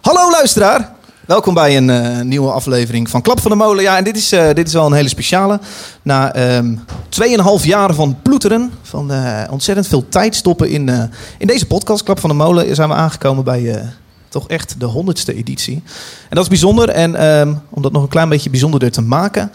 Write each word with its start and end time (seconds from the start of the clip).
Hallo 0.00 0.30
luisteraar. 0.30 0.92
Welkom 1.26 1.54
bij 1.54 1.76
een 1.76 1.90
eh, 1.90 2.20
nieuwe 2.20 2.50
aflevering 2.50 3.10
van 3.10 3.22
Klap 3.22 3.40
van 3.40 3.50
de 3.50 3.56
Molen. 3.56 3.82
Ja, 3.82 3.96
en 3.96 4.04
dit 4.04 4.16
is, 4.16 4.32
eh, 4.32 4.46
dit 4.54 4.66
is 4.66 4.72
wel 4.72 4.86
een 4.86 4.92
hele 4.92 5.08
speciale. 5.08 5.60
Na 6.02 6.32
ehm 6.34 6.76
2,5 7.08 7.64
jaar 7.64 7.94
van 7.94 8.18
ploeteren, 8.22 8.72
van 8.82 9.12
eh, 9.12 9.42
ontzettend 9.50 9.86
veel 9.86 10.08
tijd 10.08 10.34
stoppen 10.34 10.68
in, 10.70 11.10
in 11.38 11.46
deze 11.46 11.66
podcast, 11.66 12.02
Klap 12.02 12.20
van 12.20 12.30
de 12.30 12.36
Molen, 12.36 12.74
zijn 12.74 12.88
we 12.88 12.94
aangekomen 12.94 13.44
bij 13.44 13.92
toch 14.28 14.48
echt 14.48 14.74
de 14.78 14.86
honderdste 14.86 15.34
editie. 15.34 15.82
En 16.28 16.36
dat 16.36 16.42
is 16.42 16.48
bijzonder. 16.48 16.88
En 16.88 17.14
ehm, 17.14 17.54
om 17.70 17.82
dat 17.82 17.92
nog 17.92 18.02
een 18.02 18.08
klein 18.08 18.28
beetje 18.28 18.50
bijzonderder 18.50 18.90
te 18.90 19.02
maken, 19.02 19.52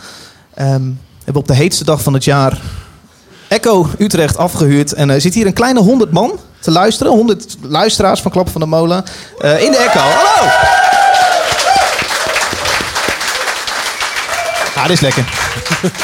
ehm, 0.54 0.70
hebben 0.70 1.34
we 1.34 1.40
op 1.40 1.48
de 1.48 1.56
heetste 1.56 1.84
dag 1.84 2.02
van 2.04 2.14
het 2.14 2.24
jaar 2.24 2.62
Echo 3.48 3.88
Utrecht 3.98 4.38
afgehuurd. 4.38 4.94
En 4.94 5.10
er 5.10 5.22
zit 5.22 5.34
hier 5.34 5.46
een 5.46 5.54
kleine 5.54 5.80
100 5.80 6.12
man 6.12 6.40
te 6.64 6.72
luisteren. 6.72 7.12
100 7.12 7.58
luisteraars 7.62 8.22
van 8.22 8.32
Klap 8.32 8.50
van 8.50 8.62
de 8.62 8.68
Molen 8.68 9.04
eh, 9.40 9.64
in 9.64 9.72
de 9.72 9.78
Echo. 9.78 10.00
Hallo! 10.00 10.52
Ja, 14.76 14.82
dit 14.82 14.92
is 14.92 15.00
lekker. 15.00 15.24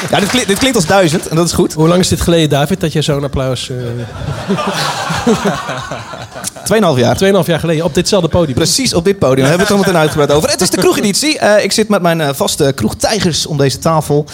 Ja, 0.09 0.19
dit, 0.19 0.29
klinkt, 0.29 0.47
dit 0.47 0.57
klinkt 0.57 0.75
als 0.75 0.85
duizend 0.85 1.27
en 1.27 1.35
dat 1.35 1.45
is 1.45 1.51
goed. 1.51 1.73
Hoe 1.73 1.87
lang 1.87 1.99
is 1.99 2.07
dit 2.07 2.21
geleden, 2.21 2.49
David, 2.49 2.79
dat 2.79 2.93
je 2.93 3.01
zo'n 3.01 3.23
applaus... 3.23 3.69
eh 3.69 3.75
2,5 6.93 6.99
jaar. 6.99 7.17
2,5 7.23 7.29
jaar 7.45 7.59
geleden 7.59 7.85
op 7.85 7.93
ditzelfde 7.93 8.29
podium. 8.29 8.55
Precies 8.55 8.93
op 8.93 9.05
dit 9.05 9.19
podium. 9.19 9.39
Daar 9.39 9.49
hebben 9.49 9.67
we 9.67 9.73
het 9.73 9.81
zo 9.81 9.87
meteen 9.87 10.01
uitgebreid 10.01 10.31
over. 10.31 10.49
Het 10.49 10.61
is 10.61 10.69
de 10.69 10.77
kroegeditie. 10.77 11.39
Eh, 11.39 11.63
ik 11.63 11.71
zit 11.71 11.89
met 11.89 12.01
mijn 12.01 12.35
vaste 12.35 12.71
kroegtijgers 12.75 13.45
om 13.45 13.57
deze 13.57 13.79
tafel. 13.79 14.25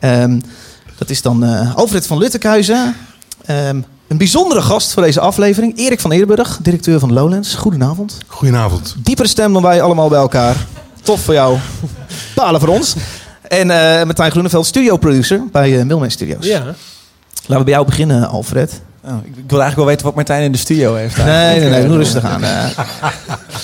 Ehm, 0.00 0.40
dat 0.98 1.10
is 1.10 1.22
dan 1.22 1.72
Alfred 1.74 2.06
van 2.06 2.18
Luttekhuizen. 2.18 2.96
Ehm, 3.44 3.80
een 4.14 4.20
bijzondere 4.20 4.62
gast 4.62 4.92
voor 4.92 5.02
deze 5.02 5.20
aflevering. 5.20 5.78
Erik 5.78 6.00
van 6.00 6.12
Eerburg, 6.12 6.58
directeur 6.62 6.98
van 6.98 7.12
Lowlands. 7.12 7.54
Goedenavond. 7.54 8.18
Goedenavond. 8.26 8.94
Diepere 8.98 9.28
stem 9.28 9.52
dan 9.52 9.62
wij 9.62 9.82
allemaal 9.82 10.08
bij 10.08 10.18
elkaar. 10.18 10.66
Tof 11.02 11.20
voor 11.20 11.34
jou. 11.34 11.58
Palen 12.34 12.60
voor 12.60 12.68
ons. 12.68 12.94
En 13.42 13.70
eh 13.70 14.04
Martijn 14.04 14.30
Groeneveld, 14.30 14.66
studioproducer 14.66 15.42
bij 15.52 15.70
uh, 15.70 15.84
Milman 15.84 16.10
Studios. 16.10 16.46
Ja. 16.46 16.64
Laten 16.64 17.58
we 17.58 17.64
bij 17.64 17.72
jou 17.72 17.86
beginnen, 17.86 18.28
Alfred. 18.28 18.80
Oh, 19.06 19.10
ik 19.24 19.32
wil 19.34 19.60
eigenlijk 19.60 19.76
wel 19.76 19.86
weten 19.86 20.04
wat 20.06 20.14
Martijn 20.14 20.42
in 20.42 20.52
de 20.52 20.58
studio 20.58 20.94
heeft. 20.94 21.16
Nee, 21.16 21.60
nee, 21.60 21.68
nee. 21.70 21.86
Doe 21.86 21.96
rustig 21.96 22.24
aan. 22.24 22.42
eh. 22.44 22.64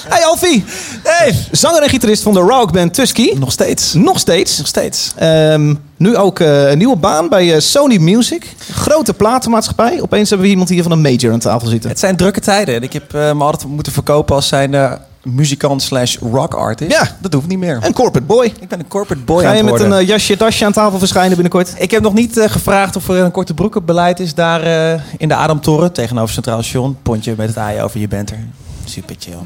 Hey 0.09 0.25
Alfie. 0.25 0.65
Hey. 1.03 1.35
Zanger 1.51 1.83
en 1.83 1.89
gitarist 1.89 2.23
van 2.23 2.33
de 2.35 2.41
rockband 2.41 2.95
Tusky. 2.95 3.31
Nog 3.39 3.53
steeds. 3.53 3.95
Nog 3.95 4.19
steeds. 4.19 4.59
Nog 4.59 4.67
steeds. 4.67 5.13
Ehm, 5.17 5.75
nu 5.97 6.17
ook 6.17 6.41
eh, 6.41 6.71
een 6.71 6.79
nieuwe 6.79 6.97
baan 6.97 7.29
bij 7.29 7.55
eh, 7.55 7.61
Sony 7.61 7.97
Music. 7.99 8.55
Grote 8.73 9.15
platenmaatschappij. 9.15 10.01
Opeens 10.01 10.29
hebben 10.29 10.47
we 10.47 10.53
iemand 10.53 10.69
hier 10.69 10.83
van 10.83 10.93
een 10.93 11.01
major 11.01 11.33
aan 11.33 11.39
tafel 11.39 11.69
zitten. 11.69 11.91
Het 11.91 11.99
zijn 11.99 12.17
drukke 12.17 12.41
tijden. 12.41 12.75
En 12.75 12.83
ik 12.83 12.93
heb 12.93 13.15
eh, 13.15 13.33
me 13.33 13.45
altijd 13.45 13.69
moeten 13.73 13.93
verkopen 13.93 14.35
als 14.35 14.49
zijn 14.49 14.75
eh, 14.75 14.93
muzikant 15.23 15.83
slash 15.83 16.17
rock 16.17 16.55
artist. 16.55 16.93
Ja. 16.93 17.17
Dat 17.21 17.33
hoeft 17.33 17.47
niet 17.47 17.59
meer. 17.59 17.79
Een 17.83 17.93
corporate 17.93 18.27
boy. 18.27 18.45
Ik 18.61 18.69
ben 18.69 18.79
een 18.79 18.89
corporate 18.89 19.25
boy 19.25 19.43
Ga 19.43 19.53
je 19.53 19.63
met 19.63 19.81
een 19.81 19.93
eh, 19.93 20.07
jasje, 20.07 20.37
dasje 20.37 20.65
aan 20.65 20.73
tafel 20.73 20.99
verschijnen 20.99 21.31
binnenkort? 21.33 21.73
Ik 21.77 21.91
heb 21.91 22.03
nog 22.03 22.13
niet 22.15 22.37
eh, 22.39 22.51
gevraagd 22.51 22.97
of 22.97 23.09
er 23.09 23.17
een 23.25 23.31
korte 23.31 23.55
broekenbeleid 23.55 24.21
is 24.21 24.35
daar 24.35 24.63
eh, 24.63 25.01
in 25.17 25.29
de 25.29 25.35
Adamtoren 25.35 25.93
tegenover 25.93 26.35
Centraal 26.35 26.63
Station. 26.63 26.97
Pontje 27.03 27.35
met 27.37 27.49
het 27.49 27.59
aaien 27.59 27.85
over 27.85 28.01
je 28.01 28.09
bent 28.09 28.31
er. 28.31 28.39
Super 28.85 29.17
chill. 29.19 29.39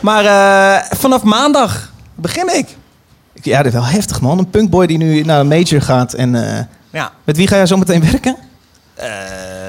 Maar 0.00 0.24
eh, 0.24 0.96
vanaf 0.98 1.22
maandag 1.22 1.92
begin 2.14 2.56
ik. 2.56 2.76
Ja, 3.42 3.56
dat 3.56 3.66
is 3.66 3.72
wel 3.72 3.84
heftig 3.84 4.20
man. 4.20 4.38
Een 4.38 4.50
punkboy 4.50 4.86
die 4.86 4.96
nu 4.98 5.22
naar 5.22 5.40
een 5.40 5.48
major 5.48 5.82
gaat. 5.82 6.12
En 6.12 6.56
eh, 6.56 6.64
Ja. 6.90 7.12
met 7.24 7.36
wie 7.36 7.46
ga 7.46 7.56
jij 7.56 7.66
zo 7.66 7.76
meteen 7.76 8.02
werken? 8.10 8.36
Eh, 8.94 9.08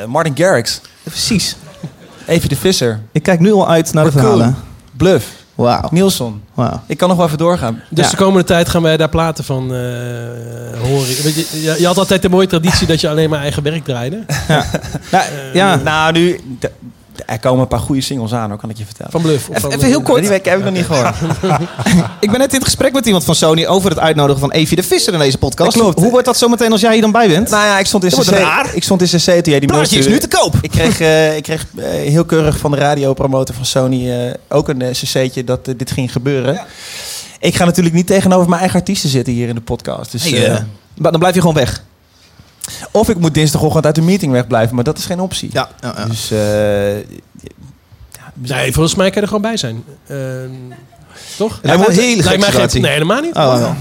Martin 0.07 0.37
Garrix. 0.37 0.81
Precies. 1.03 1.55
Evie 2.27 2.49
de 2.49 2.55
Visser. 2.55 2.99
Ik 3.11 3.23
kijk 3.23 3.39
nu 3.39 3.51
al 3.53 3.69
uit 3.69 3.93
naar 3.93 4.03
de 4.03 4.11
verhalen. 4.11 4.55
Bluff. 4.97 5.27
Wauw. 5.55 5.87
Nielsen. 5.91 6.41
Wauw. 6.53 6.81
Ik 6.87 6.97
kan 6.97 7.07
nog 7.07 7.17
wel 7.17 7.25
even 7.25 7.37
doorgaan. 7.37 7.81
Dus 7.89 8.05
Ja. 8.05 8.11
de 8.11 8.17
komende 8.17 8.43
tijd 8.43 8.69
gaan 8.69 8.81
wij 8.81 8.97
daar 8.97 9.09
platen 9.09 9.43
van 9.43 9.63
eh, 9.63 9.79
horen. 10.81 11.07
Weet 11.23 11.35
je, 11.35 11.61
je, 11.61 11.75
je 11.79 11.85
had 11.85 11.97
altijd 11.97 12.21
de 12.21 12.29
mooie 12.29 12.47
traditie 12.47 12.87
dat 12.87 13.01
je 13.01 13.09
alleen 13.09 13.29
maar 13.29 13.39
eigen 13.41 13.63
werk 13.63 13.83
draaide. 13.83 14.23
Ja, 14.47 14.65
ja. 15.53 15.75
Nou, 15.75 16.11
nu... 16.11 16.39
Er 17.25 17.39
komen 17.39 17.61
een 17.61 17.67
paar 17.67 17.79
goede 17.79 18.01
singles 18.01 18.33
aan, 18.33 18.49
hoor, 18.49 18.59
kan 18.59 18.69
ik 18.69 18.77
je 18.77 18.85
vertellen. 18.85 19.11
Van 19.11 19.21
Bluff. 19.21 19.49
of 19.49 19.63
Even- 19.63 19.85
heel 19.87 20.01
kort. 20.01 20.19
Die 20.19 20.29
week 20.29 20.45
heb 20.45 20.57
ik 20.57 20.63
nog 20.63 20.73
niet 20.73 20.85
gehoord. 20.85 21.15
Ik 22.19 22.29
ben 22.31 22.39
net 22.39 22.49
in 22.49 22.55
het 22.55 22.63
gesprek 22.63 22.93
met 22.93 23.05
iemand 23.05 23.23
van 23.23 23.35
Sony 23.35 23.65
over 23.65 23.89
het 23.89 23.99
uitnodigen 23.99 24.39
van 24.39 24.51
Evie 24.51 24.75
de 24.75 24.83
Visser 24.83 25.13
in 25.13 25.19
deze 25.19 25.37
podcast. 25.37 25.77
Klopt. 25.77 25.99
Hoe 25.99 26.11
wordt 26.11 26.25
dat 26.25 26.37
zo 26.37 26.47
meteen 26.47 26.71
als 26.71 26.81
jij 26.81 26.91
hier 26.91 27.01
dan 27.01 27.11
bij 27.11 27.27
bent? 27.27 27.49
nou 27.49 27.63
ja, 27.65 27.79
ik 27.79 27.85
stond 27.85 28.03
in 28.03 28.09
Dat 28.09 28.19
CC. 28.25 28.29
raar. 28.29 28.69
Ik 28.73 28.83
stond 28.83 29.01
in 29.01 29.07
CC 29.07 29.23
toen 29.43 29.51
jij 29.51 29.59
die 29.59 29.69
mail 29.69 29.81
is 29.81 30.07
nu 30.07 30.19
te 30.19 30.27
koop. 30.27 30.55
Ik 30.61 30.71
kreeg, 30.71 30.99
eh, 30.99 31.35
ik 31.35 31.43
kreeg 31.43 31.65
eh, 31.77 31.85
heel 31.89 32.25
keurig 32.25 32.57
van 32.57 32.71
de 32.71 32.77
radiopromotor 32.77 33.55
van 33.55 33.65
Sony 33.65 34.11
eh, 34.11 34.33
ook 34.49 34.69
een 34.69 34.81
uh, 34.81 34.89
cc'tje 34.89 35.43
dat 35.43 35.65
dit 35.77 35.91
ging 35.91 36.11
gebeuren. 36.11 36.59
Ik 37.39 37.55
ga 37.55 37.65
natuurlijk 37.65 37.95
niet 37.95 38.07
tegenover 38.07 38.47
mijn 38.49 38.59
eigen 38.61 38.79
artiesten 38.79 39.09
zitten 39.09 39.33
hier 39.33 39.47
in 39.47 39.55
de 39.55 39.61
podcast. 39.61 40.11
Dus, 40.11 40.29
Hey, 40.29 40.63
maar 40.97 41.11
dan 41.11 41.19
blijf 41.19 41.35
je 41.35 41.41
gewoon 41.41 41.55
weg. 41.55 41.83
Of 42.91 43.09
ik 43.09 43.17
moet 43.17 43.33
dinsdagochtend 43.33 43.85
uit 43.85 43.95
de 43.95 44.01
meeting 44.01 44.31
wegblijven, 44.31 44.75
maar 44.75 44.83
dat 44.83 44.97
is 44.97 45.05
geen 45.05 45.19
optie. 45.19 45.49
Ja, 45.51 45.69
ja, 45.81 45.93
ja. 45.97 46.05
Dus 46.05 46.31
eh, 46.31 46.39
Nee, 48.33 48.73
volgens 48.73 48.95
mij 48.95 49.05
kan 49.05 49.15
je 49.15 49.21
er 49.21 49.27
gewoon 49.27 49.41
bij 49.41 49.57
zijn. 49.57 49.83
Eh, 50.07 50.17
toch? 51.37 51.59
Lijkt 51.61 51.81
me 51.81 51.87
een 51.87 51.93
hele 51.99 52.23
Lijkt 52.23 52.39
mij 52.53 52.67
geen. 52.67 52.81
Nee, 52.81 52.91
helemaal 52.91 53.21
niet. 53.21 53.35
Oh, 53.35 53.57
wel. 53.59 53.75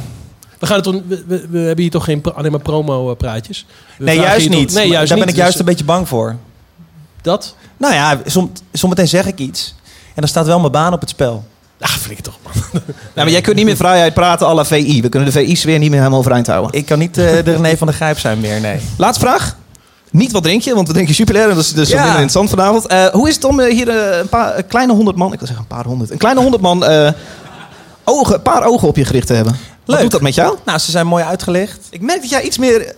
We, 0.59 0.67
gaan 0.67 0.77
het, 0.77 0.87
on- 0.87 1.05
we, 1.06 1.25
we- 1.27 1.47
we 1.50 1.59
hebben 1.59 1.81
hier 1.83 1.91
toch 1.91 2.05
geen, 2.05 2.21
pro- 2.21 2.33
alleen 2.33 2.50
maar 2.50 2.61
promo-praatjes? 2.61 3.67
nee, 3.99 4.17
juist 4.21 4.49
niet. 4.49 4.72
Nee, 4.75 4.89
juist 4.89 5.09
Daar 5.09 5.16
niet. 5.16 5.27
ben 5.27 5.34
ik 5.34 5.41
juist 5.41 5.51
Dus 5.53 5.61
een 5.61 5.66
beetje 5.66 5.84
bang 5.84 6.09
voor. 6.09 6.37
Dat? 7.22 7.56
Nou 7.77 7.95
ja, 7.95 8.21
som, 8.27 8.53
zometeen 8.72 9.09
zeg 9.09 9.27
ik 9.27 9.39
iets. 9.39 9.75
En 10.06 10.21
dan 10.21 10.28
staat 10.28 10.47
wel 10.47 10.61
mijn 10.61 10.72
baan 10.72 10.93
op 10.93 11.01
het 11.01 11.11
spel. 11.11 11.45
Ah, 11.80 11.88
flikker 11.90 12.24
toch, 12.24 12.38
man. 12.42 12.52
Nou, 12.84 12.86
maar 13.14 13.30
jij 13.30 13.40
kunt 13.40 13.56
niet 13.56 13.64
meer 13.64 13.76
vrijheid 13.76 14.14
praten 14.14 14.46
à 14.46 14.54
la 14.54 14.64
VI. 14.64 15.02
We 15.02 15.08
kunnen 15.08 15.32
de 15.32 15.38
VI's 15.44 15.64
weer 15.64 15.78
niet 15.78 15.88
meer 15.90 15.98
helemaal 15.98 16.18
overeind 16.18 16.46
houden. 16.46 16.72
Ik 16.72 16.86
kan 16.86 16.98
niet 16.98 17.18
eh, 17.18 17.24
de 17.44 17.52
René 17.56 17.76
van 17.76 17.86
de 17.86 17.92
Grijp 17.92 18.18
zijn 18.18 18.40
meer, 18.40 18.60
nee. 18.60 18.80
Laatste 18.98 19.24
vraag. 19.24 19.56
Niet 20.10 20.32
wat 20.32 20.42
drink 20.42 20.62
je, 20.62 20.74
want 20.74 20.86
we 20.86 20.92
drinken 20.92 21.14
Jupiler 21.14 21.42
en 21.48 21.54
dat 21.54 21.64
is 21.64 21.72
dus 21.72 21.88
Ja. 21.88 21.94
minder 21.94 22.12
interessant 22.12 22.50
vanavond. 22.50 22.86
Eh, 22.86 23.06
hoe 23.06 23.28
is 23.28 23.34
het 23.34 23.44
om 23.44 23.60
eh, 23.60 23.72
hier 23.72 23.88
een 24.18 24.28
paar 24.28 24.56
een 24.58 24.66
kleine 24.66 24.92
honderd 24.92 25.16
man, 25.16 25.32
ik 25.32 25.38
wil 25.38 25.46
zeggen 25.48 25.66
een 25.70 25.76
paar 25.76 25.84
honderd, 25.86 26.10
een 26.10 26.18
kleine 26.18 26.40
honderd 26.40 26.62
man 26.62 26.84
ogen, 28.04 28.34
een 28.34 28.42
paar 28.42 28.64
ogen 28.64 28.88
op 28.88 28.96
je 28.96 29.04
gericht 29.04 29.26
te 29.26 29.32
hebben? 29.34 29.52
Wat 29.52 29.60
Leuk. 29.94 30.00
doet 30.00 30.10
dat 30.10 30.20
met 30.20 30.34
jou? 30.34 30.56
Nou, 30.64 30.78
ze 30.78 30.91
zijn 30.91 31.06
mooi 31.06 31.24
uitgelicht. 31.24 31.78
Ik 31.91 32.00
merk 32.00 32.20
dat 32.20 32.30
jij 32.30 32.42
iets 32.42 32.58
meer 32.58 32.94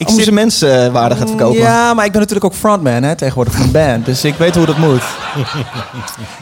Ik 0.00 0.08
ik 0.08 0.20
zit- 0.20 0.30
mensen 0.34 0.84
eh, 0.84 0.92
waarde 0.92 1.16
gaat 1.16 1.28
verkopen. 1.28 1.58
Ja, 1.60 1.94
maar 1.94 2.04
ik 2.04 2.10
ben 2.12 2.20
natuurlijk 2.20 2.46
ook 2.52 2.58
frontman 2.60 3.02
hè, 3.02 3.14
tegenwoordig 3.16 3.54
van 3.54 3.62
een 3.62 3.70
band. 3.70 4.06
Dus 4.06 4.24
ik 4.24 4.34
weet 4.34 4.54
hoe 4.56 4.66
dat 4.66 4.76
moet. 4.78 5.02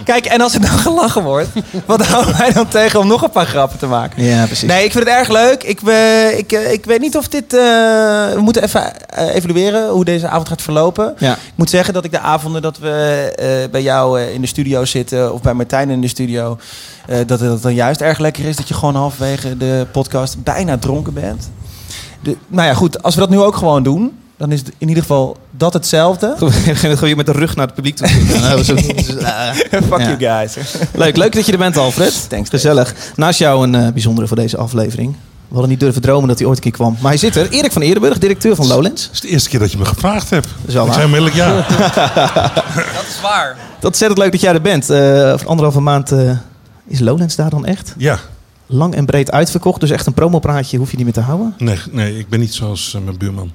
Kijk, 0.05 0.25
en 0.27 0.41
als 0.41 0.55
er 0.55 0.61
dan 0.61 0.71
gelachen 0.71 1.23
wordt, 1.23 1.49
wat 1.87 2.07
houden 2.07 2.37
wij 2.39 2.53
dan 2.53 2.69
tegen 2.69 3.01
om 3.01 3.07
nog 3.07 3.23
een 3.23 3.31
paar 3.31 3.47
grappen 3.47 3.79
te 3.79 3.87
maken? 3.87 4.25
Ja, 4.25 4.45
precies. 4.47 4.69
Nee, 4.69 4.85
ik 4.85 4.93
vind 4.93 5.05
het 5.05 5.15
erg 5.15 5.29
leuk. 5.29 5.63
Ik, 5.63 5.81
eh, 5.83 6.39
ik, 6.39 6.53
eh, 6.53 6.73
ik 6.73 6.85
weet 6.85 7.01
niet 7.01 7.17
of 7.17 7.29
dit... 7.29 7.55
eh, 7.55 7.61
we 8.35 8.39
moeten 8.41 8.63
even 8.63 8.93
evalueren 9.17 9.89
hoe 9.91 10.05
deze 10.05 10.29
avond 10.29 10.49
gaat 10.49 10.63
verlopen. 10.63 11.15
Ja. 11.19 11.33
Ik 11.33 11.39
moet 11.55 11.71
zeggen 11.71 11.95
dat 11.95 12.05
ik 12.05 12.11
de 12.11 12.21
avonden 12.21 12.63
dat 12.63 12.79
we 12.79 13.69
bij 13.71 13.83
jou 13.83 14.21
in 14.21 14.41
de 14.41 14.47
studio 14.47 14.85
zitten... 14.85 15.33
of 15.35 15.41
bij 15.41 15.55
Martijn 15.55 15.91
in 15.91 16.01
de 16.01 16.09
studio... 16.09 16.59
dat 17.27 17.41
het 17.41 17.63
dan 17.63 17.75
juist 17.75 18.01
erg 18.01 18.19
lekker 18.19 18.45
is 18.45 18.57
dat 18.57 18.69
je 18.69 18.75
gewoon 18.75 18.95
halverwege 18.97 19.57
de 19.57 19.87
podcast 19.93 20.43
bijna 20.43 20.79
dronken 20.79 21.13
bent. 21.15 21.51
De, 22.29 22.37
nou 22.47 22.69
ja, 22.69 22.75
goed. 22.75 23.03
Als 23.03 23.15
we 23.15 23.21
dat 23.21 23.31
nu 23.31 23.39
ook 23.41 23.57
gewoon 23.57 23.83
doen... 23.83 24.19
dan 24.37 24.53
is 24.53 24.61
het 24.61 24.73
in 24.79 24.89
ieder 24.89 25.03
geval 25.03 25.37
dat 25.51 25.73
hetzelfde. 25.73 26.35
Gewoon 26.75 27.17
met 27.17 27.27
de 27.27 27.33
rug 27.33 27.57
naar 27.57 27.67
het 27.67 27.75
publiek 27.75 27.97
toe. 27.97 28.09
Fuck 29.89 30.01
you 30.01 30.19
guys. 30.19 30.57
leuk, 30.93 31.17
leuk 31.17 31.33
dat 31.33 31.47
je 31.47 31.53
er 31.53 31.59
bent, 31.59 31.77
Alfred. 31.77 32.25
Thanks, 32.31 32.49
Gezellig. 32.49 32.95
Naast 33.17 33.39
jou 33.39 33.67
een 33.67 33.75
eh, 33.75 33.93
bijzondere 33.93 34.27
voor 34.27 34.37
deze 34.37 34.57
aflevering. 34.57 35.13
We 35.13 35.55
hadden 35.55 35.69
niet 35.69 35.81
durven 35.81 36.03
dromen 36.03 36.29
dat 36.29 36.39
hij 36.39 36.47
ooit 36.47 36.57
een 36.57 36.63
keer 36.63 36.73
kwam. 36.73 36.97
Maar 37.01 37.11
hij 37.11 37.21
zit 37.21 37.37
er. 37.37 37.51
Erik 37.51 37.73
van 37.73 37.83
Eerdenburg, 37.83 38.19
directeur 38.19 38.57
van 38.57 38.67
Lowlands. 38.67 39.03
Het 39.05 39.13
is 39.13 39.21
de 39.21 39.29
eerste 39.29 39.49
keer 39.49 39.59
dat 39.59 39.73
je 39.73 39.79
me 39.79 39.85
gevraagd 39.85 40.31
hebt. 40.31 40.49
is 40.67 40.75
wel 40.75 40.87
ik 40.87 40.93
waar. 40.93 41.35
ja. 41.35 41.55
Dat 41.55 43.07
is 43.09 43.21
waar. 43.23 43.57
Dat 43.57 43.81
is 43.81 43.85
ontzettend 43.85 44.19
leuk 44.21 44.33
dat 44.33 44.41
jij 44.41 44.53
er 44.53 44.61
bent. 44.61 44.91
Eh 44.91 45.33
over 45.33 45.47
anderhalve 45.47 45.81
maand 45.81 46.13
eh, 46.13 46.31
is 46.87 47.01
Lowlands 47.01 47.37
daar 47.37 47.51
dan 47.51 47.67
echt. 47.67 47.95
Ja, 47.97 48.19
Lang 48.71 48.95
en 48.95 49.05
breed 49.07 49.31
uitverkocht. 49.31 49.81
Dus 49.81 49.91
echt 49.91 50.07
een 50.07 50.13
promopraatje 50.13 50.79
hoef 50.79 50.91
je 50.91 50.97
niet 50.97 51.05
meer 51.05 51.15
te 51.15 51.21
houden. 51.21 51.55
nee, 51.59 51.79
nee 51.91 52.19
ik 52.19 52.29
ben 52.29 52.41
niet 52.41 52.55
zoals 52.55 52.95
eh, 52.95 53.01
mijn 53.01 53.19
buurman. 53.19 53.51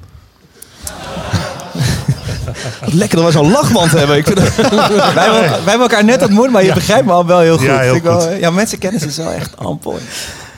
Lekker 2.85 3.17
dat 3.17 3.25
we 3.25 3.31
zo'n 3.31 3.51
lachband 3.51 3.91
hebben. 3.91 4.17
Ik 4.17 4.25
vind 4.25 4.39
wij, 4.55 5.23
hebben, 5.23 5.41
wij 5.41 5.49
hebben 5.49 5.79
elkaar 5.79 6.03
net 6.03 6.21
ontmoet, 6.21 6.51
maar 6.51 6.63
je 6.63 6.73
begrijpt 6.73 7.05
me 7.05 7.11
al 7.11 7.25
wel 7.25 7.39
heel 7.39 7.57
goed. 7.57 7.65
Ja, 7.65 7.79
heel 7.79 7.95
Ik 7.95 8.03
wel- 8.03 8.21
goed. 8.21 8.39
ja, 8.39 8.49
mensen 8.51 8.77
kennen 8.77 8.99
ze 9.01 9.11
zo 9.11 9.29
echt 9.29 9.57
ampel. 9.57 9.97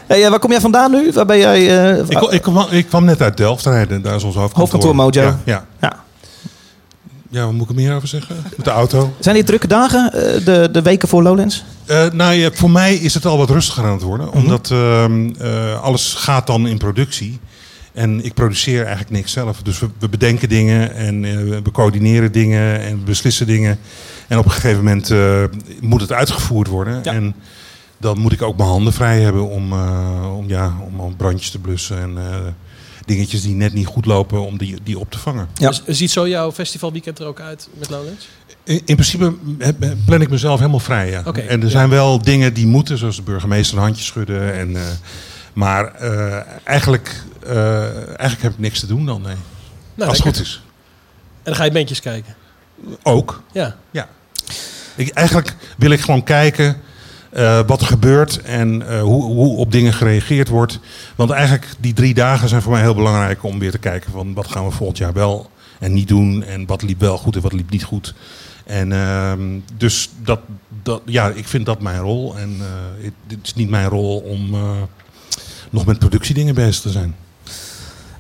hey, 0.08 0.24
eh, 0.24 0.30
waar 0.30 0.40
kom 0.40 0.52
jij 0.52 0.60
vandaan 0.62 0.92
nu? 0.92 1.12
Waar 1.14 1.26
ben 1.26 1.38
jij? 1.38 1.92
eh, 1.94 1.98
Ik, 2.00 2.06
kwam- 2.18 2.32
ik, 2.32 2.42
kwam, 2.42 2.66
ik 2.70 2.88
kwam 2.88 3.06
net 3.06 3.22
uit 3.22 3.38
Delft. 3.38 3.64
Daar 3.64 3.92
is 3.92 3.94
ons 3.96 4.24
hoofdkantoor. 4.24 4.58
Hoofdkantoor 4.58 4.96
Mojo. 4.96 5.22
Ja, 5.22 5.40
ja. 5.44 5.66
ja. 5.80 6.04
Ja, 7.36 7.46
wat 7.46 7.54
moet 7.54 7.64
ik 7.64 7.70
er 7.70 7.76
meer 7.76 7.96
over 7.96 8.08
zeggen? 8.08 8.36
Met 8.56 8.66
de 8.66 8.72
auto. 8.72 9.14
Zijn 9.20 9.36
dit 9.36 9.46
drukke 9.46 9.68
dagen, 9.68 10.14
eh, 10.14 10.46
de, 10.46 10.70
de 10.72 10.82
weken 10.82 11.08
voor 11.08 11.24
Lowlands? 11.24 11.64
Eh, 11.86 12.12
nou 12.12 12.34
ja, 12.34 12.50
voor 12.54 12.70
mij 12.72 12.96
is 12.96 13.14
het 13.14 13.26
al 13.26 13.38
wat 13.38 13.50
rustiger 13.50 13.84
aan 13.84 13.92
het 13.92 14.02
worden. 14.02 14.28
Mhm. 14.28 14.38
Omdat 14.38 14.72
ehm, 14.72 15.30
eh, 15.40 15.82
alles 15.82 16.14
gaat 16.14 16.48
dan 16.48 16.68
in 16.68 16.78
productie. 16.78 17.40
En 17.94 18.26
ik 18.26 18.34
produceer 18.34 18.80
eigenlijk 18.80 19.10
niks 19.10 19.32
zelf. 19.32 19.62
Dus 19.62 19.80
we, 19.80 19.88
we 20.00 20.10
bedenken 20.10 20.50
dingen 20.50 20.96
en 20.96 21.22
we 21.64 21.72
coördineren 21.72 22.32
dingen 22.32 22.82
en 22.82 22.98
we 22.98 23.04
beslissen 23.04 23.48
dingen. 23.48 23.80
En 24.28 24.38
op 24.38 24.46
een 24.46 24.52
gegeven 24.52 24.84
moment 24.84 25.14
moet 25.82 26.02
het 26.02 26.12
uitgevoerd 26.12 26.68
worden. 26.68 27.00
Ja. 27.04 27.14
En 27.14 27.36
dan 27.98 28.20
moet 28.20 28.32
ik 28.32 28.42
ook 28.42 28.58
mijn 28.58 28.70
handen 28.70 28.94
vrij 28.94 29.22
hebben 29.22 29.50
om, 29.50 29.74
om, 30.38 30.48
ja, 30.48 30.74
om 30.88 31.00
al 31.00 31.14
brandjes 31.18 31.50
te 31.50 31.60
blussen 31.60 32.02
en 32.02 32.18
dingetjes 33.06 33.42
die 33.42 33.56
net 33.56 33.74
niet 33.74 33.86
goed 33.86 34.06
lopen, 34.06 34.46
om 34.46 34.58
die, 34.58 34.78
die 34.84 35.00
op 35.00 35.12
te 35.12 35.20
vangen. 35.20 35.48
Ja. 35.54 35.68
Dus 35.70 35.84
ziet 35.86 36.12
zo 36.12 36.28
jouw 36.28 36.52
festivalweekend 36.52 37.20
er 37.20 37.26
ook 37.26 37.40
uit 37.40 37.70
met 37.74 37.90
Lowlands? 37.90 38.28
In, 38.64 38.82
in 38.86 38.96
principe 38.96 39.36
heb- 39.58 39.96
plan 40.06 40.22
ik 40.22 40.30
mezelf 40.30 40.60
helemaal 40.60 40.80
vrij. 40.80 41.10
Ja. 41.10 41.22
Oké, 41.26 41.40
en 41.40 41.60
er 41.60 41.66
ja. 41.66 41.72
zijn 41.72 41.90
wel 41.90 42.22
dingen 42.22 42.54
die 42.54 42.68
moeten, 42.68 42.98
zoals 42.98 43.16
de 43.16 43.22
burgemeester 43.22 43.78
een 43.78 43.84
handje 43.84 44.04
schudden. 44.04 44.54
En, 44.54 44.76
eh, 44.76 44.82
maar 45.54 45.94
eh, 45.94 46.42
eigenlijk, 46.64 47.24
eh, 47.44 47.84
eigenlijk 48.08 48.42
heb 48.42 48.52
ik 48.52 48.60
niks 48.60 48.80
te 48.80 48.88
doen 48.88 49.06
dan, 49.06 49.22
nee. 49.22 49.36
Nou, 49.96 50.10
Als 50.10 50.18
het 50.18 50.28
goed 50.28 50.40
is. 50.40 50.62
En 51.28 51.34
dan 51.44 51.56
ga 51.56 51.64
je 51.64 51.72
bandjes 51.72 52.00
kijken. 52.00 52.36
Ook. 53.04 53.44
Ja. 53.52 53.76
Ik, 54.96 55.10
eigenlijk 55.10 55.56
wil 55.78 55.92
ik 55.92 56.00
gewoon 56.02 56.24
kijken 56.24 56.82
eh, 57.36 57.60
wat 57.68 57.82
er 57.82 57.88
gebeurt 57.88 58.42
en 58.42 58.88
eh, 58.88 59.02
hoe, 59.02 59.24
hoe 59.24 59.58
op 59.58 59.72
dingen 59.72 59.94
gereageerd 59.94 60.50
wordt. 60.50 60.80
Want 61.16 61.30
eigenlijk 61.30 61.68
die 61.80 61.94
drie 61.94 62.14
dagen 62.14 62.50
zijn 62.50 62.62
voor 62.62 62.72
mij 62.72 62.82
heel 62.82 62.96
belangrijk 62.96 63.44
om 63.44 63.60
weer 63.60 63.72
te 63.72 63.78
kijken 63.78 64.12
van 64.12 64.34
wat 64.34 64.48
gaan 64.48 64.66
we 64.66 64.72
volgend 64.72 64.98
jaar 64.98 65.14
wel 65.14 65.50
en 65.80 65.94
niet 65.94 66.08
doen. 66.08 66.44
En 66.44 66.66
wat 66.66 66.82
liep 66.82 67.00
wel 67.00 67.18
goed 67.18 67.36
en 67.36 67.42
wat 67.42 67.54
liep 67.54 67.70
niet 67.70 67.84
goed. 67.84 68.14
En 68.66 68.92
ehm, 68.92 69.42
dus 69.78 70.10
dat, 70.24 70.40
dat, 70.84 71.02
ja, 71.06 71.30
ik 71.30 71.48
vind 71.48 71.66
dat 71.66 71.82
mijn 71.82 72.00
rol. 72.00 72.38
En 72.38 72.56
eh, 72.60 73.04
het, 73.04 73.14
het 73.28 73.40
is 73.44 73.54
niet 73.54 73.70
mijn 73.70 73.90
rol 73.90 74.18
om 74.18 74.56
nog 75.70 75.86
met 75.86 76.00
productiedingen 76.00 76.56
bezig 76.56 76.82
te 76.82 76.90
zijn. 76.90 77.16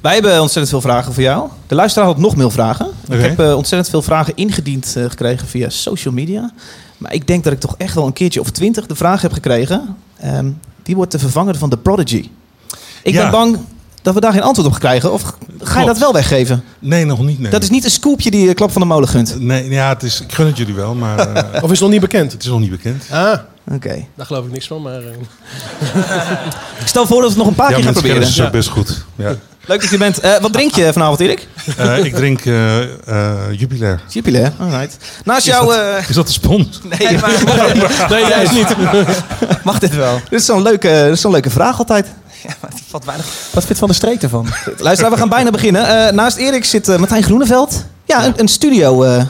Wij 0.02 0.14
hebben 0.14 0.42
ontzettend 0.42 0.70
veel 0.70 0.92
vragen 0.92 1.14
voor 1.14 1.24
jou. 1.24 1.50
De 1.68 1.76
luisteraar 1.76 2.08
had 2.08 2.18
nog 2.18 2.36
meer 2.36 2.52
vragen. 2.52 2.88
Ik 3.10 3.20
heb 3.20 3.40
ontzettend 3.40 3.90
veel 3.90 4.02
vragen 4.02 4.36
ingediend 4.36 4.96
gekregen 4.98 5.48
via 5.48 5.70
social 5.70 6.14
media. 6.14 6.52
Maar 7.06 7.14
ik 7.14 7.28
denk 7.28 7.44
dat 7.44 7.54
ik 7.54 7.60
toch 7.60 7.76
echt 7.78 7.94
wel 7.96 8.06
een 8.06 8.14
keertje 8.14 8.40
of 8.40 8.50
twintig 8.50 8.86
de 8.86 8.96
vraag 8.96 9.22
heb 9.22 9.34
gekregen. 9.34 9.96
Ehm, 10.20 10.50
die 10.84 10.96
wordt 10.96 11.12
de 11.12 11.20
vervanger 11.20 11.56
van 11.58 11.70
The 11.70 11.78
Prodigy. 11.78 12.30
Ik 13.04 13.14
Ja. 13.14 13.22
ben 13.22 13.32
bang 13.32 13.58
dat 14.02 14.14
we 14.14 14.20
daar 14.20 14.32
geen 14.32 14.42
antwoord 14.42 14.68
op 14.68 14.80
krijgen. 14.80 15.14
Of 15.14 15.34
ga 15.62 15.80
je 15.80 15.86
dat 15.86 15.98
wel 15.98 16.14
weggeven? 16.14 16.64
Nee, 16.80 17.06
nog 17.06 17.20
niet. 17.24 17.40
Nee. 17.40 17.52
Dat 17.52 17.64
is 17.64 17.70
niet 17.70 17.84
een 17.84 17.92
scoopje 17.92 18.32
die 18.32 18.48
je 18.48 18.54
Klap 18.54 18.72
van 18.72 18.82
de 18.82 18.88
Molen 18.88 19.08
gunt. 19.10 19.40
Nee, 19.40 19.70
ja, 19.70 19.90
het 19.90 20.04
is, 20.04 20.22
ik 20.22 20.32
gun 20.34 20.46
het 20.46 20.58
jullie 20.58 20.74
wel, 20.74 20.96
maar 20.96 21.20
eh, 21.20 21.44
Of 21.64 21.64
is 21.64 21.70
het 21.70 21.80
nog 21.80 21.90
niet 21.90 22.02
bekend? 22.02 22.32
het 22.32 22.44
is 22.44 22.50
nog 22.50 22.60
niet 22.60 22.70
bekend. 22.70 23.04
Ah, 23.12 23.40
Oké. 23.72 24.06
daar 24.16 24.26
geloof 24.26 24.46
ik 24.46 24.52
niks 24.52 24.68
van. 24.68 24.82
Maar, 24.82 25.00
eh, 25.02 25.06
Ik 26.82 26.88
stel 26.88 27.06
voor 27.08 27.22
dat 27.22 27.34
we 27.34 27.36
het 27.36 27.38
nog 27.38 27.48
een 27.48 27.56
paar 27.56 27.70
Ja, 27.70 27.76
keer 27.76 27.84
gaan 27.86 27.94
proberen. 27.94 28.28
ze 28.28 28.42
Ja. 28.42 28.46
ook 28.48 28.52
best 28.54 28.70
goed. 28.70 29.06
Ja. 29.16 29.36
Leuk 29.68 29.82
dat 29.82 29.90
je 29.90 29.98
bent. 29.98 30.20
Eh, 30.20 30.38
wat 30.42 30.54
drink 30.54 30.76
je 30.76 30.94
vanavond, 30.94 31.20
Erik? 31.20 31.48
Eh, 31.78 32.04
ik 32.06 32.16
drink 32.16 32.46
eh 32.46 32.82
eh 32.84 32.90
Jupiler. 33.52 34.02
Jupiler. 34.08 34.52
Alright. 34.60 34.98
Naast 35.24 35.46
jou... 35.46 35.76
eh, 35.76 36.10
Is 36.10 36.16
dat 36.16 36.28
de 36.28 36.34
spons? 36.34 36.80
nee, 37.00 37.18
maar 37.20 37.32
nee, 38.10 38.26
juist 38.28 38.52
niet. 38.52 38.68
Mag 39.64 39.80
dit 39.80 39.96
wel? 39.96 40.22
dit 40.30 40.40
is 40.40 40.46
zo'n 40.46 40.62
leuke, 40.62 41.10
is 41.12 41.22
zo'n 41.22 41.32
leuke 41.32 41.50
vraag 41.50 41.78
altijd. 41.78 42.08
Ja, 42.44 42.54
maar 42.62 42.70
het 42.70 42.80
valt 42.90 43.06
weinig. 43.06 43.26
Wat 43.52 43.64
vindt 43.64 43.80
Van 43.80 43.88
de 43.88 43.94
Streek 43.96 44.22
ervan? 44.22 44.48
Luister, 44.78 45.10
we 45.12 45.18
gaan 45.18 45.30
bijna 45.30 45.50
beginnen. 45.50 46.08
Eh, 46.08 46.14
naast 46.14 46.38
Erik 46.38 46.66
zit 46.66 46.98
Martijn 46.98 47.24
Groeneveld. 47.24 47.84
Ja, 48.06 48.26
een, 48.26 48.34
een 48.38 48.48
studio 48.48 49.04
eh, 49.04 49.24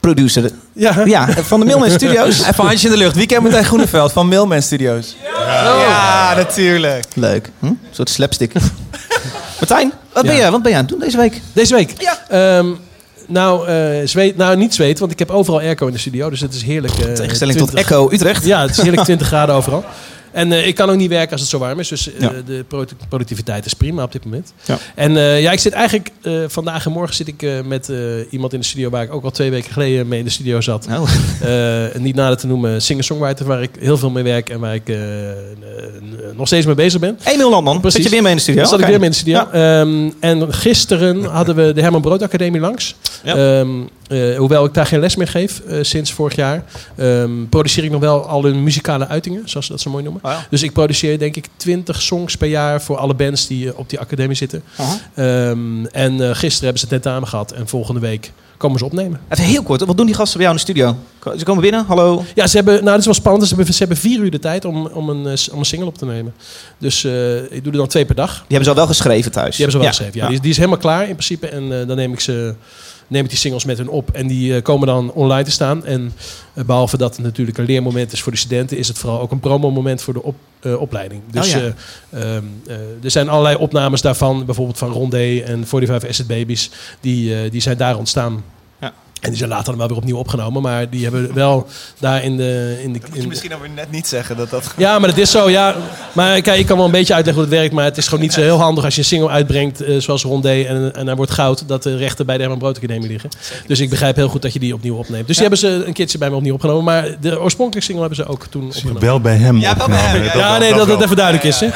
producer. 0.00 0.50
Ja. 0.78 1.02
Ja, 1.04 1.28
van 1.42 1.60
de 1.60 1.66
Milman 1.66 1.90
Studios. 1.90 2.38
Even 2.42 2.64
handje 2.64 2.86
in 2.88 2.92
de 2.92 2.98
lucht. 2.98 3.16
Wie 3.16 3.26
kent 3.26 3.42
Martijn 3.42 3.64
Groeneveld 3.64 4.12
van 4.12 4.28
Mailman 4.28 4.62
Studios? 4.62 5.16
Ja, 5.46 6.34
natuurlijk. 6.36 7.04
Leuk. 7.14 7.50
Hm? 7.58 7.66
Een 7.66 7.78
soort 7.90 8.10
slapstick. 8.10 8.52
Martijn, 9.60 9.92
wat 10.12 10.22
ben, 10.26 10.36
jij, 10.36 10.50
wat 10.50 10.62
ben 10.62 10.70
jij 10.70 10.80
aan 10.80 10.86
het 10.86 10.94
doen 10.94 11.00
deze 11.04 11.16
week? 11.16 11.40
Deze 11.52 11.74
week? 11.74 11.92
Ja. 11.98 12.18
Ehm, 12.28 12.66
nou, 13.26 13.68
eh, 13.68 14.06
zweet, 14.06 14.36
nou, 14.36 14.56
niet 14.56 14.74
zweet, 14.74 14.98
want 14.98 15.12
ik 15.12 15.18
heb 15.18 15.30
overal 15.30 15.60
airco 15.60 15.86
in 15.86 15.92
de 15.92 15.98
studio. 15.98 16.30
Dus 16.30 16.40
het 16.40 16.54
is 16.54 16.62
heerlijk. 16.62 16.92
eh, 16.98 17.12
Tegenstelling 17.12 17.58
tot 17.58 17.68
20 17.70 17.90
Echo 17.90 18.10
Utrecht. 18.12 18.44
Ja, 18.44 18.60
het 18.60 18.70
is 18.70 18.76
heerlijk 18.82 19.02
20 19.04 19.26
graden 19.26 19.54
overal. 19.54 19.84
En 20.38 20.52
eh, 20.52 20.66
ik 20.66 20.74
kan 20.74 20.90
ook 20.90 20.96
niet 20.96 21.08
werken 21.10 21.32
als 21.32 21.40
het 21.40 21.50
zo 21.50 21.58
warm 21.58 21.78
is. 21.78 21.88
Dus 21.88 22.12
eh, 22.12 22.20
Ja. 22.20 22.32
de 22.46 22.64
produ- 22.68 22.94
productiviteit 23.08 23.66
is 23.66 23.74
prima 23.74 24.02
op 24.02 24.12
dit 24.12 24.24
moment. 24.24 24.52
Ja. 24.64 24.78
En 24.94 25.16
eh, 25.16 25.40
ja, 25.42 25.52
ik 25.52 25.58
zit 25.58 25.72
eigenlijk 25.72 26.10
vandaag 26.46 26.86
en 26.86 26.92
morgen 26.92 27.14
zit 27.14 27.28
ik 27.28 27.46
met 27.64 27.92
iemand 28.30 28.52
in 28.52 28.60
de 28.60 28.66
studio 28.66 28.90
waar 28.90 29.02
ik 29.02 29.12
ook 29.14 29.24
al 29.24 29.30
twee 29.30 29.50
weken 29.50 29.72
geleden 29.72 30.08
mee 30.08 30.18
in 30.18 30.24
de 30.24 30.30
studio 30.30 30.60
zat. 30.60 30.86
Oh. 30.90 31.02
Eh, 31.42 31.84
niet 32.00 32.14
nader 32.14 32.36
te 32.38 32.46
noemen 32.46 32.82
singer-songwriter, 32.82 33.46
waar 33.46 33.62
ik 33.62 33.70
heel 33.80 33.98
veel 33.98 34.10
mee 34.10 34.22
werk 34.24 34.50
en 34.50 34.60
waar 34.60 34.74
ik 34.74 34.92
nog 36.36 36.46
steeds 36.46 36.66
mee 36.66 36.74
bezig 36.74 37.00
ben. 37.00 37.18
Emiel 37.24 37.50
Landman, 37.50 37.80
Precies. 37.80 37.94
zit 38.02 38.08
je 38.08 38.10
weer 38.14 38.22
mee 38.22 38.30
in 38.30 38.36
de 38.36 38.42
studio? 38.42 38.64
Zat 38.64 38.80
ik 38.80 38.86
weer 38.86 38.96
mee 38.96 39.04
in 39.04 39.10
de 39.10 39.16
studio. 39.16 39.48
Ehm, 39.52 40.10
en 40.20 40.54
gisteren 40.54 41.24
hadden 41.24 41.54
we 41.54 41.72
de 41.72 41.80
Herman 41.80 42.00
Brood 42.00 42.22
Academie 42.22 42.60
langs. 42.60 42.94
Ja. 43.24 43.64
Eh, 44.08 44.36
hoewel 44.36 44.64
ik 44.64 44.74
daar 44.74 44.86
geen 44.86 45.00
les 45.00 45.16
meer 45.16 45.28
geef 45.28 45.60
eh, 45.60 45.78
sinds 45.82 46.12
vorig 46.12 46.36
jaar, 46.36 46.64
ehm, 46.96 47.30
produceer 47.50 47.84
ik 47.84 47.90
nog 47.90 48.00
wel 48.00 48.26
al 48.26 48.42
hun 48.44 48.62
muzikale 48.62 49.08
uitingen, 49.08 49.42
zoals 49.44 49.66
ze 49.66 49.72
dat 49.72 49.80
zo 49.80 49.90
mooi 49.90 50.02
noemen. 50.04 50.24
Oh 50.24 50.30
ja. 50.30 50.46
Dus 50.50 50.62
ik 50.62 50.72
produceer 50.72 51.18
denk 51.18 51.36
ik 51.36 51.46
20 51.56 52.02
songs 52.02 52.36
per 52.36 52.48
jaar 52.48 52.82
voor 52.82 52.96
alle 52.96 53.14
bands 53.14 53.46
die 53.46 53.68
eh, 53.70 53.78
op 53.78 53.90
die 53.90 53.98
academie 54.00 54.36
zitten. 54.36 54.62
Ehm, 55.14 55.84
en 55.86 56.36
gisteren 56.36 56.64
hebben 56.64 56.78
ze 56.78 56.86
het 56.88 57.02
tentamen 57.02 57.28
gehad 57.28 57.52
en 57.52 57.68
volgende 57.68 58.00
week 58.00 58.32
komen 58.56 58.78
ze 58.78 58.84
opnemen. 58.84 59.20
Even 59.28 59.44
heel 59.44 59.62
kort, 59.62 59.84
wat 59.84 59.96
doen 59.96 60.06
die 60.06 60.14
gasten 60.14 60.38
bij 60.38 60.46
jou 60.48 60.58
in 60.58 60.64
de 60.64 60.70
studio? 60.72 60.96
Ze 61.38 61.44
komen 61.44 61.62
binnen, 61.62 61.84
hallo. 61.86 62.24
Ja, 62.34 62.46
ze 62.46 62.56
hebben, 62.56 62.74
nou 62.74 62.86
dat 62.86 62.98
is 62.98 63.04
wel 63.04 63.14
spannend, 63.14 63.48
ze 63.48 63.54
hebben, 63.54 63.72
ze 63.74 63.78
hebben 63.78 63.96
vier 63.96 64.18
uur 64.20 64.30
de 64.30 64.38
tijd 64.38 64.64
om, 64.64 64.86
om, 64.86 65.08
een, 65.08 65.38
om 65.52 65.58
een 65.58 65.64
single 65.64 65.86
op 65.88 65.98
te 65.98 66.04
nemen. 66.06 66.34
Dus 66.78 67.04
ik 67.50 67.64
doe 67.64 67.72
er 67.72 67.78
dan 67.78 67.86
twee 67.86 68.04
per 68.04 68.14
dag. 68.14 68.32
Die 68.32 68.40
hebben 68.48 68.64
ze 68.64 68.70
al 68.70 68.76
wel 68.76 68.86
geschreven 68.86 69.32
thuis. 69.32 69.56
Die 69.56 69.64
hebben 69.64 69.72
ze 69.72 69.78
wel 69.78 69.88
geschreven. 69.88 70.20
Ja, 70.20 70.26
Die, 70.26 70.34
is- 70.34 70.40
die 70.42 70.50
is 70.50 70.56
helemaal 70.56 70.78
klaar 70.78 71.00
in 71.02 71.12
principe. 71.14 71.46
En 71.48 71.86
dan 71.86 71.96
neem 71.96 72.12
ik, 72.12 72.20
ze, 72.20 72.54
neem 73.08 73.24
ik 73.24 73.28
die 73.28 73.38
singles 73.38 73.64
met 73.64 73.78
hun 73.78 73.88
op. 73.88 74.10
En 74.10 74.26
die 74.26 74.54
eh, 74.54 74.62
komen 74.62 74.86
dan 74.86 75.12
online 75.12 75.44
te 75.44 75.50
staan. 75.50 75.84
En 75.84 76.12
eh, 76.54 76.64
behalve 76.64 76.96
dat 76.96 77.16
het 77.16 77.24
natuurlijk 77.24 77.58
een 77.58 77.64
leermoment 77.64 78.12
is 78.12 78.22
voor 78.22 78.32
de 78.32 78.38
studenten... 78.38 78.78
is 78.78 78.88
het 78.88 78.98
vooral 78.98 79.20
ook 79.20 79.30
een 79.30 79.40
promomoment 79.40 80.02
voor 80.02 80.14
de 80.14 80.22
op, 80.22 80.34
eh, 80.60 80.80
opleiding. 80.80 81.22
Dus 81.30 81.54
Oh 81.54 81.60
ja. 81.60 81.74
eh, 82.10 82.36
ehm, 82.36 82.44
eh, 82.66 82.76
er 83.02 83.10
zijn 83.10 83.28
allerlei 83.28 83.56
opnames 83.56 84.00
daarvan. 84.00 84.44
Bijvoorbeeld 84.44 84.78
van 84.78 84.90
Rondé 84.90 85.38
en 85.38 85.66
45 85.66 86.08
Acid 86.08 86.26
Babies. 86.26 86.70
Die, 87.00 87.50
die 87.50 87.60
zijn 87.60 87.76
daar 87.76 87.96
ontstaan. 87.96 88.44
En 89.20 89.28
die 89.28 89.38
zijn 89.38 89.50
later 89.50 89.64
dan 89.64 89.76
wel 89.76 89.88
weer 89.88 89.96
opnieuw 89.96 90.16
opgenomen. 90.16 90.62
Maar 90.62 90.90
die 90.90 91.02
hebben 91.02 91.34
wel 91.34 91.66
daar 91.98 92.22
in 92.24 92.36
de... 92.36 92.80
In 92.82 92.92
de 92.92 93.00
in, 93.12 93.28
Misschien 93.28 93.50
dan 93.50 93.60
weer 93.60 93.70
net 93.70 93.90
niet 93.90 94.06
zeggen 94.06 94.36
dat 94.36 94.50
dat... 94.50 94.72
ja, 94.76 94.98
maar 94.98 95.08
dat 95.08 95.18
is 95.18 95.30
zo, 95.30 95.50
ja. 95.50 95.74
Maar 96.12 96.40
kijk, 96.40 96.58
ik 96.58 96.66
kan 96.66 96.76
wel 96.76 96.86
een 96.86 96.92
beetje 96.92 97.14
uitleggen 97.14 97.42
hoe 97.42 97.52
het 97.52 97.60
werkt. 97.60 97.74
Maar 97.74 97.84
het 97.84 97.96
is 97.96 98.04
gewoon 98.04 98.20
niet 98.20 98.32
zo 98.32 98.40
heel 98.40 98.58
handig 98.58 98.84
als 98.84 98.94
je 98.94 99.00
een 99.00 99.06
single 99.06 99.28
uitbrengt, 99.28 99.80
eh, 99.80 99.98
zoals 99.98 100.22
Rondé, 100.22 100.62
en, 100.62 100.94
en 100.94 101.06
hij 101.06 101.16
wordt 101.16 101.32
goud, 101.32 101.68
dat 101.68 101.82
de 101.82 101.96
rechten 101.96 102.26
bij 102.26 102.34
de 102.34 102.40
Herman 102.40 102.58
Brood 102.58 102.76
Academie 102.76 103.08
liggen. 103.08 103.30
Dus 103.66 103.80
ik 103.80 103.90
begrijp 103.90 104.16
heel 104.16 104.28
goed 104.28 104.42
dat 104.42 104.52
je 104.52 104.58
die 104.58 104.74
opnieuw 104.74 104.96
opneemt. 104.96 105.26
Dus 105.26 105.36
die 105.36 105.48
hebben 105.48 105.58
ze 105.58 105.84
een 105.86 105.92
keertje 105.92 106.18
bij 106.18 106.30
me 106.30 106.36
opnieuw 106.36 106.54
opgenomen. 106.54 106.84
Maar 106.84 107.16
de 107.20 107.40
oorspronkelijke 107.40 107.86
single 107.92 108.06
hebben 108.08 108.24
ze 108.24 108.32
ook 108.32 108.46
toen 108.46 108.66
opgenomen. 108.66 109.02
Wel 109.02 109.20
bij 109.20 109.36
hem 109.36 109.58
Ja, 109.58 109.76
wel 109.76 109.86
bij 109.86 109.96
opgenomen, 109.96 110.30
hem, 110.30 110.40
ja. 110.40 110.52
Ja, 110.52 110.58
nee, 110.58 110.74
dat 110.74 110.88
het 110.88 111.00
even 111.02 111.16
duidelijk 111.16 111.44
is. 111.46 111.60
Hè? 111.60 111.68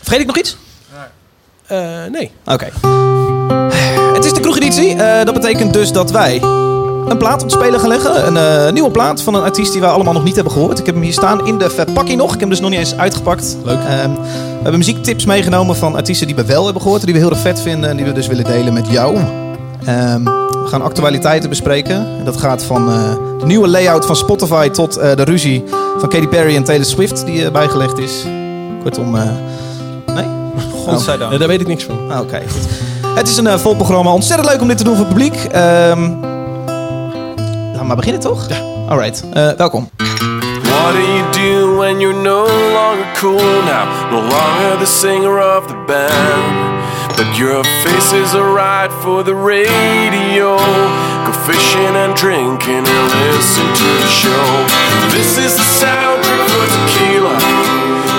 Vergeet 0.00 0.20
ik 0.20 0.26
nog 0.26 0.38
iets? 0.38 0.56
Eh, 1.66 2.04
nee. 2.12 2.30
Oké. 2.44 2.68
Het 4.16 4.24
is 4.24 4.32
de 4.32 4.40
kroegeditie. 4.40 4.94
Eh, 4.94 5.24
dat 5.24 5.34
betekent 5.34 5.72
dus 5.72 5.92
dat 5.92 6.10
wij 6.10 6.42
een 7.08 7.16
plaat 7.18 7.42
op 7.42 7.50
het 7.50 7.52
spelen 7.52 7.80
gaan 7.80 7.88
leggen. 7.88 8.26
Een 8.26 8.36
eh, 8.36 8.72
nieuwe 8.72 8.90
plaat 8.90 9.22
van 9.22 9.34
een 9.34 9.42
artiest 9.42 9.72
die 9.72 9.80
wij 9.80 9.90
allemaal 9.90 10.12
nog 10.12 10.24
niet 10.24 10.34
hebben 10.34 10.52
gehoord. 10.52 10.78
Ik 10.78 10.86
heb 10.86 10.94
hem 10.94 11.04
hier 11.04 11.12
staan 11.12 11.46
in 11.46 11.58
de 11.58 11.70
verpakking 11.70 12.18
nog. 12.18 12.26
Ik 12.26 12.30
heb 12.32 12.40
hem 12.40 12.48
dus 12.50 12.60
nog 12.60 12.70
niet 12.70 12.78
eens 12.78 12.96
uitgepakt. 12.96 13.56
Leuk. 13.64 13.78
Ehm, 13.78 14.10
we 14.12 14.62
hebben 14.62 14.78
muziektips 14.78 15.24
meegenomen 15.24 15.76
van 15.76 15.94
artiesten 15.94 16.26
die 16.26 16.36
we 16.36 16.44
wel 16.44 16.64
hebben 16.64 16.82
gehoord. 16.82 17.04
Die 17.04 17.14
we 17.14 17.20
heel 17.20 17.30
erg 17.30 17.38
vet 17.38 17.60
vinden 17.60 17.90
en 17.90 17.96
die 17.96 18.06
we 18.06 18.12
dus 18.12 18.26
willen 18.26 18.44
delen 18.44 18.72
met 18.72 18.90
jou. 18.90 19.16
Ehm, 19.84 20.24
we 20.24 20.66
gaan 20.66 20.82
actualiteiten 20.82 21.48
bespreken. 21.48 21.96
En 21.96 22.24
dat 22.24 22.36
gaat 22.36 22.64
van 22.64 22.90
eh, 22.90 23.14
de 23.38 23.46
nieuwe 23.46 23.68
layout 23.68 24.06
van 24.06 24.16
Spotify 24.16 24.68
tot 24.68 24.96
eh, 24.96 25.16
de 25.16 25.24
ruzie 25.24 25.64
van 25.98 26.08
Katy 26.08 26.26
Perry 26.26 26.56
en 26.56 26.64
Taylor 26.64 26.86
Swift 26.86 27.26
die 27.26 27.50
bijgelegd 27.50 27.98
is. 27.98 28.24
Kortom, 28.82 29.16
eh, 29.16 29.22
nee? 30.14 30.26
Godzijdank. 30.84 31.32
Eh, 31.32 31.38
daar 31.38 31.48
weet 31.48 31.60
ik 31.60 31.66
niks 31.66 31.84
van. 31.84 32.10
Ah, 32.10 32.20
Oké, 32.20 32.40
goed. 32.48 32.68
Het 33.16 33.28
is 33.28 33.36
een 33.36 33.46
eh, 33.46 33.58
vol 33.58 33.74
programma. 33.76 34.12
Ontzettend 34.12 34.48
leuk 34.50 34.60
om 34.60 34.68
dit 34.68 34.78
te 34.78 34.84
doen 34.84 34.96
voor 34.96 35.04
het 35.04 35.14
publiek. 35.14 35.34
Ehm 35.44 36.00
laten 37.66 37.78
we 37.80 37.84
maar 37.86 37.96
beginnen, 37.96 38.20
toch? 38.22 38.48
Ja. 38.48 38.56
Alright, 38.88 39.24
Eh, 39.32 39.48
welkom. 39.56 39.88
What 40.62 40.92
do 40.92 41.00
you 41.00 41.22
do 41.32 41.76
when 41.76 42.00
you're 42.00 42.22
no 42.22 42.40
longer 42.72 43.06
cool 43.20 43.62
now? 43.64 43.84
No 44.10 44.16
longer 44.20 44.78
the 44.78 44.86
singer 44.86 45.56
of 45.56 45.66
the 45.66 45.76
band. 45.86 46.74
But 47.16 47.36
your 47.36 47.64
face 47.64 48.12
is 48.22 48.34
alright 48.34 48.90
for 49.00 49.24
the 49.24 49.34
radio. 49.34 50.56
Go 51.24 51.32
fishing 51.46 51.96
and 51.96 52.16
drinking 52.16 52.86
and 52.88 53.12
listen 53.34 53.66
to 53.72 53.88
the 54.02 54.08
show. 54.22 54.46
This 55.10 55.36
is 55.38 55.54
the 55.54 55.66
soundtrack 55.80 56.48
for 56.50 56.66
tequila. 56.74 57.36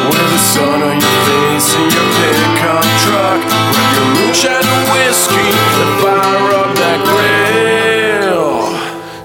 With 0.10 0.30
the 0.36 0.42
sun 0.54 0.82
on 0.84 0.98
your 1.00 1.18
face 1.28 1.76
in 1.76 1.86
your 1.96 2.08
pickup 2.20 2.86
truck. 3.04 3.40
Grab 3.72 3.94
your 3.96 4.08
moonshine 4.16 4.56
and 4.56 4.57
whiskey 4.92 5.50
and 5.82 5.92
fire 6.02 6.50
up 6.62 6.70
that 6.76 7.00
grill. 7.10 8.48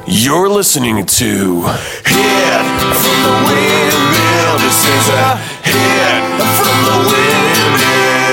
You're 0.06 0.48
listening 0.48 1.06
to 1.06 1.62
Hit 2.04 2.66
from 3.02 3.18
the 3.26 3.34
Windmill. 3.46 4.52
This 4.64 4.78
is 4.96 5.08
a 5.08 5.36
hit 5.68 6.24
from 6.58 6.78
the 6.88 6.96
Windmill. 7.10 8.32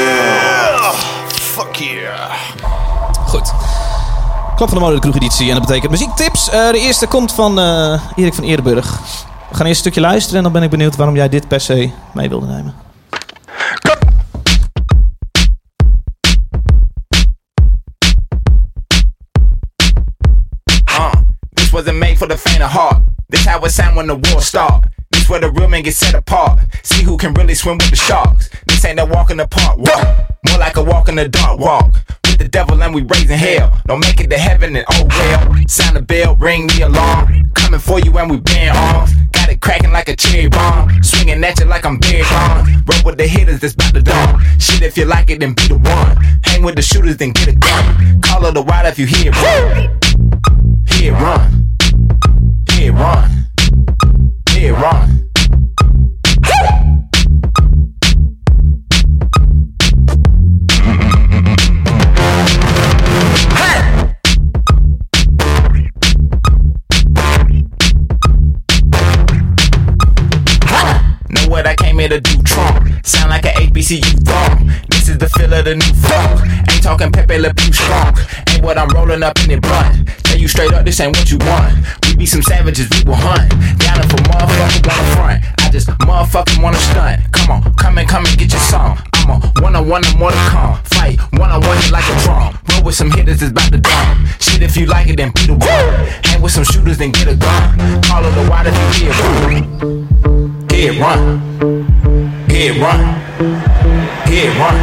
Fuck 1.33 1.75
yeah. 1.79 2.31
Goed. 3.27 3.47
Klap 4.55 4.69
van 4.69 4.77
de 4.77 4.83
molen, 4.83 4.99
kroegeditie. 4.99 5.47
En 5.47 5.55
dat 5.55 5.65
betekent 5.65 5.91
muziektips. 5.91 6.49
Eh, 6.49 6.69
de 6.71 6.79
eerste 6.79 7.07
komt 7.07 7.31
van 7.31 7.59
eh, 7.59 8.01
Erik 8.15 8.33
van 8.33 8.43
Eerdenburg. 8.43 8.99
We 9.49 9.55
gaan 9.55 9.65
eerst 9.65 9.85
een 9.85 9.91
stukje 9.91 10.01
luisteren 10.01 10.37
en 10.37 10.43
dan 10.43 10.51
ben 10.51 10.63
ik 10.63 10.69
benieuwd 10.69 10.95
waarom 10.95 11.15
jij 11.15 11.29
dit 11.29 11.47
per 11.47 11.59
se 11.61 11.91
mee 12.13 12.29
wilde 12.29 12.45
nemen. 12.45 12.88
Wasn't 21.79 21.97
made 21.97 22.19
for 22.19 22.27
the 22.27 22.35
faint 22.35 22.61
of 22.61 22.69
heart. 22.69 23.01
This 23.29 23.45
how 23.45 23.63
it 23.63 23.69
sound 23.69 23.95
when 23.95 24.07
the 24.07 24.15
war 24.15 24.41
start. 24.41 24.83
This 25.11 25.29
where 25.29 25.39
the 25.39 25.49
real 25.49 25.69
men 25.69 25.81
get 25.81 25.93
set 25.93 26.13
apart. 26.13 26.59
See 26.83 27.05
who 27.05 27.15
can 27.15 27.33
really 27.35 27.55
swim 27.55 27.77
with 27.77 27.89
the 27.89 27.95
sharks. 27.95 28.49
This 28.67 28.83
ain't 28.83 28.99
a 28.99 29.05
walk 29.05 29.31
in 29.31 29.37
the 29.37 29.47
park 29.47 29.77
walk. 29.77 30.05
More 30.49 30.59
like 30.59 30.75
a 30.75 30.83
walk 30.83 31.07
in 31.07 31.15
the 31.15 31.29
dark 31.29 31.57
walk. 31.57 31.93
With 32.25 32.37
the 32.37 32.49
devil 32.49 32.83
and 32.83 32.93
we 32.93 33.03
raising 33.03 33.37
hell. 33.37 33.71
Don't 33.87 34.01
make 34.01 34.19
it 34.19 34.29
to 34.29 34.37
heaven 34.37 34.75
and 34.75 34.85
oh 34.91 35.07
well. 35.07 35.55
Sound 35.69 35.95
the 35.95 36.01
bell, 36.01 36.35
ring 36.35 36.67
the 36.67 36.81
alarm. 36.81 37.49
Coming 37.53 37.79
for 37.79 37.97
you 38.01 38.11
and 38.17 38.29
we 38.29 38.41
bend 38.41 38.75
arms. 38.75 39.13
Got 39.31 39.47
it 39.47 39.61
cracking 39.61 39.93
like 39.93 40.09
a 40.09 40.17
cherry 40.17 40.49
bomb. 40.49 41.01
Swinging 41.01 41.41
at 41.45 41.61
you 41.61 41.65
like 41.65 41.85
I'm 41.85 41.97
big 41.99 42.25
on. 42.25 42.83
Roll 42.91 43.03
with 43.05 43.17
the 43.17 43.25
hitters 43.25 43.61
that's 43.61 43.75
about 43.75 43.93
to 43.93 44.01
dawn. 44.01 44.43
Shit, 44.59 44.81
if 44.81 44.97
you 44.97 45.05
like 45.05 45.29
it, 45.29 45.39
then 45.39 45.53
be 45.53 45.69
the 45.69 45.77
one. 45.77 46.17
Hang 46.43 46.61
with 46.61 46.75
the 46.75 46.81
shooters, 46.81 47.15
then 47.15 47.31
get 47.31 47.47
a 47.47 47.55
gun. 47.55 48.21
Call 48.21 48.45
it 48.47 48.57
a 48.57 48.61
wild 48.61 48.87
if 48.87 48.99
you 48.99 49.05
hear 49.05 49.31
it 49.31 49.41
run. 49.41 49.97
Hear 50.89 51.13
it 51.13 51.21
run. 51.21 51.68
Mid 52.79 52.93
run. 52.93 53.49
Mid 54.55 54.71
run. 54.71 55.28
To 72.09 72.19
do, 72.19 72.41
Trump. 72.43 73.05
Sound 73.05 73.29
like 73.29 73.45
an 73.45 73.53
ABCU 73.53 74.25
thumb. 74.25 74.71
This 74.89 75.09
is 75.09 75.17
the 75.17 75.29
feel 75.29 75.53
of 75.53 75.65
the 75.65 75.75
new 75.75 75.93
funk. 76.01 76.41
Ain't 76.71 76.83
talking 76.83 77.11
Pepe 77.11 77.37
Le 77.37 77.53
Pew 77.53 77.71
strong. 77.71 78.17
Ain't 78.49 78.63
what 78.63 78.77
I'm 78.77 78.89
rolling 78.89 79.21
up 79.21 79.37
in 79.39 79.49
the 79.49 79.59
blunt. 79.59 80.07
Tell 80.23 80.37
you 80.37 80.47
straight 80.47 80.73
up, 80.73 80.85
this 80.85 80.99
ain't 80.99 81.15
what 81.15 81.29
you 81.29 81.37
want. 81.39 81.77
We 82.07 82.15
be 82.15 82.25
some 82.25 82.41
savages, 82.41 82.89
we 82.89 83.03
will 83.09 83.15
hunt. 83.15 83.49
Down 83.79 84.01
for 84.09 84.17
motherfucking 84.25 84.87
wanna 84.87 85.15
front. 85.15 85.58
I 85.69 85.71
just 85.71 85.87
motherfucking 86.01 86.63
wanna 86.63 86.79
stunt. 86.79 87.31
Come 87.31 87.51
on, 87.51 87.73
come 87.75 87.99
and 87.99 88.09
come 88.09 88.25
and 88.25 88.35
get 88.39 88.51
your 88.51 88.59
song. 88.59 88.97
I'm 89.13 89.29
a 89.29 89.61
one 89.61 89.75
on 89.75 89.87
one 89.87 90.03
and 90.03 90.17
more 90.17 90.31
to 90.31 90.37
come. 90.49 90.75
Fight 90.85 91.19
one 91.33 91.51
on 91.51 91.61
one 91.61 91.77
like 91.91 92.09
a 92.09 92.19
drum. 92.23 92.57
Roll 92.71 92.85
with 92.85 92.95
some 92.95 93.11
hitters 93.11 93.41
that's 93.41 93.51
about 93.51 93.71
to 93.73 93.77
dumb. 93.77 94.25
Shit, 94.39 94.63
if 94.63 94.75
you 94.75 94.87
like 94.87 95.09
it, 95.09 95.17
then 95.17 95.31
be 95.35 95.45
the 95.45 95.53
one. 95.53 96.09
Hang 96.25 96.41
with 96.41 96.53
some 96.53 96.63
shooters, 96.63 96.97
then 96.97 97.11
get 97.11 97.27
a 97.27 97.35
gun. 97.35 98.01
Call 98.01 98.25
it 98.25 98.33
a 98.35 98.49
wide 98.49 98.65
if 98.65 98.73
you 98.97 99.11
hear 99.11 99.61
it. 99.61 99.65
Head 100.73 100.99
run. 100.99 101.37
Head 102.49 102.77
run. 102.81 102.99
Head 104.25 104.57
run. 104.57 104.75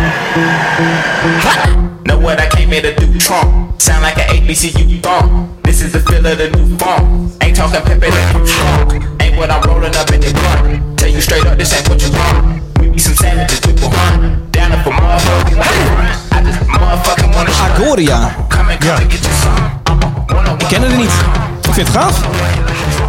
Ha! 1.43 2.01
Know 2.07 2.21
what 2.21 2.39
I 2.39 2.49
came 2.49 2.69
here 2.69 2.83
to 2.83 2.95
do, 2.95 3.19
Trump. 3.19 3.83
Sound 3.83 4.03
like 4.05 4.19
an 4.19 4.37
ABCU 4.37 5.03
thump. 5.03 5.65
This 5.65 5.83
is 5.83 5.93
the 5.93 5.99
feel 5.99 6.25
of 6.25 6.39
the 6.39 6.49
new 6.51 6.79
funk. 6.79 7.33
Ain't 7.43 7.57
talking 7.57 7.83
Pepe 7.83 8.07
the 8.07 8.31
Pew 8.31 8.47
strong. 8.47 9.16
What 9.37 9.51
I'm 9.51 9.61
rolling 9.69 9.95
up 9.95 10.11
in 10.13 10.21
the 10.21 10.33
blunt. 10.33 10.99
Tell 10.99 11.09
you 11.11 11.21
straight 11.21 11.45
up, 11.47 11.59
this 11.59 11.73
ain't 11.75 11.89
what 11.89 12.01
you 12.03 12.11
want. 12.13 12.63
We 12.81 12.89
be 12.89 12.99
some 12.99 13.15
savages, 13.15 13.61
we 13.67 13.73
will 13.75 13.91
hunt. 13.91 14.51
Down 14.53 14.73
up 14.73 14.83
for 14.83 14.91
motherfucking 14.93 15.59
I 16.33 16.43
just 16.43 16.61
motherfucking 16.61 17.35
wanna 17.35 17.51
shine. 17.51 17.71
Agoria. 17.73 18.19
Come 18.49 18.71
and 18.71 18.81
come 18.81 18.89
Ja. 18.89 18.97
and 18.97 19.11
get 19.11 19.21
your 19.23 19.35
a. 19.45 20.57
Ik 20.59 20.67
ken 20.69 20.83
het 20.83 20.97
niet. 20.97 21.13
Ik 21.69 21.73
vind 21.75 21.87
het 21.89 21.97
gaaf. 21.97 22.21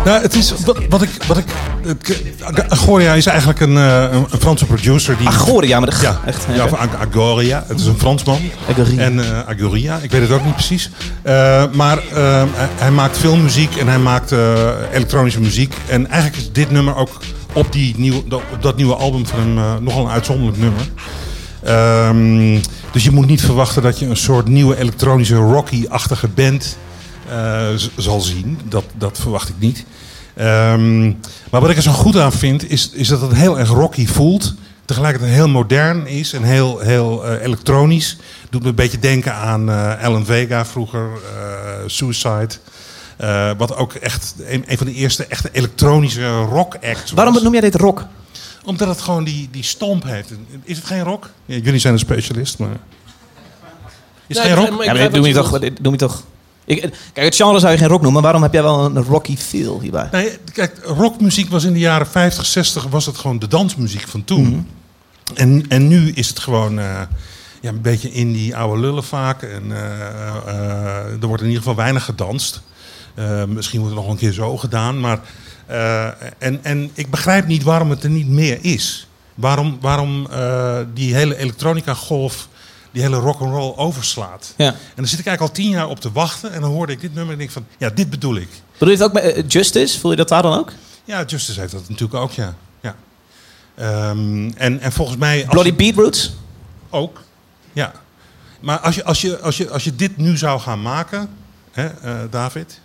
Nou, 0.08 0.22
het 0.22 0.36
is 0.36 0.54
wat, 0.66 0.80
wat 0.90 1.02
ik. 1.02 1.10
Wat 1.28 1.38
ik 1.38 1.46
Agoria 2.70 3.14
is 3.14 3.26
eigenlijk 3.26 3.60
een, 3.60 3.78
eh, 3.78 4.02
een, 4.02 4.26
een 4.30 4.40
Franse 4.40 4.66
producer 4.66 5.18
die. 5.18 5.28
Agoria, 5.28 5.80
maar 5.80 5.90
de. 5.90 5.98
Ja, 6.02 6.20
echt. 6.26 6.46
ja, 6.54 6.64
of 6.66 6.74
Ag- 6.74 6.96
Agoria. 6.96 7.64
Het 7.68 7.80
is 7.80 7.86
een 7.86 7.98
Fransman. 7.98 8.40
Agoria. 8.70 9.02
En 9.02 9.20
eh, 9.20 9.40
Agoria, 9.50 10.00
ik 10.02 10.12
weet 10.12 10.22
het 10.22 10.32
ook 10.32 10.46
niet 10.46 10.54
precies. 10.54 10.90
Eh, 11.22 11.64
maar 11.74 12.00
hij, 12.76 12.92
maakt 12.92 13.18
filmmuziek 13.18 13.76
en 13.76 13.88
hij 13.88 14.00
maakt 14.00 14.32
elektronische 14.94 15.42
muziek. 15.42 15.74
En 15.88 16.08
eigenlijk 16.08 16.42
is 16.42 16.52
dit 16.52 16.72
nummer 16.72 16.96
ook 16.96 17.18
op, 17.54 17.72
die 17.72 17.94
nieuwe, 17.98 18.24
op 18.36 18.58
dat 18.62 18.76
nieuwe 18.76 18.96
album 18.96 19.26
van 19.28 19.40
hem 19.40 19.84
nogal 19.84 20.06
een 20.06 20.12
uitzonderlijk 20.12 20.58
nummer. 20.58 20.82
Ehm, 21.64 22.60
dus 22.92 23.04
je 23.04 23.12
moet 23.12 23.28
niet 23.28 23.42
verwachten 23.42 23.82
dat 23.82 24.00
je 24.00 24.06
een 24.06 24.18
soort 24.18 24.48
nieuwe 24.48 24.78
elektronische 24.78 25.36
Rocky-achtige 25.36 26.28
band 26.28 26.78
zal 27.98 28.22
zien. 28.22 28.60
Dat, 28.64 28.84
dat 28.98 29.20
verwacht 29.20 29.50
ik 29.50 29.56
niet. 29.60 29.86
Ehm, 30.36 31.06
maar 31.52 31.62
wat 31.62 31.70
ik 31.70 31.76
er 31.76 31.82
zo 31.82 31.92
goed 31.92 32.18
aan 32.18 32.32
vind, 32.32 32.70
is, 32.70 32.90
is 32.90 33.08
dat 33.08 33.22
het 33.22 33.34
heel 33.34 33.60
erg 33.60 33.70
rocky 33.70 34.08
voelt. 34.08 34.54
Tegelijkertijd 34.86 35.34
heel 35.34 35.48
modern 35.48 36.08
is 36.08 36.34
en 36.34 36.44
heel, 36.44 36.80
heel 36.80 37.26
eh, 37.26 37.44
elektronisch. 37.44 38.18
Doet 38.50 38.62
me 38.62 38.70
een 38.70 38.76
beetje 38.76 39.00
denken 39.00 39.34
aan 39.34 39.70
eh 39.70 40.04
Alan 40.04 40.26
Vega 40.26 40.66
vroeger, 40.66 41.10
eh, 41.12 41.84
Suicide. 41.86 42.50
Eh, 43.18 43.52
wat 43.58 43.76
ook 43.76 43.94
echt 43.94 44.36
een, 44.48 44.64
een 44.68 44.78
van 44.78 44.88
de 44.88 44.94
eerste 44.94 45.26
echte 45.26 45.50
elektronische 45.52 46.40
rock 46.40 46.78
acts 46.84 47.12
Waarom 47.12 47.44
noem 47.44 47.52
jij 47.52 47.62
dit 47.62 47.76
rock? 47.76 48.06
Omdat 48.66 48.88
het 48.88 49.02
gewoon 49.02 49.24
die, 49.24 49.48
die 49.52 49.64
stomp 49.64 50.04
heeft. 50.04 50.32
Is 50.64 50.78
het 50.78 50.86
geen 50.86 51.04
rock? 51.04 51.30
Ja, 51.46 51.56
jullie 51.56 51.80
zijn 51.80 51.94
een 51.94 52.00
specialist, 52.00 52.58
maar... 52.60 52.78
Is 54.28 54.38
het 54.38 54.46
Nee, 54.46 54.56
geen 54.56 54.66
rock? 54.66 54.84
Ja, 54.84 54.94
maar 54.94 55.02
dit 55.02 55.12
noem 55.12 55.26
je 55.26 55.34
toch... 55.34 55.60
Dit 55.60 55.82
noem 55.82 55.92
je 55.92 56.00
toch 56.00 56.24
ik, 56.68 56.80
kijk, 57.14 57.26
het 57.26 57.36
genre 57.36 57.60
zou 57.60 57.72
je 57.72 57.78
geen 57.78 57.88
rock 57.88 58.02
noemen. 58.02 58.22
Waarom 58.22 58.42
heb 58.42 58.54
jij 58.54 58.64
wel 58.64 58.86
een 58.86 59.04
rocky 59.04 59.38
feel 59.38 59.82
hierbij? 59.82 60.10
Nee, 60.12 60.38
kijk, 60.54 60.80
rockmuziek 60.84 61.50
was 61.50 61.64
in 61.64 61.74
de 61.74 61.80
jaren 61.80 62.08
50, 62.08 62.46
60 62.46 62.88
was 62.88 63.06
het 63.06 63.18
gewoon 63.18 63.40
de 63.40 63.48
dansmuziek 63.48 64.08
van 64.08 64.24
toen. 64.24 64.68
en, 65.36 65.66
en 65.70 65.88
nu 65.88 66.12
is 66.12 66.28
het 66.28 66.40
gewoon 66.40 66.80
eh, 66.80 67.02
ja, 67.62 67.70
een 67.70 67.82
beetje 67.82 68.12
in 68.12 68.32
die 68.32 68.56
oude 68.56 68.82
lullen 68.82 69.04
vaak. 69.04 69.42
En 69.42 69.72
eh, 69.72 71.22
er 71.22 71.28
wordt 71.28 71.42
in 71.42 71.48
ieder 71.48 71.64
geval 71.64 71.78
weinig 71.78 72.06
gedanst. 72.06 72.62
Misschien 73.48 73.80
wordt 73.80 73.96
het 73.96 74.04
nog 74.04 74.14
een 74.14 74.20
keer 74.20 74.32
zo 74.32 74.58
gedaan. 74.58 75.00
Maar, 75.00 75.20
en, 76.38 76.64
en 76.64 76.92
ik 76.94 77.10
begrijp 77.10 77.48
niet 77.48 77.64
waarom 77.64 77.90
het 77.90 78.04
er 78.04 78.10
niet 78.10 78.28
meer 78.28 78.58
is. 78.62 79.08
Waarom, 79.36 79.78
waarom 79.82 80.28
die 80.94 81.16
hele 81.16 81.38
elektronica 81.38 81.94
golf, 81.94 82.48
die 82.92 83.02
hele 83.02 83.16
rock'n'roll 83.18 83.74
overslaat. 83.76 84.54
Ja. 84.58 84.68
En 84.68 84.76
daar 84.96 85.08
zit 85.08 85.20
ik 85.20 85.26
eigenlijk 85.26 85.42
al 85.42 85.64
tien 85.64 85.70
jaar 85.72 85.88
op 85.88 86.00
te 86.00 86.12
wachten. 86.12 86.52
En 86.52 86.62
dan 86.62 86.72
hoorde 86.72 86.92
ik 86.94 87.02
dit 87.02 87.14
nummer 87.14 87.32
en 87.32 87.38
denk 87.38 87.50
ik 87.50 87.56
van, 87.56 87.66
ja, 87.78 87.90
dit 87.90 88.10
bedoel 88.10 88.36
ik. 88.36 88.50
Bedoel 88.72 88.88
je 88.90 88.94
het 88.96 89.04
ook 89.04 89.14
met 89.14 89.24
eh, 89.24 89.44
Justice? 89.48 90.00
Voel 90.00 90.12
je 90.12 90.18
dat 90.18 90.28
daar 90.30 90.42
dan 90.42 90.58
ook? 90.58 90.72
Ja, 91.06 91.24
Justice 91.26 91.60
heeft 91.60 91.72
dat 91.72 91.90
natuurlijk 91.90 92.20
ook, 92.20 92.32
ja. 92.32 92.56
ja. 92.82 92.96
Ehm, 93.76 94.50
en, 94.56 94.80
en 94.80 94.92
volgens 94.92 95.18
mij... 95.18 95.46
Bloody 95.50 95.68
je- 95.70 95.76
Beetroots? 95.76 96.34
Ook, 96.90 97.22
ja. 97.74 97.92
Maar 98.60 98.80
als 98.80 98.96
je, 98.96 99.04
als, 99.04 99.22
je, 99.22 99.40
als, 99.40 99.58
je, 99.58 99.70
als 99.70 99.84
je 99.84 99.96
dit 99.96 100.18
nu 100.18 100.38
zou 100.38 100.60
gaan 100.60 100.82
maken, 100.82 101.30
hè, 101.72 101.86
eh, 101.88 102.16
David... 102.30 102.80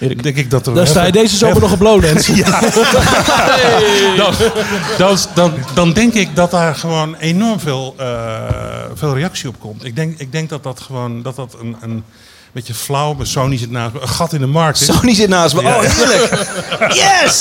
Erik. 0.00 0.22
denk 0.22 0.36
ik 0.36 0.50
dat 0.50 0.66
er... 0.66 0.74
Dan 0.74 0.86
sta 0.86 1.04
je 1.04 1.12
deze 1.12 1.36
zomer 1.36 1.60
nog 1.60 1.72
op 1.72 1.80
Lowlands. 1.80 2.26
dan, 4.16 4.34
dan, 4.98 5.16
dan, 5.34 5.52
dan 5.74 5.92
denk 5.92 6.14
ik 6.14 6.36
dat 6.36 6.50
daar 6.50 6.74
gewoon 6.74 7.14
enorm 7.16 7.60
veel, 7.60 7.94
eh, 7.98 8.42
veel 8.94 9.14
reactie 9.14 9.48
op 9.48 9.60
komt. 9.60 9.84
Ik 9.84 9.96
denk, 9.96 10.18
ik 10.18 10.32
denk 10.32 10.48
dat 10.48 10.62
dat 10.62 10.80
gewoon 10.80 11.22
dat 11.22 11.36
dat 11.36 11.56
een, 11.60 11.76
een 11.80 12.04
beetje 12.52 12.74
flauw, 12.74 13.14
maar 13.14 13.26
Sony 13.26 13.56
zit 13.56 13.70
naast 13.70 13.92
me, 13.94 14.00
een 14.00 14.08
gat 14.08 14.32
in 14.32 14.40
de 14.40 14.46
markt 14.46 14.80
is. 14.80 14.86
Sony 14.86 15.14
zit 15.14 15.28
naast 15.28 15.54
me. 15.54 15.60
Oh, 15.60 15.80
heerlijk. 15.80 16.46
Yes! 16.94 17.40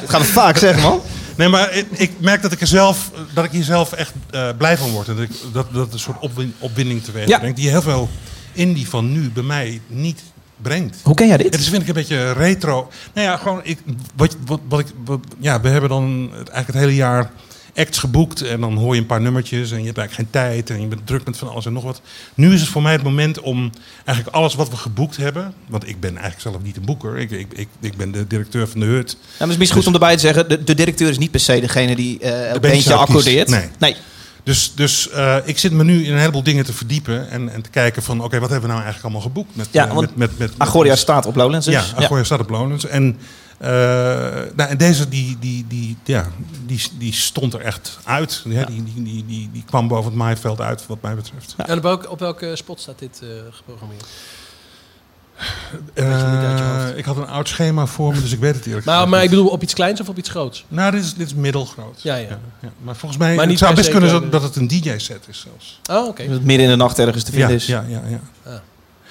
Dat 0.00 0.10
gaan 0.10 0.20
we 0.20 0.26
vaak 0.26 0.56
zeggen, 0.58 0.82
man. 0.82 1.00
Nee, 1.36 1.48
maar 1.48 1.72
ik, 1.74 1.86
ik 1.90 2.12
merk 2.18 2.42
dat 2.42 2.52
ik 2.52 2.60
er 2.60 2.66
zelf, 2.66 3.10
dat 3.34 3.44
ik 3.44 3.50
hier 3.50 3.64
zelf 3.64 3.92
echt 3.92 4.12
eh, 4.30 4.48
blij 4.58 4.76
van 4.78 4.90
word. 4.90 5.08
En 5.08 5.14
dat, 5.14 5.24
ik, 5.24 5.30
dat, 5.52 5.66
dat 5.72 5.92
een 5.92 5.98
soort 5.98 6.18
opwin- 6.20 6.54
opwinding 6.58 7.04
teweeg 7.04 7.28
Ja. 7.28 7.38
brengt. 7.38 7.56
Die 7.56 7.68
heel 7.68 7.82
veel 7.82 8.08
indie 8.52 8.88
van 8.88 9.12
nu 9.12 9.30
bij 9.30 9.42
mij 9.42 9.80
niet 9.86 10.20
brengt. 10.62 10.96
Hoe 11.02 11.14
ken 11.14 11.26
jij 11.26 11.36
dit? 11.36 11.46
Het 11.52 11.60
is 11.60 11.68
vind 11.68 11.82
ik 11.82 11.88
een 11.88 11.94
beetje 11.94 12.32
retro. 12.32 12.90
Nou 13.14 13.26
ja, 13.26 13.36
gewoon 13.36 13.60
ik, 13.62 13.78
wat, 14.16 14.36
wat, 14.46 14.60
wat 14.68 14.80
ik, 14.80 14.86
wat- 15.04 15.20
ja, 15.38 15.60
we 15.60 15.68
hebben 15.68 15.90
dan 15.90 16.28
eigenlijk 16.32 16.66
het 16.66 16.76
hele 16.76 16.94
jaar 16.94 17.30
acts 17.76 17.98
geboekt 17.98 18.42
en 18.42 18.60
dan 18.60 18.76
hoor 18.76 18.94
je 18.94 19.00
een 19.00 19.06
paar 19.06 19.20
nummertjes 19.20 19.70
en 19.70 19.78
je 19.80 19.86
hebt 19.86 19.98
eigenlijk 19.98 20.30
geen 20.32 20.42
tijd 20.42 20.70
en 20.70 20.80
je 20.80 20.86
bent 20.86 21.06
druk 21.06 21.24
met 21.26 21.36
van 21.38 21.48
alles 21.50 21.66
en 21.66 21.72
nog 21.72 21.82
wat. 21.84 22.00
Nu 22.34 22.52
is 22.54 22.60
het 22.60 22.68
voor 22.68 22.82
mij 22.82 22.92
het 22.92 23.02
moment 23.02 23.40
om 23.40 23.70
eigenlijk 24.04 24.36
alles 24.36 24.54
wat 24.54 24.68
we 24.70 24.76
geboekt 24.76 25.16
hebben, 25.16 25.54
want 25.68 25.88
ik 25.88 26.00
ben 26.00 26.10
eigenlijk 26.10 26.40
zelf 26.40 26.56
niet 26.62 26.76
een 26.76 26.84
boeker, 26.84 27.16
ik, 27.18 27.30
ik, 27.30 27.52
ik, 27.52 27.68
ik 27.80 27.96
ben 27.96 28.10
de 28.12 28.26
directeur 28.26 28.68
van 28.68 28.80
de 28.80 28.86
hut. 28.86 29.10
Ja, 29.10 29.16
maar 29.28 29.38
het 29.38 29.50
is 29.50 29.56
misschien 29.56 29.78
goed 29.78 29.86
om 29.88 29.94
erbij 29.94 30.14
te 30.14 30.20
zeggen, 30.20 30.48
de, 30.48 30.64
de 30.64 30.74
directeur 30.74 31.08
is 31.10 31.18
niet 31.18 31.30
per 31.30 31.40
se 31.40 31.60
degene 31.60 31.96
die 31.96 32.18
eh 32.18 32.52
een 32.54 32.60
beentje 32.60 32.94
accordeert. 32.94 33.48
Nee. 33.48 33.68
nee. 33.78 33.96
Dus, 34.42 34.72
dus 34.74 35.10
eh, 35.10 35.36
ik 35.44 35.58
zit 35.58 35.72
me 35.72 35.84
nu 35.84 36.04
in 36.04 36.12
een 36.12 36.18
heleboel 36.18 36.42
dingen 36.42 36.64
te 36.64 36.72
verdiepen 36.72 37.30
en, 37.30 37.48
en 37.48 37.62
te 37.62 37.70
kijken 37.70 38.02
van 38.02 38.24
oké, 38.24 38.38
wat 38.38 38.50
hebben 38.50 38.68
we 38.68 38.74
nou 38.74 38.84
eigenlijk 38.84 39.02
allemaal 39.02 39.20
geboekt 39.20 39.56
met, 39.56 39.68
Ja, 39.70 39.86
eh, 39.86 39.94
want 39.94 40.00
met, 40.00 40.16
met, 40.16 40.38
met, 40.38 40.58
met 40.58 40.68
Agoria 40.68 40.96
staat 40.96 41.26
op 41.26 41.36
Lowlands 41.36 41.66
dus. 41.66 41.74
Ja, 41.74 42.04
Agoria 42.04 42.24
staat 42.24 42.40
op 42.40 42.50
Lowlands. 42.50 42.86
En, 42.86 43.18
eh, 43.58 43.70
nou, 44.56 44.70
en 44.70 44.76
deze 44.76 45.08
die, 45.08 45.36
die, 45.40 45.66
die, 45.68 45.96
ja, 46.04 46.26
die, 46.66 46.82
die 46.98 47.12
stond 47.12 47.54
er 47.54 47.60
echt 47.60 47.98
uit. 48.04 48.42
Ja, 48.44 48.64
die, 48.64 48.84
die, 48.84 49.02
die, 49.02 49.24
die, 49.26 49.50
die 49.52 49.64
kwam 49.66 49.88
boven 49.88 50.04
het 50.04 50.14
maaiveld 50.14 50.60
uit, 50.60 50.86
wat 50.86 51.02
mij 51.02 51.14
betreft. 51.14 51.54
En 51.56 51.76
op 51.76 51.82
welke, 51.82 52.10
op 52.10 52.18
welke 52.18 52.56
spot 52.56 52.80
staat 52.80 52.98
dit 52.98 53.20
eh, 53.22 53.28
geprogrammeerd? 53.50 54.06
Eh, 55.94 56.86
ik 56.96 57.04
had 57.04 57.16
een 57.16 57.26
oud 57.26 57.48
schema 57.48 57.86
voor 57.86 58.14
me, 58.14 58.20
dus 58.20 58.32
ik 58.32 58.38
weet 58.38 58.54
het 58.54 58.66
eerlijk 58.66 58.84
Maar, 58.86 58.94
gezegd 58.94 59.10
maar 59.14 59.22
ik 59.22 59.30
bedoel, 59.30 59.48
op 59.48 59.62
iets 59.62 59.74
kleins 59.74 60.00
of 60.00 60.08
op 60.08 60.18
iets 60.18 60.28
groots? 60.28 60.64
Nou, 60.68 60.90
dit 60.90 61.02
is, 61.04 61.14
dit 61.14 61.26
is 61.26 61.34
middelgroot. 61.34 62.02
Ja, 62.02 62.16
ja. 62.16 62.38
Maar 62.82 62.96
volgens 62.96 63.20
mij 63.20 63.30
Maar 63.30 63.38
het 63.40 63.48
niet 63.48 63.58
zou 63.58 63.74
best 63.74 63.90
kunnen 63.90 64.20
de- 64.20 64.28
dat, 64.28 64.42
het 64.42 64.56
een 64.56 64.68
DJ-set 64.68 65.24
is 65.28 65.40
zelfs. 65.40 65.80
Oh, 65.90 66.08
oké. 66.08 66.22
Dat 66.24 66.32
het 66.32 66.44
midden 66.44 66.64
in 66.66 66.70
de 66.72 66.76
nacht 66.78 66.98
ergens 66.98 67.24
te 67.24 67.30
Ja, 67.32 67.36
vinden 67.38 67.56
is. 67.56 67.66
ja, 67.66 67.84
ja, 67.88 68.02
ja. 68.08 68.20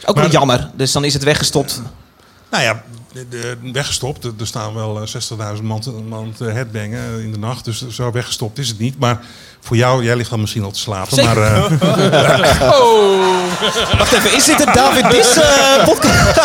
Ook 0.06 0.16
wel 0.16 0.24
Maar- 0.24 0.34
jammer. 0.34 0.70
Dus 0.76 0.92
dan 0.92 1.04
is 1.04 1.14
het 1.14 1.24
weggestopt. 1.24 1.82
Nou 2.52 2.64
ja, 2.64 2.84
weggestopt. 3.74 4.24
Er 4.26 4.48
staan 4.48 4.74
wel 4.74 5.02
eh, 5.02 5.56
60.000 5.58 5.64
man, 5.64 5.80
te- 5.80 5.92
man 5.92 6.34
te 6.38 6.44
headbangen 6.44 7.00
eh, 7.18 7.24
in 7.24 7.32
de 7.32 7.38
nacht. 7.40 7.66
Dus 7.66 7.88
zo 7.88 8.12
weggestopt 8.12 8.58
is 8.58 8.68
het 8.68 8.80
niet. 8.80 9.00
Maar 9.00 9.20
voor 9.60 9.78
jou, 9.78 10.04
jij 10.04 10.16
ligt 10.16 10.30
dan 10.30 10.40
misschien 10.40 10.64
al 10.64 10.72
te 10.72 10.80
slapen. 10.80 11.16
Zeker. 11.16 11.36
Maar, 11.36 11.62
eh, 11.62 12.60
Wacht 13.98 14.12
even, 14.14 14.36
is 14.36 14.46
dit 14.46 14.60
een 14.68 14.74
David 14.74 15.10
Dis 15.12 15.36
eh, 15.36 15.84
podcast? 15.86 16.40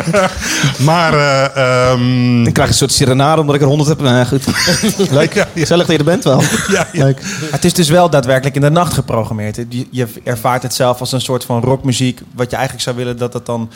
maar 0.90 1.14
eh, 1.14 1.90
ehm, 1.90 2.42
Dan 2.44 2.52
krijg 2.52 2.68
je 2.68 2.72
een 2.74 2.74
soort 2.74 2.92
serenade 2.92 3.40
omdat 3.40 3.54
ik 3.54 3.60
er 3.60 3.66
100 3.66 3.88
heb. 3.88 4.00
Nou, 4.00 4.26
goed. 4.26 4.44
Leuk. 5.10 5.34
Ja, 5.34 5.46
ja. 5.54 5.60
Gezellig 5.60 5.86
dat 5.86 5.92
je 5.92 5.98
er 5.98 6.04
bent 6.10 6.24
wel. 6.24 6.42
ja, 6.68 6.88
ja. 6.92 7.04
Leuk. 7.04 7.20
Het 7.50 7.64
is 7.64 7.72
dus 7.74 7.88
wel 7.88 8.10
daadwerkelijk 8.10 8.54
in 8.54 8.60
de 8.60 8.70
nacht 8.70 8.92
geprogrammeerd. 8.92 9.56
Je, 9.68 9.86
je 9.90 10.06
ervaart 10.24 10.62
het 10.62 10.74
zelf 10.74 11.00
als 11.00 11.12
een 11.12 11.20
soort 11.20 11.44
van 11.44 11.60
rockmuziek. 11.62 12.20
Wat 12.34 12.50
je 12.50 12.56
eigenlijk 12.56 12.84
zou 12.84 12.96
willen 12.96 13.16
dat 13.16 13.32
het 13.32 13.46
dan 13.46 13.70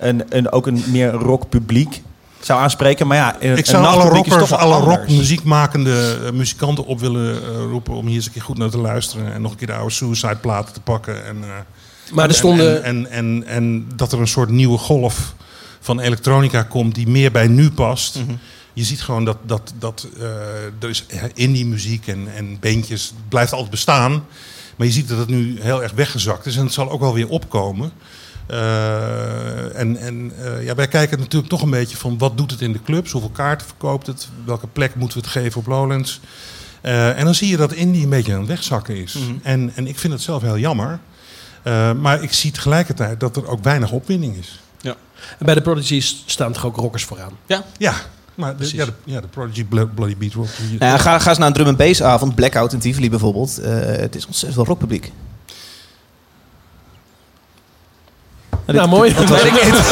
een, 0.00 0.22
een, 0.28 0.52
ook 0.52 0.66
een 0.66 0.84
meer 0.86 1.10
rockpubliek 1.10 2.02
zou 2.40 2.60
aanspreken. 2.60 3.06
Maar 3.06 3.16
ja, 3.16 3.36
een, 3.40 3.56
Ik 3.56 3.66
zou 3.66 3.84
een 3.84 3.90
alle 3.90 4.08
rockers, 4.08 4.52
alle 4.52 4.78
rockmuziekmakende 4.84 6.18
eh, 6.24 6.32
muzikanten 6.32 6.86
op 6.86 7.00
willen 7.00 7.34
eh, 7.34 7.48
roepen 7.70 7.94
om 7.94 8.06
hier 8.06 8.16
eens 8.16 8.26
een 8.26 8.32
keer 8.32 8.42
goed 8.42 8.58
naar 8.58 8.70
te 8.70 8.78
luisteren. 8.78 9.32
En 9.32 9.42
nog 9.42 9.50
een 9.50 9.56
keer 9.56 9.66
de 9.66 9.72
oude 9.72 9.94
Suicide 9.94 10.36
platen 10.36 10.74
te 10.74 10.80
pakken. 10.80 11.24
En, 11.24 11.36
eh, 11.42 11.48
Maar 12.12 12.28
er 12.28 12.34
stonden... 12.34 12.84
En, 12.84 13.10
en, 13.10 13.10
en, 13.10 13.44
en 13.46 13.88
dat 13.96 14.12
er 14.12 14.20
een 14.20 14.28
soort 14.28 14.50
nieuwe 14.50 14.78
golf 14.78 15.34
van 15.80 16.00
elektronica 16.00 16.62
komt 16.62 16.94
die 16.94 17.08
meer 17.08 17.32
bij 17.32 17.46
nu 17.46 17.70
past. 17.70 18.18
Mhm. 18.18 18.34
Je 18.72 18.84
ziet 18.84 19.02
gewoon 19.02 19.24
dat, 19.24 19.36
dat, 19.42 19.72
dat 19.78 20.08
eh, 20.18 20.24
er 20.80 20.88
is 20.88 21.04
indie 21.34 21.66
muziek 21.66 22.06
en, 22.06 22.28
en 22.36 22.56
bandjes 22.60 23.06
het 23.06 23.28
blijft 23.28 23.52
altijd 23.52 23.70
bestaan. 23.70 24.24
Maar 24.76 24.86
je 24.86 24.92
ziet 24.92 25.08
dat 25.08 25.18
het 25.18 25.28
nu 25.28 25.60
heel 25.60 25.82
erg 25.82 25.92
weggezakt 25.92 26.46
is 26.46 26.56
en 26.56 26.64
het 26.64 26.72
zal 26.72 26.90
ook 26.90 27.00
wel 27.00 27.14
weer 27.14 27.28
opkomen. 27.28 27.92
Eh, 28.50 29.78
en 29.80 29.96
en 29.96 30.32
eh, 30.44 30.64
ja, 30.64 30.74
wij 30.74 30.88
kijken 30.88 31.18
natuurlijk 31.18 31.50
toch 31.50 31.62
een 31.62 31.70
beetje 31.70 31.96
van 31.96 32.18
wat 32.18 32.36
doet 32.36 32.50
het 32.50 32.60
in 32.60 32.72
de 32.72 32.82
clubs, 32.82 33.10
hoeveel 33.12 33.30
kaarten 33.30 33.66
verkoopt 33.66 34.06
het, 34.06 34.28
welke 34.44 34.66
plek 34.66 34.94
moeten 34.94 35.18
we 35.18 35.24
het 35.24 35.32
geven 35.32 35.60
op 35.60 35.66
Lowlands. 35.66 36.20
Eh, 36.80 37.18
en 37.18 37.24
dan 37.24 37.34
zie 37.34 37.48
je 37.48 37.56
dat 37.56 37.72
indie 37.72 38.02
een 38.02 38.08
beetje 38.08 38.32
aan 38.32 38.38
het 38.38 38.48
wegzakken 38.48 38.96
is. 38.96 39.16
en, 39.42 39.72
en 39.74 39.86
ik 39.86 39.98
vind 39.98 40.12
het 40.12 40.22
zelf 40.22 40.42
heel 40.42 40.58
jammer. 40.58 40.98
Eh, 41.62 41.92
maar 41.92 42.22
ik 42.22 42.32
zie 42.32 42.50
tegelijkertijd 42.50 43.20
dat 43.20 43.36
er 43.36 43.46
ook 43.48 43.62
weinig 43.64 43.90
opwinding 43.90 44.36
is. 44.36 44.60
En 45.38 45.46
bij 45.46 45.54
de 45.54 45.60
Prodigies 45.62 46.22
staan 46.26 46.52
toch 46.52 46.66
ook 46.66 46.76
rockers 46.76 47.04
vooraan? 47.04 47.32
Ja, 47.78 47.94
maar 48.34 48.56
de, 48.56 48.76
ja, 48.76 48.84
de, 48.84 48.92
ja, 49.04 49.20
de 49.20 49.26
Prodigy 49.26 49.64
Blo- 49.64 49.90
Bloody 49.94 50.16
Beat 50.16 50.32
Rock. 50.32 50.48
Nou 50.78 50.92
ja, 50.92 50.98
ga, 50.98 51.18
ga 51.18 51.28
eens 51.28 51.38
naar 51.38 51.46
een 51.46 51.52
drum 51.52 51.66
and 51.66 51.76
bass 51.76 52.02
avond. 52.02 52.34
Blackout 52.34 52.72
in 52.72 52.78
Tivoli 52.78 53.10
bijvoorbeeld. 53.10 53.58
Eh, 53.58 53.72
het 53.80 54.14
is 54.14 54.26
ontzettend 54.26 54.54
veel 54.54 54.64
rockpubliek. 54.64 55.12
Nou, 58.66 58.88
mooi. 58.88 59.14
Dat 59.18 59.28
weet 59.28 59.44
ik 59.44 59.64
niet. 59.64 59.90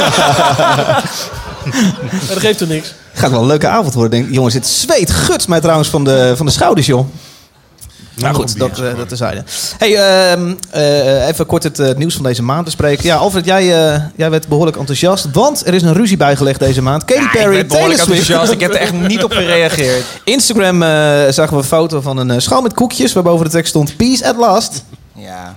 Maar 2.10 2.20
dat 2.28 2.38
geeft 2.38 2.60
er 2.60 2.66
niks. 2.66 2.94
Gaat 3.12 3.30
wel 3.30 3.40
een 3.40 3.46
leuke 3.46 3.68
avond 3.68 3.94
worden. 3.94 4.10
Denk, 4.10 4.26
ik. 4.26 4.34
jongens, 4.34 4.54
dit 4.54 4.66
zweet 4.66 5.10
guts 5.10 5.46
mij 5.46 5.60
trouwens 5.60 5.88
van 5.88 6.04
de, 6.04 6.32
van 6.36 6.46
de 6.46 6.52
schouders, 6.52 6.86
joh. 6.86 7.06
Nou, 8.14 8.34
goed, 8.34 8.58
dat, 8.58 8.78
eh, 8.78 8.96
dat. 9.08 9.18
Hey, 9.78 9.96
ehm, 9.96 10.54
eh, 10.70 11.28
even 11.28 11.46
kort 11.46 11.62
het 11.62 11.78
eh, 11.78 11.94
nieuws 11.94 12.14
van 12.14 12.22
deze 12.22 12.42
maand 12.42 12.64
bespreken. 12.64 13.04
Ja, 13.04 13.16
Alfred, 13.16 13.44
jij, 13.44 13.92
eh, 13.94 14.02
jij 14.16 14.30
werd 14.30 14.48
behoorlijk 14.48 14.76
enthousiast. 14.76 15.26
Want 15.32 15.66
er 15.66 15.74
is 15.74 15.82
een 15.82 15.92
ruzie 15.94 16.16
bijgelegd 16.16 16.58
deze 16.58 16.82
maand. 16.82 17.04
Katy 17.04 17.20
Ja, 17.20 17.26
ik 17.26 17.30
Perry, 17.32 17.44
ben 17.44 17.56
Taylor 17.56 17.66
behoorlijk 17.68 18.00
Swift. 18.00 18.18
enthousiast. 18.18 18.52
Ik 18.52 18.60
heb 18.60 18.70
er 18.70 18.80
echt 18.80 18.92
niet 18.92 19.24
op 19.24 19.32
gereageerd. 19.32 20.04
Instagram 20.24 20.82
eh, 20.82 20.88
zagen 21.28 21.50
we 21.50 21.56
een 21.56 21.64
foto 21.64 22.00
van 22.00 22.16
een 22.16 22.42
schaal 22.42 22.62
met 22.62 22.74
koekjes... 22.74 23.12
waarboven 23.12 23.44
de 23.44 23.50
tekst 23.50 23.68
stond 23.68 23.96
Peace 23.96 24.28
at 24.28 24.36
last. 24.36 24.84
Ja. 25.14 25.54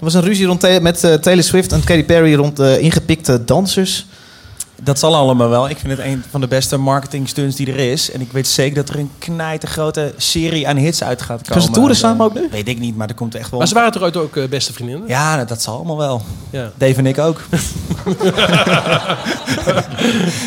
Was 0.00 0.14
een 0.14 0.22
ruzie 0.22 0.46
rond 0.46 0.80
met 0.82 1.04
eh, 1.04 1.14
Taylor 1.14 1.44
Swift 1.44 1.72
en 1.72 1.84
Katy 1.84 2.04
Perry... 2.04 2.34
rond 2.34 2.58
eh, 2.58 2.82
ingepikte 2.82 3.44
dansers. 3.44 4.06
Dat 4.82 4.98
zal 4.98 5.16
allemaal 5.16 5.48
wel. 5.48 5.68
Ik 5.68 5.78
vind 5.78 5.96
het 5.96 6.06
een 6.06 6.24
van 6.30 6.40
de 6.40 6.48
beste 6.48 6.76
marketing 6.76 7.28
stunts 7.28 7.56
die 7.56 7.66
er 7.72 7.78
is. 7.78 8.10
En 8.10 8.20
ik 8.20 8.32
weet 8.32 8.46
zeker 8.46 8.74
dat 8.74 8.88
er 8.88 8.98
een 8.98 9.10
knijtergrote 9.18 10.14
serie 10.16 10.68
aan 10.68 10.76
hits 10.76 11.02
uit 11.04 11.22
gaat 11.22 11.38
komen. 11.42 11.52
Gaan 11.52 11.62
ze 11.62 11.70
toeren 11.70 11.94
Eh, 11.94 12.00
samen 12.00 12.26
ook 12.26 12.34
nu? 12.34 12.48
Weet 12.50 12.68
ik 12.68 12.78
niet, 12.78 12.96
maar 12.96 13.08
er 13.08 13.14
komt 13.14 13.34
echt 13.34 13.50
wel... 13.50 13.58
Maar 13.58 13.68
ze 13.68 13.74
waren 13.74 13.92
toch 13.92 14.02
ooit 14.02 14.16
ook 14.16 14.36
eh, 14.36 14.48
beste 14.48 14.72
vriendinnen? 14.72 15.08
Ja, 15.08 15.34
nou, 15.34 15.46
dat 15.46 15.62
zal 15.62 15.74
allemaal 15.76 15.96
wel. 15.96 16.22
Ja. 16.50 16.70
Dave 16.76 16.94
en 16.94 17.06
ik 17.06 17.18
ook. 17.18 17.40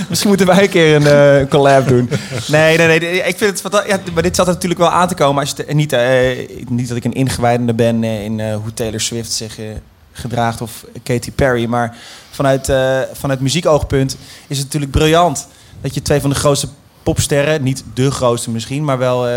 Misschien 0.10 0.30
moeten 0.30 0.48
wij 0.48 0.64
een 0.64 0.70
keer 0.70 0.96
een 0.96 1.42
eh, 1.42 1.50
collab 1.50 1.88
doen. 1.88 2.10
Nee, 2.48 2.78
nee, 2.78 2.88
nee. 3.00 3.24
Ik 3.24 3.38
vind 3.38 3.64
het 3.64 3.84
ja, 3.88 4.00
maar 4.14 4.24
dit 4.24 4.36
zat 4.36 4.48
er 4.48 4.54
natuurlijk 4.54 4.80
wel 4.80 4.90
aan 4.92 5.08
te 5.08 5.16
komen. 5.16 5.42
Als 5.42 5.54
je 5.56 5.66
en 5.66 5.76
niet, 5.76 5.94
eh, 5.94 6.48
niet 6.70 6.88
dat 6.88 6.98
ik 6.98 7.06
een 7.06 7.14
ingewijdende 7.14 7.74
ben 7.74 8.04
eh, 8.04 8.24
in 8.24 8.40
eh, 8.40 8.56
hoe 8.56 8.74
Taylor 8.74 9.00
Swift 9.00 9.32
zich 9.32 9.60
eh, 9.60 9.66
gedraagt 10.12 10.62
of 10.62 10.86
Katy 11.04 11.32
Perry. 11.32 11.66
Maar 11.66 11.96
vanuit, 12.34 12.70
eh, 12.70 13.00
vanuit 13.14 13.40
muziekoogpunt 13.40 14.18
is 14.48 14.58
het 14.58 14.66
natuurlijk 14.66 14.92
briljant 14.92 15.48
dat 15.82 15.94
je 15.94 16.02
twee 16.02 16.22
van 16.22 16.30
de 16.30 16.36
grootste 16.36 16.68
popsterren, 17.04 17.64
niet 17.64 17.84
de 17.94 18.12
grootste 18.12 18.52
misschien, 18.52 18.84
maar 18.84 18.98
wel 18.98 19.28
eh, 19.28 19.34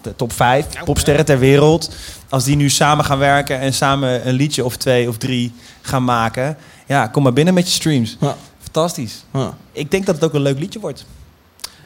de 0.00 0.16
top 0.16 0.32
vijf 0.32 0.66
popsterren 0.84 1.24
ter 1.24 1.38
wereld. 1.38 1.90
Als 2.28 2.44
die 2.44 2.56
nu 2.56 2.70
samen 2.70 3.04
gaan 3.04 3.18
werken 3.18 3.60
en 3.60 3.74
samen 3.74 4.28
een 4.28 4.34
liedje 4.34 4.64
of 4.64 4.76
twee 4.76 5.08
of 5.08 5.16
drie 5.16 5.52
gaan 5.80 6.04
maken. 6.04 6.56
Ja, 6.86 7.06
kom 7.06 7.22
maar 7.22 7.32
binnen 7.32 7.54
met 7.54 7.66
je 7.66 7.72
streams. 7.72 8.16
Ja. 8.20 8.36
Fantastisch. 8.62 9.24
Ja. 9.32 9.56
Ik 9.72 9.90
denk 9.90 10.06
dat 10.06 10.14
het 10.14 10.24
ook 10.24 10.34
een 10.34 10.42
leuk 10.42 10.58
liedje 10.58 10.80
wordt. 10.80 11.04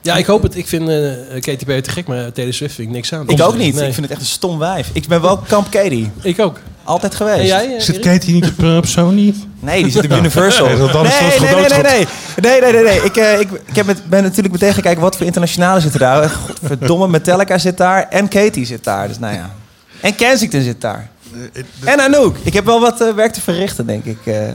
Ja, 0.02 0.16
ik 0.16 0.26
hoop 0.26 0.42
het. 0.42 0.56
Ik 0.56 0.68
vind 0.68 0.88
eh 0.88 1.40
Katy 1.40 1.64
Perry 1.64 1.80
te 1.82 1.90
gek, 1.90 2.06
maar 2.06 2.32
Taylor 2.32 2.54
Swift 2.54 2.74
vind 2.74 2.88
ik 2.88 2.94
niks 2.94 3.12
aan. 3.12 3.28
Ik 3.28 3.42
ook 3.42 3.56
niet. 3.56 3.74
Nee. 3.74 3.86
Ik 3.88 3.94
vind 3.94 4.06
het 4.06 4.10
echt 4.10 4.20
een 4.20 4.26
stom 4.26 4.58
wijf. 4.58 4.88
Ik 4.92 5.06
ben 5.08 5.20
wel 5.20 5.36
kamp 5.38 5.70
Katie. 5.70 6.10
Ik 6.22 6.40
ook. 6.40 6.58
Altijd 6.84 7.14
geweest. 7.14 7.38
En 7.38 7.46
jij? 7.46 7.74
eh, 7.76 7.80
Zit? 7.80 7.98
Katie 7.98 8.32
niet 8.34 8.46
op, 8.46 8.64
eh, 8.64 8.76
op 8.76 8.86
Sony? 8.86 9.34
Nee, 9.60 9.82
die 9.82 9.92
zit 9.92 10.04
op 10.04 10.10
Universal. 10.12 10.66
Nee, 10.66 10.76
dat- 10.76 10.92
dat 10.92 11.04
is- 11.06 11.10
nee, 11.20 11.28
nee, 11.28 11.54
nee, 11.54 11.68
nee, 11.68 11.82
nee. 11.82 12.06
Nee, 12.42 12.60
nee, 12.60 12.72
nee, 12.72 12.82
nee. 12.82 13.02
Ik, 13.04 13.16
eh, 13.16 13.40
ik, 13.40 13.50
ik 13.66 13.76
heb 13.76 13.86
met, 13.86 14.08
ben 14.08 14.22
natuurlijk 14.22 14.52
meteen 14.54 14.72
gaan 14.72 14.82
kijken 14.82 15.02
wat 15.02 15.16
voor 15.16 15.26
internationale 15.26 15.80
zitten 15.80 16.00
daar. 16.00 16.28
Godverdomme, 16.30 17.08
Metallica 17.08 17.58
zit 17.58 17.76
daar 17.76 18.06
en 18.08 18.28
Katie 18.28 18.64
zit 18.66 18.84
daar. 18.84 19.08
Dus 19.08 19.18
nou 19.18 19.34
ja. 19.34 19.50
En 20.00 20.14
Kensington 20.14 20.62
zit 20.62 20.80
daar. 20.80 21.08
En 21.84 22.00
Anouk. 22.00 22.36
Ik 22.42 22.52
heb 22.52 22.64
wel 22.64 22.80
wat 22.80 23.00
eh, 23.00 23.14
werk 23.14 23.32
te 23.32 23.40
verrichten, 23.40 23.86
denk 23.86 24.04
ik. 24.04 24.18
eh. 24.26 24.48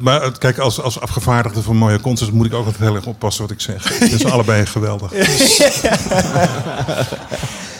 Maar 0.00 0.22
eh, 0.22 0.30
kijk, 0.38 0.58
als, 0.58 0.80
als 0.80 1.00
afgevaardigde 1.00 1.62
van 1.62 1.76
mooie 1.76 2.00
concerts 2.00 2.32
moet 2.32 2.46
ik 2.46 2.54
ook 2.54 2.64
altijd 2.66 2.82
heel 2.84 2.94
erg 2.94 3.06
oppassen 3.06 3.42
wat 3.42 3.50
ik 3.52 3.60
zeg. 3.60 3.88
Het 3.98 4.12
is 4.12 4.24
allebei 4.24 4.66
geweldig. 4.66 5.10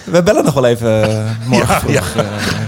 We 0.04 0.22
bellen 0.22 0.44
nog 0.44 0.54
wel 0.54 0.64
even 0.66 1.10
eh, 1.18 1.30
morgen 1.46 1.80
vroeg. 1.80 2.14
eh. 2.16 2.26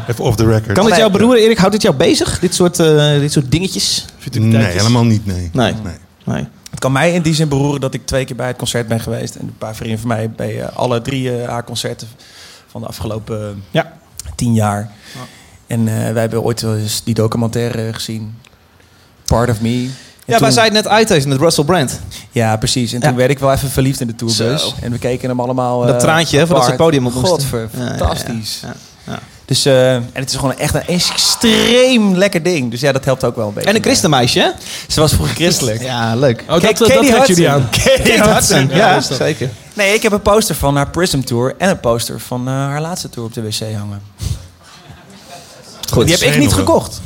Even 0.08 0.24
off 0.24 0.36
the 0.36 0.44
record. 0.46 0.72
Kan 0.72 0.84
het 0.84 0.92
Nee. 0.92 0.98
jou 1.00 1.12
beroeren, 1.12 1.42
Erik? 1.42 1.56
Houdt 1.58 1.72
dit 1.72 1.82
jou 1.82 1.94
bezig? 1.94 2.38
Dit 2.38 2.54
soort, 2.54 2.78
eh, 2.78 3.18
dit 3.18 3.32
soort 3.32 3.50
dingetjes? 3.50 4.04
Nee, 4.32 4.64
helemaal 4.64 5.04
niet, 5.04 5.26
nee. 5.26 5.50
Nee. 5.52 5.74
nee. 5.84 5.94
Nee. 6.24 6.46
Het 6.70 6.78
kan 6.82 6.92
mij 6.92 7.12
in 7.12 7.22
die 7.22 7.34
zin 7.34 7.48
beroeren 7.48 7.80
dat 7.80 7.94
ik 7.94 8.06
twee 8.06 8.24
keer 8.24 8.36
bij 8.36 8.46
het 8.46 8.56
concert 8.56 8.88
ben 8.88 9.00
geweest. 9.00 9.34
En 9.34 9.40
een 9.46 9.58
paar 9.58 9.74
vrienden 9.74 9.98
van 9.98 10.08
mij 10.08 10.30
bij 10.30 10.60
eh, 10.60 10.76
alle 10.76 11.02
drie 11.02 11.36
eh, 11.42 11.48
haar 11.48 11.64
concerten 11.64 12.08
van 12.70 12.80
de 12.80 12.86
afgelopen 12.86 13.40
eh, 13.40 13.48
Ja. 13.70 13.92
tien 14.36 14.54
jaar. 14.54 14.90
En 15.66 15.88
eh, 15.88 15.94
wij 15.94 16.20
hebben 16.20 16.42
ooit 16.42 16.60
wel 16.60 16.76
eens 16.76 17.02
die 17.04 17.14
documentaire 17.14 17.92
gezien. 17.92 18.38
Part 19.24 19.50
of 19.50 19.60
Me. 19.60 19.68
En 19.68 19.92
Ja, 20.26 20.32
toen- 20.32 20.42
wij 20.46 20.50
zeiden 20.50 20.74
net 20.74 20.88
uit 20.88 21.26
met 21.26 21.38
Russell 21.38 21.64
Brand. 21.64 22.00
Ja, 22.30 22.56
precies. 22.56 22.92
En 22.92 23.00
Ja. 23.00 23.06
toen 23.08 23.16
werd 23.16 23.30
ik 23.30 23.38
wel 23.38 23.52
even 23.52 23.70
verliefd 23.70 24.00
in 24.00 24.06
de 24.06 24.14
tourbus. 24.14 24.62
Zo. 24.62 24.72
En 24.82 24.90
we 24.92 24.98
keken 24.98 25.28
hem 25.28 25.40
allemaal... 25.40 25.80
Dat 25.80 25.94
eh, 25.94 26.00
traantje, 26.00 26.38
hè, 26.38 26.46
voordat 26.46 26.64
ze 26.64 26.70
het 26.70 26.80
podium 26.80 27.06
op 27.06 27.12
moesten. 27.14 27.30
Godver, 27.32 27.68
Ja, 27.72 27.84
ja, 27.84 27.90
ja. 27.90 27.96
fantastisch. 27.96 28.60
Ja. 29.06 29.18
Dus, 29.44 29.64
eh, 29.64 29.94
en 29.94 30.10
het 30.12 30.30
is 30.30 30.36
gewoon 30.36 30.58
echt 30.58 30.74
een 30.74 30.86
extreem 30.86 32.14
lekker 32.16 32.42
ding. 32.42 32.70
Dus 32.70 32.80
ja, 32.80 32.92
dat 32.92 33.04
helpt 33.04 33.24
ook 33.24 33.36
wel 33.36 33.48
een 33.48 33.54
beetje. 33.54 33.68
En 33.70 33.76
een 33.76 33.82
christenmeisje, 33.82 34.38
hè? 34.40 34.48
Ze 34.88 35.00
was 35.00 35.12
vroeger 35.12 35.34
christelijk. 35.34 35.82
Ja, 35.82 36.14
leuk. 36.16 36.40
Oh, 36.40 36.48
dat, 36.48 36.60
Kijk, 36.60 36.78
dat, 36.78 36.88
Katie 36.88 37.26
jullie 37.34 37.48
aan. 37.50 37.68
Katie 37.70 38.02
Kate 38.16 38.30
Hudson. 38.30 38.68
Ja, 38.68 39.00
zeker. 39.00 39.50
Nee, 39.74 39.94
ik 39.94 40.02
heb 40.02 40.12
een 40.12 40.22
poster 40.22 40.54
van 40.54 40.76
haar 40.76 40.90
Prism 40.90 41.20
Tour 41.20 41.54
en 41.58 41.68
een 41.70 41.80
poster 41.80 42.20
van 42.20 42.46
haar 42.46 42.80
laatste 42.80 43.08
tour 43.08 43.28
op 43.28 43.34
de 43.34 43.42
wc 43.42 43.60
hangen. 43.76 44.02
Goed. 45.94 46.06
Die 46.06 46.16
heb 46.16 46.34
ik 46.34 46.38
niet 46.38 46.52
gekocht. 46.52 47.00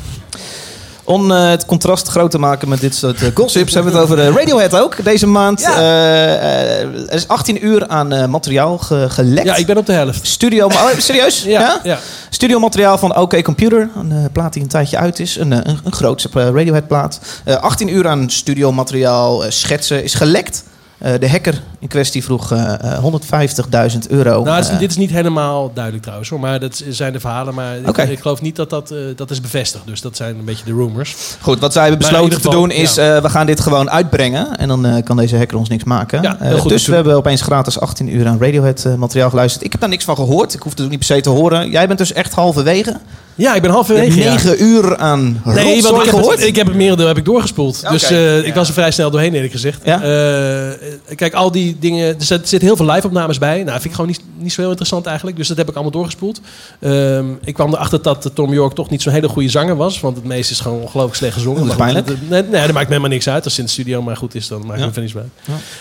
Om 1.05 1.31
eh, 1.33 1.49
het 1.49 1.67
contrast 1.67 2.09
groot 2.09 2.31
te 2.31 2.39
maken 2.39 2.69
met 2.69 2.81
dit 2.81 2.95
soort 2.95 3.23
eh, 3.23 3.29
gossips... 3.35 3.75
hebben 3.75 3.93
we 3.93 3.99
het 3.99 4.07
over 4.11 4.25
eh, 4.27 4.35
Radiohead 4.35 4.77
ook. 4.77 5.05
Deze 5.05 5.27
maand 5.27 5.61
Ja. 5.61 5.77
eh, 5.77 6.35
eh, 6.35 6.81
er 6.81 7.13
is 7.13 7.29
18 7.29 7.67
uur 7.67 7.87
aan 7.89 8.13
eh, 8.13 8.27
materiaal 8.27 8.79
ge- 8.79 9.07
gelekt. 9.09 9.47
Ja, 9.47 9.57
ik 9.57 9.67
ben 9.67 9.77
op 9.77 9.87
de 9.87 9.93
helft. 9.93 10.27
Studio... 10.27 10.67
Oh, 10.67 10.87
serieus? 10.99 11.43
Ja, 11.59 11.81
ja. 11.83 11.99
Studiomateriaal 12.31 12.99
van 12.99 13.17
OK 13.17 13.43
Computer. 13.43 13.89
Een 13.97 14.13
eh, 14.13 14.25
plaat 14.33 14.53
die 14.53 14.63
een 14.63 14.69
tijdje 14.69 14.97
uit 14.99 15.19
is. 15.21 15.37
Een, 15.37 15.51
een, 15.51 15.79
een 15.85 15.93
grootse 15.93 16.29
Radiohead 16.33 16.87
plaat. 16.87 17.19
Eh 17.45 17.57
18 17.57 17.95
uur 17.95 18.09
aan 18.09 18.31
studiomateriaal, 18.31 19.45
eh, 19.45 19.51
schetsen 19.51 20.05
is 20.05 20.15
gelekt. 20.15 20.65
Eh, 20.99 21.13
de 21.21 21.29
hacker 21.31 21.63
in 21.79 21.89
kwestie 21.89 22.25
vroeg 22.25 22.53
eh, 22.53 22.75
eh, 22.95 22.99
150.000 23.03 24.09
euro. 24.09 24.43
Nou, 24.43 24.57
dit 24.57 24.65
is, 24.65 24.71
Eh, 24.73 24.79
dit 24.79 24.91
is 24.91 24.97
niet 24.97 25.11
helemaal 25.11 25.71
duidelijk 25.75 26.03
trouwens, 26.03 26.31
hoor. 26.31 26.41
maar 26.41 26.61
dat 26.61 26.83
zijn 26.89 27.13
de 27.13 27.21
verhalen. 27.21 27.55
Maar 27.55 27.77
ik- 27.77 28.19
geloof 28.21 28.41
niet 28.43 28.57
dat 28.57 28.71
dat, 28.71 28.91
eh, 28.91 28.99
dat 29.17 29.31
is 29.31 29.41
bevestigd. 29.41 29.87
Dus 29.87 30.01
dat 30.01 30.17
zijn 30.17 30.39
een 30.39 30.45
beetje 30.45 30.65
de 30.65 30.73
rumors. 30.73 31.17
Goed, 31.41 31.59
wat 31.61 31.73
zij 31.73 31.83
hebben 31.89 32.01
besloten 32.09 32.41
te 32.41 32.49
doen 32.51 32.71
is, 32.71 32.97
eh, 32.97 33.21
we 33.21 33.29
gaan 33.29 33.47
dit 33.47 33.61
gewoon 33.61 33.91
uitbrengen. 33.91 34.57
En 34.59 34.69
dan 34.69 34.87
eh, 34.87 35.03
kan 35.05 35.17
deze 35.17 35.37
hacker 35.37 35.59
ons 35.59 35.69
niks 35.69 35.85
maken. 35.85 36.23
Ja, 36.23 36.37
heel 36.41 36.55
Eh, 36.55 36.61
goed 36.61 36.71
dus 36.71 36.87
we 36.87 36.95
hebben 36.95 37.17
opeens 37.17 37.43
gratis 37.43 37.81
18 37.81 38.15
uur 38.15 38.27
aan 38.27 38.39
Radiohead 38.41 38.85
eh, 38.85 38.95
materiaal 38.95 39.31
geluisterd. 39.31 39.65
Ik 39.65 39.73
heb 39.73 39.81
daar 39.81 39.91
niks 39.91 40.05
van 40.05 40.15
gehoord. 40.17 40.55
Ik 40.55 40.63
hoef 40.63 40.73
het 40.73 40.81
ook 40.81 40.89
niet 40.91 40.99
per 40.99 41.07
se 41.17 41.21
te 41.21 41.31
horen. 41.31 41.71
Jij 41.71 41.87
bent 41.87 41.99
dus 41.99 42.13
echt 42.13 42.33
halverwege. 42.35 42.97
Ja, 43.39 43.55
ik 43.55 43.63
ben 43.63 43.71
halverwege. 43.71 44.19
ja. 44.21 44.31
9 44.33 44.63
uur 44.65 44.97
aan 44.97 45.41
Nee, 45.45 45.55
rotzooi 45.55 45.83
want 45.83 45.97
ik 45.99 46.05
heb, 46.05 46.15
gehoord. 46.15 46.39
het, 46.39 46.47
ik 46.47 46.57
heb 46.57 46.67
het 46.67 46.77
merendeel 46.77 47.07
heb 47.07 47.17
ik 47.17 47.25
doorgespoeld. 47.25 47.89
Dus 47.91 48.03
eh, 48.11 48.47
ik 48.47 48.55
was 48.55 48.69
er 48.69 48.75
vrij 48.75 48.91
snel 48.91 49.11
doorheen 49.11 49.35
eerlijk 49.35 49.53
gezegd. 49.53 49.81
Ja? 49.85 50.03
Eh, 50.03 51.15
kijk, 51.17 51.35
al 51.35 51.51
die 51.53 51.77
dingen... 51.81 52.07
Er 52.07 52.15
zit- 52.25 52.41
er 52.43 52.49
zitten 52.49 52.69
heel 52.69 52.77
veel 52.77 52.87
live-opnames 52.91 53.39
bij. 53.39 53.57
Nou, 53.59 53.71
vind 53.73 53.85
ik 53.85 53.91
gewoon 53.93 54.07
niet, 54.07 54.21
niet 54.39 54.53
zo 54.53 54.61
heel 54.61 54.69
interessant 54.71 55.07
eigenlijk. 55.07 55.37
Dus 55.37 55.49
dat 55.49 55.57
heb 55.57 55.69
ik 55.69 55.75
allemaal 55.75 55.93
doorgespoeld. 55.93 56.41
Ehm, 56.81 57.25
ik 57.45 57.55
kwam 57.55 57.73
erachter 57.75 58.03
dat 58.03 58.27
eh, 58.27 58.33
Tom 58.35 58.53
York 58.53 58.75
toch 58.75 58.91
niet 58.91 59.03
zo'n 59.03 59.13
hele 59.13 59.29
goede 59.29 59.49
zanger 59.49 59.77
was. 59.77 60.01
Want 60.01 60.17
het 60.17 60.25
meeste 60.25 60.53
is 60.53 60.61
gewoon 60.61 60.81
ongelooflijk 60.81 61.17
slecht 61.17 61.35
gezongen. 61.35 61.67
Dat 61.67 61.77
Maar 61.77 61.91
goed, 61.91 62.07
nee, 62.31 62.43
nee, 62.43 62.51
dat 62.51 62.73
maakt 62.73 62.75
me 62.75 62.81
helemaal 62.95 63.09
niks 63.09 63.29
uit. 63.29 63.45
Als 63.45 63.53
het 63.53 63.59
in 63.61 63.65
de 63.65 63.71
studio 63.71 64.03
maar 64.03 64.17
goed 64.17 64.35
is, 64.35 64.49
dan 64.49 64.67
maakt 64.67 64.79
Ja. 64.81 64.87
het 64.87 64.95
me 64.97 65.01
niks 65.03 65.15
uit. 65.17 65.27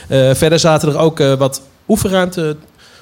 Eh, 0.07 0.35
verder 0.37 0.59
zaten 0.59 0.89
er 0.89 0.97
ook 0.97 1.19
eh, 1.19 1.33
wat 1.33 1.61
oefenruimte 1.87 2.55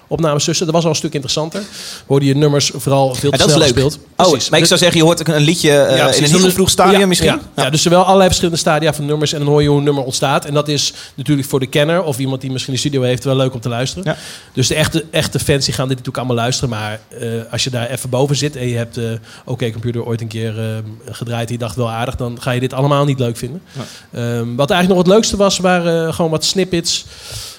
opnames 0.08 0.44
tussen. 0.44 0.66
Dat 0.66 0.76
was 0.76 0.84
al 0.84 0.90
een 0.90 0.96
stuk 0.96 1.14
interessanter. 1.14 1.62
Hoorde 2.06 2.26
je 2.26 2.36
nummers 2.36 2.72
vooral 2.76 3.16
veel 3.16 3.32
te 3.32 3.38
Ja, 3.38 3.46
dat 3.46 3.48
is 3.48 3.54
snel 3.54 3.58
leuk. 3.58 3.74
gespeeld. 3.74 4.00
Oh, 4.16 4.30
Precies. 4.30 4.50
maar 4.50 4.60
ik 4.60 4.66
zou 4.66 4.80
zeggen, 4.80 4.98
je 4.98 5.04
hoort 5.04 5.28
een 5.28 5.42
liedje 5.42 5.72
eh, 5.72 5.98
Ja, 5.98 6.14
in 6.14 6.24
een 6.24 6.30
heel 6.30 6.52
vroeg 6.52 6.70
stadium 6.70 7.00
ja, 7.00 7.06
misschien. 7.08 7.40
Ja, 7.56 7.64
ja, 7.64 7.70
dus 7.70 7.86
er 7.86 7.92
wel 7.92 8.04
allerlei 8.04 8.26
verschillende 8.28 8.60
stadia 8.60 8.94
van 8.94 9.06
nummers. 9.06 9.34
En 9.34 9.40
dan 9.40 9.48
hoor 9.48 9.62
je 9.62 9.68
hoe 9.68 9.78
een 9.78 9.84
nummer 9.84 10.04
ontstaat. 10.04 10.46
En 10.46 10.54
dat 10.54 10.68
is 10.68 10.94
natuurlijk 11.16 11.48
voor 11.48 11.60
de 11.60 11.68
kenner 11.68 12.04
of 12.04 12.20
iemand 12.20 12.42
die 12.42 12.52
misschien 12.52 12.74
een 12.74 12.80
studio 12.80 13.02
heeft 13.02 13.24
wel 13.24 13.36
leuk 13.36 13.54
om 13.54 13.60
te 13.60 13.70
luisteren. 13.70 14.04
Ja. 14.06 14.18
Dus 14.54 14.68
de 14.68 14.76
echte, 14.76 15.06
echte 15.12 15.40
fans 15.40 15.66
die 15.66 15.74
gaan 15.74 15.88
dit 15.88 15.98
natuurlijk 15.98 16.18
allemaal 16.18 16.44
luisteren. 16.44 16.70
Maar 16.70 17.00
eh, 17.10 17.28
als 17.52 17.64
je 17.64 17.70
daar 17.70 17.90
even 17.90 18.10
boven 18.10 18.36
zit 18.36 18.56
en 18.56 18.68
je 18.68 18.78
hebt 18.78 18.98
eh 18.98 19.04
OK 19.46 19.72
Computer 19.72 20.06
ooit 20.06 20.22
een 20.22 20.28
keer 20.28 20.60
eh, 20.60 20.66
gedraaid 21.14 21.48
en 21.48 21.54
je 21.54 21.60
dacht 21.60 21.76
wel 21.76 21.90
aardig, 21.90 22.16
dan 22.16 22.42
ga 22.42 22.52
je 22.52 22.60
dit 22.60 22.74
allemaal 22.74 23.06
niet 23.06 23.20
leuk 23.20 23.38
vinden. 23.38 23.62
Ehm, 24.12 24.56
wat 24.56 24.70
eigenlijk 24.70 24.88
nog 24.88 24.98
het 24.98 25.08
leukste 25.08 25.38
was, 25.38 25.58
waren 25.58 26.08
eh, 26.08 26.14
gewoon 26.14 26.32
wat 26.32 26.44
snippets 26.46 27.06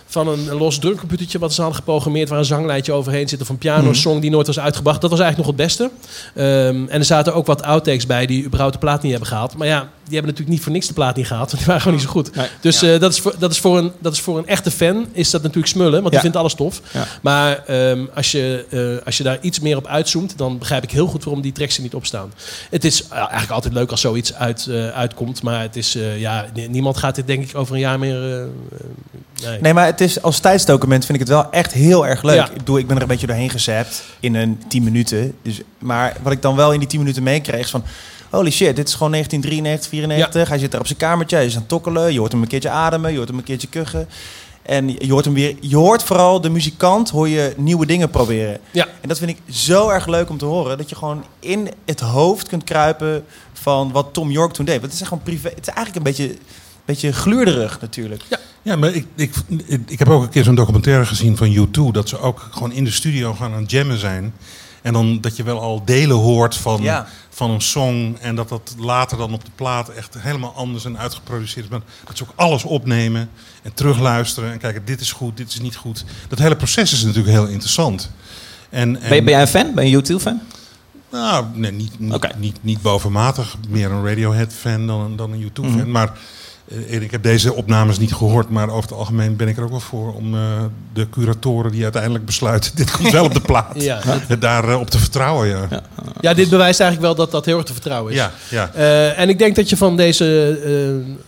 van 0.06 0.28
een 0.28 0.52
los 0.54 0.78
drumcomputertje 0.78 1.38
wat 1.38 1.52
ze 1.52 1.60
hadden 1.60 1.78
geprogrammeerd... 1.78 2.28
waar 2.28 2.38
een 2.38 2.44
zanglijntje 2.44 2.92
overheen 2.92 3.28
zit 3.28 3.40
of 3.40 3.48
een 3.48 3.58
piano-song 3.58 4.20
die 4.20 4.30
nooit 4.30 4.46
was 4.46 4.58
uitgebracht. 4.58 5.00
Dat 5.00 5.10
was 5.10 5.20
eigenlijk 5.20 5.48
nog 5.48 5.58
het 5.58 5.66
beste. 5.66 5.90
Ehm, 6.34 6.88
en 6.88 6.98
er 6.98 7.04
zaten 7.04 7.34
ook 7.34 7.46
wat 7.46 7.62
outtakes 7.62 8.06
bij 8.06 8.26
die 8.26 8.44
überhaupt 8.44 8.72
de 8.72 8.78
plaat 8.78 9.02
niet 9.02 9.10
hebben 9.10 9.28
gehaald. 9.28 9.56
Maar 9.56 9.66
ja, 9.66 9.78
die 9.80 10.14
hebben 10.14 10.30
natuurlijk 10.30 10.48
niet 10.48 10.62
voor 10.62 10.72
niks 10.72 10.86
de 10.86 10.92
plaat 10.94 11.16
niet 11.16 11.26
gehaald. 11.26 11.46
Want 11.46 11.58
die 11.58 11.66
waren 11.66 11.82
gewoon 11.82 11.96
niet 11.96 12.06
zo 12.06 12.12
goed. 12.12 12.34
Nee. 12.34 12.46
Dus 12.60 12.82
eh, 12.82 13.00
dat, 13.00 13.12
is 13.12 13.20
voor, 13.20 13.34
dat, 13.38 13.50
is 13.50 13.58
voor 13.58 13.78
een, 13.78 13.92
dat 13.98 14.12
is 14.12 14.20
voor 14.20 14.38
een 14.38 14.46
echte 14.46 14.70
fan 14.70 15.06
is 15.12 15.30
dat 15.30 15.42
natuurlijk 15.42 15.72
smullen. 15.72 16.00
Want 16.00 16.10
die 16.10 16.20
vindt 16.20 16.36
alles 16.36 16.54
tof. 16.54 16.80
Maar 17.22 17.64
ehm, 17.66 18.04
als, 18.14 18.30
je, 18.30 18.64
eh, 19.00 19.06
als 19.06 19.16
je 19.16 19.22
daar 19.22 19.38
iets 19.40 19.60
meer 19.60 19.76
op 19.76 19.86
uitzoomt... 19.86 20.38
dan 20.38 20.58
begrijp 20.58 20.82
ik 20.82 20.90
heel 20.90 21.06
goed 21.06 21.24
waarom 21.24 21.42
die 21.42 21.52
tracks 21.52 21.76
er 21.76 21.82
niet 21.82 21.94
op 21.94 22.06
staan. 22.06 22.32
Het 22.70 22.84
is 22.84 23.08
eigenlijk 23.08 23.50
altijd 23.50 23.74
leuk 23.74 23.90
als 23.90 24.00
zoiets 24.00 24.34
uit, 24.34 24.66
eh, 24.66 24.88
uitkomt. 24.88 25.42
Maar 25.42 25.60
het 25.60 25.76
is, 25.76 25.96
ja, 26.16 26.46
ni- 26.54 26.66
niemand 26.68 26.96
gaat 26.96 27.14
dit 27.14 27.26
denk 27.26 27.48
ik 27.48 27.56
over 27.56 27.74
een 27.74 27.80
jaar 27.80 27.98
meer... 27.98 28.46
nee. 29.42 29.60
Nee, 29.60 29.74
maar 29.74 29.86
het 29.86 30.00
is, 30.00 30.05
als 30.22 30.40
tijdsdocument 30.40 31.04
vind 31.04 31.20
ik 31.20 31.26
het 31.26 31.34
wel 31.34 31.50
echt 31.50 31.72
heel 31.72 32.06
erg 32.06 32.22
leuk. 32.22 32.36
Ja. 32.36 32.50
Ik 32.50 32.56
bedoel, 32.56 32.78
ik 32.78 32.86
ben 32.86 32.96
er 32.96 33.02
een 33.02 33.08
beetje 33.08 33.26
doorheen 33.26 33.50
gezapt 33.50 34.02
in 34.20 34.34
een 34.34 34.62
10 34.68 34.82
minuten. 34.82 35.34
Dus, 35.42 35.60
maar 35.78 36.16
wat 36.22 36.32
ik 36.32 36.42
dan 36.42 36.56
wel 36.56 36.72
in 36.72 36.78
die 36.78 36.88
10 36.88 36.98
minuten 36.98 37.22
meekreeg 37.22 37.64
is 37.64 37.70
van... 37.70 37.84
Holy 38.30 38.50
shit, 38.50 38.76
dit 38.76 38.88
is 38.88 38.94
gewoon 38.94 39.12
1993, 39.12 39.90
94. 39.90 40.48
Hij 40.48 40.58
zit 40.58 40.70
daar 40.70 40.80
op 40.80 40.86
zijn 40.86 40.98
kamertje, 40.98 41.36
hij 41.36 41.46
is 41.46 41.54
aan 41.54 41.58
het 41.58 41.68
tokkelen. 41.68 42.12
Je 42.12 42.18
hoort 42.18 42.32
hem 42.32 42.42
een 42.42 42.48
keertje 42.48 42.70
ademen, 42.70 43.10
je 43.10 43.16
hoort 43.16 43.28
hem 43.28 43.38
een 43.38 43.44
keertje 43.44 43.68
kuchen. 43.68 44.08
En 44.62 44.88
je 44.88 45.10
hoort 45.10 45.24
hem 45.24 45.34
weer... 45.34 45.56
Je 45.60 45.76
hoort 45.76 46.02
vooral 46.02 46.40
de 46.40 46.48
muzikant, 46.48 47.10
hoor 47.10 47.28
je 47.28 47.54
nieuwe 47.56 47.86
dingen 47.86 48.10
proberen. 48.10 48.60
Ja. 48.70 48.86
En 49.00 49.08
dat 49.08 49.18
vind 49.18 49.30
ik 49.30 49.54
zo 49.54 49.88
erg 49.88 50.06
leuk 50.06 50.30
om 50.30 50.38
te 50.38 50.44
horen. 50.44 50.78
Dat 50.78 50.88
je 50.88 50.96
gewoon 50.96 51.24
in 51.40 51.70
het 51.84 52.00
hoofd 52.00 52.48
kunt 52.48 52.64
kruipen 52.64 53.24
van 53.52 53.92
wat 53.92 54.08
Tom 54.12 54.30
York 54.30 54.52
toen 54.52 54.64
deed. 54.64 54.80
Want 54.80 54.92
het 54.92 55.00
is 55.00 55.08
gewoon 55.08 55.22
privé... 55.22 55.48
Het 55.48 55.66
is 55.68 55.74
eigenlijk 55.74 55.96
een 55.96 56.12
beetje, 56.12 56.36
beetje 56.84 57.12
gluurderig 57.12 57.80
natuurlijk. 57.80 58.22
Ja, 58.28 58.38
maar 58.74 58.94
ik, 58.94 59.06
ik, 59.14 59.34
ik, 59.86 59.98
heb 59.98 60.08
ook 60.08 60.22
een 60.22 60.28
keer 60.28 60.44
zo'n 60.44 60.54
documentaire 60.54 61.06
gezien 61.06 61.36
van 61.36 61.68
U2. 61.68 61.92
Dat 61.92 62.08
ze 62.08 62.18
ook 62.18 62.48
gewoon 62.50 62.72
in 62.72 62.84
de 62.84 62.90
studio 62.90 63.34
gaan 63.34 63.52
aan 63.52 63.60
het 63.60 63.70
jammen 63.70 63.98
zijn. 63.98 64.34
En 64.82 64.92
dan 64.92 65.20
dat 65.20 65.36
je 65.36 65.42
wel 65.42 65.60
al 65.60 65.84
delen 65.84 66.16
hoort 66.16 66.56
van, 66.56 66.82
Ja. 66.82 67.06
van 67.30 67.50
een 67.50 67.60
song. 67.60 68.16
En 68.20 68.36
dat 68.36 68.48
dat 68.48 68.74
later 68.78 69.18
dan 69.18 69.32
op 69.34 69.44
de 69.44 69.50
plaat 69.54 69.88
echt 69.88 70.16
helemaal 70.18 70.52
anders 70.54 70.84
en 70.84 70.98
uitgeproduceerd 70.98 71.64
is. 71.64 71.70
Maar 71.70 71.80
dat 72.04 72.16
ze 72.16 72.22
ook 72.22 72.32
alles 72.34 72.64
opnemen 72.64 73.30
en 73.62 73.74
terugluisteren. 73.74 74.52
En 74.52 74.58
kijken, 74.58 74.84
dit 74.84 75.00
is 75.00 75.12
goed, 75.12 75.36
dit 75.36 75.48
is 75.48 75.60
niet 75.60 75.76
goed. 75.76 76.04
Dat 76.28 76.38
hele 76.38 76.56
proces 76.56 76.92
is 76.92 77.02
natuurlijk 77.02 77.34
heel 77.34 77.46
interessant. 77.46 78.10
En, 78.70 79.00
en, 79.00 79.08
Ben, 79.08 79.24
ben 79.24 79.32
jij 79.32 79.40
een 79.40 79.48
fan? 79.48 79.74
Ben 79.74 79.74
je 79.74 79.80
een 79.80 79.90
YouTube-fan? 79.90 80.40
Nou, 81.10 81.44
nee, 81.54 81.72
niet, 81.72 81.98
niet, 81.98 82.38
niet, 82.38 82.58
niet 82.60 82.82
bovenmatig. 82.82 83.56
Meer 83.68 83.90
een 83.90 84.06
Radiohead-fan 84.06 84.86
dan, 84.86 85.16
dan 85.16 85.32
een 85.32 85.38
YouTube-fan. 85.38 85.78
Mhm. 85.80 85.90
Maar 85.90 86.18
ik 86.86 87.10
heb 87.10 87.22
deze 87.22 87.54
opnames 87.54 87.98
niet 87.98 88.12
gehoord. 88.14 88.50
Maar 88.50 88.68
over 88.68 88.82
het 88.82 88.98
algemeen 88.98 89.36
ben 89.36 89.48
ik 89.48 89.56
er 89.56 89.62
ook 89.62 89.70
wel 89.70 89.80
voor 89.80 90.14
om 90.14 90.34
eh, 90.34 90.40
de 90.92 91.08
curatoren 91.08 91.70
die 91.72 91.82
uiteindelijk 91.82 92.24
besluiten... 92.24 92.70
dit 92.76 92.90
komt 92.90 93.10
wel 93.12 93.24
op 93.24 93.34
de 93.34 93.40
plaat. 93.40 93.82
Ja, 93.82 94.00
Daar 94.38 94.68
eh, 94.68 94.80
op 94.80 94.90
te 94.90 94.98
vertrouwen, 94.98 95.48
ja. 95.48 95.66
Ja, 95.70 95.82
Ja, 96.20 96.34
dit 96.34 96.48
bewijst 96.48 96.80
eigenlijk 96.80 97.14
wel 97.14 97.24
dat 97.24 97.30
dat 97.32 97.44
heel 97.44 97.56
erg 97.56 97.64
te 97.66 97.72
vertrouwen 97.72 98.12
is. 98.12 98.18
ja. 98.18 98.30
ja. 98.48 98.70
Eh, 98.74 99.18
en 99.18 99.28
ik 99.28 99.38
denk 99.38 99.56
dat 99.56 99.68
je 99.68 99.76
van 99.76 99.96
deze 99.96 100.24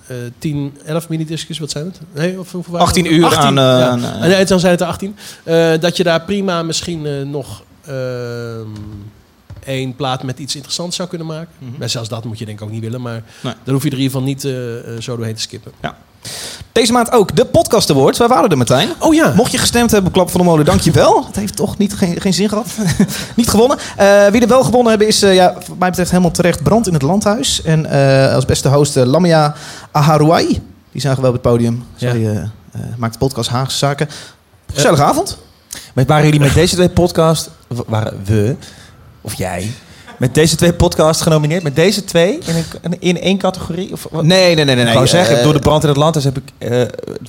eh, 0.08 0.16
eh, 0.16 0.32
10, 0.38 0.78
11 0.84 1.08
minidiscus, 1.08 1.58
wat 1.58 1.70
zijn 1.70 1.84
het? 1.84 2.00
Nee, 2.14 2.38
of, 2.38 2.52
hoeveel 2.52 2.72
waren 2.72 2.86
18 2.86 3.04
het? 3.04 3.12
uur 3.12 3.24
18, 3.24 3.40
aan, 3.42 3.58
eh, 3.58 3.64
ja. 3.64 3.88
aan, 3.88 4.04
eh, 4.04 4.20
nee, 4.20 4.44
dan 4.44 4.60
zijn 4.60 4.72
het 4.72 4.80
er 4.80 4.86
18. 4.86 5.16
Eh, 5.44 5.70
dat 5.80 5.96
je 5.96 6.02
daar 6.04 6.20
prima 6.20 6.62
misschien 6.62 7.06
eh, 7.06 7.12
nog 7.22 7.62
ehm, 7.86 8.66
één 9.68 9.96
plaat 9.96 10.22
met 10.22 10.38
iets 10.38 10.54
interessants 10.54 10.96
zou 10.96 11.08
kunnen 11.08 11.26
maken. 11.26 11.48
Maar 11.78 11.88
zelfs 11.88 12.08
dat 12.08 12.24
moet 12.24 12.38
je 12.38 12.44
denk 12.44 12.58
ik 12.60 12.64
ook 12.64 12.70
niet 12.72 12.82
willen. 12.82 13.00
Maar 13.00 13.22
Nee. 13.42 13.54
dan 13.64 13.74
hoef 13.74 13.82
je 13.82 13.90
er 13.90 13.96
in 13.96 14.02
ieder 14.02 14.18
geval 14.18 14.26
niet 14.26 14.44
eh, 14.44 14.78
eh, 14.94 15.00
zo 15.00 15.16
doorheen 15.16 15.34
te 15.34 15.40
skippen. 15.40 15.72
Deze 16.72 16.92
maand 16.92 17.12
ook 17.12 17.36
de 17.36 17.44
Podcast 17.44 17.90
Awards. 17.90 18.18
Wij 18.18 18.28
waren 18.28 18.50
er, 18.50 18.56
Martijn. 18.56 18.88
Oh 18.98 19.14
ja. 19.14 19.32
Mocht 19.36 19.52
je 19.52 19.58
gestemd 19.58 19.90
hebben 19.90 20.08
op 20.08 20.14
Klap 20.14 20.30
van 20.30 20.40
de 20.40 20.46
Molen, 20.46 20.64
dankjewel. 20.64 21.26
Het 21.26 21.36
heeft 21.36 21.56
toch 21.56 21.78
niet, 21.78 21.94
geen, 21.94 22.20
geen 22.20 22.34
zin 22.34 22.48
gehad. 22.48 22.66
niet 23.36 23.48
gewonnen. 23.48 23.78
Eh, 23.96 24.26
wie 24.26 24.40
er 24.40 24.48
wel 24.48 24.62
gewonnen 24.64 24.88
hebben 24.88 25.06
is, 25.08 25.22
eh, 25.22 25.34
ja, 25.34 25.52
wat 25.54 25.78
mij 25.78 25.88
betreft 25.88 26.10
helemaal 26.10 26.30
terecht, 26.30 26.62
Brand 26.62 26.86
in 26.86 26.92
het 26.92 27.02
Landhuis. 27.02 27.62
En 27.62 27.86
eh, 27.86 28.34
als 28.34 28.44
beste 28.44 28.68
host 28.68 28.96
uh, 28.96 29.04
Lamia 29.04 29.54
Aharouai. 29.90 30.60
Die 30.92 31.00
zagen 31.00 31.20
we 31.22 31.26
op 31.26 31.32
het 31.32 31.42
podium. 31.42 31.84
Ja. 31.96 32.10
Zij 32.10 32.26
eh, 32.28 32.36
eh, 32.36 32.48
maakt 32.96 33.12
de 33.12 33.18
podcast 33.18 33.48
Haagse 33.50 33.78
Zaken. 33.78 34.08
Gezellige 34.74 35.02
avond. 35.02 35.38
Maar 35.94 36.04
waren 36.06 36.24
jullie 36.24 36.40
met 36.40 36.54
deze 36.54 36.74
twee 36.74 36.88
podcasts, 36.88 37.48
waren 37.86 38.20
we, 38.24 38.56
of 39.28 39.34
jij, 39.34 39.70
met 40.18 40.34
deze 40.34 40.56
twee 40.56 40.72
podcasts 40.72 41.22
genomineerd? 41.22 41.62
Met 41.62 41.76
deze 41.76 42.04
twee 42.04 42.38
in, 42.46 42.54
een, 42.82 43.00
in 43.00 43.20
één 43.20 43.38
categorie? 43.38 43.92
Of, 43.92 44.06
wat? 44.10 44.24
Nee, 44.24 44.54
nee, 44.54 44.64
nee. 44.64 44.74
nee, 44.74 44.84
Ik 44.84 44.84
wou 44.92 44.98
nee. 44.98 45.06
zeggen, 45.06 45.36
Eh, 45.38 45.42
door 45.44 45.52
de 45.52 45.58
brand 45.58 45.84
in 45.84 45.90
Atlantis 45.90 46.24
heb 46.24 46.36
ik, 46.36 46.42
eh, 46.58 46.80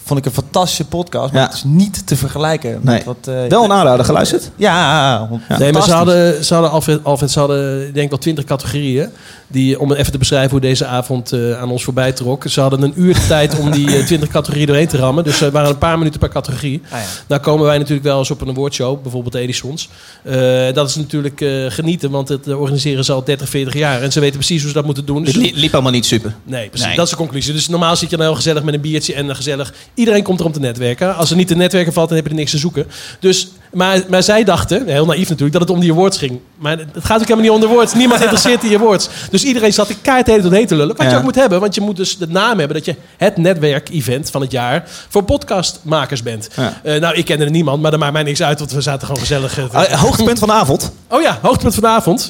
vond 0.04 0.20
ik 0.20 0.26
een 0.26 0.32
fantastische 0.32 0.86
podcast. 0.86 1.34
Maar 1.34 1.42
Ja. 1.42 1.48
het 1.48 1.56
is 1.58 1.64
niet 1.64 2.08
te 2.08 2.16
vergelijken. 2.16 2.72
met 2.72 2.84
Nee. 2.84 3.02
Wat, 3.06 3.18
eh, 3.22 3.46
wel 3.50 3.64
een 3.64 3.72
aanrader 3.72 4.06
geluisterd. 4.06 4.52
Ja, 4.56 5.30
Nee, 5.60 5.72
maar 5.72 5.82
ze 5.84 5.92
hadden, 5.94 6.44
ze 6.46 6.54
hadden, 6.54 6.72
Alfred, 6.72 7.00
Alfred, 7.04 7.32
ze 7.32 7.40
hadden 7.40 7.88
ik 7.88 7.94
denk 7.94 8.10
wel 8.10 8.20
twintig 8.20 8.44
categorieën. 8.44 9.10
Die, 9.52 9.80
om 9.80 9.94
even 9.94 10.12
te 10.12 10.18
beschrijven 10.18 10.52
hoe 10.52 10.60
deze 10.60 10.86
avond 10.86 11.32
eh, 11.32 11.60
aan 11.60 11.72
ons 11.72 11.84
voorbij 11.84 12.12
trok. 12.12 12.44
Ze 12.48 12.62
hadden 12.62 12.82
een 12.82 12.94
uur 12.96 13.14
de 13.14 13.28
tijd 13.28 13.60
om 13.60 13.72
die 13.72 14.04
twintig 14.04 14.30
categorieën 14.30 14.68
doorheen 14.68 14.88
te 14.88 14.98
rammen. 14.98 15.24
Dus 15.24 15.42
er 15.42 15.52
waren 15.52 15.70
een 15.70 15.78
paar 15.78 15.98
minuten 15.98 16.20
per 16.20 16.30
categorie. 16.30 16.82
Ah, 16.90 17.00
ja. 17.00 17.06
Nou 17.28 17.42
komen 17.42 17.66
wij 17.66 17.78
natuurlijk 17.78 18.04
wel 18.04 18.18
eens 18.20 18.32
op 18.32 18.42
een 18.42 18.50
awardshow, 18.50 19.02
bijvoorbeeld 19.02 19.36
Edisons. 19.36 19.90
Eh, 20.24 20.74
dat 20.74 20.90
is 20.90 20.96
natuurlijk 20.96 21.42
eh, 21.42 21.66
genieten, 21.68 22.12
want 22.12 22.30
het 22.30 22.48
eh, 22.48 22.60
organiseren 22.60 23.06
ze 23.06 23.12
al 23.12 23.24
30, 23.24 23.50
40 23.50 23.74
jaar. 23.74 24.02
En 24.02 24.12
ze 24.12 24.20
weten 24.20 24.36
precies 24.38 24.60
hoe 24.60 24.68
ze 24.70 24.76
dat 24.76 24.86
moeten 24.86 25.06
doen. 25.06 25.24
Dus 25.24 25.34
Het 25.34 25.44
li- 25.44 25.52
liep 25.56 25.74
allemaal 25.74 25.92
niet 25.92 26.06
super. 26.06 26.36
Nee, 26.44 26.68
precies. 26.70 26.88
Nee. 26.88 26.96
Dat 26.96 27.06
is 27.06 27.12
de 27.12 27.18
conclusie. 27.18 27.54
Dus 27.54 27.68
normaal 27.68 27.96
zit 27.96 28.10
je 28.10 28.18
dan 28.18 28.26
heel 28.26 28.36
gezellig 28.36 28.64
met 28.64 28.74
een 28.74 28.82
biertje 28.82 29.14
en 29.14 29.36
gezellig. 29.36 29.74
Iedereen 29.94 30.24
komt 30.24 30.40
er 30.40 30.46
om 30.46 30.52
te 30.52 30.60
netwerken. 30.60 31.16
Als 31.16 31.30
er 31.30 31.36
niet 31.36 31.48
te 31.48 31.56
netwerken 31.56 31.94
valt, 31.94 32.08
dan 32.08 32.18
heb 32.18 32.26
je 32.26 32.32
er 32.32 32.38
niks 32.40 32.52
te 32.52 32.58
zoeken. 32.58 32.86
Dus, 33.20 33.48
maar, 33.72 34.02
maar 34.10 34.24
zij 34.24 34.44
dachten, 34.44 34.88
heel 34.88 35.06
naïef 35.06 35.30
natuurlijk, 35.30 35.52
dat 35.52 35.62
het 35.62 35.70
om 35.72 35.80
die 35.80 35.92
awards 35.92 36.18
ging. 36.18 36.40
Maar 36.58 36.78
het 36.78 36.88
gaat 37.06 37.22
ook 37.22 37.28
helemaal 37.28 37.42
niet 37.42 37.52
om 37.52 37.60
de 37.60 37.68
awards. 37.76 37.94
Niemand 37.94 38.22
interesseert 38.22 38.62
die 38.62 38.78
awards. 38.78 39.10
Dus 39.32 39.44
iedereen 39.44 39.74
zat 39.74 39.88
de 39.88 39.96
kaart 40.02 40.26
hele 40.28 40.40
tijd 40.40 40.44
doorheen 40.44 40.68
te 40.68 40.76
lullen. 40.76 40.96
Wat 40.98 41.12
je 41.12 41.18
ook 41.18 41.24
moet 41.24 41.36
hebben, 41.36 41.60
want 41.60 41.76
je 41.76 41.82
moet 41.82 41.96
dus 41.96 42.18
de 42.18 42.28
naam 42.28 42.58
hebben 42.60 42.78
dat 42.78 42.86
je 42.86 42.96
het 43.18 43.38
netwerk-event 43.38 44.30
van 44.32 44.42
het 44.42 44.52
jaar 44.52 44.84
voor 45.10 45.24
podcastmakers 45.24 46.24
bent. 46.24 46.48
Ja. 46.56 46.80
Eh, 46.84 47.00
nou, 47.02 47.16
ik 47.16 47.26
kende 47.26 47.46
er 47.46 47.52
niemand, 47.52 47.82
maar 47.82 47.92
dat 47.92 48.00
maakt 48.00 48.14
mij 48.14 48.24
niks 48.24 48.42
uit, 48.42 48.60
want 48.60 48.72
we 48.72 48.82
zaten 48.82 49.06
gewoon 49.08 49.22
gezellig. 49.22 49.58
eh, 49.58 49.66
Eh, 49.92 50.02
hoogtepunt 50.02 50.40
van 50.40 50.48
de 50.48 50.54
avond. 50.54 50.92
Oh 51.10 51.22
ja, 51.22 51.40
hoogtepunt 51.42 51.76
vanavond. 51.76 52.30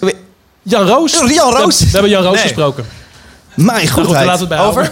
Jan 0.62 0.88
Roos. 0.88 1.12
Jan 1.28 1.54
Roos? 1.54 1.80
We, 1.80 1.86
we 1.86 1.92
hebben 1.92 2.10
Jan 2.10 2.24
Roos 2.24 2.34
Nee. 2.34 2.42
gesproken. 2.42 2.86
Mijn 3.54 3.88
goed, 3.90 4.04
laten 4.10 4.26
we 4.26 4.30
het 4.40 4.48
bij 4.50 4.60
Over? 4.60 4.92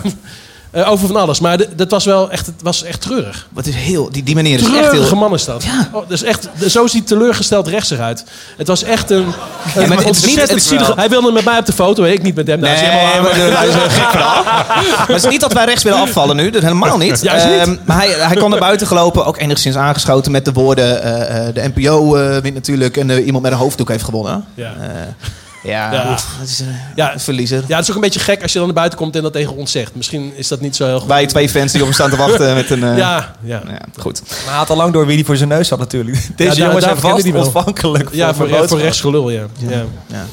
Eh, 0.77 0.91
over 0.91 1.07
van 1.07 1.15
alles. 1.15 1.39
Maar 1.39 1.57
dat 1.75 1.91
was 1.91 2.05
wel 2.05 2.31
echt, 2.31 2.45
het 2.45 2.61
was 2.61 2.83
echt 2.83 3.01
treurig. 3.01 3.47
Wat 3.51 3.65
is 3.65 3.75
heel, 3.75 4.09
die, 4.11 4.23
die 4.23 4.35
meneer 4.35 4.59
is 4.59 4.65
echt 4.73 4.91
heel... 4.91 5.15
man 5.15 5.33
is 5.33 5.45
dat. 5.45 5.63
Ja. 5.63 5.89
Oh, 5.91 6.09
dus 6.09 6.23
echt, 6.23 6.49
zo 6.67 6.87
ziet 6.87 7.07
teleurgesteld 7.07 7.67
rechts 7.67 7.89
eruit. 7.89 8.23
Het 8.57 8.67
was 8.67 8.83
echt 8.83 9.09
een... 9.09 9.25
maar 9.87 10.05
ontzettend 10.05 10.63
zielige- 10.63 10.93
Hij 10.95 11.09
wilde 11.09 11.31
met 11.31 11.45
mij 11.45 11.57
op 11.59 11.65
de 11.65 11.73
foto, 11.73 12.03
ik 12.03 12.21
niet 12.23 12.35
met 12.35 12.47
hem. 12.47 12.59
Nou, 12.59 12.75
Nee, 12.75 12.89
aan. 12.89 13.21
maar 13.23 13.33
dat 13.49 13.63
is 13.69 13.73
een 13.73 13.79
gek 13.91 14.09
verhaal. 14.09 14.43
Maar 14.43 15.05
het 15.07 15.23
is 15.23 15.29
niet 15.29 15.41
dat 15.41 15.53
wij 15.53 15.65
rechts 15.65 15.83
willen 15.83 15.99
afvallen 15.99 16.35
nu. 16.35 16.49
Dat 16.49 16.61
helemaal 16.61 16.97
niet. 16.97 17.21
Juist 17.21 17.45
niet. 17.45 17.55
Ehm, 17.59 17.75
maar 17.85 17.97
hij, 17.97 18.09
hij 18.09 18.35
kwam 18.35 18.49
naar 18.49 18.59
buiten 18.59 18.87
gelopen, 18.87 19.25
ook 19.25 19.37
enigszins 19.37 19.75
aangeschoten 19.75 20.31
met 20.31 20.45
de 20.45 20.53
woorden... 20.53 21.03
eh, 21.03 21.47
eh, 21.47 21.53
de 21.55 21.71
NPO 21.75 22.15
eh, 22.15 22.37
wint 22.37 22.55
natuurlijk 22.55 22.97
en 22.97 23.09
iemand 23.23 23.43
met 23.43 23.51
een 23.51 23.57
hoofddoek 23.57 23.89
heeft 23.89 24.03
gewonnen. 24.03 24.45
Ja. 24.53 24.73
Ja, 25.63 25.93
Ja. 25.93 26.03
dat 26.09 26.23
is 26.47 26.61
eh, 26.61 26.67
Ja. 26.95 27.13
een 27.13 27.19
verliezer. 27.19 27.63
Ja, 27.67 27.75
het 27.75 27.83
is 27.83 27.89
ook 27.89 27.95
een 27.95 28.01
beetje 28.01 28.19
gek 28.19 28.41
als 28.41 28.51
je 28.51 28.57
dan 28.57 28.67
naar 28.67 28.75
buiten 28.77 28.99
komt 28.99 29.15
en 29.15 29.21
dat 29.21 29.33
tegen 29.33 29.55
ons 29.55 29.71
zegt. 29.71 29.95
Misschien 29.95 30.33
is 30.35 30.47
dat 30.47 30.59
niet 30.61 30.75
zo 30.75 30.85
heel 30.85 30.99
goed. 30.99 31.07
Wij 31.07 31.25
twee 31.25 31.49
fans 31.49 31.71
die 31.71 31.81
op 31.81 31.85
hem 31.87 31.95
staan 31.95 32.09
te 32.09 32.15
wachten 32.15 32.55
met 32.55 32.69
een... 32.69 32.83
eh, 32.83 32.97
Ja, 32.97 33.31
ja. 33.43 33.61
ja, 33.67 33.79
goed. 33.97 34.21
Maar 34.27 34.37
hij 34.47 34.57
had 34.57 34.69
al 34.69 34.75
lang 34.75 34.93
door 34.93 35.05
wie 35.05 35.15
die 35.15 35.25
voor 35.25 35.37
zijn 35.37 35.49
neus 35.49 35.69
had 35.69 35.79
natuurlijk. 35.79 36.17
Deze 36.35 36.49
daar- 36.49 36.67
jongens 36.67 36.85
zijn 36.85 36.97
vast 36.97 37.23
die 37.23 37.33
wel. 37.33 37.43
ontvankelijk 37.43 38.09
Ja, 38.11 38.27
voor, 38.27 38.37
mijn 38.37 38.49
voor 38.49 38.59
boodschap. 38.59 38.79
rechtsgelul, 38.79 39.29
ja. 39.29 39.43
ja. 39.57 39.83
Ja. 40.07 40.25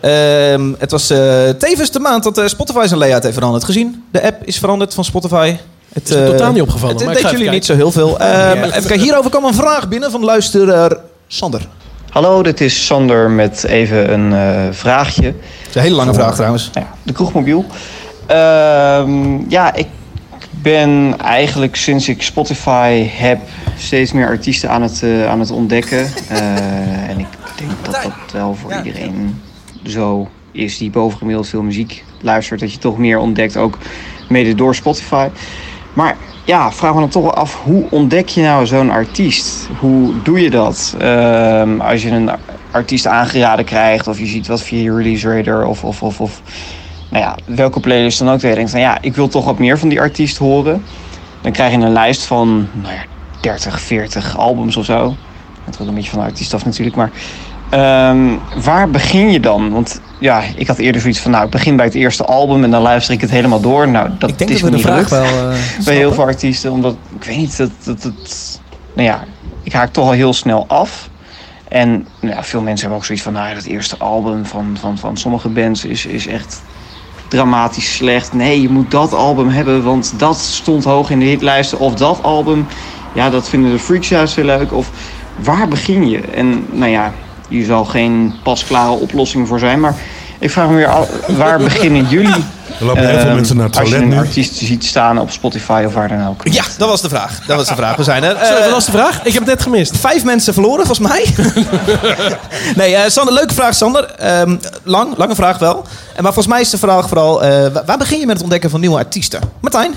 Ehm, 0.52 0.72
het 0.78 0.90
was 0.90 1.10
eh, 1.10 1.48
tevens 1.48 1.90
de 1.90 1.98
maand 2.00 2.22
dat 2.24 2.38
eh, 2.38 2.46
Spotify 2.46 2.86
zijn 2.86 2.98
layout 2.98 3.22
heeft 3.22 3.34
veranderd. 3.34 3.64
Gezien, 3.64 4.04
de 4.12 4.22
app 4.22 4.44
is 4.44 4.58
veranderd 4.58 4.94
van 4.94 5.04
Spotify. 5.04 5.56
Het, 5.92 6.10
Is 6.10 6.16
me 6.16 6.24
totaal 6.26 6.52
niet 6.52 6.62
opgevallen, 6.62 6.96
Het, 6.96 7.04
maar 7.04 7.14
deed 7.14 7.30
jullie 7.30 7.50
niet 7.50 7.64
zo 7.64 7.74
heel 7.74 7.92
veel. 7.92 8.18
Ehm, 8.18 8.58
even 8.62 8.70
kijken, 8.70 9.00
hierover 9.00 9.30
kwam 9.30 9.44
een 9.44 9.54
vraag 9.54 9.88
binnen 9.88 10.10
van 10.10 10.24
luisteraar 10.24 10.96
Sander. 11.26 11.60
Hallo, 12.10 12.42
dit 12.42 12.60
is 12.60 12.86
Sander 12.86 13.30
met 13.30 13.64
even 13.64 14.12
een 14.12 14.32
eh, 14.32 14.72
vraagje. 14.72 15.22
Dat 15.22 15.68
is 15.68 15.74
een 15.74 15.82
hele 15.82 15.94
lange 15.94 16.14
vraag 16.14 16.34
trouwens. 16.34 16.70
Ja, 16.72 16.94
de 17.02 17.12
kroegmobiel. 17.12 17.64
Ehm, 18.26 19.50
ja, 19.50 19.74
ik 19.74 19.86
ben 20.50 21.14
eigenlijk 21.18 21.76
sinds 21.76 22.08
ik 22.08 22.22
Spotify 22.22 23.06
heb 23.08 23.40
steeds 23.76 24.12
meer 24.12 24.26
artiesten 24.26 24.70
aan 24.70 24.82
het, 24.82 25.02
eh, 25.02 25.28
aan 25.28 25.40
het 25.40 25.50
ontdekken. 25.50 26.10
Eh, 26.28 27.08
en 27.08 27.18
ik 27.18 27.26
denk 27.56 27.70
dat 27.82 28.02
dat 28.02 28.32
wel 28.32 28.54
voor 28.54 28.74
iedereen 28.84 29.40
zo 29.86 30.28
is 30.52 30.78
die 30.78 30.90
bovengemiddeld 30.90 31.48
veel 31.48 31.62
muziek 31.62 32.04
luistert. 32.20 32.60
Dat 32.60 32.72
je 32.72 32.78
toch 32.78 32.98
meer 32.98 33.18
ontdekt, 33.18 33.56
ook 33.56 33.78
mede 34.28 34.54
door 34.54 34.74
Spotify. 34.74 35.28
Maar 35.92 36.16
ja, 36.44 36.72
vraag 36.72 36.94
me 36.94 37.00
dan 37.00 37.08
toch 37.08 37.34
af, 37.34 37.62
hoe 37.62 37.86
ontdek 37.90 38.28
je 38.28 38.42
nou 38.42 38.66
zo'n 38.66 38.90
artiest? 38.90 39.68
Hoe 39.78 40.22
doe 40.22 40.40
je 40.40 40.50
dat? 40.50 40.94
Ehm, 40.98 41.80
als 41.80 42.02
je 42.02 42.10
een 42.10 42.30
artiest 42.70 43.06
aangeraden 43.06 43.64
krijgt 43.64 44.08
of 44.08 44.18
je 44.18 44.26
ziet 44.26 44.46
wat 44.46 44.62
via 44.62 44.82
je 44.82 44.96
release 44.96 45.34
radar 45.36 45.66
of, 45.66 45.84
of, 45.84 46.02
of, 46.02 46.20
of 46.20 46.42
nou 47.08 47.24
ja, 47.24 47.36
welke 47.44 47.80
playlist 47.80 48.18
dan 48.18 48.28
ook. 48.28 48.40
Dat 48.40 48.50
je 48.50 48.56
denkt 48.56 48.70
van 48.70 48.80
ja, 48.80 48.98
ik 49.00 49.14
wil 49.14 49.28
toch 49.28 49.44
wat 49.44 49.58
meer 49.58 49.78
van 49.78 49.88
die 49.88 50.00
artiest 50.00 50.38
horen. 50.38 50.84
Dan 51.40 51.52
krijg 51.52 51.72
je 51.72 51.78
een 51.78 51.92
lijst 51.92 52.24
van 52.24 52.68
nou 52.72 52.94
ja, 52.94 53.04
30, 53.40 53.80
40 53.80 54.38
albums 54.38 54.76
of 54.76 54.84
zo. 54.84 55.16
Het 55.64 55.76
hangt 55.76 55.88
een 55.88 55.94
beetje 55.94 56.10
van 56.10 56.18
de 56.18 56.24
artiest 56.24 56.54
af 56.54 56.64
natuurlijk, 56.64 56.96
maar 56.96 57.10
ehm, 57.70 58.28
waar 58.64 58.90
begin 58.90 59.30
je 59.30 59.40
dan? 59.40 59.70
Want 59.70 60.00
ja, 60.18 60.42
ik 60.56 60.66
had 60.66 60.78
eerder 60.78 61.00
zoiets 61.00 61.20
van 61.20 61.30
nou, 61.30 61.44
ik 61.44 61.50
begin 61.50 61.76
bij 61.76 61.84
het 61.84 61.94
eerste 61.94 62.24
album 62.24 62.64
en 62.64 62.70
dan 62.70 62.82
luister 62.82 63.14
ik 63.14 63.20
het 63.20 63.30
helemaal 63.30 63.60
door. 63.60 63.88
Nou, 63.88 64.08
dat 64.18 64.30
Ik 64.30 64.38
denk 64.38 64.50
is 64.50 64.60
dat 64.60 64.70
we 64.70 64.76
de 64.76 64.82
vraag 64.82 65.08
wel... 65.08 65.24
eh, 65.24 65.84
bij 65.84 65.94
heel 65.94 66.12
veel 66.12 66.24
artiesten. 66.24 66.72
Omdat, 66.72 66.96
ik 67.18 67.24
weet 67.24 67.36
niet, 67.36 67.56
dat, 67.56 67.70
dat, 67.84 68.02
dat, 68.02 68.60
nou 68.94 69.08
ja, 69.08 69.24
ik 69.62 69.72
haak 69.72 69.92
toch 69.92 70.04
al 70.04 70.12
heel 70.12 70.32
snel 70.32 70.64
af. 70.68 71.08
En 71.68 72.06
nou 72.20 72.34
ja, 72.34 72.42
veel 72.42 72.60
mensen 72.60 72.80
hebben 72.80 72.98
ook 72.98 73.04
zoiets 73.04 73.24
van, 73.24 73.32
nou 73.32 73.54
dat 73.54 73.64
eerste 73.64 73.96
album 73.98 74.46
van, 74.46 74.76
van, 74.80 74.98
van 74.98 75.16
sommige 75.16 75.48
bands 75.48 75.84
is, 75.84 76.06
is 76.06 76.26
echt 76.26 76.62
dramatisch 77.28 77.94
slecht. 77.94 78.32
Nee, 78.32 78.60
je 78.60 78.68
moet 78.68 78.90
dat 78.90 79.14
album 79.14 79.48
hebben, 79.48 79.82
want 79.82 80.12
dat 80.16 80.38
stond 80.38 80.84
hoog 80.84 81.10
in 81.10 81.18
de 81.18 81.24
hitlijsten. 81.24 81.78
Of 81.78 81.94
dat 81.94 82.22
album, 82.22 82.66
ja, 83.14 83.30
dat 83.30 83.48
vinden 83.48 83.70
de 83.70 83.78
freaks 83.78 84.08
juist 84.08 84.36
heel 84.36 84.44
leuk. 84.44 84.72
Of 84.72 84.90
waar 85.36 85.68
begin 85.68 86.08
je? 86.08 86.20
En 86.20 86.66
nou 86.70 86.90
ja, 86.90 87.12
hier 87.50 87.64
zal 87.64 87.84
geen 87.84 88.34
pasklare 88.42 88.90
oplossing 88.90 89.48
voor 89.48 89.58
zijn, 89.58 89.80
maar 89.80 89.94
ik 90.38 90.50
vraag 90.50 90.68
me 90.68 90.74
weer 90.74 90.86
af, 90.88 91.08
waar 91.26 91.58
beginnen 91.68 92.06
jullie? 92.08 92.44
Er 92.78 92.86
lopen 92.86 93.06
heel 93.08 93.18
veel 93.18 93.26
Ehm, 93.26 93.34
mensen 93.34 93.56
naar 93.56 93.66
het 93.66 93.78
Als 93.78 93.88
je 93.88 93.94
toilet 93.94 94.12
een 94.12 94.18
nu. 94.22 94.26
artiest 94.26 94.54
ziet 94.56 94.84
staan 94.84 95.18
op 95.18 95.30
Spotify 95.30 95.82
of 95.86 95.94
waar 95.94 96.08
dan 96.08 96.26
ook. 96.28 96.40
Ja, 96.44 96.62
dat 96.78 96.88
was 96.88 97.00
de 97.02 97.08
vraag. 97.08 97.40
Dat 97.46 97.56
was 97.56 97.68
de 97.68 97.74
vraag. 97.74 97.96
We 97.96 98.02
zijn 98.04 98.22
er. 98.24 98.36
Zo, 98.46 98.54
Eh, 98.54 98.60
wat 98.62 98.70
was 98.70 98.84
de 98.84 98.90
vraag? 98.92 99.16
Ik 99.24 99.32
heb 99.32 99.42
het 99.42 99.46
net 99.52 99.62
gemist. 99.62 99.96
Vijf 99.96 100.24
mensen 100.24 100.52
verloren, 100.54 100.86
volgens 100.86 101.08
mij. 101.08 101.24
nee, 102.76 102.94
eh, 102.96 103.10
Sander, 103.10 103.34
leuke 103.34 103.54
vraag, 103.54 103.74
Sander. 103.74 104.04
Ehm, 104.04 104.56
lang, 104.82 105.16
lange 105.16 105.34
vraag 105.34 105.58
wel. 105.58 105.76
En 106.16 106.22
maar 106.22 106.32
volgens 106.32 106.46
mij 106.54 106.60
is 106.60 106.70
de 106.70 106.78
vraag 106.78 107.08
vooral... 107.08 107.42
eh, 107.42 107.66
wa- 107.72 107.82
waar 107.86 107.98
begin 107.98 108.18
je 108.18 108.24
met 108.24 108.34
het 108.34 108.42
ontdekken 108.42 108.70
van 108.70 108.80
nieuwe 108.80 108.96
artiesten? 108.98 109.40
Martijn? 109.60 109.94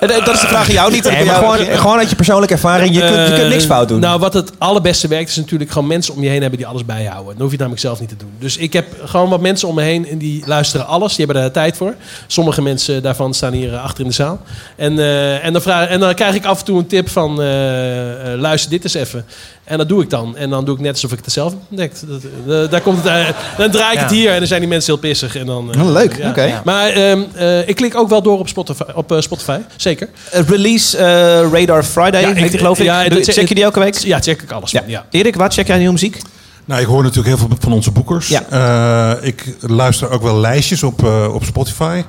Eh, 0.00 0.24
dat 0.24 0.34
is 0.34 0.40
de 0.40 0.46
vraag 0.46 0.68
aan 0.68 0.74
jou, 0.74 0.92
niet 0.92 1.02
dat 1.02 1.12
Nee, 1.12 1.24
maar 1.24 1.34
gewoon, 1.34 1.58
gewoon 1.58 1.98
uit 1.98 2.10
je 2.10 2.16
persoonlijke 2.16 2.54
ervaring. 2.54 2.94
Je, 2.94 3.00
kunt, 3.00 3.28
je 3.28 3.34
kunt 3.34 3.48
niks 3.48 3.64
fout 3.64 3.88
doen. 3.88 4.02
Eh, 4.02 4.08
Nou, 4.08 4.20
wat 4.20 4.34
het 4.34 4.50
allerbeste 4.58 5.08
werkt 5.08 5.30
is 5.30 5.36
natuurlijk 5.36 5.70
gewoon 5.70 5.88
mensen 5.88 6.14
om 6.14 6.22
je 6.22 6.28
heen 6.28 6.40
hebben 6.40 6.58
die 6.58 6.66
alles 6.68 6.84
bijhouden. 6.84 7.32
Dan 7.32 7.42
hoef 7.42 7.50
je 7.50 7.56
namelijk 7.56 7.82
zelf 7.82 8.00
niet 8.00 8.08
te 8.08 8.16
doen. 8.16 8.32
Dus 8.38 8.56
ik 8.56 8.72
heb 8.72 8.86
gewoon 9.04 9.28
wat 9.28 9.40
mensen 9.40 9.68
om 9.68 9.74
me 9.74 9.82
heen 9.82 10.08
en 10.08 10.18
die 10.18 10.42
luisteren 10.46 10.86
alles. 10.86 11.14
Die 11.14 11.24
hebben 11.24 11.42
daar 11.42 11.52
tijd 11.52 11.76
voor. 11.76 11.94
Sommige 12.26 12.62
mensen 12.62 13.02
daarvan 13.02 13.34
staan 13.34 13.52
hier 13.52 13.72
eh, 13.74 13.82
achter 13.84 14.00
in 14.00 14.08
de 14.08 14.14
zaal. 14.14 14.40
En, 14.76 14.98
eh, 14.98 15.44
en, 15.44 15.52
dan, 15.52 15.62
vraag, 15.62 15.88
en 15.88 16.00
dan 16.00 16.14
krijg 16.14 16.34
ik 16.34 16.44
af 16.44 16.58
en 16.58 16.64
toe 16.64 16.78
een 16.78 16.86
tip 16.86 17.08
van 17.08 17.40
eh, 17.40 18.32
eh, 18.32 18.40
luister 18.40 18.70
dit 18.70 18.84
eens 18.84 18.94
even. 18.94 19.24
En 19.64 19.78
dat 19.78 19.88
doe 19.88 20.02
ik 20.02 20.10
dan. 20.10 20.36
En 20.36 20.50
dan 20.50 20.64
doe 20.64 20.74
ik 20.74 20.80
net 20.80 20.92
alsof 20.92 21.12
ik 21.12 21.18
het 21.24 21.32
zelf 21.32 21.50
heb 21.52 21.60
ontdekt. 21.68 22.04
Dat, 22.08 22.20
eh, 22.64 22.70
daar 22.70 22.80
komt 22.80 22.96
het, 22.96 23.06
eh, 23.06 23.26
dan 23.58 23.70
draai 23.70 23.94
ik 23.94 24.00
het 24.00 24.10
hier 24.10 24.30
en 24.32 24.38
dan 24.38 24.46
zijn 24.46 24.60
die 24.60 24.68
mensen 24.68 24.92
heel 24.92 25.02
pissig. 25.02 25.36
En 25.36 25.46
dan, 25.46 25.74
eh, 25.74 25.82
Oh, 25.84 25.90
leuk, 25.92 26.16
ja. 26.16 26.28
oké. 26.28 26.60
Maar 26.64 26.88
ehm, 26.90 27.22
eh, 27.34 27.68
ik 27.68 27.74
klik 27.76 27.96
ook 27.96 28.08
wel 28.08 28.22
door 28.22 28.38
op 28.38 28.48
Spotify. 28.48 28.82
Op, 28.94 29.16
Spotify 29.18 29.58
zeker. 29.76 30.08
Release 30.30 30.96
eh, 30.98 31.04
Radar 31.52 31.82
Friday, 31.84 32.20
Ja, 32.20 32.28
ik- 32.28 32.50
die, 32.50 32.58
geloof 32.58 32.78
ik. 32.78 32.84
ja, 32.84 33.04
check 33.10 33.48
je 33.48 33.54
die 33.54 33.64
elke 33.64 33.78
week? 33.80 33.94
Ja, 33.98 34.20
check 34.20 34.42
ik 34.42 34.50
alles. 34.50 34.70
Ja. 34.86 35.06
Erik, 35.10 35.34
waar 35.36 35.50
check 35.52 35.66
jij 35.66 35.76
nieuwe 35.76 35.92
muziek? 35.92 36.18
Nou, 36.64 36.80
ik 36.80 36.86
hoor 36.86 37.02
natuurlijk 37.02 37.28
heel 37.28 37.46
veel 37.46 37.56
van 37.60 37.72
onze 37.72 37.90
boekers. 37.90 38.28
Ja. 38.28 38.42
Eh, 39.20 39.26
ik 39.28 39.56
luister 39.60 40.10
ook 40.10 40.22
wel 40.22 40.36
lijstjes 40.40 40.82
op, 40.82 41.04
eh, 41.04 41.34
op 41.34 41.44
Spotify. 41.44 42.02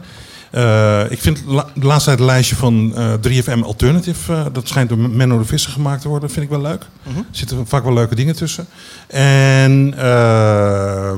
Eh, 0.55 1.11
ik 1.11 1.21
vind 1.21 1.41
la- 1.45 1.67
de 1.73 1.85
laatste 1.85 2.05
tijd 2.09 2.19
het 2.19 2.27
lijstje 2.27 2.55
van 2.55 2.91
eh, 2.95 3.13
3FM 3.13 3.61
Alternative, 3.63 4.33
eh, 4.33 4.45
dat 4.51 4.67
schijnt 4.67 4.89
door 4.89 4.97
Menno 4.97 5.37
de 5.37 5.45
Visser 5.45 5.71
gemaakt 5.71 6.01
te 6.01 6.07
worden, 6.07 6.29
vind 6.29 6.45
ik 6.45 6.51
wel 6.51 6.61
leuk. 6.61 6.85
Mhm. 7.03 7.17
Er 7.17 7.23
zitten 7.31 7.67
vaak 7.67 7.83
wel 7.83 7.93
leuke 7.93 8.15
dingen 8.15 8.35
tussen. 8.35 8.65
En 9.07 9.93
eh, 9.97 11.11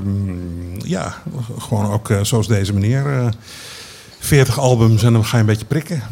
ja, 0.78 1.14
gewoon 1.60 1.92
ook 1.92 2.10
zoals 2.22 2.48
deze 2.48 2.74
meneer. 2.74 3.06
eh 3.20 3.28
40 4.20 4.60
albums 4.60 5.04
en 5.04 5.14
dan 5.14 5.26
ga 5.26 5.36
je 5.36 5.42
een 5.42 5.50
beetje 5.50 5.66
prikken. 5.66 6.04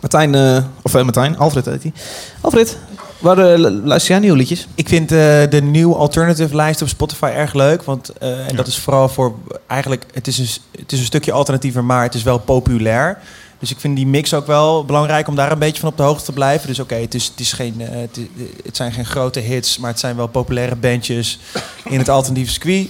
Martijn, 0.00 0.64
of 0.82 0.92
Martijn, 0.92 1.38
Alfred 1.38 1.64
heet 1.64 1.82
hij. 1.82 1.92
Alfred, 2.40 2.78
waar 3.18 3.38
eh, 3.38 3.58
luister 3.84 4.10
jij 4.10 4.18
nieuwe 4.18 4.36
liedjes? 4.36 4.66
Ik 4.74 4.88
vind 4.88 5.12
eh, 5.12 5.18
de 5.50 5.60
nieuwe 5.62 5.94
alternative 5.94 6.56
lijst 6.56 6.82
op 6.82 6.88
Spotify 6.88 7.30
erg 7.34 7.54
leuk. 7.54 7.82
Want, 7.82 8.08
eh, 8.18 8.48
en 8.48 8.56
dat 8.56 8.66
is 8.66 8.78
vooral 8.78 9.08
voor 9.08 9.34
eigenlijk, 9.66 10.04
het 10.12 10.26
is, 10.26 10.38
een, 10.38 10.48
het 10.80 10.92
is 10.92 10.98
een 10.98 11.04
stukje 11.04 11.32
alternatiever, 11.32 11.84
maar 11.84 12.02
het 12.02 12.14
is 12.14 12.22
wel 12.22 12.38
populair. 12.38 13.18
Dus 13.58 13.70
ik 13.70 13.80
vind 13.80 13.96
die 13.96 14.06
mix 14.06 14.34
ook 14.34 14.46
wel 14.46 14.84
belangrijk 14.84 15.28
om 15.28 15.34
daar 15.34 15.52
een 15.52 15.58
beetje 15.58 15.80
van 15.80 15.88
op 15.88 15.96
de 15.96 16.02
hoogte 16.02 16.24
te 16.24 16.32
blijven. 16.32 16.68
Dus 16.68 16.78
oké, 16.78 16.94
het, 16.94 17.14
is, 17.14 17.26
het, 17.26 17.40
is 17.40 17.52
geen, 17.52 17.74
het, 17.80 18.18
het 18.64 18.76
zijn 18.76 18.92
geen 18.92 19.06
grote 19.06 19.40
hits, 19.40 19.78
maar 19.78 19.90
het 19.90 20.00
zijn 20.00 20.16
wel 20.16 20.26
populaire 20.26 20.76
bandjes 20.76 21.38
in 21.84 21.98
het 21.98 22.08
alternatieve 22.08 22.52
circuit. 22.52 22.88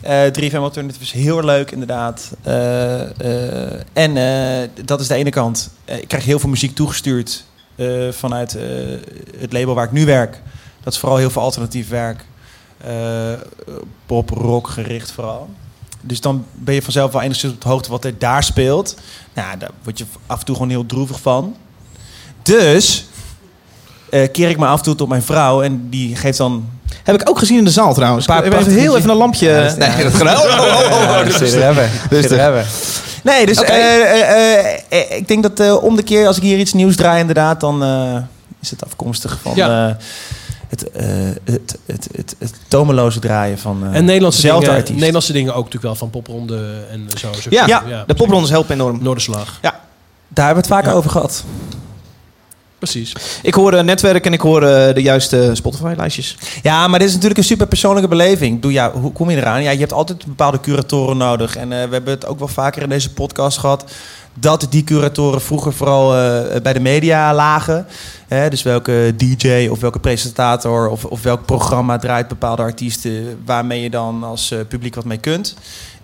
Eh 0.00 0.50
3FM 0.50 0.56
Alternative 0.56 1.02
is 1.02 1.12
heel 1.12 1.44
leuk, 1.44 1.70
inderdaad. 1.70 2.30
En 3.92 4.14
dat 4.84 5.00
is 5.00 5.06
de 5.06 5.14
ene 5.14 5.30
kant. 5.30 5.70
Ik 5.84 6.08
krijg 6.08 6.24
heel 6.24 6.38
veel 6.38 6.50
muziek 6.50 6.74
toegestuurd 6.74 7.44
eh, 7.76 8.12
vanuit 8.12 8.54
eh, 8.54 8.64
het 9.38 9.52
label 9.52 9.74
waar 9.74 9.84
ik 9.84 9.92
nu 9.92 10.04
werk. 10.04 10.42
Dat 10.82 10.92
is 10.92 10.98
vooral 10.98 11.18
heel 11.18 11.30
veel 11.30 11.42
alternatief 11.42 11.88
werk. 11.88 12.24
Eh, 12.78 13.32
pop, 14.06 14.30
rock 14.30 14.68
gericht 14.68 15.10
vooral. 15.10 15.48
Dus 16.00 16.20
dan 16.20 16.46
ben 16.52 16.74
je 16.74 16.82
vanzelf 16.82 17.12
wel 17.12 17.22
enigszins 17.22 17.52
op 17.52 17.60
de 17.60 17.68
hoogte 17.68 17.90
wat 17.90 18.04
er 18.04 18.18
daar 18.18 18.42
speelt. 18.42 18.96
Nou, 19.34 19.58
daar 19.58 19.70
word 19.82 19.98
je 19.98 20.04
af 20.26 20.38
en 20.38 20.44
toe 20.44 20.54
gewoon 20.54 20.70
heel 20.70 20.86
droevig 20.86 21.20
van. 21.20 21.56
Dus 22.42 23.06
keer 24.10 24.48
ik 24.48 24.58
me 24.58 24.66
af 24.66 24.78
en 24.78 24.84
toe 24.84 24.94
tot 24.94 25.08
mijn 25.08 25.22
vrouw 25.22 25.62
en 25.62 25.90
die 25.90 26.16
geeft 26.16 26.38
dan 26.38 26.68
Heb 27.04 27.20
ik 27.20 27.28
ook 27.30 27.38
gezien 27.38 27.58
in 27.58 27.64
de 27.64 27.70
zaal 27.70 27.94
trouwens. 27.94 28.26
Paar 28.26 28.44
Ik 28.44 28.52
heb 28.52 28.60
even 28.60 28.72
heel 28.72 28.96
even 28.96 29.10
een 29.10 29.16
lampje... 29.16 29.48
Ja, 29.48 29.62
dat 29.62 29.70
is- 29.70 29.76
nee, 29.76 29.90
ja. 29.90 30.02
dat 30.02 30.14
gedaan. 30.14 30.36
Oh, 30.36 30.42
oh, 30.42 30.50
oh, 30.90 31.52
hebben. 31.62 31.90
Dus 32.10 32.28
hebben. 32.30 32.64
Nee, 33.22 33.46
dus 33.46 33.62
eh, 33.62 34.00
eh, 34.00 34.78
eh, 34.88 35.16
ik 35.16 35.28
denk 35.28 35.42
dat 35.42 35.60
eh, 35.60 35.82
om 35.82 35.96
de 35.96 36.02
keer 36.02 36.26
als 36.26 36.36
ik 36.36 36.42
hier 36.42 36.58
iets 36.58 36.72
nieuws 36.72 36.96
draai, 36.96 37.20
inderdaad, 37.20 37.60
dan 37.60 37.82
eh, 37.82 38.16
is 38.62 38.70
het 38.70 38.84
afkomstig 38.84 39.38
van 39.42 39.52
Ja. 39.54 39.88
eh, 39.88 39.94
het, 40.68 40.90
eh, 40.90 41.06
het, 41.44 41.76
het, 41.86 42.08
het, 42.16 42.34
het 42.38 42.52
tomeloze 42.68 43.18
draaien 43.18 43.58
van 43.58 43.82
eh 43.90 43.96
En 43.96 44.04
Nederlandse 44.04 44.40
dingen, 44.48 44.68
artiest. 44.70 44.98
Nederlandse 44.98 45.32
dingen 45.32 45.50
ook 45.50 45.56
natuurlijk 45.64 45.84
wel 45.84 45.94
van 45.94 46.10
popronde 46.10 46.84
en 46.90 47.06
zo. 47.18 47.32
zo 47.32 47.48
Ja, 47.50 47.66
ja, 47.66 48.04
de 48.06 48.14
poprondes 48.14 48.50
helpen 48.50 48.74
enorm. 48.74 48.98
Noorderslag. 49.02 49.58
Daar 50.28 50.46
hebben 50.46 50.64
we 50.64 50.74
het 50.74 50.78
vaak 50.80 50.92
Ja. 50.92 50.98
over 50.98 51.10
gehad. 51.10 51.44
Precies. 52.90 53.40
Ik 53.42 53.54
hoor 53.54 53.72
eh, 53.72 53.84
netwerk 53.84 54.26
en 54.26 54.32
ik 54.32 54.40
hoor 54.40 54.62
eh, 54.62 54.94
de 54.94 55.02
juiste 55.02 55.50
Spotify-lijstjes. 55.52 56.36
Ja, 56.62 56.88
maar 56.88 56.98
dit 56.98 57.08
is 57.08 57.14
natuurlijk 57.14 57.40
een 57.40 57.46
super 57.46 57.66
persoonlijke 57.66 58.08
beleving. 58.08 58.62
Doe, 58.62 58.72
ja, 58.72 58.92
hoe 58.92 59.12
kom 59.12 59.30
je 59.30 59.36
eraan? 59.36 59.62
Ja, 59.62 59.70
je 59.70 59.78
hebt 59.78 59.92
altijd 59.92 60.26
bepaalde 60.26 60.60
curatoren 60.60 61.16
nodig. 61.16 61.56
En 61.56 61.72
eh, 61.72 61.88
we 61.88 61.92
hebben 61.92 62.14
het 62.14 62.26
ook 62.26 62.38
wel 62.38 62.48
vaker 62.48 62.82
in 62.82 62.88
deze 62.88 63.12
podcast 63.12 63.58
gehad. 63.58 63.84
dat 64.34 64.66
die 64.70 64.84
curatoren 64.84 65.40
vroeger 65.40 65.72
vooral 65.72 66.16
eh, 66.16 66.60
bij 66.62 66.72
de 66.72 66.80
media 66.80 67.34
lagen. 67.34 67.86
Hè, 68.28 68.50
dus 68.50 68.62
welke 68.62 69.14
DJ 69.16 69.68
of 69.70 69.80
welke 69.80 69.98
presentator 69.98 70.88
of, 70.88 71.04
of 71.04 71.22
welk 71.22 71.44
programma 71.44 71.98
draait 71.98 72.28
bepaalde 72.28 72.62
artiesten 72.62 73.40
waarmee 73.44 73.82
je 73.82 73.90
dan 73.90 74.24
als 74.24 74.54
publiek 74.68 74.94
wat 74.94 75.04
mee 75.04 75.18
kunt. 75.18 75.54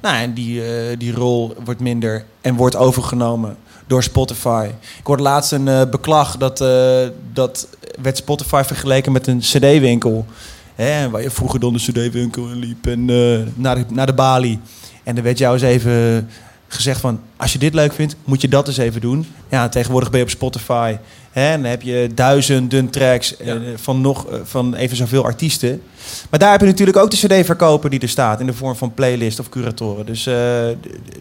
Nou, 0.02 0.16
en 0.16 0.32
die, 0.34 0.62
eh, 0.62 0.98
die 0.98 1.12
rol 1.12 1.54
wordt 1.64 1.80
minder 1.80 2.24
en 2.40 2.54
wordt 2.54 2.76
overgenomen 2.76 3.56
door 3.92 4.02
Spotify. 4.02 4.68
Ik 4.98 5.06
hoorde 5.06 5.22
laatst 5.22 5.52
een 5.52 5.68
eh, 5.68 5.82
beklag 5.90 6.36
dat, 6.36 6.60
eh, 6.60 7.08
dat 7.32 7.68
werd 8.02 8.16
Spotify 8.16 8.62
vergeleken 8.66 9.12
met 9.12 9.26
een 9.26 9.38
CD-winkel. 9.38 10.26
Hè, 10.74 11.10
waar 11.10 11.22
je 11.22 11.30
vroeger 11.30 11.60
dan 11.60 11.72
de 11.72 11.78
CD-winkel 11.78 12.48
in 12.48 12.58
liep 12.58 12.86
en 12.86 13.10
eh, 13.10 13.38
naar, 13.54 13.74
de, 13.74 13.84
naar 13.88 14.06
de 14.06 14.14
balie. 14.14 14.60
En 15.04 15.16
er 15.16 15.22
werd 15.22 15.38
jou 15.38 15.52
eens 15.52 15.62
even 15.62 16.28
gezegd 16.68 17.00
van... 17.00 17.20
als 17.36 17.52
je 17.52 17.58
dit 17.58 17.74
leuk 17.74 17.92
vindt, 17.92 18.16
moet 18.24 18.40
je 18.40 18.48
dat 18.48 18.68
eens 18.68 18.76
even 18.76 19.00
doen. 19.00 19.26
Ja, 19.48 19.68
tegenwoordig 19.68 20.10
ben 20.10 20.18
je 20.18 20.24
op 20.24 20.30
Spotify. 20.30 20.96
Hè, 21.30 21.52
en 21.52 21.62
dan 21.62 21.70
heb 21.70 21.82
je 21.82 22.10
duizenden 22.14 22.90
tracks 22.90 23.34
van, 23.74 24.00
nog, 24.00 24.26
van 24.44 24.74
even 24.74 24.96
zoveel 24.96 25.24
artiesten. 25.24 25.82
Maar 26.30 26.38
daar 26.38 26.50
heb 26.50 26.60
je 26.60 26.66
natuurlijk 26.66 26.96
ook 26.96 27.10
de 27.10 27.16
cd-verkoper 27.16 27.90
die 27.90 28.00
er 28.00 28.08
staat... 28.08 28.40
in 28.40 28.46
de 28.46 28.52
vorm 28.52 28.76
van 28.76 28.94
playlist 28.94 29.38
of 29.38 29.48
curatoren. 29.48 30.06
Dus, 30.06 30.28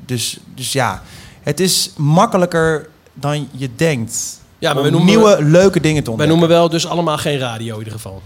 dus, 0.06 0.40
dus 0.56 0.72
ja, 0.72 1.02
het 1.42 1.60
is 1.60 1.92
makkelijker 1.98 2.88
dan 3.14 3.48
je 3.52 3.70
denkt... 3.76 4.40
Ja, 4.60 4.74
maar 4.74 4.84
we 4.84 4.90
noemen- 4.90 5.08
nieuwe, 5.08 5.44
leuke 5.44 5.80
dingen 5.80 6.04
te 6.04 6.16
Wij 6.16 6.28
noemen 6.28 6.48
wel 6.48 6.70
dus 6.70 6.88
allemaal 6.88 7.18
geen 7.18 7.38
radio 7.40 7.72
in 7.74 7.78
ieder 7.78 7.94
geval. 7.94 8.22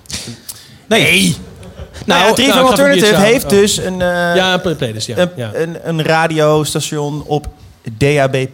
Nee. 0.88 1.36
Nou, 2.06 2.21
Nou, 2.23 2.41
3FM 2.41 2.47
nou, 2.47 2.65
Alternative 2.65 3.15
heeft 3.15 3.41
samen. 3.41 3.60
dus 3.60 3.78
een... 3.78 4.01
eh, 4.01 4.36
ja, 4.36 4.63
een 4.63 4.75
playlist, 4.75 5.08
ja. 5.08 5.17
een, 5.17 5.30
ja. 5.36 5.51
een, 5.54 5.78
een 5.84 6.04
radiostation 6.04 7.23
op 7.25 7.47
DAB+. 7.97 8.47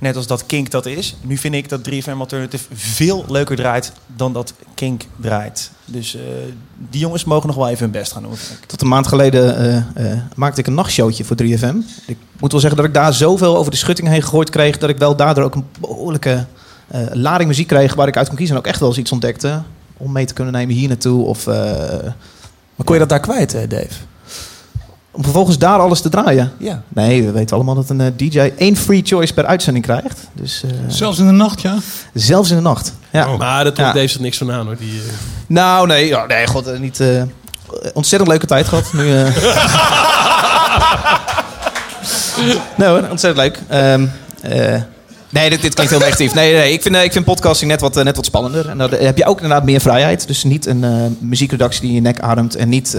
Net 0.00 0.16
als 0.16 0.26
dat 0.26 0.46
Kink 0.46 0.70
dat 0.70 0.86
is. 0.86 1.16
Nu 1.20 1.36
vind 1.36 1.54
ik 1.54 1.68
dat 1.68 1.90
3FM 1.90 2.18
Alternative 2.18 2.64
veel 2.72 3.24
leuker 3.28 3.56
draait 3.56 3.92
dan 4.06 4.32
dat 4.32 4.54
Kink 4.74 5.02
draait. 5.16 5.70
Dus 5.84 6.14
eh, 6.14 6.22
die 6.90 7.00
jongens 7.00 7.24
mogen 7.24 7.46
nog 7.46 7.56
wel 7.56 7.68
even 7.68 7.82
hun 7.82 7.90
best 7.90 8.12
gaan 8.12 8.22
doen. 8.22 8.34
Tot 8.66 8.82
een 8.82 8.88
maand 8.88 9.06
geleden 9.06 9.56
eh, 9.56 10.12
eh, 10.12 10.18
maakte 10.36 10.60
ik 10.60 10.66
een 10.66 10.74
nachtshowtje 10.74 11.24
voor 11.24 11.36
3FM. 11.42 11.76
Ik 12.06 12.16
moet 12.38 12.52
wel 12.52 12.60
zeggen 12.60 12.78
dat 12.78 12.88
ik 12.88 12.94
daar 12.94 13.12
zoveel 13.12 13.56
over 13.56 13.70
de 13.70 13.76
schutting 13.76 14.08
heen 14.08 14.22
gegooid 14.22 14.50
kreeg... 14.50 14.78
dat 14.78 14.90
ik 14.90 14.98
wel 14.98 15.16
daardoor 15.16 15.44
ook 15.44 15.54
een 15.54 15.66
behoorlijke 15.80 16.46
eh, 16.90 17.00
lading 17.12 17.48
muziek 17.48 17.66
kreeg... 17.66 17.94
waar 17.94 18.08
ik 18.08 18.16
uit 18.16 18.28
kon 18.28 18.36
kiezen 18.36 18.54
en 18.56 18.60
ook 18.62 18.68
echt 18.68 18.80
wel 18.80 18.88
eens 18.88 18.98
iets 18.98 19.12
ontdekte... 19.12 19.62
om 19.96 20.12
mee 20.12 20.24
te 20.24 20.34
kunnen 20.34 20.52
nemen 20.52 20.74
hier 20.74 20.88
naartoe. 20.88 21.24
Of 21.24 21.46
eh, 21.46 21.54
Maar 22.74 22.84
kon 22.84 22.94
je 22.94 23.00
dat 23.00 23.08
daar 23.08 23.20
kwijt, 23.20 23.54
eh, 23.54 23.68
Dave? 23.68 23.94
Om 25.20 25.26
vervolgens 25.26 25.58
daar 25.58 25.78
alles 25.78 26.00
te 26.00 26.08
draaien. 26.08 26.52
Ja. 26.58 26.82
Nee, 26.88 27.22
we 27.24 27.30
weten 27.30 27.56
allemaal 27.56 27.74
dat 27.74 27.90
een 27.90 28.00
eh, 28.00 28.06
DJ 28.16 28.38
één 28.56 28.76
free 28.76 29.00
choice 29.04 29.34
per 29.34 29.46
uitzending 29.46 29.84
krijgt. 29.84 30.18
Dus 30.32 30.62
eh, 30.64 30.70
Zelfs 30.88 31.18
in 31.18 31.26
de 31.26 31.32
nacht, 31.32 31.60
ja? 31.60 31.76
zelfs 32.14 32.50
in 32.50 32.56
de 32.56 32.62
nacht. 32.62 32.94
Ja. 33.10 33.32
Oh. 33.32 33.38
Maar 33.38 33.64
dat. 33.64 33.76
Dave 33.76 34.06
zich 34.06 34.20
niks 34.20 34.38
van 34.38 34.52
aan 34.52 34.66
hoor. 34.66 34.76
Die, 34.76 35.00
eh, 35.06 35.12
Nou, 35.46 35.86
nee, 35.86 36.06
ja, 36.06 36.26
nee, 36.26 36.46
god, 36.46 36.78
niet. 36.78 37.00
eh, 37.00 37.22
ontzettend 37.94 38.30
leuke 38.30 38.46
tijd 38.46 38.68
gehad. 38.68 38.92
Nu, 38.92 39.14
eh. 39.16 39.26
nee 42.76 42.88
hoor, 42.88 43.08
ontzettend 43.10 43.36
leuk. 43.36 43.58
Ehm, 43.68 44.06
eh, 44.42 44.80
nee, 45.28 45.50
dit, 45.50 45.62
dit 45.62 45.74
klinkt 45.74 45.92
heel 45.92 46.00
negatief. 46.02 46.34
Nee, 46.34 46.54
nee, 46.54 46.72
ik 46.72 46.82
vind, 46.82 46.96
ik 46.96 47.12
vind 47.12 47.24
podcasting 47.24 47.70
net 47.70 47.80
wat, 47.80 47.94
net 48.04 48.16
wat 48.16 48.24
spannender. 48.24 48.68
En 48.68 48.78
dan 48.78 48.90
heb 48.90 49.16
je 49.18 49.26
ook 49.26 49.40
inderdaad 49.40 49.64
meer 49.64 49.80
vrijheid. 49.80 50.26
Dus 50.26 50.44
niet 50.44 50.66
een 50.66 50.84
eh, 50.84 50.90
muziekredactie 51.18 51.80
die 51.80 51.88
in 51.90 51.94
je 51.94 52.00
nek 52.00 52.20
ademt. 52.20 52.56
En 52.56 52.68
niet 52.68 52.96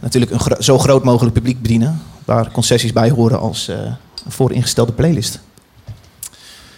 natuurlijk 0.00 0.32
een 0.32 0.62
zo 0.62 0.78
groot 0.78 1.04
mogelijk 1.04 1.34
publiek 1.34 1.62
bedienen. 1.62 2.00
Waar 2.24 2.50
concessies 2.50 2.92
bij 2.92 3.10
horen 3.10 3.40
als 3.40 3.68
eh, 3.68 3.76
een 4.24 4.32
vooringestelde 4.32 4.92
playlist. 4.92 5.40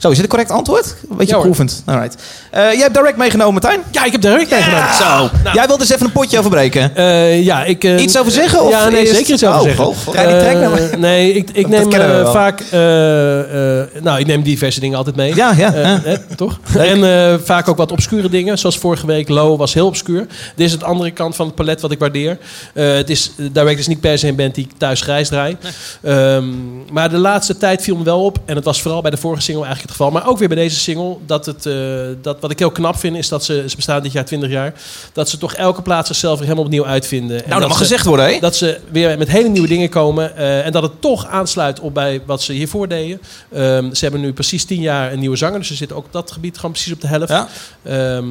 Zo, 0.05 0.11
is 0.11 0.17
dit 0.17 0.25
een 0.25 0.31
correct 0.31 0.51
antwoord? 0.51 0.95
Een 1.11 1.17
beetje 1.17 1.35
Ja, 1.37 1.41
proevend. 1.41 1.83
Alright. 1.87 2.23
Eh, 2.51 2.73
jij 2.73 2.81
hebt 2.83 2.95
direct 2.95 3.17
meegenomen, 3.17 3.53
Martijn? 3.53 3.81
Ja, 3.91 4.05
ik 4.05 4.13
heb 4.13 4.25
ook 4.25 4.51
meegenomen. 4.51 4.95
Zo. 4.95 5.05
Nou. 5.45 5.55
Jij 5.57 5.67
wilt 5.67 5.79
dus 5.81 5.91
even 5.91 6.07
een 6.07 6.13
potje 6.13 6.39
overbreken. 6.39 6.97
Eh, 6.97 7.43
ja, 7.45 7.65
ik, 7.65 7.85
eh, 7.85 8.03
Iets 8.03 8.19
over 8.19 8.33
zeggen, 8.33 8.63
of 8.63 8.71
ja, 8.71 8.89
nee, 8.89 9.01
eerst- 9.01 9.15
zeker 9.15 9.33
iets 9.33 9.45
over 9.45 9.59
Oh, 9.59 9.63
zeggen. 9.65 9.85
goh, 9.85 10.05
die 10.05 10.57
nou 10.57 10.97
nee, 10.97 11.33
ik, 11.33 11.51
ik 11.53 11.69
neem 11.69 11.93
eh, 11.93 12.33
vaak... 12.33 12.61
eh, 12.71 13.81
eh, 13.81 13.87
nou, 14.03 14.19
ik 14.21 14.27
neem 14.27 14.43
diverse 14.43 14.81
dingen 14.81 14.97
altijd 14.99 15.17
mee. 15.17 15.35
Ja, 15.35 15.53
ja. 15.57 15.75
Eh, 15.75 15.95
hè, 16.03 16.17
toch? 16.37 16.59
En 16.79 17.05
eh, 17.05 17.35
vaak 17.45 17.69
ook 17.69 17.77
wat 17.77 17.93
obscure 17.93 18.29
dingen. 18.29 18.59
Zoals 18.59 18.79
vorige 18.79 19.07
week, 19.07 19.29
Low 19.29 19.59
was 19.59 19.75
heel 19.75 19.87
obscuur. 19.87 20.27
Dit 20.57 20.67
is 20.67 20.73
het 20.73 20.83
andere 20.85 21.11
kant 21.11 21.37
van 21.37 21.47
het 21.47 21.55
palet 21.55 21.81
wat 21.81 21.91
ik 21.91 21.99
waardeer. 21.99 22.39
Eh, 22.75 22.95
het 22.95 23.11
is, 23.11 23.31
Direct 23.53 23.79
is 23.79 23.87
niet 23.87 24.01
per 24.01 24.19
se 24.19 24.29
een 24.29 24.37
band 24.37 24.55
die 24.55 24.65
ik 24.65 24.79
thuis 24.79 25.01
grijs 25.01 25.29
draai. 25.29 25.57
Ehm, 26.03 26.45
maar 26.93 27.11
de 27.11 27.19
laatste 27.19 27.57
tijd 27.57 27.83
viel 27.83 27.97
me 27.97 28.05
wel 28.05 28.25
op. 28.25 28.39
En 28.45 28.57
het 28.57 28.65
was 28.65 28.83
vooral 28.83 29.01
bij 29.03 29.11
de 29.11 29.17
vorige 29.17 29.43
single 29.43 29.65
eigenlijk 29.65 29.93
het 29.93 29.94
geval. 29.97 30.11
Maar 30.11 30.27
ook 30.29 30.39
weer 30.39 30.49
bij 30.49 30.57
deze 30.57 30.77
single. 30.79 31.17
Dat 31.27 31.47
het, 31.47 31.67
eh, 31.67 31.75
dat, 32.23 32.41
wat 32.41 32.51
ik 32.51 32.59
heel 32.59 32.71
knap 32.71 32.97
vind 32.97 33.17
is 33.17 33.29
dat 33.29 33.45
ze, 33.45 33.65
ze 33.69 33.77
bestaan 33.77 34.03
dit 34.03 34.13
jaar 34.13 34.25
20 34.25 34.51
jaar. 34.51 34.73
Dat 35.13 35.29
ze 35.29 35.39
toch 35.39 35.55
elke 35.55 35.83
plaats 35.83 36.09
zichzelf 36.09 36.35
weer 36.35 36.43
helemaal 36.45 36.65
opnieuw 36.67 36.87
uitvinden. 36.87 37.43
En 37.43 37.49
Nou, 37.49 37.61
dat 37.61 37.69
mag 37.69 37.79
ze- 37.79 37.85
gezegd 37.85 38.05
worden, 38.05 38.27
hè? 38.27 38.39
dat 38.41 38.57
ze 38.57 38.79
weer 38.91 39.19
met 39.19 39.29
hele 39.29 39.49
nieuwe 39.49 39.69
dingen 39.69 39.89
komen. 39.89 40.37
eh, 40.37 40.67
en 40.67 40.73
dat 40.73 40.83
het 40.83 41.01
toch 41.01 41.27
aansluit 41.27 41.81
op 41.81 41.95
bij 41.95 42.21
wat 42.27 42.43
ze 42.43 42.53
hiervoor 42.53 42.89
deden. 42.89 43.21
Ehm, 43.53 43.93
ze 43.95 44.03
hebben 44.05 44.21
nu 44.21 44.33
precies 44.33 44.65
tien 44.65 44.81
jaar 44.81 45.13
een 45.13 45.19
nieuwe 45.19 45.37
zanger. 45.37 45.59
Dus 45.59 45.69
ze 45.69 45.75
zitten 45.75 45.97
ook 45.97 46.05
op 46.05 46.13
dat 46.13 46.33
gebied 46.33 46.57
gewoon 46.57 46.71
precies 46.73 46.93
op 46.93 47.01
de 47.01 47.07
helft. 47.07 47.29
Ja. 47.29 47.49
Ehm, 47.83 48.25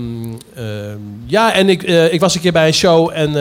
ehm, 0.56 0.97
ja, 1.26 1.54
en 1.54 1.69
ik, 1.69 1.84
eh, 1.84 2.13
ik 2.13 2.19
was 2.19 2.36
een 2.36 2.41
keer 2.41 2.52
bij 2.52 2.67
een 2.67 2.73
show. 2.73 3.12
En 3.13 3.32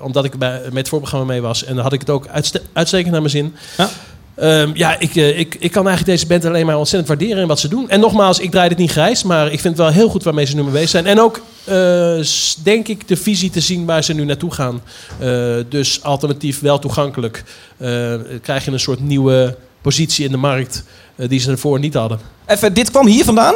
omdat 0.00 0.24
ik 0.24 0.38
bij, 0.38 0.60
met 0.64 0.74
het 0.76 0.88
voorprogramma 0.88 1.26
mee 1.26 1.40
was. 1.40 1.64
En 1.64 1.74
dan 1.74 1.82
had 1.84 1.92
ik 1.92 2.00
het 2.00 2.10
ook 2.10 2.26
uitste- 2.28 2.62
uitstekend 2.72 3.10
naar 3.12 3.20
mijn 3.20 3.32
zin. 3.32 3.54
Ja. 3.76 3.88
Ehm, 4.36 4.70
ja, 4.74 4.98
ik, 4.98 5.16
eh, 5.16 5.38
ik, 5.38 5.56
ik 5.58 5.70
kan 5.72 5.86
eigenlijk 5.88 6.16
deze 6.18 6.26
band 6.26 6.44
alleen 6.44 6.66
maar 6.66 6.78
ontzettend 6.78 7.08
waarderen 7.18 7.42
in 7.42 7.48
wat 7.48 7.60
ze 7.60 7.68
doen. 7.68 7.90
En 7.90 8.00
nogmaals, 8.00 8.38
ik 8.38 8.50
draai 8.50 8.68
dit 8.68 8.78
niet 8.78 8.90
grijs, 8.90 9.22
maar 9.22 9.44
ik 9.44 9.60
vind 9.60 9.76
het 9.76 9.76
wel 9.76 9.92
heel 9.92 10.08
goed 10.08 10.22
waarmee 10.24 10.44
ze 10.46 10.54
nu 10.56 10.62
mee 10.62 10.72
bezig 10.72 10.88
zijn. 10.88 11.06
En 11.06 11.20
ook, 11.20 11.40
eh, 11.64 12.16
denk 12.62 12.88
ik, 12.88 13.08
de 13.08 13.16
visie 13.16 13.50
te 13.50 13.60
zien 13.60 13.84
waar 13.84 14.04
ze 14.04 14.12
nu 14.12 14.24
naartoe 14.24 14.52
gaan. 14.52 14.82
Eh, 15.18 15.28
dus 15.68 16.02
alternatief 16.02 16.60
wel 16.60 16.78
toegankelijk. 16.78 17.42
Eh, 17.76 18.14
krijg 18.42 18.64
je 18.64 18.70
een 18.70 18.80
soort 18.80 19.00
nieuwe 19.00 19.56
positie 19.82 20.24
in 20.24 20.30
de 20.30 20.36
markt 20.36 20.84
die 21.16 21.40
ze 21.40 21.50
ervoor 21.50 21.78
niet 21.78 21.94
hadden. 21.94 22.18
Even, 22.46 22.74
dit 22.74 22.90
kwam 22.90 23.06
hier 23.06 23.24
vandaan. 23.24 23.54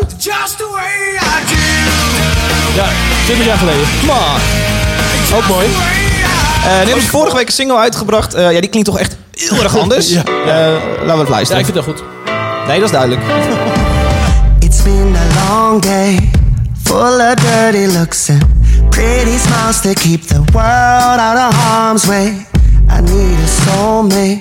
Ja, 2.77 2.89
20 3.25 3.47
jaar 3.47 3.59
geleden. 3.59 3.87
Maar, 4.07 4.41
Ook 5.35 5.49
mooi. 5.49 5.67
eh 5.67 6.79
nu 6.81 6.85
hebben 6.87 7.03
ze 7.03 7.09
vorige 7.09 7.37
week 7.37 7.47
een 7.47 7.53
single 7.53 7.77
uitgebracht. 7.77 8.35
Eh, 8.35 8.53
ja, 8.53 8.61
die 8.61 8.69
klinkt 8.71 8.89
toch 8.89 8.99
echt 8.99 9.17
heel 9.39 9.63
erg 9.63 9.79
anders. 9.79 10.13
Ja. 10.13 10.23
Eh, 10.25 11.05
laten 11.07 11.07
we 11.07 11.19
het 11.19 11.27
Ja, 11.29 11.35
luisteren. 11.35 11.59
ik 11.59 11.65
vind 11.65 11.77
dat 11.77 11.85
goed. 11.85 12.03
Nee, 12.67 12.77
dat 12.81 12.85
is 12.89 12.91
duidelijk. 12.95 13.21
It's 14.67 14.83
been 14.83 15.15
a 15.17 15.51
long 15.51 15.81
day, 15.83 16.31
full 16.83 17.21
of 17.21 17.35
dirty 17.35 17.87
looks 17.99 18.29
and 18.31 18.45
pretty 18.91 19.39
smiles 19.39 19.81
to 19.81 19.93
keep 19.93 20.23
the 20.27 20.43
world 20.53 21.19
out 21.21 21.37
of 21.37 21.55
harm's 21.55 22.05
way. 22.07 22.27
I 22.91 23.01
need 23.01 23.39
a 23.39 23.47
soulmate, 23.47 24.41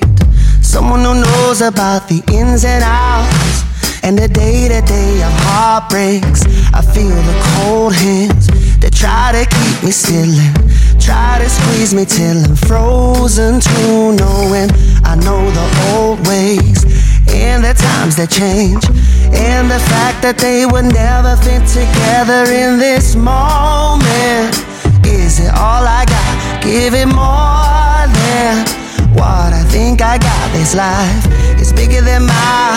someone 0.62 1.04
who 1.06 1.14
knows 1.14 1.62
about 1.62 2.08
the 2.08 2.22
ins 2.32 2.64
and 2.64 2.84
outs 2.84 3.64
and 4.04 4.18
the 4.18 4.28
day 4.28 4.68
to 4.68 4.82
day 4.86 5.22
of 5.24 5.34
heartbreaks. 5.44 6.42
I 6.74 6.82
feel 6.94 7.10
the 7.10 7.36
cold 7.56 7.94
hands 7.94 8.48
that 8.80 8.92
try 8.94 9.32
to 9.32 9.46
keep 9.46 9.84
me 9.84 9.92
still 9.92 10.34
try 11.08 11.40
to 11.40 11.50
squeeze 11.50 11.94
me 11.94 12.04
till 12.04 12.38
I'm 12.44 12.56
frozen 12.68 13.62
to 13.62 14.12
knowing 14.20 14.70
I 15.08 15.16
know 15.16 15.40
the 15.56 15.68
old 15.96 16.20
ways 16.28 16.84
and 17.32 17.64
the 17.64 17.74
times 17.74 18.16
that 18.20 18.28
change 18.30 18.84
and 19.32 19.72
the 19.72 19.80
fact 19.88 20.20
that 20.22 20.38
they 20.38 20.66
would 20.66 20.92
never 20.92 21.40
fit 21.40 21.64
together 21.64 22.52
in 22.52 22.78
this 22.78 23.16
moment. 23.16 24.52
Is 25.08 25.40
it 25.40 25.54
all 25.56 25.88
I 25.88 26.04
got? 26.04 26.34
Give 26.60 26.92
it 26.94 27.08
more 27.08 28.04
than 28.20 28.68
what 29.16 29.56
I 29.56 29.64
think 29.72 30.02
I 30.02 30.18
got. 30.20 30.46
This 30.52 30.76
life 30.76 31.24
is 31.56 31.72
bigger 31.72 32.02
than 32.04 32.28
my 32.28 32.76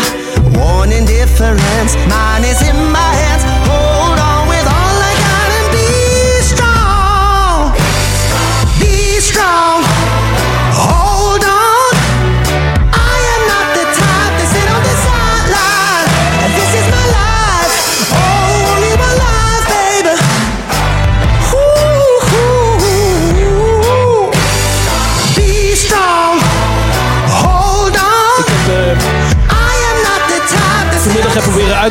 one 0.54 0.92
indifference 0.92 1.94
mine 2.06 2.44
is 2.44 2.62
in 2.62 2.78
my 2.94 3.10
hands 3.22 3.49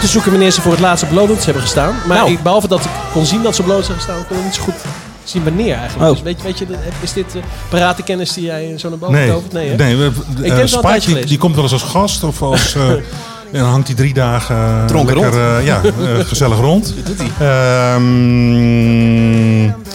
heb 0.10 0.18
zoeken 0.22 0.32
wanneer 0.32 0.52
ze 0.52 0.62
voor 0.62 0.72
het 0.72 0.82
laatste 0.82 1.06
blootings 1.08 1.46
hebben 1.46 1.64
gestaan. 1.64 1.96
Maar 2.08 2.18
Nou. 2.18 2.32
ik, 2.32 2.44
behalve 2.44 2.68
dat 2.68 2.80
ik 2.86 2.90
kon 3.14 3.26
zien 3.26 3.42
dat 3.44 3.56
ze 3.56 3.64
bloot 3.64 3.86
zijn 3.86 3.98
gestaan, 3.98 4.28
kon 4.28 4.38
ik 4.38 4.44
niet 4.44 4.54
zo 4.56 4.62
goed 4.62 4.74
zien 5.24 5.44
wanneer 5.44 5.76
eigenlijk. 5.78 6.10
Oh. 6.10 6.16
Dus 6.16 6.22
weet, 6.24 6.38
je- 6.38 6.44
weet 6.44 6.58
je, 6.58 6.66
is 7.02 7.14
dit 7.14 7.36
uh, 7.36 7.42
parate 7.70 8.04
kennis 8.04 8.34
die 8.34 8.44
jij 8.44 8.74
zo 8.78 8.90
naar 8.90 8.98
boven 8.98 9.16
Nee, 9.16 9.30
tovert? 9.30 9.52
Nee, 9.54 9.70
hè? 9.70 9.76
nee 9.76 9.96
we, 9.96 10.12
ken 10.42 10.60
eh, 10.60 10.66
Spike 10.66 10.82
tijdje 10.88 11.14
die, 11.14 11.26
die 11.26 11.38
komt 11.38 11.54
wel 11.56 11.64
eens 11.64 11.74
als 11.74 11.84
gast 11.84 12.24
of 12.24 12.42
als... 12.42 12.76
eh, 12.76 12.90
en 13.52 13.60
dan 13.60 13.70
hangt 13.70 13.88
hij 13.88 13.96
drie 13.96 14.14
dagen 14.14 14.84
Dronken 14.88 15.18
lekker, 15.20 15.54
rond. 15.54 15.66
ja, 15.66 15.82
gezellig 16.24 16.58
rond. 16.60 16.94
Ehm, 18.40 19.64
het 19.84 19.89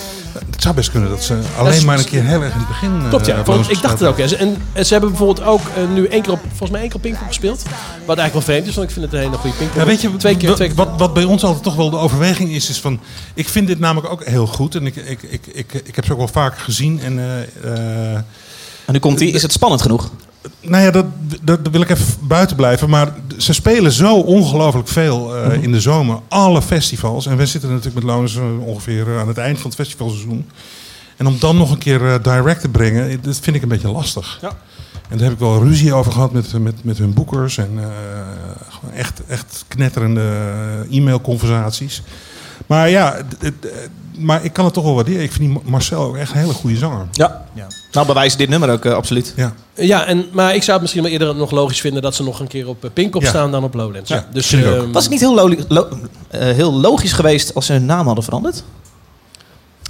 zou 0.65 0.75
best 0.75 0.91
kunnen 0.91 1.11
dat 1.11 1.25
ze 1.25 1.39
alleen 1.59 1.85
maar 1.85 1.99
een 1.99 2.05
keer 2.05 2.25
heel 2.25 2.43
erg 2.43 2.53
in 2.53 2.59
het 2.59 2.69
begin... 2.69 3.01
eh, 3.03 3.09
Klopt, 3.09 3.27
ja. 3.27 3.43
Want 3.43 3.71
ik 3.71 3.83
dacht 3.83 4.01
het 4.01 4.09
ook. 4.09 4.17
Ja. 4.17 4.29
En 4.37 4.57
ze 4.87 4.93
hebben 4.93 5.11
bijvoorbeeld 5.11 5.47
ook 5.47 5.61
eh, 5.61 5.89
nu 5.95 6.07
één 6.07 6.23
keer 6.23 6.33
op, 6.33 6.41
volgens 6.49 6.71
mij 6.71 6.81
één 6.81 6.89
keer 6.89 6.97
op 6.97 7.03
Pinkpop 7.03 7.27
gespeeld. 7.27 7.63
Wat 8.05 8.19
eigenlijk 8.19 8.33
wel 8.33 8.43
vreemd 8.55 8.67
is, 8.69 8.75
want 8.75 8.89
ik 8.89 8.95
vind 8.95 9.05
het 9.05 9.15
een 9.15 9.21
hele 9.21 9.37
goede 9.37 9.57
Pinkpop. 9.57 9.81
Ja, 9.81 9.87
weet 9.87 10.01
je, 10.01 10.17
twee 10.17 10.37
keer, 10.37 10.49
wat, 10.49 10.57
twee 10.57 10.69
keer. 10.69 10.77
wat, 10.77 10.89
wat 10.97 11.15
bij 11.15 11.25
ons 11.25 11.45
altijd 11.45 11.63
toch 11.65 11.75
wel 11.75 11.91
de 11.91 11.97
overweging 11.97 12.51
is, 12.51 12.69
is 12.69 12.81
van... 12.81 13.01
Ik 13.35 13.49
vind 13.49 13.67
dit 13.67 13.79
namelijk 13.79 14.13
ook 14.13 14.25
heel 14.25 14.47
goed. 14.47 14.75
En 14.75 14.87
ik, 14.87 14.97
ik, 14.97 15.23
ik, 15.23 15.47
ik, 15.53 15.73
ik 15.85 15.95
heb 15.95 16.05
ze 16.05 16.13
ook 16.13 16.19
wel 16.19 16.29
vaker 16.29 16.61
gezien. 16.61 17.01
En, 17.01 17.19
eh, 17.19 17.41
eh, 17.73 18.15
En 18.85 18.93
nu 18.93 18.99
komt 18.99 19.19
hij. 19.19 19.29
Is 19.29 19.43
het 19.43 19.53
spannend 19.53 19.83
genoeg? 19.83 20.11
Nou 20.61 20.83
ja, 20.85 20.91
dat, 20.91 21.05
dat, 21.43 21.65
dat 21.65 21.73
wil 21.73 21.81
ik 21.81 21.91
even 21.91 22.15
buiten 22.29 22.57
blijven. 22.57 22.91
Maar 22.91 23.13
ze 23.39 23.53
spelen 23.53 23.93
zo 23.93 24.15
ongelooflijk 24.17 24.89
veel 24.89 25.37
eh, 25.37 25.63
in 25.63 25.73
de 25.73 25.81
zomer. 25.81 26.19
Alle 26.29 26.63
festivals. 26.63 27.27
En 27.27 27.37
wij 27.37 27.47
zitten 27.47 27.69
natuurlijk 27.71 27.95
met 28.05 28.05
Lonus 28.15 28.37
eh, 28.37 28.59
ongeveer 28.67 29.09
eh, 29.09 29.21
aan 29.21 29.29
het 29.29 29.39
eind 29.39 29.57
van 29.57 29.67
het 29.67 29.75
festivalseizoen. 29.75 30.47
En 31.17 31.27
om 31.27 31.39
dan 31.39 31.57
nog 31.57 31.71
een 31.71 31.79
keer 31.79 32.23
direct 32.23 32.61
te 32.61 32.69
brengen, 32.69 33.23
dat 33.23 33.39
vind 33.41 33.57
ik 33.57 33.63
een 33.63 33.69
beetje 33.69 33.91
lastig. 33.91 34.39
Ja. 34.43 34.49
En 35.09 35.17
daar 35.19 35.23
heb 35.29 35.33
ik 35.33 35.39
wel 35.39 35.63
ruzie 35.63 35.95
over 35.95 36.13
gehad 36.13 36.33
met, 36.33 36.59
met, 36.59 36.85
met 36.85 36.99
hun 36.99 37.15
boekers. 37.15 37.59
En 37.59 37.79
gewoon 38.69 38.95
echt, 38.95 39.23
echt 39.27 39.65
knetterende 39.69 40.31
e-mailconversaties. 40.91 42.03
Maar 42.67 42.89
ja, 42.91 43.15
het- 43.17 43.37
het, 43.43 43.73
maar 44.19 44.45
ik 44.45 44.53
kan 44.53 44.65
het 44.65 44.75
toch 44.75 44.85
wel 44.85 44.95
waarderen. 44.95 45.23
Ik 45.23 45.33
vind 45.33 45.51
die 45.53 45.61
Marcel 45.71 46.03
ook 46.03 46.17
echt 46.17 46.31
een 46.33 46.39
hele 46.39 46.53
goede 46.53 46.77
zanger. 46.77 47.07
Ja. 47.13 47.45
Ja. 47.55 47.67
Nou, 47.93 48.07
bewijst 48.07 48.39
dit 48.39 48.49
nummer 48.49 48.71
ook 48.71 48.85
eh, 48.85 48.93
absoluut. 48.93 49.33
Ja. 49.37 49.55
Ja, 49.75 50.05
en, 50.07 50.27
maar 50.33 50.55
ik 50.55 50.61
zou 50.63 50.73
het 50.73 50.81
misschien 50.81 51.03
wel 51.03 51.13
eerder 51.13 51.35
nog 51.35 51.51
logisch 51.51 51.81
vinden 51.81 52.03
dat 52.03 52.15
ze 52.15 52.23
nog 52.23 52.41
een 52.41 52.47
keer 52.47 52.69
op 52.69 52.85
eh, 52.85 52.91
Pinkpop 52.93 53.23
Ja. 53.23 53.29
staan 53.29 53.51
dan 53.51 53.65
op 53.65 53.75
Lowlands. 53.75 54.09
Ja, 54.11 54.27
dus, 54.33 54.53
ehm, 54.53 54.93
Was 54.93 55.03
het 55.03 55.13
niet 55.13 55.21
heel, 55.21 55.35
lo- 55.35 55.55
lo- 55.69 55.89
eh, 56.31 56.41
heel 56.41 56.73
logisch 56.73 57.13
geweest 57.13 57.55
als 57.55 57.67
ze 57.67 57.73
hun 57.73 57.87
naam 57.87 58.07
hadden 58.07 58.25
veranderd? 58.25 58.65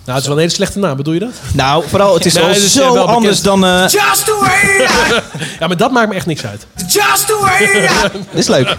Nou, 0.05 0.17
het 0.19 0.19
is 0.19 0.25
wel 0.27 0.33
een 0.37 0.43
hele 0.43 0.55
slechte 0.55 0.79
naam, 0.79 0.97
bedoel 0.97 1.15
je 1.15 1.21
dat? 1.21 1.31
Nou, 1.55 1.85
vooral, 1.89 2.15
het 2.15 2.25
is 2.27 2.35
Nee, 2.35 2.51
is, 2.51 2.73
zo 2.73 2.97
anders 2.97 3.41
bekend. 3.41 3.61
dan... 3.63 3.65
eh, 3.65 3.89
Just 3.89 4.25
the 4.25 4.37
way 4.41 4.89
Ja, 5.61 5.67
maar 5.67 5.77
dat 5.77 5.91
maakt 5.91 6.09
me 6.09 6.15
echt 6.15 6.27
niks 6.27 6.47
uit. 6.47 6.67
just 6.89 7.27
the 7.27 7.39
way 7.41 7.63
I, 7.63 7.89
dit 8.31 8.39
is 8.39 8.47
leuk. 8.49 8.77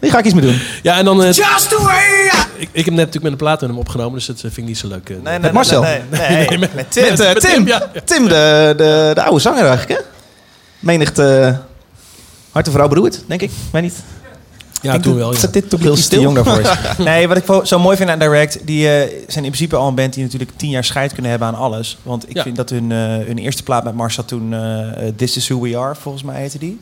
Die 0.00 0.10
ga 0.10 0.18
ik 0.18 0.24
iets 0.24 0.34
mee 0.34 0.44
doen. 0.44 0.60
Ja, 0.82 0.96
en 0.96 1.04
dan... 1.04 1.22
eh, 1.22 1.32
just 1.32 1.68
the 1.68 1.78
way 1.82 2.26
I. 2.26 2.30
ik, 2.62 2.68
ik 2.72 2.84
heb 2.84 2.94
net 2.94 3.06
natuurlijk 3.06 3.22
met 3.22 3.32
een 3.32 3.38
plaat 3.38 3.60
hem 3.60 3.78
opgenomen, 3.78 4.14
dus 4.14 4.26
dat 4.26 4.36
eh, 4.36 4.42
vind 4.42 4.56
ik 4.56 4.64
niet 4.64 4.78
zo 4.78 4.88
leuk. 4.88 5.08
Nee, 5.08 5.18
nee, 5.22 5.38
Met 5.38 5.52
Marcel? 5.52 5.82
Nee, 5.82 6.00
nee, 6.10 6.48
nee, 6.48 6.58
met 6.58 6.92
Tim. 6.92 7.02
Met, 7.08 7.18
met 7.18 7.40
Tim. 7.40 7.50
Tim, 7.52 7.66
ja. 7.66 7.90
Tim, 8.04 8.28
de, 8.28 8.74
de, 8.76 9.10
de 9.14 9.22
oude 9.22 9.40
zanger 9.40 9.66
eigenlijk, 9.66 10.00
hè? 10.00 10.06
Menigt 10.78 11.18
uh, 11.18 11.48
hart 12.52 12.66
en 12.66 12.72
vrouw 12.72 12.88
beroerd, 12.88 13.22
denk 13.26 13.40
ik. 13.40 13.50
Weet 13.72 13.82
niet. 13.82 13.94
Ja, 14.94 15.00
toen 15.00 15.14
wel. 15.16 15.32
Ja. 15.32 15.38
Zet 15.38 15.52
dit 15.52 15.70
toch 15.70 15.80
heel 15.80 15.96
stil? 15.96 16.20
jong 16.22 16.34
daarvoor 16.34 16.60
is. 16.60 16.68
Nee, 17.04 17.28
wat 17.28 17.36
ik 17.36 17.66
zo 17.66 17.78
mooi 17.78 17.96
vind 17.96 18.10
aan 18.10 18.18
Direct, 18.18 18.66
die 18.66 18.88
eh, 18.88 19.08
zijn 19.28 19.44
in 19.44 19.50
principe 19.50 19.76
al 19.76 19.88
een 19.88 19.94
band 19.94 20.12
die 20.14 20.22
natuurlijk 20.22 20.50
tien 20.56 20.70
jaar 20.70 20.84
scheid 20.84 21.12
kunnen 21.12 21.30
hebben 21.30 21.48
aan 21.48 21.54
alles. 21.54 21.98
Want 22.02 22.28
ik 22.28 22.36
Ja. 22.36 22.42
vind 22.42 22.56
dat 22.56 22.70
hun, 22.70 22.92
eh, 22.92 22.98
hun 22.98 23.38
eerste 23.38 23.62
plaat 23.62 23.84
met 23.84 23.94
Marcel 23.94 24.24
toen, 24.24 24.54
eh, 24.54 24.88
This 25.16 25.36
Is 25.36 25.48
Who 25.48 25.60
We 25.60 25.78
Are, 25.78 25.94
volgens 25.94 26.24
mij 26.24 26.40
heette 26.40 26.58
die. 26.58 26.80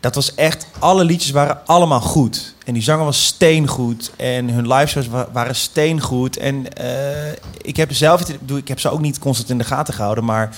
Dat 0.00 0.14
was 0.14 0.34
echt, 0.34 0.66
alle 0.78 1.04
liedjes 1.04 1.30
waren 1.30 1.58
allemaal 1.66 2.00
goed. 2.00 2.54
En 2.64 2.72
die 2.74 2.82
zanger 2.82 3.04
was 3.04 3.24
steengoed. 3.26 4.10
En 4.16 4.48
hun 4.50 4.66
liveshows 4.68 5.08
wa- 5.08 5.28
waren 5.32 5.54
steengoed. 5.54 6.36
En 6.36 6.72
eh, 6.72 7.32
ik 7.62 7.76
heb 7.76 7.92
zelf, 7.92 8.18
het- 8.26 8.38
ik 8.56 8.68
heb 8.68 8.80
ze 8.80 8.88
ook 8.90 9.00
niet 9.00 9.18
constant 9.18 9.50
in 9.50 9.58
de 9.58 9.64
gaten 9.64 9.94
gehouden. 9.94 10.24
Maar 10.24 10.56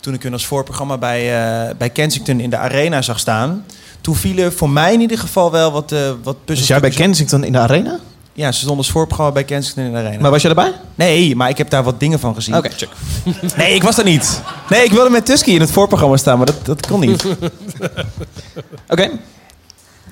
toen 0.00 0.14
ik 0.14 0.22
hun 0.22 0.32
als 0.32 0.46
voorprogramma 0.46 0.98
bij, 0.98 1.20
eh, 1.20 1.74
bij 1.76 1.90
Kensington 1.90 2.40
in 2.40 2.50
de 2.50 2.56
arena 2.56 3.02
zag 3.02 3.18
staan. 3.18 3.64
Toen 4.02 4.16
vielen 4.16 4.52
voor 4.52 4.70
mij 4.70 4.92
in 4.92 5.00
ieder 5.00 5.18
geval 5.18 5.50
wel 5.50 5.72
wat, 5.72 5.92
eh 5.92 5.98
wat 5.98 6.14
Dus 6.14 6.22
puzzelstukjes. 6.44 6.66
jij 6.66 6.80
bij 6.80 6.90
Kensington 6.90 7.44
in 7.44 7.52
de 7.52 7.58
arena? 7.58 7.98
Ja, 8.34 8.52
ze 8.52 8.58
stonden 8.58 8.78
als 8.78 8.90
voorprogramma 8.90 9.32
bij 9.32 9.44
Kensington 9.44 9.84
in 9.84 9.92
de 9.92 9.98
arena. 9.98 10.20
Maar 10.20 10.30
was 10.30 10.40
jij 10.42 10.50
erbij? 10.50 10.72
Nee, 10.94 11.36
maar 11.36 11.48
ik 11.48 11.58
heb 11.58 11.70
daar 11.70 11.82
wat 11.82 12.00
dingen 12.00 12.20
van 12.20 12.34
gezien. 12.34 12.56
Oké, 12.56 12.68
check. 12.76 12.88
Nee, 13.56 13.74
ik 13.74 13.82
was 13.82 13.98
er 13.98 14.04
niet. 14.04 14.40
Nee, 14.68 14.84
ik 14.84 14.90
wilde 14.92 15.10
met 15.10 15.26
Tusky 15.26 15.50
in 15.50 15.60
het 15.60 15.70
voorprogramma 15.70 16.16
staan, 16.16 16.36
maar 16.36 16.46
dat, 16.46 16.66
dat 16.66 16.86
kon 16.86 17.00
niet. 17.00 17.24
Oké. 18.88 19.10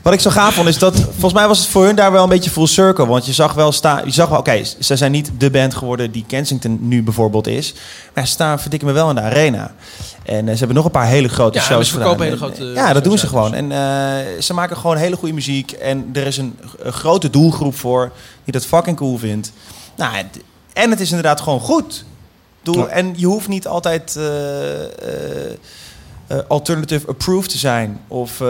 Wat 0.03 0.12
ik 0.12 0.20
zo 0.20 0.30
gaaf 0.30 0.55
vond 0.55 0.68
is 0.68 0.78
dat, 0.78 0.95
volgens 1.01 1.32
mij 1.32 1.47
was 1.49 1.59
het 1.59 1.68
voor 1.68 1.84
hun 1.84 1.97
daar 1.97 2.12
wel 2.12 2.22
een 2.22 2.28
beetje 2.28 2.51
full 2.51 2.66
circle. 2.66 3.07
Want 3.07 3.26
je 3.26 3.32
zag 3.32 3.53
wel 3.55 3.72
staan, 3.72 4.03
je 4.05 4.11
zag 4.11 4.28
wel, 4.28 4.38
oké, 4.38 4.62
ze 4.78 4.97
zijn 4.97 5.12
niet 5.12 5.30
de 5.38 5.51
band 5.51 5.74
geworden 5.74 6.11
die 6.11 6.24
Kensington 6.26 6.78
nu 6.80 7.03
bijvoorbeeld 7.03 7.47
is. 7.47 7.74
Maar 8.14 8.26
ze 8.26 8.32
staan, 8.32 8.61
verdikken 8.61 8.88
me 8.88 8.95
wel 8.95 9.09
in 9.09 9.14
de 9.14 9.20
arena. 9.20 9.74
En 10.22 10.38
eh, 10.48 10.52
ze 10.52 10.58
hebben 10.58 10.76
nog 10.76 10.84
een 10.84 10.90
paar 10.90 11.06
hele 11.06 11.28
grote 11.28 11.58
Ja, 11.58 11.64
shows 11.64 11.86
ze 11.88 11.92
verkopen 11.92 12.26
gedaan. 12.26 12.38
hele 12.38 12.46
En, 12.46 12.54
grote 12.56 12.70
eh, 12.80 12.86
Ja, 12.86 12.92
dat 12.92 13.04
doen 13.04 13.18
ze 13.18 13.26
gewoon. 13.26 13.54
En 13.54 13.72
eh, 13.72 14.40
ze 14.40 14.54
maken 14.54 14.76
gewoon 14.76 14.96
hele 14.96 15.16
goede 15.16 15.34
muziek. 15.34 15.72
En 15.72 16.10
er 16.12 16.26
is 16.26 16.36
een, 16.36 16.58
een 16.78 16.92
grote 16.92 17.30
doelgroep 17.30 17.74
voor 17.78 18.12
die 18.44 18.52
dat 18.52 18.66
fucking 18.66 18.96
cool 18.96 19.18
vindt. 19.18 19.52
Nou, 19.96 20.14
en 20.72 20.90
het 20.90 21.00
is 21.00 21.08
inderdaad 21.08 21.40
gewoon 21.40 21.60
goed. 21.60 22.04
Doel, 22.62 22.78
Ja. 22.78 22.86
En 22.86 23.12
je 23.16 23.26
hoeft 23.26 23.48
niet 23.48 23.66
altijd 23.66 24.16
eh, 24.16 24.82
eh, 24.84 25.50
eh, 26.26 26.38
alternative 26.48 27.06
approved 27.08 27.50
te 27.50 27.58
zijn. 27.58 28.00
Of 28.08 28.40
eh, 28.40 28.48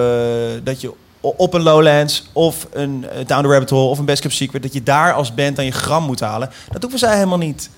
dat 0.63 0.81
je 0.81 0.93
op 1.21 1.55
een 1.55 1.63
Lowlands 1.63 2.29
of 2.33 2.67
een 2.73 3.07
eh, 3.11 3.27
Down 3.27 3.43
the 3.43 3.49
Rabbit 3.49 3.71
Hole 3.71 3.89
of 3.89 3.99
een 3.99 4.05
Best 4.05 4.21
Kept 4.23 4.35
Secret... 4.35 4.63
dat 4.63 4.73
je 4.73 4.83
daar 4.83 5.13
als 5.13 5.35
band 5.35 5.57
dan 5.57 5.65
je 5.65 5.71
gram 5.71 6.05
moet 6.05 6.21
halen. 6.21 6.51
Dat 6.71 6.81
hoeven 6.83 7.01
zij 7.01 7.15
helemaal 7.15 7.39
niet. 7.39 7.71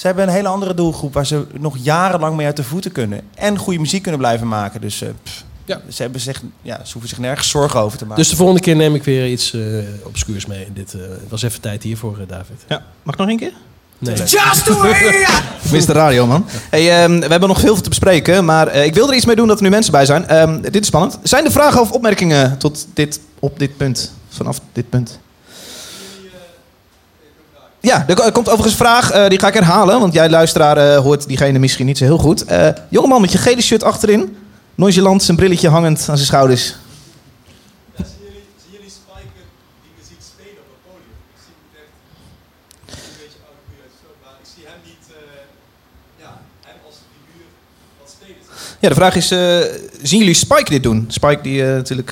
Ze 0.00 0.06
hebben 0.06 0.28
een 0.28 0.34
hele 0.34 0.48
andere 0.48 0.74
doelgroep 0.74 1.14
waar 1.14 1.26
ze 1.26 1.46
nog 1.58 1.76
jarenlang 1.82 2.36
mee 2.36 2.46
uit 2.46 2.56
de 2.56 2.64
voeten 2.64 2.92
kunnen. 2.92 3.20
En 3.34 3.58
goede 3.58 3.78
muziek 3.78 4.02
kunnen 4.02 4.20
blijven 4.20 4.48
maken. 4.48 4.80
Dus 4.80 5.02
eh, 5.02 5.08
pff, 5.22 5.44
Ja. 5.64 5.80
ze, 5.88 6.02
hebben 6.02 6.20
zich, 6.20 6.42
ja, 6.62 6.80
ze 6.84 6.92
hoeven 6.92 7.08
zich 7.08 7.18
nergens 7.18 7.48
zorgen 7.48 7.80
over 7.80 7.98
te 7.98 8.04
maken. 8.04 8.22
Dus 8.22 8.30
de 8.30 8.36
volgende 8.36 8.60
keer 8.60 8.76
neem 8.76 8.94
ik 8.94 9.04
weer 9.04 9.30
iets 9.30 9.54
eh 9.54 9.60
obscuurs 10.02 10.46
mee. 10.46 10.68
Dit 10.72 10.94
eh, 10.94 11.00
was 11.28 11.42
even 11.42 11.60
tijd 11.60 11.82
hiervoor, 11.82 12.18
David. 12.26 12.64
Ja. 12.68 12.82
Mag 13.02 13.14
ik 13.14 13.20
nog 13.20 13.28
één 13.28 13.38
keer? 13.38 13.52
Nee. 13.98 14.14
Just 14.14 14.64
the 14.64 14.74
way 15.70 15.80
de 15.86 15.92
radio, 15.92 16.26
man. 16.26 16.46
Hey, 16.70 17.02
ehm, 17.02 17.20
we 17.20 17.26
hebben 17.26 17.48
nog 17.48 17.60
heel 17.60 17.74
veel 17.74 17.82
te 17.82 17.88
bespreken, 17.88 18.44
maar 18.44 18.66
eh, 18.68 18.84
ik 18.84 18.94
wil 18.94 19.08
er 19.08 19.14
iets 19.16 19.26
mee 19.26 19.36
doen 19.36 19.48
dat 19.48 19.56
er 19.56 19.62
nu 19.62 19.70
mensen 19.70 19.92
bij 19.92 20.06
zijn. 20.06 20.26
Ehm, 20.26 20.60
dit 20.60 20.80
is 20.80 20.86
spannend. 20.86 21.18
Zijn 21.22 21.44
er 21.44 21.52
vragen 21.52 21.80
of 21.80 21.92
opmerkingen 21.92 22.58
tot 22.58 22.86
dit, 22.94 23.20
op 23.38 23.58
dit 23.58 23.76
punt? 23.76 24.12
Vanaf 24.28 24.60
dit 24.72 24.88
punt? 24.88 25.18
Ja, 27.80 28.04
er 28.08 28.14
ko- 28.14 28.30
komt 28.30 28.48
overigens 28.48 28.72
een 28.72 28.86
vraag, 28.86 29.10
eh, 29.10 29.28
die 29.28 29.38
ga 29.38 29.48
ik 29.48 29.54
herhalen, 29.54 30.00
want 30.00 30.12
jij 30.12 30.30
luisteraar 30.30 30.76
eh, 30.76 30.98
hoort 30.98 31.26
diegene 31.28 31.58
misschien 31.58 31.86
niet 31.86 31.98
zo 31.98 32.04
heel 32.04 32.18
goed. 32.18 32.44
Eh 32.44 32.68
jongeman 32.88 33.20
met 33.20 33.32
je 33.32 33.38
gele 33.38 33.60
shirt 33.62 33.82
achterin, 33.82 34.36
nonchalant, 34.74 35.22
zijn 35.22 35.36
brilletje 35.36 35.68
hangend 35.68 35.98
aan 35.98 36.16
zijn 36.16 36.18
schouders. 36.26 36.74
Ja, 48.80 48.88
de 48.88 48.94
vraag 48.94 49.14
is, 49.16 49.28
zien 50.02 50.18
jullie 50.18 50.34
Spike 50.34 50.70
dit 50.70 50.82
doen? 50.82 51.04
Spike 51.08 51.42
die 51.42 51.62
natuurlijk... 51.62 52.10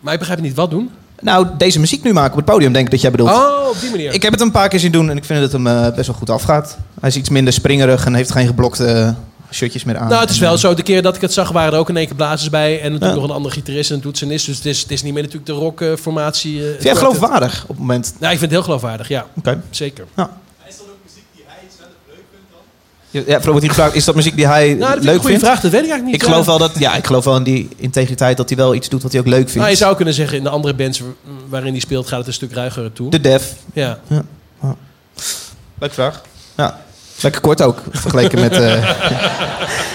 Maar 0.00 0.12
ik 0.12 0.18
begrijp 0.18 0.40
niet 0.40 0.54
wat 0.54 0.70
doen. 0.70 0.90
Nou, 1.22 1.46
deze 1.58 1.80
muziek 1.80 2.02
nu 2.02 2.12
maken 2.12 2.30
op 2.30 2.36
het 2.36 2.44
podium, 2.44 2.72
denk 2.72 2.84
ik 2.84 2.90
dat 2.90 3.00
jij 3.00 3.10
bedoelt. 3.10 3.30
Oh, 3.30 3.68
op 3.68 3.80
die 3.80 3.90
manier. 3.90 4.12
Ik 4.14 4.22
heb 4.22 4.32
het 4.32 4.40
een 4.40 4.50
paar 4.50 4.68
keer 4.68 4.78
zien 4.80 4.92
doen 4.92 5.10
en 5.10 5.16
ik 5.16 5.24
vind 5.24 5.40
dat 5.40 5.52
het 5.52 5.62
hem 5.64 5.76
eh, 5.84 5.94
best 5.94 6.06
wel 6.06 6.16
goed 6.16 6.30
afgaat. 6.30 6.76
Hij 7.00 7.08
is 7.08 7.16
iets 7.16 7.28
minder 7.28 7.52
springerig 7.52 8.06
en 8.06 8.14
heeft 8.14 8.32
geen 8.32 8.46
geblokte 8.46 8.86
eh, 8.86 9.10
shirtjes 9.50 9.84
meer 9.84 9.96
aan. 9.98 10.08
Nou, 10.08 10.20
het 10.20 10.30
is 10.30 10.38
wel 10.38 10.52
eh, 10.52 10.58
zo. 10.58 10.74
De 10.74 10.82
keer 10.82 11.02
dat 11.02 11.14
ik 11.16 11.20
het 11.20 11.32
zag, 11.32 11.50
waren 11.50 11.72
er 11.72 11.78
ook 11.78 11.88
in 11.88 11.96
één 11.96 12.06
keer 12.06 12.16
blazers 12.16 12.50
bij. 12.50 12.74
En 12.80 12.82
natuurlijk 12.92 13.10
Ja. 13.14 13.20
nog 13.20 13.24
een 13.30 13.36
andere 13.36 13.54
gitarist 13.54 13.90
en 13.90 13.96
een 13.96 14.02
toetsenist. 14.02 14.46
Dus 14.46 14.56
het 14.56 14.66
is, 14.66 14.80
het 14.82 14.90
is 14.90 15.02
niet 15.02 15.12
meer 15.12 15.22
natuurlijk 15.22 15.50
de 15.50 15.56
rockformatie. 15.58 16.58
eh 16.60 16.70
Vind 16.70 16.82
jij 16.82 16.94
geloofwaardig 16.96 17.62
op 17.62 17.68
het 17.68 17.78
moment? 17.78 18.14
Nou, 18.18 18.32
ik 18.32 18.38
vind 18.38 18.40
het 18.40 18.50
heel 18.50 18.62
geloofwaardig, 18.62 19.08
ja. 19.08 19.26
Oké. 19.38 19.62
Zeker. 19.70 20.04
Ja, 20.16 20.30
ja, 23.12 23.40
wordt 23.40 23.58
hij 23.60 23.68
gevraagd, 23.68 23.94
is 23.94 24.04
dat 24.04 24.14
muziek 24.14 24.36
die 24.36 24.46
hij 24.46 24.74
Nou, 24.74 24.94
dat 24.94 25.04
leuk 25.04 25.14
een 25.14 25.20
goede 25.20 25.28
vindt? 25.28 25.44
vraag. 25.44 25.60
Dat 25.60 25.70
weet 25.70 25.80
ik 25.84 25.90
eigenlijk 25.90 26.04
niet. 26.04 26.14
Ik 26.14 26.22
geloof 26.22 26.44
Ja. 26.44 26.46
wel 26.46 26.58
dat, 26.58 26.70
ja, 26.78 26.94
ik 26.94 27.06
geloof 27.06 27.24
wel 27.24 27.36
in 27.36 27.42
die 27.42 27.68
integriteit 27.76 28.36
dat 28.36 28.48
hij 28.48 28.58
wel 28.58 28.74
iets 28.74 28.88
doet 28.88 29.02
wat 29.02 29.12
hij 29.12 29.20
ook 29.20 29.26
leuk 29.26 29.38
vindt. 29.38 29.54
Nou, 29.54 29.68
je 29.70 29.76
zou 29.76 29.96
kunnen 29.96 30.14
zeggen, 30.14 30.36
in 30.36 30.42
de 30.42 30.48
andere 30.50 30.74
bands 30.74 30.98
wa- 31.00 31.06
waarin 31.48 31.72
hij 31.72 31.80
speelt, 31.80 32.08
gaat 32.08 32.18
het 32.18 32.26
een 32.26 32.32
stuk 32.32 32.52
ruiger 32.52 32.92
toe. 32.92 33.10
De 33.10 33.20
Def. 33.20 33.52
Ja. 33.72 33.98
Leuke 35.78 35.94
vraag. 35.94 36.20
Ja. 36.56 36.78
Lekker 37.20 37.40
kort 37.40 37.62
ook, 37.62 37.78
vergeleken 37.90 38.40
met... 38.40 38.52
eh, 38.52 38.60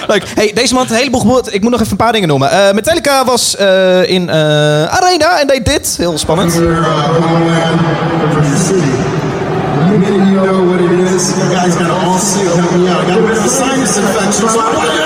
Leuk. 0.08 0.24
Hey, 0.36 0.52
deze 0.54 0.74
man 0.74 0.84
had 0.84 0.92
een 0.92 0.98
heleboel 0.98 1.20
geboord. 1.20 1.54
Ik 1.54 1.62
moet 1.62 1.72
nog 1.72 1.80
even 1.80 1.92
een 1.92 1.98
paar 1.98 2.12
dingen 2.12 2.28
noemen. 2.28 2.50
Eh, 2.52 2.74
Metallica 2.74 3.26
was 3.26 3.56
eh, 3.56 4.10
in 4.10 4.30
eh, 4.30 4.36
Arena 4.86 5.40
en 5.42 5.48
deed 5.48 5.66
dit. 5.66 5.96
Heel 5.98 6.18
spannend 6.18 6.54
minute 9.98 10.28
you 10.30 10.36
know 10.36 10.64
what 10.70 10.82
it 10.82 10.92
is, 10.92 11.38
you 11.38 11.50
guys 11.52 11.76
got 11.76 11.88
to 11.88 11.94
all 12.06 12.18
see 12.18 12.46
help 12.46 12.72
me 12.78 12.88
out. 12.88 13.02
I 13.02 13.08
got 13.08 13.18
a 13.18 13.22
bit 13.22 13.38
of 13.38 13.46
a 13.46 13.50
sinus 13.50 13.98
infection, 13.98 14.50
so 14.50 14.60
I 14.60 14.70
want 14.76 14.90
it. 14.94 15.02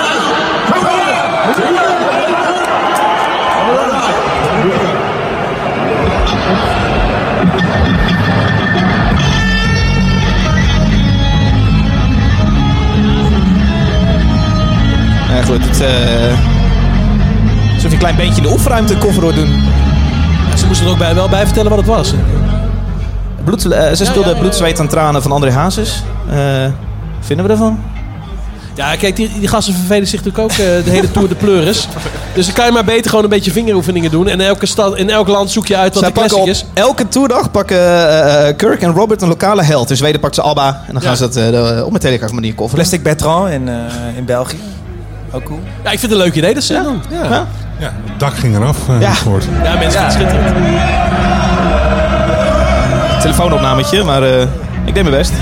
Come 0.68 0.86
on! 0.86 1.02
Ja, 15.32 15.42
goed, 15.42 15.64
het, 15.64 15.80
uh, 15.80 15.84
alsof 17.74 17.82
je 17.82 17.90
een 17.90 17.98
klein 17.98 18.16
beetje 18.16 18.42
de 18.42 18.50
oefenruimte 18.50 18.96
koffer 18.96 19.22
hoort 19.22 19.34
doen. 19.34 19.50
Ja, 20.50 20.56
ze 20.56 20.66
moesten 20.66 20.86
er 20.86 20.92
ook 20.92 20.98
bij, 20.98 21.14
wel 21.14 21.28
bij 21.28 21.44
vertellen 21.44 21.70
wat 21.70 21.78
het 21.78 21.88
was. 21.88 22.14
Bloed, 23.44 23.64
eh, 23.72 23.92
ze 23.92 24.04
speelde 24.04 24.28
ja, 24.28 24.34
ja, 24.34 24.40
Bloed, 24.40 24.54
Zweet 24.54 24.78
en 24.78 24.88
Tranen 24.88 25.22
van 25.22 25.32
André 25.32 25.50
Hazes. 25.50 26.02
Eh, 26.30 26.36
vinden 27.20 27.46
we 27.46 27.52
ervan? 27.52 27.80
Ja, 28.74 28.96
kijk, 28.96 29.16
die, 29.16 29.30
die 29.38 29.48
gasten 29.48 29.74
vervelen 29.74 30.06
zich 30.06 30.24
natuurlijk 30.24 30.44
ook 30.44 30.50
eh, 30.50 30.84
de 30.84 30.90
hele 30.90 31.10
Tour 31.10 31.28
de 31.28 31.34
Pleuris. 31.34 31.88
Dus 32.34 32.46
dan 32.46 32.54
kan 32.54 32.66
je 32.66 32.72
maar 32.72 32.84
beter 32.84 33.08
gewoon 33.10 33.24
een 33.24 33.30
beetje 33.30 33.50
vingeroefeningen 33.50 34.10
doen. 34.10 34.26
En 34.28 34.40
in 34.40 34.46
elke 34.46 34.66
stad, 34.66 34.96
in 34.96 35.10
elk 35.10 35.28
land 35.28 35.50
zoek 35.50 35.66
je 35.66 35.76
uit 35.76 35.94
wat 35.94 36.02
Zij 36.02 36.12
de 36.12 36.20
pakken 36.20 36.36
classic 36.42 36.64
op 36.64 36.70
is. 36.76 36.82
elke 36.82 37.08
toerdag 37.08 37.50
pakken 37.50 37.76
Kirk 38.56 38.82
en 38.82 38.92
Robert 38.92 39.22
een 39.22 39.28
lokale 39.28 39.62
held. 39.62 39.90
In 39.90 39.96
Zweden 39.96 40.20
pakt 40.20 40.34
ze 40.34 40.42
Alba 40.42 40.82
en 40.86 40.92
dan 40.92 41.02
gaan 41.02 41.10
Ja. 41.10 41.16
ze 41.16 41.28
dat 41.28 41.76
eh, 41.76 41.84
op 41.86 41.94
een 41.94 42.00
telegraaf 42.00 42.32
manier 42.32 42.54
kofferen. 42.54 42.84
Plastic 42.84 43.02
Bertrand 43.02 43.50
in, 43.50 43.68
eh, 43.68 43.74
in 44.16 44.24
België. 44.24 44.58
Ook 45.32 45.44
cool. 45.44 45.60
Ja, 45.84 45.90
ik 45.90 45.98
vind 45.98 46.12
het 46.12 46.20
een 46.20 46.26
leuk 46.26 46.34
idee 46.34 46.54
dat 46.54 46.62
ze 46.62 46.72
dat 46.72 46.84
doen. 46.84 47.02
Ja, 47.10 47.22
Ja. 47.24 47.46
Ja, 47.78 47.92
het 48.10 48.20
dak 48.20 48.34
ging 48.34 48.56
eraf. 48.56 48.78
Ja. 48.88 48.94
ja 49.00 49.08
mensen 49.78 49.90
vinden 49.90 50.02
het 50.02 50.12
schitterend. 50.12 51.31
Telefoonopnametje, 53.22 54.04
maar 54.04 54.22
eh, 54.22 54.42
ik 54.84 54.94
deed 54.94 55.02
mijn 55.04 55.16
best. 55.16 55.32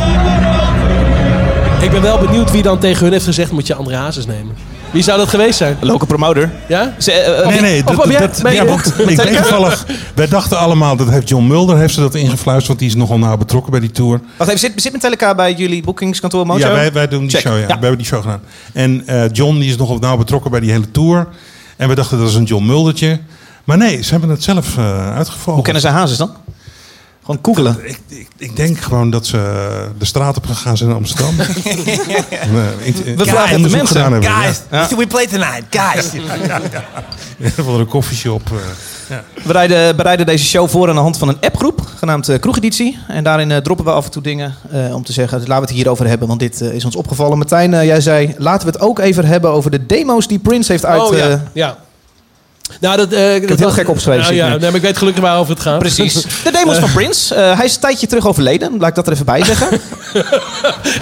Ik 1.82 1.90
ben 1.90 2.02
wel 2.02 2.18
benieuwd 2.18 2.50
wie 2.50 2.62
dan 2.62 2.78
tegen 2.78 3.02
hun 3.02 3.12
heeft 3.12 3.24
gezegd... 3.24 3.50
moet 3.50 3.66
je 3.66 3.74
André 3.74 3.96
Hazes 3.96 4.26
nemen. 4.26 4.54
Wie 4.90 5.02
zou 5.02 5.18
dat 5.18 5.28
geweest 5.28 5.58
zijn? 5.58 5.76
Local 5.80 6.06
promoter. 6.06 6.50
Ja? 6.68 6.94
Ze, 6.98 7.12
eh, 7.12 7.40
eh, 7.40 7.48
Nee, 7.48 7.60
nee, 7.60 7.80
Of- 7.86 7.96
dat, 7.96 8.18
dat, 8.18 8.40
ben 8.42 8.52
je- 8.52 8.58
ja, 8.58 8.64
want 8.64 8.86
ik 9.10 9.16
toevallig, 9.20 9.86
wij 10.14 10.28
dachten 10.28 10.58
allemaal, 10.58 10.96
dat 10.96 11.10
heeft 11.10 11.28
John 11.28 11.46
Mulder 11.46 11.76
heeft 11.76 11.94
ze 11.94 12.00
dat 12.00 12.14
ingefluisterd, 12.14 12.66
want 12.66 12.78
die 12.78 12.88
is 12.88 12.94
nogal 12.94 13.18
nauw 13.18 13.36
betrokken 13.36 13.70
bij 13.70 13.80
die 13.80 13.90
tour. 13.90 14.20
Wacht 14.36 14.50
even, 14.50 14.60
zit, 14.60 14.82
zit 14.82 14.92
Metallica 14.92 15.34
bij 15.34 15.52
jullie 15.52 15.82
boekingskantoor 15.82 16.46
Mojo? 16.46 16.66
Ja, 16.66 16.72
wij, 16.72 16.92
wij 16.92 17.08
doen 17.08 17.20
die 17.20 17.30
Check. 17.30 17.40
show, 17.40 17.52
ja. 17.52 17.60
Ja. 17.60 17.66
We 17.66 17.72
hebben 17.72 17.96
die 17.98 18.06
show 18.06 18.20
gedaan. 18.22 18.40
En 18.72 19.02
eh, 19.06 19.22
John 19.32 19.58
die 19.58 19.68
is 19.70 19.76
nogal 19.76 19.98
nauw 19.98 20.16
betrokken 20.16 20.50
bij 20.50 20.60
die 20.60 20.70
hele 20.70 20.90
tour. 20.90 21.26
En 21.76 21.88
we 21.88 21.94
dachten 21.94 22.18
dat 22.18 22.28
is 22.28 22.34
een 22.34 22.44
John 22.44 22.64
Muldertje. 22.66 23.20
Maar 23.64 23.76
nee, 23.76 24.02
ze 24.02 24.10
hebben 24.10 24.30
het 24.30 24.42
zelf 24.42 24.76
eh 24.78 25.14
uitgevallen. 25.16 25.54
Hoe 25.54 25.62
kennen 25.62 25.82
ze 25.82 25.88
Hazes 25.88 26.16
dan? 26.16 26.30
Gewoon 27.30 27.44
googelen. 27.44 27.76
Ik, 27.88 27.98
ik, 28.08 28.28
ik 28.36 28.56
denk 28.56 28.78
gewoon 28.78 29.10
dat 29.10 29.26
ze 29.26 29.36
de 29.98 30.04
straat 30.04 30.36
op 30.36 30.46
gegaan 30.46 30.76
zijn 30.76 30.90
in 30.90 30.96
Amsterdam. 30.96 31.36
We 33.16 33.24
vragen 33.24 33.62
de 33.62 33.68
mensen. 33.68 33.86
gedaan 33.86 34.12
hebben. 34.12 34.30
Guys, 34.30 34.60
Ja. 34.70 34.88
we 34.96 35.06
play 35.06 35.26
tonight, 35.26 35.62
guys. 35.70 36.10
Ja, 37.36 37.50
van 37.62 37.80
een 37.80 37.86
koffieshop. 37.86 38.42
eh. 38.52 38.58
ja. 39.08 39.24
We 39.34 39.42
bereiden, 39.46 39.96
bereiden 39.96 40.26
deze 40.26 40.44
show 40.44 40.68
voor 40.68 40.88
aan 40.88 40.94
de 40.94 41.00
hand 41.00 41.18
van 41.18 41.28
een 41.28 41.40
appgroep, 41.40 41.80
genaamd 41.96 42.28
eh, 42.28 42.38
Kroegeditie. 42.38 42.98
En 43.08 43.24
daarin 43.24 43.50
eh, 43.50 43.56
droppen 43.58 43.84
we 43.84 43.92
af 43.92 44.04
en 44.04 44.10
toe 44.10 44.22
dingen 44.22 44.54
eh, 44.70 44.94
om 44.94 45.04
te 45.04 45.12
zeggen, 45.12 45.38
laten 45.38 45.54
we 45.54 45.60
het 45.60 45.70
hierover 45.70 46.06
hebben, 46.06 46.28
want 46.28 46.40
dit 46.40 46.60
is 46.60 46.84
ons 46.84 46.96
opgevallen. 46.96 47.38
Martijn, 47.38 47.70
jij 47.70 48.00
zei, 48.00 48.34
laten 48.38 48.66
we 48.66 48.72
het 48.72 48.82
ook 48.82 48.98
even 48.98 49.24
hebben 49.24 49.50
over 49.50 49.70
de 49.70 49.86
demo's 49.86 50.26
die 50.26 50.38
Prince 50.38 50.72
heeft 50.72 50.84
uit... 50.84 51.00
oh 51.02 51.16
ja, 51.16 51.28
eh, 51.28 51.38
ja. 51.52 51.76
Nou, 52.80 52.96
dat, 52.96 53.12
eh, 53.12 53.34
ik 53.34 53.48
het 53.48 53.58
heel 53.58 53.70
gek 53.70 53.88
opgeschreven, 53.88 54.22
Nou, 54.22 54.34
ja, 54.34 54.48
nee, 54.48 54.58
maar 54.58 54.74
ik 54.74 54.82
weet 54.82 54.96
gelukkig 54.96 55.22
waarover 55.22 55.52
het 55.52 55.62
gaat. 55.62 55.78
Precies. 55.78 56.22
De 56.44 56.50
demos 56.52 56.78
van 56.78 56.92
Prince. 56.92 57.34
Eh, 57.34 57.56
hij 57.56 57.64
is 57.64 57.74
een 57.74 57.80
tijdje 57.80 58.06
terug 58.06 58.26
overleden. 58.26 58.76
Laat 58.78 58.88
ik 58.88 58.94
dat 58.94 59.06
er 59.06 59.12
even 59.12 59.24
bij 59.24 59.44
zeggen. 59.44 59.68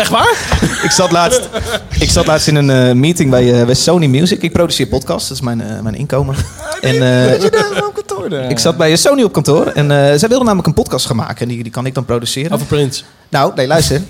Echt 0.03 0.11
waar? 0.11 0.37
ik, 0.83 0.91
zat 0.91 1.13
laatst, 1.13 1.49
ik 1.99 2.11
zat 2.11 2.27
laatst 2.27 2.49
in 2.49 2.55
een 2.55 2.71
eh, 2.71 2.95
meeting 2.95 3.31
bij, 3.31 3.65
bij 3.65 3.75
Sony 3.75 4.07
Music. 4.07 4.43
Ik 4.43 4.53
produceer 4.53 4.87
podcasts. 4.87 5.29
Dat 5.29 5.37
is 5.37 5.43
mijn, 5.43 5.63
mijn 5.83 5.95
inkomen. 5.95 6.35
En, 6.81 7.03
eh, 7.03 8.51
ik 8.51 8.59
zat 8.59 8.77
bij 8.77 8.97
Sony 8.97 9.23
op 9.23 9.33
kantoor. 9.33 9.67
En 9.67 9.89
zij 9.89 10.29
wilden 10.29 10.45
namelijk 10.45 10.67
een 10.67 10.75
podcast 10.75 11.07
gaan 11.07 11.17
maken. 11.17 11.37
En 11.37 11.49
die, 11.49 11.63
die 11.63 11.73
kan 11.73 11.87
ik 11.87 11.95
dan 11.95 12.05
produceren. 12.05 12.53
Over 12.53 12.67
Prince. 12.67 13.03
Nou, 13.29 13.53
nee, 13.55 13.67
luister. 13.67 14.03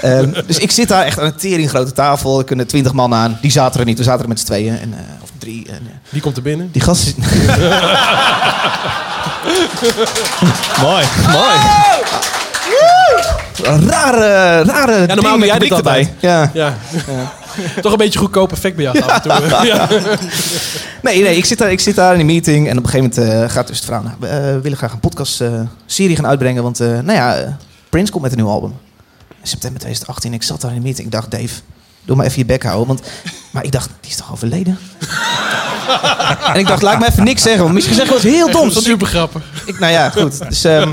Ehm, 0.00 0.32
dus 0.46 0.58
ik 0.58 0.70
zit 0.70 0.88
daar 0.88 1.04
echt 1.04 1.18
aan 1.18 1.26
een 1.26 1.36
tering 1.36 1.68
grote 1.68 1.92
tafel. 1.92 2.38
Er 2.38 2.44
kunnen 2.44 2.66
twintig 2.66 2.92
man 2.92 3.14
aan. 3.14 3.38
Die 3.40 3.50
zaten 3.50 3.80
er 3.80 3.86
niet. 3.86 3.98
We 3.98 4.04
zaten 4.04 4.22
er 4.22 4.28
met 4.28 4.40
z'n 4.40 4.46
tweeën. 4.46 4.78
En, 4.78 4.92
eh, 4.92 4.98
of 5.22 5.28
drie. 5.38 5.66
En, 5.68 5.80
eh, 5.86 5.92
Wie 6.08 6.20
komt 6.20 6.36
er 6.36 6.42
binnen? 6.42 6.68
die 6.72 6.82
gasten... 6.82 7.14
mooi, 10.86 11.04
mooi. 11.32 11.56
Rare, 13.62 14.62
rare 14.62 15.06
ja, 15.06 15.14
normaal 15.14 15.36
doe 15.36 15.46
jij 15.46 15.58
dit 15.58 15.72
altijd. 15.72 16.10
Ja. 16.18 16.50
Ja. 16.54 16.76
Toch 17.80 17.92
een 17.92 17.98
beetje 17.98 18.18
goedkoop 18.18 18.52
effect 18.52 18.76
bij 18.76 18.84
jou 18.84 19.00
af 19.00 19.14
en 19.14 19.22
toe. 19.22 19.66
Ja. 19.66 19.88
Nee, 21.02 21.22
nee 21.22 21.36
ik, 21.36 21.44
zit 21.44 21.58
daar, 21.58 21.70
ik 21.70 21.80
zit 21.80 21.94
daar 21.94 22.14
in 22.14 22.20
een 22.20 22.26
meeting. 22.26 22.68
En 22.68 22.78
op 22.78 22.84
een 22.84 22.90
gegeven 22.90 23.22
moment 23.22 23.42
eh, 23.42 23.50
gaat 23.50 23.66
dus 23.66 23.76
het 23.76 23.84
verhaal... 23.84 24.02
Nou, 24.02 24.16
we 24.18 24.26
eh, 24.26 24.62
willen 24.62 24.78
graag 24.78 24.92
een 24.92 25.00
podcast-serie 25.00 26.16
gaan 26.16 26.26
uitbrengen. 26.26 26.62
Want, 26.62 26.80
eh, 26.80 26.88
nou 26.88 27.12
ja, 27.12 27.56
Prince 27.88 28.10
komt 28.12 28.22
met 28.22 28.32
een 28.32 28.38
nieuw 28.38 28.48
album. 28.48 28.74
September 29.42 29.80
2018. 29.80 30.32
Ik 30.32 30.42
zat 30.42 30.60
daar 30.60 30.70
in 30.70 30.76
een 30.76 30.82
meeting. 30.82 31.06
Ik 31.06 31.12
dacht, 31.12 31.30
Dave, 31.30 31.60
doe 32.04 32.16
maar 32.16 32.26
even 32.26 32.38
je 32.38 32.44
bek 32.44 32.62
houden. 32.62 32.86
Want, 32.86 33.02
maar 33.50 33.64
ik 33.64 33.72
dacht, 33.72 33.90
die 34.00 34.10
is 34.10 34.16
toch 34.16 34.32
overleden? 34.32 34.78
en 36.54 36.58
ik 36.58 36.66
dacht, 36.66 36.82
laat 36.82 36.98
me 36.98 37.06
even 37.06 37.24
niks 37.24 37.42
zeggen. 37.42 37.62
Want 37.62 37.74
misschien 37.74 37.96
zeg 37.96 38.04
ik 38.04 38.12
wat 38.12 38.22
heel 38.22 38.50
doms. 38.50 38.82
Super 38.82 39.06
grappig. 39.06 39.42
Ik, 39.66 39.78
nou 39.78 39.92
ja, 39.92 40.10
goed. 40.10 40.48
Dus 40.48 40.64
ehm, 40.64 40.92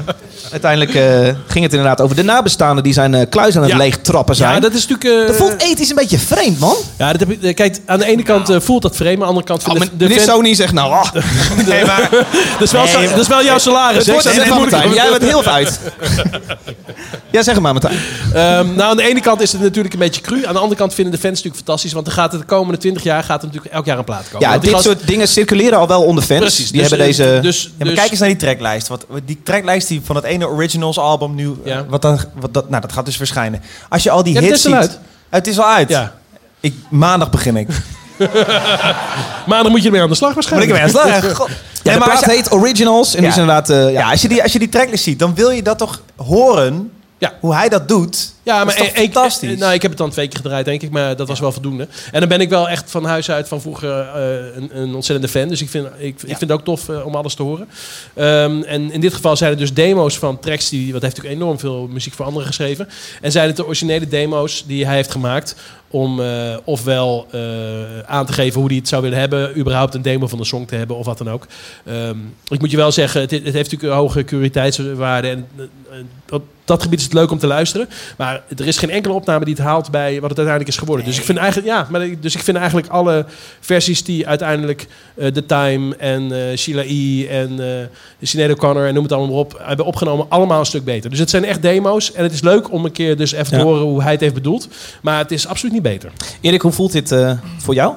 uiteindelijk 0.51 0.95
eh, 0.95 1.35
ging 1.47 1.63
het 1.63 1.73
inderdaad 1.73 2.01
over 2.01 2.15
de 2.15 2.23
nabestaanden 2.23 2.83
die 2.83 2.93
zijn 2.93 3.13
eh, 3.13 3.29
kluis 3.29 3.55
aan 3.55 3.61
het 3.61 3.71
Ja. 3.71 3.77
leeg 3.77 3.97
trappen 3.97 4.35
zijn. 4.35 4.53
Ja, 4.53 4.59
dat 4.59 4.73
is 4.73 4.87
natuurlijk... 4.87 5.21
eh, 5.21 5.27
dat 5.27 5.35
voelt 5.35 5.61
ethisch 5.61 5.89
een 5.89 5.95
beetje 5.95 6.19
vreemd, 6.19 6.59
man. 6.59 6.75
Ja, 6.97 7.11
dat 7.11 7.19
heb 7.19 7.31
ik, 7.31 7.41
eh, 7.43 7.53
kijk, 7.55 7.79
aan 7.85 7.99
de 7.99 8.05
ene 8.05 8.23
kant 8.23 8.49
eh, 8.49 8.59
voelt 8.59 8.81
dat 8.81 8.95
vreemd, 8.95 9.13
aan 9.13 9.19
de 9.19 9.25
andere 9.25 9.45
kant... 9.45 9.67
Oh, 9.67 9.73
de, 9.73 9.89
de 9.97 10.07
meneer 10.07 10.19
Sony 10.21 10.53
zegt 10.53 10.73
nou, 10.73 10.91
ah, 10.91 11.11
Nee, 11.67 11.85
maar... 11.85 12.09
dat, 12.59 12.61
is 12.61 12.71
wel, 12.71 12.83
Nee, 12.83 13.09
dat 13.09 13.19
is 13.19 13.27
wel 13.27 13.43
jouw 13.43 13.57
salaris. 13.57 14.05
het 14.05 14.23
wordt 14.25 14.49
Martijn. 14.49 14.93
Jij 14.93 15.09
bent 15.09 15.23
heel 15.23 15.43
uit. 15.43 15.79
ja, 17.31 17.43
zeg 17.43 17.53
het 17.53 17.63
maar 17.63 17.73
Martijn. 17.73 17.97
Ehm, 18.33 18.75
nou, 18.75 18.81
aan 18.89 18.97
de 18.97 19.03
ene 19.09 19.19
kant 19.21 19.41
is 19.41 19.51
het 19.51 19.61
natuurlijk 19.61 19.93
een 19.93 19.99
beetje 19.99 20.21
cru. 20.21 20.45
Aan 20.45 20.53
de 20.53 20.59
andere 20.59 20.79
kant 20.79 20.93
vinden 20.93 21.13
de 21.13 21.19
fans 21.19 21.35
natuurlijk 21.35 21.63
fantastisch. 21.65 21.93
Want 21.93 22.07
er 22.07 22.13
gaat 22.13 22.31
de 22.31 22.37
komende 22.45 22.77
20 22.79 23.03
jaar 23.03 23.23
gaat 23.23 23.39
er 23.41 23.47
natuurlijk 23.47 23.73
elk 23.73 23.85
jaar 23.85 23.97
een 23.97 24.03
plaat 24.03 24.23
komen. 24.31 24.39
Ja, 24.39 24.49
Want 24.49 24.61
dit 24.63 24.71
gast- 24.71 24.83
soort 24.83 25.07
dingen 25.07 25.27
circuleren 25.27 25.77
al 25.77 25.87
wel 25.87 26.03
onder 26.03 26.23
fans. 26.23 26.39
Precies. 26.39 26.71
Die 26.71 26.81
dus, 26.81 26.89
hebben 26.89 27.07
eh, 27.07 27.15
deze... 27.17 27.39
Dus, 27.41 27.63
Ja, 27.63 27.69
maar 27.77 27.87
dus- 27.87 27.95
kijk 27.97 28.09
eens 28.11 28.19
naar 28.19 28.29
die 28.29 28.37
tracklijst. 28.37 28.87
Wat, 28.87 29.05
die 29.25 29.39
tracklijst 29.43 29.87
die 29.87 30.01
van 30.03 30.15
het 30.15 30.25
ene 30.25 30.36
Originals 30.45 30.97
album 30.99 31.35
nu... 31.35 31.55
Ja. 31.63 31.77
eh, 31.77 31.81
wat 31.89 32.01
dan, 32.01 32.19
wat 32.39 32.53
dat, 32.53 32.69
nou, 32.69 32.81
dat 32.81 32.91
gaat 32.93 33.05
dus 33.05 33.17
verschijnen. 33.17 33.61
Als 33.89 34.03
je 34.03 34.09
al 34.11 34.23
die 34.23 34.33
Ja, 34.33 34.39
het 34.41 34.49
hits 34.49 34.65
al 34.65 34.71
ziet... 34.71 34.79
uit. 34.79 34.99
Het 35.29 35.47
is 35.47 35.59
al 35.59 35.65
uit. 35.65 35.89
Ja. 35.89 36.13
Ik, 36.59 36.73
maandag 36.89 37.29
begin 37.29 37.55
ik. 37.57 37.67
Maar 39.47 39.63
dan 39.63 39.71
moet 39.71 39.79
je 39.81 39.85
ermee 39.87 40.01
aan 40.01 40.09
de 40.09 40.15
slag 40.15 40.35
Moet 40.35 40.43
ik 40.43 40.49
waarschijnlijk. 40.49 40.91
weer 40.93 41.03
aan 41.03 41.11
de 41.11 41.21
slag? 41.21 41.35
God. 41.37 41.49
ja, 41.83 41.93
de 41.93 41.99
maar 41.99 42.19
je- 42.19 42.31
heet 42.31 42.51
Originals. 42.51 43.07
En 43.15 43.21
die 43.21 43.21
Ja. 43.21 43.29
is 43.29 43.37
inderdaad... 43.37 43.69
eh, 43.69 43.81
ja. 43.83 43.89
Ja, 43.89 44.09
als 44.11 44.21
je, 44.21 44.27
die, 44.27 44.43
als 44.43 44.51
je 44.51 44.59
die 44.59 44.69
tracklist 44.69 45.03
ziet, 45.03 45.19
dan 45.19 45.35
wil 45.35 45.49
je 45.49 45.61
dat 45.63 45.77
toch 45.77 46.01
horen... 46.15 46.91
Ja. 47.19 47.37
Hoe 47.39 47.53
hij 47.55 47.69
dat 47.69 47.87
doet. 47.87 48.33
Ja, 48.43 48.63
maar 48.63 48.73
is 48.73 48.79
toch 48.79 48.87
ik- 48.87 48.97
ik- 48.97 49.13
fantastisch. 49.13 49.57
nou, 49.59 49.73
ik 49.73 49.81
heb 49.81 49.91
het 49.91 49.99
dan 49.99 50.09
twee 50.09 50.27
keer 50.27 50.39
gedraaid, 50.39 50.65
denk 50.65 50.81
ik, 50.81 50.89
maar 50.91 51.15
dat 51.15 51.27
was 51.27 51.39
wel 51.39 51.51
voldoende. 51.51 51.87
En 52.11 52.19
dan 52.19 52.29
ben 52.29 52.41
ik 52.41 52.49
wel 52.49 52.69
echt 52.69 52.91
van 52.91 53.05
huis 53.05 53.31
uit 53.31 53.47
van 53.47 53.61
vroeger 53.61 53.99
eh, 53.99 54.55
een, 54.55 54.69
een 54.81 54.95
ontzettende 54.95 55.31
fan. 55.39 55.47
Dus 55.47 55.61
ik 55.61 55.69
vind, 55.69 55.87
ik, 55.97 56.03
ik 56.05 56.19
vind 56.25 56.39
het 56.39 56.51
ook 56.51 56.63
tof 56.63 56.89
eh, 56.89 57.05
om 57.05 57.15
alles 57.15 57.33
te 57.33 57.43
horen. 57.43 57.67
Ehm, 58.13 58.61
en 58.61 58.91
in 58.91 58.99
dit 59.01 59.13
geval 59.13 59.35
zijn 59.37 59.49
het 59.49 59.59
dus 59.59 59.73
demo's 59.73 60.17
van 60.17 60.39
tracks 60.39 60.69
die, 60.69 60.93
wat 60.93 61.01
heeft 61.01 61.15
natuurlijk 61.15 61.41
enorm 61.41 61.59
veel 61.59 61.87
muziek 61.87 62.13
voor 62.13 62.25
anderen 62.25 62.47
geschreven. 62.47 62.89
En 63.21 63.31
zijn 63.31 63.47
het 63.47 63.55
de 63.55 63.65
originele 63.65 64.07
demo's 64.07 64.63
die 64.67 64.85
hij 64.85 64.95
heeft 64.95 65.11
gemaakt 65.11 65.55
om 65.89 66.19
eh, 66.21 66.57
ofwel 66.63 67.27
eh, 67.31 67.39
aan 68.05 68.25
te 68.25 68.33
geven 68.33 68.59
hoe 68.59 68.69
hij 68.69 68.77
het 68.77 68.87
zou 68.87 69.01
willen 69.01 69.19
hebben, 69.19 69.57
überhaupt 69.57 69.93
een 69.95 70.01
demo 70.01 70.27
van 70.27 70.37
de 70.37 70.45
song 70.45 70.65
te 70.65 70.75
hebben 70.75 70.97
of 70.97 71.05
wat 71.05 71.17
dan 71.17 71.29
ook. 71.29 71.47
Ehm, 71.85 72.17
ik 72.47 72.59
moet 72.59 72.71
je 72.71 72.77
wel 72.77 72.91
zeggen, 72.91 73.21
het, 73.21 73.31
het 73.31 73.43
heeft 73.43 73.55
natuurlijk 73.55 73.83
een 73.83 73.99
hoge 73.99 74.23
puriteitswaarde 74.23 75.27
en 75.27 75.47
eh, 75.57 76.33
op 76.33 76.43
dat 76.65 76.81
gebied 76.81 76.99
is 76.99 77.05
het 77.05 77.13
leuk 77.13 77.31
om 77.31 77.37
te 77.37 77.47
luisteren. 77.47 77.89
Maar 78.17 78.43
er 78.57 78.67
is 78.67 78.77
geen 78.77 78.89
enkele 78.89 79.13
opname 79.13 79.45
die 79.45 79.53
het 79.53 79.63
haalt 79.63 79.91
bij 79.91 80.11
wat 80.13 80.29
het 80.29 80.37
uiteindelijk 80.37 80.67
is 80.69 80.77
geworden. 80.77 81.05
Dus 81.05 81.17
ik 81.17 81.23
vind 81.23 81.37
eigenlijk, 81.37 81.67
ja, 81.67 81.87
maar 81.89 82.19
dus 82.19 82.35
ik 82.35 82.41
vind 82.41 82.57
eigenlijk 82.57 82.87
alle 82.87 83.25
versies 83.59 84.03
die 84.03 84.27
uiteindelijk 84.27 84.87
eh 85.15 85.27
The 85.27 85.45
Time 85.45 85.95
en 85.95 86.31
Sheila 86.57 86.83
E. 86.85 87.27
en 87.27 87.59
Sinead 88.21 88.51
O'Connor 88.51 88.87
en 88.87 88.93
noem 88.93 89.03
het 89.03 89.11
allemaal 89.11 89.31
maar 89.31 89.39
op 89.39 89.61
hebben 89.63 89.85
opgenomen, 89.85 90.25
allemaal 90.29 90.59
een 90.59 90.65
stuk 90.65 90.83
beter. 90.83 91.09
Dus 91.09 91.19
het 91.19 91.29
zijn 91.29 91.45
echt 91.45 91.61
demo's 91.61 92.11
en 92.11 92.23
het 92.23 92.33
is 92.33 92.41
leuk 92.41 92.71
om 92.71 92.85
een 92.85 92.91
keer 92.91 93.17
dus 93.17 93.31
even 93.31 93.57
Ja. 93.57 93.63
te 93.63 93.69
horen 93.69 93.81
hoe 93.81 94.01
hij 94.01 94.11
het 94.11 94.21
heeft 94.21 94.33
bedoeld. 94.33 94.67
Maar 95.01 95.17
het 95.17 95.31
is 95.31 95.47
absoluut 95.47 95.73
niet 95.73 95.76
beter. 95.81 96.11
Erik, 96.41 96.61
hoe 96.61 96.71
voelt 96.71 96.91
dit 96.91 97.11
eh, 97.11 97.31
voor 97.57 97.73
jou? 97.73 97.93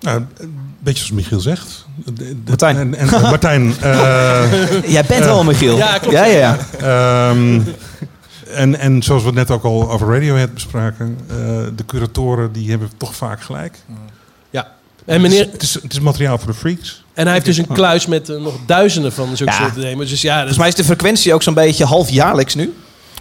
Nou, 0.00 0.24
een 0.38 0.54
beetje 0.78 1.04
zoals 1.04 1.22
Michiel 1.22 1.40
zegt. 1.40 1.86
De- 2.04 2.12
de- 2.12 2.36
Martijn. 2.46 2.76
En, 2.76 2.94
en, 2.94 3.20
Martijn. 3.20 3.74
eh, 3.80 4.82
Jij 4.86 5.04
bent 5.04 5.24
wel 5.24 5.44
Michiel. 5.44 5.76
Ja, 5.76 5.98
klopt. 5.98 6.14
Ja, 6.16 6.24
ja, 6.24 6.56
ja. 6.78 7.30
Ehm, 7.30 7.60
en, 8.54 8.78
en 8.78 9.02
zoals 9.02 9.22
we 9.22 9.28
het 9.28 9.36
net 9.36 9.50
ook 9.50 9.64
al 9.64 9.90
over 9.90 10.08
Radiohead 10.12 10.54
bespraken, 10.54 11.18
eh, 11.28 11.36
de 11.76 11.84
curatoren 11.86 12.52
die 12.52 12.70
hebben 12.70 12.90
toch 12.96 13.14
vaak 13.14 13.40
gelijk. 13.42 13.78
Ja. 14.50 14.72
En, 15.04 15.20
meneer, 15.20 15.48
Het 15.52 15.62
is, 15.62 15.74
het 15.74 15.92
is 15.92 16.00
materiaal 16.00 16.38
voor 16.38 16.46
de 16.46 16.54
freaks. 16.58 17.04
en 17.14 17.24
hij 17.24 17.32
heeft 17.32 17.46
dus 17.46 17.56
een 17.58 17.66
kluis 17.66 18.06
met 18.06 18.28
eh, 18.28 18.40
nog 18.40 18.54
duizenden 18.66 19.12
van 19.12 19.36
zulke 19.36 19.52
Ja. 19.52 19.58
soorten 19.58 19.80
demo's. 19.80 20.08
Dus 20.08 20.20
ja, 20.22 20.28
dat 20.28 20.38
Volgens 20.38 20.58
mij 20.58 20.68
is 20.68 20.74
de 20.74 20.84
frequentie 20.84 21.34
ook 21.34 21.42
zo'n 21.42 21.54
beetje 21.54 21.84
halfjaarlijks 21.84 22.54
nu. 22.54 22.74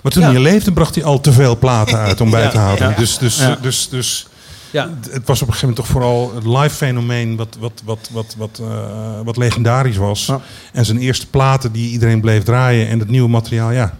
Maar 0.03 0.11
toen 0.11 0.23
Ja. 0.23 0.31
hij 0.31 0.39
leefde, 0.39 0.71
bracht 0.71 0.95
hij 0.95 1.03
al 1.03 1.19
te 1.19 1.31
veel 1.31 1.57
platen 1.57 1.97
uit 1.97 2.21
om 2.21 2.29
bij 2.29 2.49
te 2.49 2.57
houden. 2.57 2.93
Dus, 2.97 3.17
dus, 3.17 3.41
dus, 3.61 3.89
dus 3.89 4.27
ja. 4.71 4.89
het 5.09 5.27
was 5.27 5.41
op 5.41 5.47
een 5.47 5.53
gegeven 5.53 5.59
moment 5.59 5.75
toch 5.75 5.87
vooral 5.87 6.31
het 6.35 6.45
live 6.45 6.75
fenomeen 6.75 7.35
wat, 7.35 7.57
wat, 7.59 7.81
wat, 7.85 8.09
wat, 8.11 8.35
wat, 8.37 8.59
eh, 8.61 9.19
wat 9.23 9.37
legendarisch 9.37 9.97
was. 9.97 10.31
En 10.73 10.85
zijn 10.85 10.97
eerste 10.97 11.27
platen 11.27 11.71
die 11.71 11.91
iedereen 11.91 12.21
bleef 12.21 12.43
draaien 12.43 12.87
en 12.87 12.99
het 12.99 13.09
nieuwe 13.09 13.29
materiaal, 13.29 13.71
ja. 13.71 13.93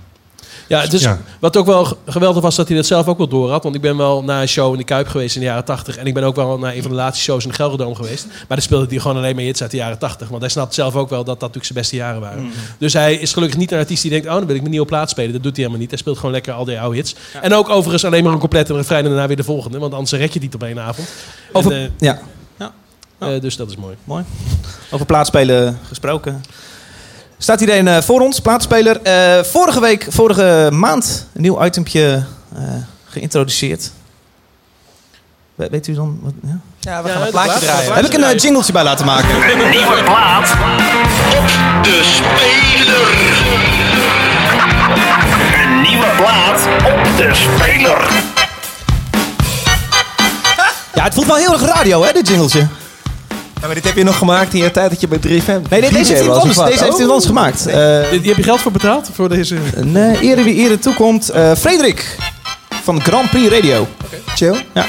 Ja, 0.68 0.86
dus 0.86 1.01
Ja. 1.01 1.20
wat 1.39 1.57
ook 1.57 1.65
wel 1.65 1.97
geweldig 2.05 2.41
was 2.43 2.55
dat 2.55 2.68
hij 2.68 2.78
dat 2.78 2.86
zelf 2.86 3.07
ook 3.07 3.18
wel 3.18 3.28
door 3.28 3.49
had. 3.51 3.63
Want 3.63 3.76
ik 3.76 3.82
ben 3.82 3.97
wel 3.97 4.24
naar 4.24 4.41
een 4.41 4.47
show 4.47 4.72
in 4.72 4.78
de 4.78 4.84
Kuip 4.84 5.07
geweest 5.07 5.36
in 5.36 5.41
de 5.41 5.47
jaren 5.47 5.65
80. 5.65 5.97
En 5.97 6.05
ik 6.05 6.13
ben 6.13 6.24
ook 6.24 6.36
wel 6.36 6.57
naar 6.57 6.76
een 6.76 6.82
van 6.82 6.91
de 6.91 6.97
laatste 6.97 7.24
shows 7.24 7.43
in 7.43 7.49
de 7.49 7.55
Gelredome 7.55 7.95
geweest. 7.95 8.26
Maar 8.26 8.45
daar 8.47 8.61
speelde 8.61 8.86
hij 8.89 8.99
gewoon 8.99 9.18
alleen 9.18 9.36
maar 9.36 9.43
hits 9.43 9.61
uit 9.61 9.72
de 9.72 9.78
jaren 9.78 9.97
80. 9.97 10.28
Want 10.28 10.41
hij 10.41 10.49
snapt 10.51 10.74
zelf 10.74 10.95
ook 10.95 11.09
wel 11.09 11.18
dat 11.24 11.26
dat 11.26 11.39
natuurlijk 11.39 11.65
zijn 11.65 11.80
beste 11.80 11.95
jaren 11.95 12.22
waren. 12.22 12.43
Mm. 12.43 12.51
Dus 12.78 12.93
hij 12.93 13.15
is 13.15 13.34
gelukkig 13.34 13.57
niet 13.57 13.72
een 13.72 13.80
artiest 13.80 14.01
die 14.01 14.11
denkt... 14.11 14.28
oh, 14.28 14.34
dan 14.34 14.45
wil 14.45 14.53
ik 14.55 14.59
mijn 14.61 14.72
nieuwe 14.72 14.88
plaat 14.88 15.09
spelen. 15.09 15.32
Dat 15.34 15.43
doet 15.43 15.51
hij 15.51 15.59
helemaal 15.59 15.80
niet. 15.82 15.89
Hij 15.89 15.99
speelt 15.99 16.18
gewoon 16.18 16.32
lekker 16.32 16.53
al 16.53 16.65
die 16.65 16.80
oude 16.80 16.95
hits. 16.95 17.15
En 17.41 17.53
ook 17.53 17.70
overigens 17.70 18.05
alleen 18.05 18.24
maar 18.24 18.34
een 18.34 18.39
complete 18.39 18.74
refrein 18.74 19.03
en 19.03 19.09
daarna 19.09 19.28
weer 19.28 19.36
de 19.36 19.43
volgende. 19.43 19.80
Want 19.80 19.93
anders 19.93 20.11
red 20.11 20.28
je 20.28 20.34
het 20.34 20.41
niet 20.41 20.53
op 20.55 20.63
één 20.63 20.80
avond. 20.80 21.07
Over, 21.51 21.72
En, 21.72 21.78
eh, 21.82 21.89
ja, 21.99 22.22
eh, 23.20 23.41
dus 23.41 23.55
dat 23.55 23.70
is 23.70 23.76
mooi. 23.76 23.95
mooi. 24.03 24.24
Over 24.91 25.05
plaatspelen 25.05 25.80
gesproken. 25.88 26.43
Staat 27.38 27.60
iedereen 27.60 27.88
eh, 27.88 28.02
voor 28.02 28.22
ons, 28.22 28.40
plaatspeler. 28.40 29.02
Eh, 29.02 29.44
vorige 29.44 29.80
week, 29.80 30.06
vorige 30.10 30.70
maand, 30.74 31.28
een 31.34 31.42
nieuw 31.42 31.66
itempje 31.66 32.24
eh, 32.56 32.62
geïntroduceerd. 33.06 33.92
We- 35.56 35.68
Weet 35.72 35.88
u 35.88 35.94
dan? 35.94 36.20
Wat, 36.22 36.34
ja? 36.44 36.58
Ja, 36.80 37.02
we 37.04 37.08
Ja, 37.10 37.14
gaan 37.14 37.24
een 37.24 37.30
plaatje 37.32 37.50
plaat- 37.52 37.62
draaien. 37.62 37.94
Heb 37.94 38.06
ik 38.06 38.14
een 38.14 38.24
eh, 38.24 38.38
jingletje 38.38 38.72
bij 38.74 38.84
laten 38.84 39.06
maken? 39.06 39.30
Een 39.30 39.70
nieuwe 39.70 40.04
plaat 40.04 40.52
op 41.38 41.48
de 41.84 42.02
speler. 42.04 43.08
Een 45.64 45.82
nieuwe 45.82 46.08
plaat 46.18 46.68
op 46.86 47.18
de 47.18 47.30
speler. 47.34 48.08
Ja, 50.94 51.04
het 51.04 51.14
voelt 51.14 51.28
wel 51.28 51.36
heel 51.36 51.54
erg 51.54 51.62
radio, 51.62 52.04
hè, 52.04 52.12
dit 52.12 52.28
jingletje. 52.28 52.68
Ja, 53.62 53.66
maar 53.66 53.76
dit 53.76 53.84
heb 53.84 53.95
je 53.95 54.03
nog 54.03 54.18
gemaakt 54.18 54.53
in 54.53 54.60
je 54.64 54.72
tijd 54.72 54.89
dat 54.89 55.01
je 55.01 55.08
bij 55.08 55.18
3FM 55.20 55.62
Nee, 55.70 55.82
dit- 55.82 55.91
deze 55.93 56.12
heeft 56.12 56.22
iemand 56.24 56.39
anders, 56.41 56.58
deze 56.58 56.84
heeft 56.84 56.99
iemand 56.99 57.26
gemaakt. 57.26 57.66
Eh, 57.68 57.99
Die, 58.10 58.20
die 58.20 58.28
heb 58.30 58.38
je 58.38 58.43
geld 58.43 58.62
voor 58.62 58.72
betaald? 58.72 59.10
Voor 59.14 59.30
deze... 59.30 59.55
Nee, 59.84 60.20
ere 60.20 60.43
wie 60.43 60.55
ere 60.55 60.80
toekomt. 60.80 61.30
Eh 61.30 61.51
Frederik 61.55 62.18
van 62.84 63.01
Grand 63.01 63.30
Prix 63.30 63.51
Radio. 63.53 63.88
Chill. 64.36 64.55
Ja. 64.74 64.86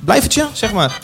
Blijvertje, 0.00 0.46
zeg 0.52 0.72
maar. 0.72 1.00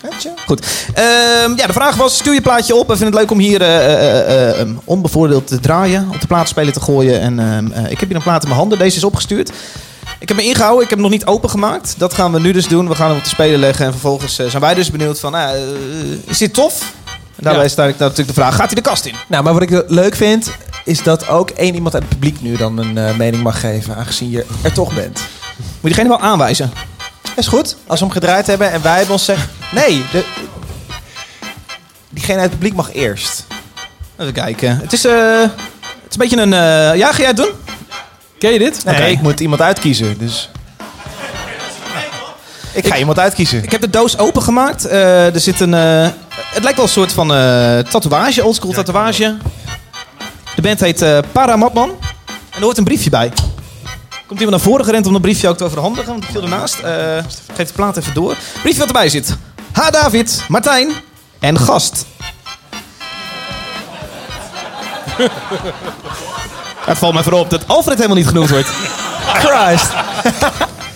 Goed. 0.47 0.66
Ehm, 0.95 1.53
ja, 1.57 1.66
de 1.66 1.72
vraag 1.72 1.97
was, 1.97 2.14
stuur 2.16 2.35
je 2.35 2.41
plaatje 2.41 2.74
op. 2.74 2.87
We 2.89 2.97
vinden 2.97 3.07
het 3.07 3.20
leuk 3.20 3.31
om 3.31 3.39
hier 3.39 3.61
eh, 3.62 3.76
eh, 3.85 4.18
eh, 4.51 4.61
eh, 4.61 4.68
onbevoordeeld 4.85 5.47
te 5.47 5.61
draaien. 5.61 6.09
Op 6.14 6.20
de 6.20 6.26
plaatsspeler 6.26 6.72
te 6.72 6.81
gooien. 6.81 7.20
En 7.20 7.39
ehm, 7.39 7.72
eh, 7.85 7.91
ik 7.91 7.99
heb 8.01 8.09
hier 8.09 8.16
een 8.16 8.22
plaat 8.22 8.43
in 8.43 8.49
mijn 8.49 8.61
handen. 8.61 8.78
Deze 8.78 8.97
is 8.97 9.05
opgestuurd. 9.05 9.51
Ik 10.21 10.29
heb 10.29 10.37
me 10.37 10.43
ingehouden. 10.45 10.83
Ik 10.85 10.91
heb 10.91 10.99
hem 10.99 11.09
nog 11.11 11.18
niet 11.18 11.27
opengemaakt. 11.27 11.95
Dat 11.99 12.14
gaan 12.14 12.33
we 12.33 12.41
nu 12.41 12.53
dus 12.53 12.68
doen. 12.68 12.89
We 12.89 12.95
gaan 12.95 13.09
hem 13.09 13.16
op 13.16 13.23
de 13.23 13.29
speler 13.29 13.59
leggen. 13.59 13.85
En 13.87 13.91
vervolgens 13.93 14.39
eh, 14.39 14.47
zijn 14.49 14.62
wij 14.62 14.75
dus 14.75 14.91
benieuwd 14.91 15.21
van... 15.21 15.37
eh, 15.37 15.51
is 16.25 16.39
dit 16.39 16.55
tof? 16.55 16.93
En 17.37 17.47
daarbij 17.47 17.62
Ja. 17.62 17.68
staat 17.68 17.89
ik 17.89 17.99
natuurlijk 17.99 18.29
de 18.29 18.35
vraag, 18.35 18.55
gaat 18.57 18.66
hij 18.66 18.75
de 18.75 18.81
kast 18.81 19.05
in? 19.05 19.14
Nou, 19.29 19.43
maar 19.45 19.53
wat 19.53 19.62
ik 19.62 19.85
leuk 19.87 20.16
vind, 20.16 20.51
is 20.85 21.03
dat 21.03 21.29
ook 21.29 21.51
één 21.51 21.75
iemand 21.75 21.95
uit 21.95 22.03
het 22.03 22.12
publiek 22.12 22.41
nu 22.41 22.57
dan 22.57 22.79
een 22.79 22.99
eh, 22.99 23.16
mening 23.16 23.43
mag 23.43 23.61
geven, 23.61 23.97
aangezien 23.97 24.31
je 24.31 24.45
er 24.62 24.73
toch 24.73 24.95
bent. 24.95 25.18
Moet 25.57 25.66
je 25.81 25.87
diegene 25.89 26.09
wel 26.09 26.21
aanwijzen? 26.21 26.73
Is 27.37 27.47
goed. 27.47 27.77
Als 27.87 27.99
we 28.01 28.05
hem 28.05 28.14
gedraaid 28.14 28.47
hebben 28.47 28.71
en 28.73 28.83
wij 28.83 28.97
hebben 28.97 29.12
ons 29.12 29.25
zeggen... 29.25 29.49
Nee, 29.73 30.05
de, 30.12 30.25
diegene 32.11 32.39
uit 32.41 32.51
het 32.51 32.59
publiek 32.59 32.75
mag 32.75 32.93
eerst. 32.93 33.47
Even 34.16 34.33
kijken. 34.33 34.79
Het 34.79 34.93
is, 34.93 35.03
het 35.03 35.12
is 36.09 36.16
een 36.16 36.18
beetje 36.18 36.41
een... 36.41 36.53
eh, 36.53 36.97
ja, 36.99 37.12
ga 37.12 37.18
jij 37.18 37.27
het 37.27 37.37
doen? 37.37 37.51
Ken 38.41 38.53
je 38.53 38.59
dit? 38.59 38.84
Nee, 38.84 38.95
Oké. 38.95 39.05
ik 39.05 39.20
moet 39.20 39.41
iemand 39.41 39.61
uitkiezen, 39.61 40.18
dus... 40.18 40.51
Ik 42.72 42.86
ga 42.86 42.97
iemand 42.97 43.18
uitkiezen. 43.18 43.62
Ik 43.62 43.70
heb 43.70 43.80
de 43.80 43.91
doos 43.91 44.18
opengemaakt. 44.18 44.84
Eh 44.86 45.34
er 45.34 45.41
zit 45.41 45.61
een. 45.61 45.74
eh, 45.74 46.09
het 46.34 46.62
lijkt 46.62 46.76
wel 46.76 46.86
een 46.86 46.93
soort 46.93 47.12
van 47.12 47.34
eh, 47.34 47.78
tatoeage, 47.78 48.45
oldschool 48.45 48.72
tatoeage. 48.72 49.36
De 50.57 50.62
band 50.62 50.80
heet 50.80 51.03
eh 51.03 51.18
Paramatman. 51.32 51.88
En 52.28 52.57
er 52.57 52.62
hoort 52.62 52.78
een 52.78 52.84
briefje 52.84 53.11
bij. 53.11 53.32
Komt 54.26 54.41
iemand 54.41 54.51
naar 54.51 54.61
voren 54.72 54.84
gerend 54.84 55.07
om 55.07 55.12
dat 55.12 55.22
briefje 55.22 55.49
ook 55.49 55.57
te 55.57 55.64
overhandigen? 55.64 56.07
Want 56.12 56.24
ik 56.24 56.30
viel 56.30 56.43
ernaast. 56.43 56.78
Eh 56.78 56.93
geef 57.55 57.66
de 57.68 57.72
plaat 57.74 57.97
even 57.97 58.14
door. 58.14 58.36
Briefje 58.62 58.78
wat 58.78 58.88
erbij 58.88 59.09
zit. 59.09 59.36
Ha 59.72 59.91
David, 59.91 60.43
Martijn 60.49 60.91
en 61.38 61.59
gast. 61.59 62.05
Het 66.81 66.99
valt 66.99 67.14
mij 67.14 67.22
voorop 67.22 67.51
dat 67.51 67.62
Alfred 67.66 67.97
helemaal 67.97 68.16
niet 68.16 68.26
genoemd 68.26 68.51
wordt. 68.51 68.68
Christ. 69.33 69.89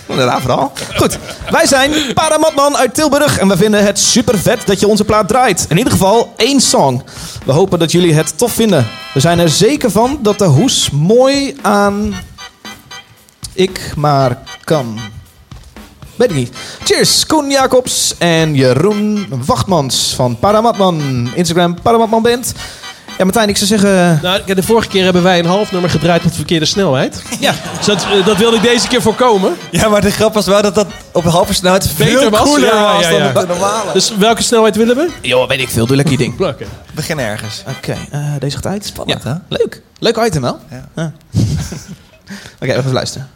Wat 0.05 0.17
een 0.17 0.25
raar 0.25 0.41
verhaal. 0.41 0.71
Goed, 0.95 1.17
wij 1.49 1.65
zijn 1.65 1.91
Paramatman 2.13 2.77
uit 2.77 2.93
Tilburg 2.93 3.37
en 3.37 3.47
we 3.47 3.57
vinden 3.57 3.85
het 3.85 3.99
super 3.99 4.37
vet 4.37 4.67
dat 4.67 4.79
je 4.79 4.87
onze 4.87 5.03
plaat 5.03 5.27
draait. 5.27 5.65
In 5.69 5.77
ieder 5.77 5.91
geval 5.91 6.33
één 6.37 6.61
song. 6.61 7.03
We 7.45 7.51
hopen 7.51 7.79
dat 7.79 7.91
jullie 7.91 8.13
het 8.13 8.37
tof 8.37 8.51
vinden. 8.51 8.87
We 9.13 9.19
zijn 9.19 9.39
er 9.39 9.49
zeker 9.49 9.91
van 9.91 10.19
dat 10.21 10.37
de 10.37 10.45
hoes 10.45 10.89
mooi 10.89 11.55
aan 11.61 12.15
ik 13.53 13.93
maar 13.95 14.37
kan. 14.63 14.99
Weet 16.15 16.29
ik 16.29 16.35
niet. 16.35 16.55
Cheers, 16.83 17.25
Koen 17.25 17.49
Jacobs 17.49 18.15
en 18.17 18.55
Jeroen 18.55 19.27
Wachtmans 19.45 20.13
van 20.15 20.39
Paramatman. 20.39 21.29
Instagram 21.35 21.81
Paramatman 21.81 22.21
Band. 22.21 22.53
Ja, 23.17 23.23
Martijn, 23.23 23.49
ik 23.49 23.57
zou 23.57 23.67
zeggen... 23.69 24.19
Nou, 24.21 24.41
kijk, 24.41 24.57
de 24.57 24.63
vorige 24.63 24.87
keer 24.87 25.03
hebben 25.03 25.23
wij 25.23 25.39
een 25.39 25.45
half 25.45 25.71
nummer 25.71 25.89
gedraaid 25.89 26.23
met 26.23 26.35
verkeerde 26.35 26.65
snelheid. 26.65 27.23
Ja, 27.39 27.53
Dus 27.77 27.85
dat, 27.85 28.03
eh, 28.03 28.25
dat 28.25 28.37
wilde 28.37 28.55
ik 28.55 28.61
deze 28.61 28.87
keer 28.87 29.01
voorkomen. 29.01 29.55
Ja, 29.71 29.89
maar 29.89 30.01
de 30.01 30.11
grap 30.11 30.33
was 30.33 30.45
wel 30.45 30.61
dat 30.61 30.75
dat 30.75 30.87
op 31.11 31.23
halve 31.23 31.53
snelheid 31.53 31.87
veel 31.87 32.05
Beter 32.13 32.29
was. 32.29 32.41
cooler 32.41 32.73
Ja, 32.73 32.93
was 32.93 33.03
ja, 33.03 33.09
dan 33.09 33.19
ja. 33.19 33.27
op 33.27 33.33
de 33.35 33.45
normale. 33.47 33.93
Dus 33.93 34.15
welke 34.17 34.43
snelheid 34.43 34.75
willen 34.75 34.95
we? 34.95 35.09
joh, 35.21 35.47
weet 35.47 35.59
ik 35.59 35.69
veel. 35.69 35.85
Doe 35.85 35.95
lekker 35.95 36.13
je 36.13 36.19
ding. 36.19 36.39
Oké. 36.41 36.65
Begin 36.93 37.19
ergens. 37.19 37.63
Oké, 37.77 37.97
eh, 38.11 38.19
deze 38.39 38.55
gaat 38.55 38.65
uit. 38.65 38.85
Spannend, 38.85 39.23
ja. 39.23 39.29
hè? 39.29 39.55
Leuk. 39.57 39.81
Leuk 39.99 40.17
item 40.17 40.41
wel. 40.41 40.59
Ja. 40.71 40.85
Ja. 40.95 41.11
Oké, 42.61 42.73
even 42.73 42.91
luisteren. 42.93 43.29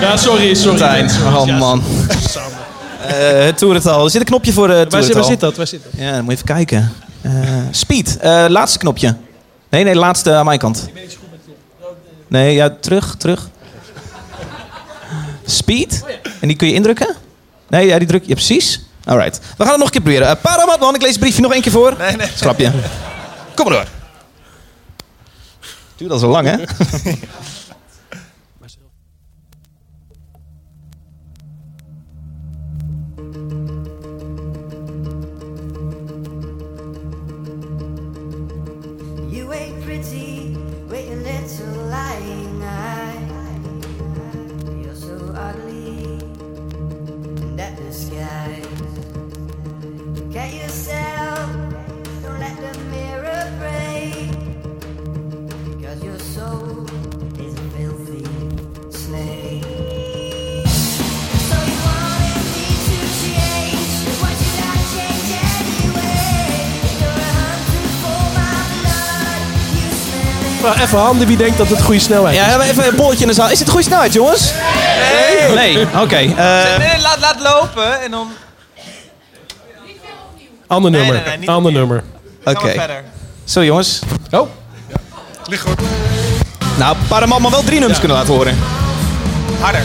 Ja, 0.00 0.16
sorry, 0.16 0.54
sorry. 0.54 0.78
Martijn. 0.78 1.10
Oh 1.34 1.46
Ja, 1.46 1.56
man. 1.56 1.82
Eh 3.06 3.44
het 3.44 3.58
toerental. 3.58 4.04
Er 4.04 4.10
zit 4.10 4.20
een 4.20 4.26
knopje 4.26 4.52
voor 4.52 4.66
de 4.66 4.72
Waar, 4.72 4.82
zit- 4.82 4.92
waar 4.92 5.00
toerental. 5.02 5.30
zit 5.30 5.40
dat? 5.40 5.56
Waar 5.56 5.66
zit 5.66 5.80
dat? 5.82 5.92
Ja, 5.96 6.10
dan 6.12 6.24
moet 6.24 6.30
je 6.30 6.32
even 6.32 6.46
kijken. 6.54 6.92
Eh, 7.22 7.32
speed. 7.70 8.16
Eh, 8.16 8.44
laatste 8.48 8.78
knopje. 8.78 9.16
Nee, 9.70 9.84
nee, 9.84 9.94
laatste 9.94 10.34
aan 10.34 10.44
mijn 10.44 10.58
kant. 10.58 10.88
Nee, 12.28 12.54
ja, 12.54 12.70
terug, 12.80 13.14
terug. 13.18 13.48
Speed. 15.44 16.04
En 16.40 16.48
die 16.48 16.56
kun 16.56 16.68
je 16.68 16.74
indrukken? 16.74 17.14
Nee, 17.68 17.86
ja, 17.86 17.98
die 17.98 18.06
druk 18.08 18.24
je 18.26 18.34
precies. 18.34 18.80
Alright. 19.04 19.38
We 19.56 19.62
gaan 19.64 19.68
het 19.68 19.76
nog 19.76 19.86
een 19.86 19.92
keer 19.92 20.00
proberen. 20.02 20.28
Uh, 20.28 20.42
Paramatman, 20.42 20.94
ik 20.94 21.00
lees 21.00 21.10
het 21.10 21.20
briefje 21.20 21.42
nog 21.42 21.52
één 21.52 21.62
keer 21.62 21.72
voor. 21.72 21.94
Nee, 21.98 22.16
nee. 22.16 22.28
Schrapje. 22.34 22.72
Kom 23.54 23.64
maar 23.68 23.74
door. 23.74 23.86
Duurt 25.96 26.10
al 26.12 26.18
zo 26.18 26.28
lang, 26.28 26.46
hè? 26.46 26.56
even 70.80 70.98
handen 70.98 71.26
wie 71.26 71.36
denkt 71.36 71.58
dat 71.58 71.68
het 71.68 71.82
goede 71.82 72.00
snelheid 72.00 72.34
Ja, 72.36 72.42
is. 72.42 72.48
hebben 72.48 72.66
we 72.66 72.72
even 72.72 72.88
een 72.88 72.96
bolletje 72.96 73.22
in 73.22 73.28
de 73.28 73.34
zaal. 73.34 73.50
Is 73.50 73.56
dit 73.58 73.66
de 73.66 73.72
goede 73.72 73.86
snelheid, 73.86 74.12
jongens? 74.12 74.52
Nee. 75.54 75.74
Nee, 75.74 75.86
oké. 76.00 76.16
eh, 76.16 76.78
Nee, 76.78 77.00
laat, 77.00 77.18
laat 77.20 77.40
lopen 77.40 78.00
en 78.02 78.10
dan 78.10 78.28
Ander 80.66 80.90
nummer. 80.90 81.22
nee, 81.38 81.50
Ander 81.50 81.72
nummer. 81.72 82.02
Oké. 82.44 82.90
Zo, 83.44 83.64
jongens. 83.64 83.98
Oh. 84.30 84.48
Ligt 85.46 85.62
goed. 85.62 85.80
Nou, 86.76 86.96
Paramatman 87.08 87.50
wel 87.50 87.62
drie 87.64 87.78
nummers 87.78 87.98
kunnen 87.98 88.16
laten 88.16 88.34
horen. 88.34 88.58
Harder. 89.60 89.82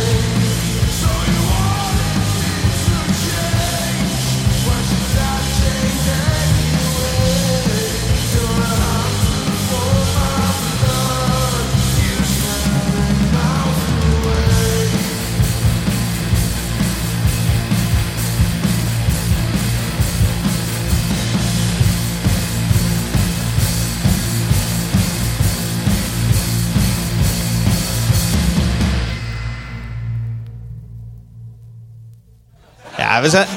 We, 33.24 33.30
zijn, 33.30 33.48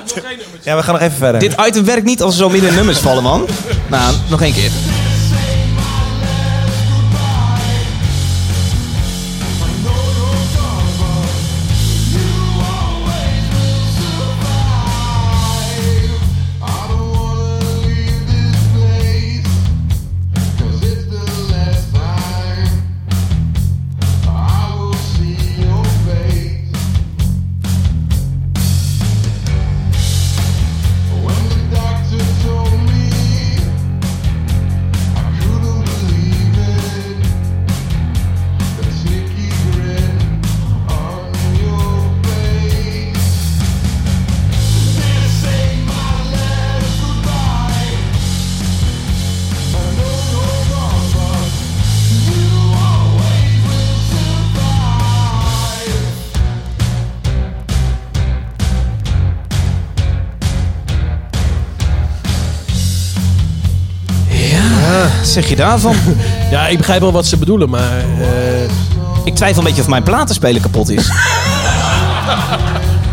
Ja, 0.62 0.77
we 0.77 0.83
gaan 0.83 0.95
nog 0.95 1.03
even 1.03 1.17
verder. 1.17 1.41
dit 1.41 1.55
item 1.67 1.85
werkt 1.85 2.05
niet 2.05 2.23
als 2.23 2.33
er 2.35 2.41
zo 2.41 2.49
midden 2.49 2.75
nummers 2.75 2.99
vallen, 2.99 3.23
man. 3.23 3.47
Nou, 3.87 4.14
nog 4.29 4.43
één 4.43 4.53
keer. 4.53 4.71
Zeg 65.43 65.49
je 65.49 65.57
daarvan? 65.57 65.97
Ja, 66.51 66.66
ik 66.66 66.78
begrijp 66.78 67.01
wel 67.01 67.12
wat 67.12 67.26
ze 67.26 67.37
bedoelen, 67.37 67.70
maar... 67.70 67.99
eh, 68.20 68.26
Ik 69.24 69.34
twijfel 69.34 69.59
een 69.59 69.64
beetje 69.68 69.82
of 69.82 69.89
mijn 69.89 70.03
platenspeler 70.03 70.61
kapot 70.61 70.89
is. 70.91 71.09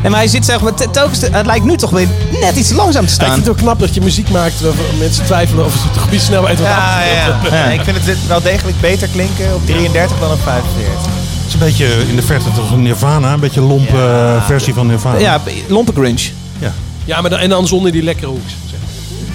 En 0.03 0.11
maar 0.11 0.19
hij 0.19 0.29
zit 0.29 0.45
zeg 0.45 0.61
maar 0.61 0.73
te- 0.73 0.89
telkens... 0.91 1.19
te- 1.19 1.29
het 1.31 1.45
lijkt 1.45 1.65
nu 1.65 1.77
toch 1.77 1.89
weer 1.89 2.07
net 2.41 2.55
iets 2.55 2.71
langzaam 2.71 3.01
te 3.05 3.07
ik 3.07 3.13
staan. 3.13 3.33
vind 3.33 3.39
het 3.45 3.49
ook 3.49 3.57
knap 3.61 3.79
dat 3.79 3.93
je 3.93 4.01
muziek 4.01 4.29
maakt 4.29 4.61
waarvan 4.61 4.85
mensen 4.99 5.25
twijfelen 5.25 5.65
of 5.65 5.83
het 5.83 5.97
goede 6.01 6.19
snelheid 6.19 6.57
wordt 6.59 6.73
Ja, 6.73 7.01
ja, 7.01 7.37
ja. 7.57 7.63
Ik 7.65 7.81
vind 7.81 8.05
het 8.05 8.27
wel 8.27 8.41
degelijk 8.41 8.79
beter 8.81 9.07
klinken 9.07 9.53
op 9.55 9.65
33 9.65 10.19
dan 10.19 10.31
op 10.31 10.39
45. 10.43 10.93
Het 11.05 11.47
is 11.47 11.53
een 11.53 11.59
beetje 11.59 11.85
in 12.09 12.15
de 12.15 12.21
verte 12.21 12.51
toch 12.55 12.71
een 12.71 12.81
Nirvana, 12.81 13.33
een 13.33 13.39
beetje 13.39 13.59
een 13.61 13.67
lompe 13.67 13.97
eh, 13.97 14.45
versie 14.45 14.73
van 14.73 14.87
Nirvana. 14.87 15.19
Ja, 15.19 15.41
lompe 15.67 15.91
grunge. 15.91 16.29
ja. 16.59 16.73
Ja, 17.05 17.21
maar 17.21 17.29
dan, 17.29 17.39
en 17.39 17.49
dan 17.49 17.67
zonder 17.67 17.91
die 17.91 18.03
lekkere 18.03 18.27
hoeks. 18.27 18.53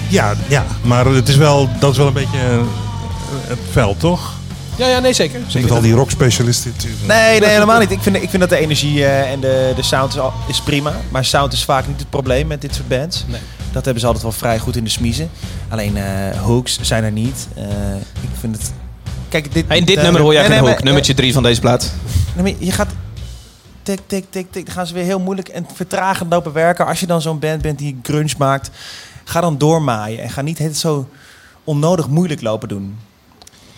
Ja, 0.09 0.33
ja, 0.47 0.65
maar 0.81 1.05
het 1.05 1.27
is 1.27 1.35
wel, 1.35 1.69
dat 1.79 1.91
is 1.91 1.97
wel 1.97 2.07
een 2.07 2.13
beetje 2.13 2.37
eh, 2.37 2.59
het 3.47 3.59
veld, 3.71 3.99
toch? 3.99 4.37
Ja, 4.79 4.87
ja, 4.87 4.99
nee, 4.99 5.13
zeker. 5.13 5.39
Met 5.39 5.51
zeker. 5.51 5.71
al 5.71 5.81
die 5.81 5.93
rockspecialisten. 5.93 6.71
natuurlijk. 6.75 7.07
Nee, 7.07 7.39
nee, 7.39 7.49
helemaal 7.49 7.79
niet. 7.79 7.91
Ik 7.91 8.01
vind, 8.01 8.15
ik 8.15 8.29
vind 8.29 8.39
dat 8.39 8.49
de 8.49 8.57
energie 8.57 9.05
eh, 9.05 9.31
en 9.31 9.39
de, 9.39 9.73
de 9.75 9.83
sound 9.83 10.13
is, 10.13 10.19
al, 10.19 10.33
is 10.47 10.61
prima. 10.61 10.93
Maar 11.09 11.25
sound 11.25 11.53
is 11.53 11.63
vaak 11.63 11.87
niet 11.87 11.99
het 11.99 12.09
probleem 12.09 12.47
met 12.47 12.61
dit 12.61 12.75
soort 12.75 12.87
bands. 12.87 13.25
Nee. 13.27 13.39
Dat 13.71 13.83
hebben 13.83 14.01
ze 14.01 14.05
altijd 14.05 14.23
wel 14.23 14.33
vrij 14.33 14.59
goed 14.59 14.75
in 14.75 14.83
de 14.83 14.89
smiezen. 14.89 15.29
Alleen 15.69 15.97
eh, 15.97 16.41
hooks 16.41 16.79
zijn 16.81 17.03
er 17.03 17.11
niet. 17.11 17.47
Eh, 17.55 17.63
ik 18.21 18.29
vind 18.39 18.57
het... 18.57 18.71
Kijk, 19.29 19.53
dit, 19.53 19.65
In 19.69 19.85
dit 19.85 20.01
nummer 20.01 20.21
hoor 20.21 20.33
jij 20.33 20.41
nee, 20.41 20.51
geen 20.51 20.63
nee, 20.63 20.73
maar, 20.73 20.83
Nummertje 20.83 21.13
3 21.13 21.33
van 21.33 21.43
deze 21.43 21.59
plaat. 21.59 21.93
nee, 22.35 22.55
je 22.59 22.71
gaat... 22.71 22.89
Tik, 23.83 23.99
tik, 24.05 24.25
tik, 24.29 24.51
tik. 24.51 24.65
Dan 24.65 24.73
gaan 24.73 24.87
ze 24.87 24.93
weer 24.93 25.03
heel 25.03 25.19
moeilijk 25.19 25.47
en 25.47 25.65
vertragend 25.73 26.31
lopen 26.31 26.53
werken. 26.53 26.85
Als 26.85 26.99
je 26.99 27.07
dan 27.07 27.21
zo'n 27.21 27.39
band 27.39 27.61
bent 27.61 27.77
die 27.79 27.99
grunge 28.03 28.33
maakt... 28.37 28.69
Ga 29.29 29.41
dan 29.41 29.57
doormaaien. 29.57 30.23
En 30.23 30.29
ga 30.29 30.41
niet 30.41 30.57
het 30.57 30.77
zo 30.77 31.07
onnodig 31.63 32.07
moeilijk 32.07 32.41
lopen 32.41 32.67
doen. 32.67 32.97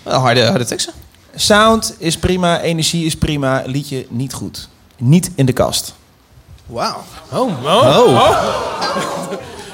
Wel 0.03 0.19
harde, 0.19 0.45
harde 0.45 0.65
teksten. 0.65 0.93
Sound 1.35 1.95
is 1.97 2.17
prima, 2.17 2.61
energie 2.61 3.05
is 3.05 3.15
prima, 3.15 3.63
liedje 3.65 4.05
niet 4.09 4.33
goed. 4.33 4.69
Niet 4.97 5.31
in 5.35 5.45
de 5.45 5.53
kast. 5.53 5.93
Wauw. 6.65 7.03
Oh, 7.31 7.63
oh, 7.63 7.97
Oh. 8.07 8.39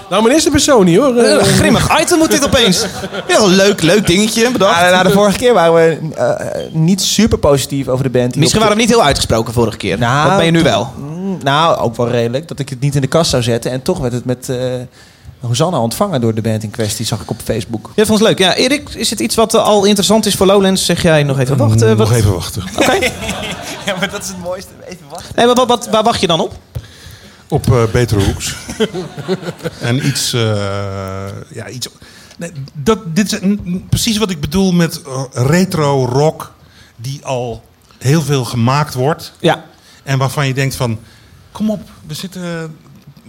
Nou, 0.09 0.23
maar 0.23 0.31
is 0.31 0.43
de 0.43 0.49
persoon 0.51 0.85
niet 0.85 0.97
hoor. 0.97 1.17
Een 1.17 1.39
Eh, 1.39 1.45
grimmig 1.45 2.01
item 2.01 2.17
moet 2.17 2.31
dit 2.31 2.45
opeens. 2.45 2.85
Ja, 3.27 3.39
een 3.39 3.47
leuk, 3.55 3.81
leuk 3.81 4.07
dingetje 4.07 4.51
bedacht. 4.51 4.79
Ja, 4.79 4.89
nou, 4.89 5.03
de 5.03 5.11
vorige 5.13 5.37
keer 5.37 5.53
waren 5.53 5.73
we 5.73 6.13
eh, 6.15 6.73
niet 6.73 7.01
super 7.01 7.37
positief 7.37 7.87
over 7.87 8.03
de 8.03 8.09
band. 8.09 8.35
Misschien 8.35 8.59
waren 8.61 8.75
we 8.75 8.81
niet 8.81 8.91
heel 8.91 9.03
uitgesproken 9.03 9.53
vorige 9.53 9.77
keer. 9.77 9.97
Nou, 9.97 10.27
Wat 10.27 10.37
ben 10.37 10.45
je 10.45 10.51
nu 10.51 10.63
wel? 10.63 10.93
Mm, 10.97 11.37
Nou, 11.43 11.77
ook 11.77 11.95
wel 11.95 12.09
redelijk. 12.09 12.47
Dat 12.47 12.59
ik 12.59 12.69
het 12.69 12.79
niet 12.79 12.95
in 12.95 13.01
de 13.01 13.07
kast 13.07 13.29
zou 13.29 13.43
zetten. 13.43 13.71
En 13.71 13.81
toch 13.81 13.97
werd 13.99 14.13
het 14.13 14.25
met 14.25 14.49
eh 14.49 14.57
Hosanna 15.39 15.79
ontvangen 15.79 16.21
door 16.21 16.33
de 16.33 16.41
band 16.41 16.63
in 16.63 16.69
kwestie. 16.71 17.05
Zag 17.05 17.21
ik 17.21 17.29
op 17.29 17.39
Facebook. 17.43 17.91
Ja, 17.95 18.05
vond 18.05 18.19
het 18.19 18.27
leuk. 18.27 18.37
Ja, 18.39 18.55
Erik, 18.55 18.89
is 18.89 19.09
het 19.09 19.19
iets 19.19 19.35
wat 19.35 19.53
eh, 19.53 19.63
al 19.63 19.85
interessant 19.85 20.25
is 20.25 20.35
voor 20.35 20.45
Lowlands? 20.45 20.85
Zeg 20.85 21.01
jij 21.01 21.23
nog 21.23 21.39
even 21.39 21.57
wachten? 21.57 21.89
Mm, 21.89 21.95
wat... 21.95 22.07
Nog 22.07 22.17
even 22.17 22.33
wachten. 22.33 22.63
Oké. 22.79 22.99
Ja, 23.85 23.95
maar 23.99 24.09
dat 24.11 24.21
is 24.21 24.27
het 24.27 24.37
mooiste. 24.41 24.69
Even 24.87 25.05
wachten. 25.09 25.31
Hey, 25.35 25.45
wat, 25.45 25.57
wat, 25.57 25.67
wat- 25.67 25.87
waar 25.89 26.03
wacht 26.03 26.21
je 26.21 26.27
dan 26.27 26.39
op? 26.39 26.53
Op 27.47 27.71
eh, 27.71 27.83
betere 27.91 28.23
hoeks. 28.23 28.55
en 29.79 30.07
iets... 30.07 30.33
eh, 30.33 30.41
ja, 31.53 31.67
iets 31.69 31.87
nee, 32.37 32.51
dat, 32.73 33.15
dit 33.15 33.31
is 33.31 33.39
precies 33.89 34.17
wat 34.17 34.29
ik 34.29 34.39
bedoel 34.41 34.71
met 34.71 35.01
retro 35.33 36.05
rock... 36.05 36.53
die 36.95 37.25
al 37.25 37.63
heel 37.97 38.21
veel 38.21 38.45
gemaakt 38.45 38.93
wordt. 38.93 39.33
Ja. 39.39 39.63
En 40.03 40.17
waarvan 40.17 40.47
je 40.47 40.53
denkt 40.53 40.75
van... 40.75 40.99
Kom 41.51 41.69
op, 41.71 41.81
we 42.07 42.13
zitten 42.13 42.75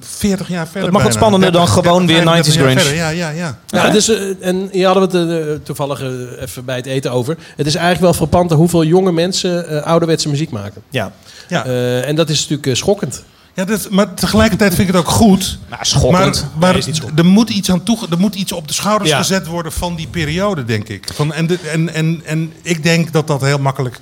40 0.00 0.48
jaar 0.48 0.64
verder 0.66 0.82
Het 0.82 0.92
mag 0.92 1.02
wat 1.02 1.10
bijna. 1.12 1.18
spannender 1.26 1.52
dan 1.52 1.64
30, 1.66 1.84
gewoon 1.84 2.06
weer 2.06 2.22
35 2.22 2.54
90s 2.54 2.56
jaar 2.64 2.76
grunge. 2.80 2.96
Ja, 2.96 3.08
ja, 3.08 3.28
ja. 3.30 3.58
Ja, 3.66 3.90
dus, 3.90 4.08
eh, 4.08 4.46
en 4.46 4.68
hier 4.72 4.86
hadden 4.86 5.10
we 5.10 5.18
het 5.18 5.48
eh, 5.48 5.64
toevallig 5.64 6.00
eh, 6.02 6.08
even 6.42 6.64
bij 6.64 6.76
het 6.76 6.86
eten 6.86 7.12
over. 7.12 7.36
Het 7.56 7.66
is 7.66 7.74
eigenlijk 7.74 8.04
wel 8.04 8.14
frappant 8.14 8.50
hoeveel 8.52 8.84
jonge 8.84 9.12
mensen 9.12 9.68
eh, 9.68 9.82
ouderwetse 9.82 10.28
muziek 10.28 10.50
maken. 10.50 10.82
Ja. 10.90 11.12
Ja. 11.48 11.64
Eh, 11.64 12.08
en 12.08 12.14
dat 12.16 12.28
is 12.30 12.38
natuurlijk 12.40 12.66
eh, 12.66 12.74
schokkend. 12.74 13.22
Ja, 13.54 13.64
dat, 13.64 13.90
maar 13.90 14.14
tegelijkertijd 14.14 14.74
vind 14.74 14.88
ik 14.88 14.94
het 14.94 15.04
ook 15.04 15.10
goed. 15.10 15.58
Nou, 15.70 15.84
schokkend. 15.84 16.40
Maar, 16.42 16.50
maar 16.58 16.70
Nee, 16.70 16.78
is 16.78 16.86
niet 16.86 16.96
schokkend. 16.96 17.20
er 17.20 17.26
moet 17.26 17.50
iets 17.50 17.70
aan 17.70 17.82
toe, 17.82 17.98
er 18.10 18.18
moet 18.18 18.34
iets 18.34 18.52
op 18.52 18.68
de 18.68 18.74
schouders 18.74 19.10
Ja. 19.10 19.16
gezet 19.18 19.46
worden 19.46 19.72
van 19.72 19.94
die 19.96 20.06
periode, 20.06 20.64
denk 20.64 20.88
ik. 20.88 21.08
Van, 21.14 21.32
en, 21.32 21.46
de, 21.46 21.58
en, 21.72 21.94
en, 21.94 22.22
en 22.24 22.52
ik 22.62 22.82
denk 22.82 23.12
dat 23.12 23.26
dat 23.26 23.40
heel 23.40 23.58
makkelijk 23.58 24.00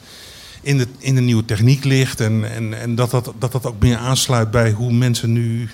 in 0.62 0.78
de, 0.78 0.86
in 0.98 1.14
de 1.14 1.20
nieuwe 1.20 1.44
techniek 1.44 1.84
ligt. 1.84 2.20
En, 2.20 2.54
en, 2.54 2.80
en 2.80 2.94
dat, 2.94 3.10
dat, 3.10 3.32
dat 3.38 3.52
dat 3.52 3.66
ook 3.66 3.74
meer 3.82 3.96
aansluit 3.96 4.50
bij 4.50 4.70
hoe 4.70 4.92
mensen 4.92 5.32
nu. 5.32 5.70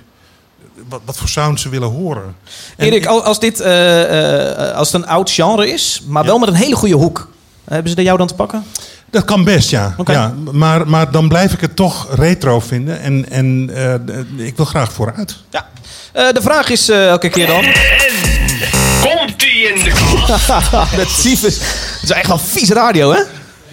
Wat, 0.88 1.00
wat 1.04 1.16
voor 1.16 1.28
sound 1.28 1.60
ze 1.60 1.68
willen 1.68 1.88
horen. 1.88 2.36
En 2.76 2.86
Erik, 2.86 3.02
ik- 3.02 3.06
al- 3.08 3.22
als, 3.24 3.40
dit, 3.40 3.60
eh, 3.60 4.68
eh, 4.70 4.76
als 4.76 4.92
het 4.92 5.02
een 5.02 5.08
oud 5.08 5.30
genre 5.30 5.72
is, 5.72 6.02
maar 6.06 6.24
wel 6.24 6.38
met 6.38 6.48
een 6.48 6.54
hele 6.54 6.76
goede 6.76 6.94
hoek. 6.94 7.28
Hebben 7.64 7.90
ze 7.90 7.96
er 7.96 8.02
jou 8.02 8.18
dan 8.18 8.26
te 8.26 8.34
pakken? 8.34 8.64
Dat 9.10 9.24
kan 9.24 9.44
best, 9.44 9.70
ja. 9.70 9.94
Ja 10.04 10.34
maar, 10.52 10.88
maar 10.88 11.10
dan 11.10 11.28
blijf 11.28 11.52
ik 11.52 11.60
het 11.60 11.76
toch 11.76 12.06
retro 12.14 12.60
vinden. 12.60 13.00
En, 13.00 13.30
en 13.30 13.70
eh, 13.74 14.46
ik 14.46 14.56
wil 14.56 14.64
graag 14.66 14.92
vooruit. 14.92 15.36
Ja. 15.50 15.68
Eh, 16.12 16.32
de 16.32 16.42
vraag 16.42 16.68
is 16.70 16.88
elke 16.88 17.28
keer 17.28 17.46
dan... 17.46 17.64
Komt-ie 19.00 19.68
in 19.72 19.82
de 19.84 19.90
kast? 20.26 20.46
dat 20.96 21.22
tyfus. 21.22 21.58
Het 22.00 22.02
is 22.02 22.10
echt 22.10 22.26
wel 22.26 22.38
vieze 22.38 22.74
radio, 22.74 23.12
hè? 23.12 23.20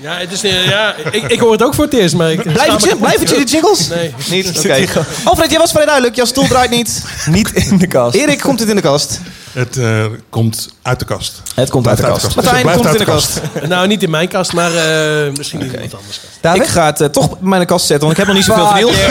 Ja, 0.02 0.18
het 0.18 0.32
is, 0.32 0.44
eh, 0.44 0.66
ja 0.66 0.96
ik, 1.12 1.24
ik 1.24 1.40
hoor 1.40 1.52
het 1.52 1.64
ook 1.64 1.74
voor 1.74 1.84
het 1.84 1.94
eerst. 1.94 2.16
Maar 2.16 2.32
ik, 2.32 2.42
Blijvertje? 2.42 2.96
Blijvertje, 2.96 3.36
die 3.36 3.46
jingles? 3.46 3.88
Nee. 3.88 4.14
Niet? 4.30 4.58
Oké. 4.60 4.88
Alfred, 5.24 5.50
jij 5.50 5.60
was 5.60 5.72
vrij 5.72 5.86
duidelijk. 5.86 6.16
Jouw 6.16 6.26
stoel 6.26 6.48
draait 6.48 6.70
niet. 6.70 7.04
Niet 7.26 7.52
in 7.54 7.78
de 7.78 7.88
kast. 7.88 8.16
Erik, 8.16 8.40
komt 8.40 8.60
het 8.60 8.70
in 8.70 8.76
de 8.76 8.82
kast? 8.82 9.20
Het 9.60 9.78
eh, 9.78 10.06
komt 10.30 10.70
uit 10.82 11.00
de 11.00 11.06
kast. 11.06 11.42
Het 11.56 11.70
komt 11.70 11.88
uit 11.88 11.98
de 11.98 12.04
kast. 12.04 12.24
uit 12.24 12.34
de 12.34 12.42
kast. 12.42 12.46
Martijn, 12.54 12.68
Het 12.68 12.76
komt 12.82 12.94
in 12.94 12.98
de 13.00 13.12
kast? 13.12 13.42
Nou, 13.68 13.88
niet 13.88 14.04
in 14.04 14.10
mijn 14.10 14.28
kast, 14.28 14.54
maar 14.54 14.76
eh, 14.76 15.32
misschien 15.38 15.60
in 15.62 15.72
iemand 15.72 15.96
anders. 15.96 16.20
Ik 16.64 16.68
ga 16.70 16.86
het 16.86 17.02
eh, 17.02 17.08
toch 17.08 17.38
in 17.42 17.50
mijn 17.50 17.66
kast 17.66 17.86
zetten, 17.86 18.08
want 18.08 18.20
ik 18.20 18.26
heb 18.26 18.28
nog 18.28 18.36
niet 18.36 18.46
zoveel 18.46 18.68
vernield. 18.68 18.96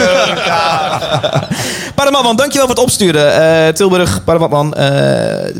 Paramatman, 1.95 2.35
dankjewel 2.35 2.67
voor 2.67 2.75
het 2.75 2.83
opsturen. 2.83 3.33
Eh, 3.67 3.73
Tilburg, 3.73 4.23
Paramatman, 4.23 4.73
eh, 4.73 4.85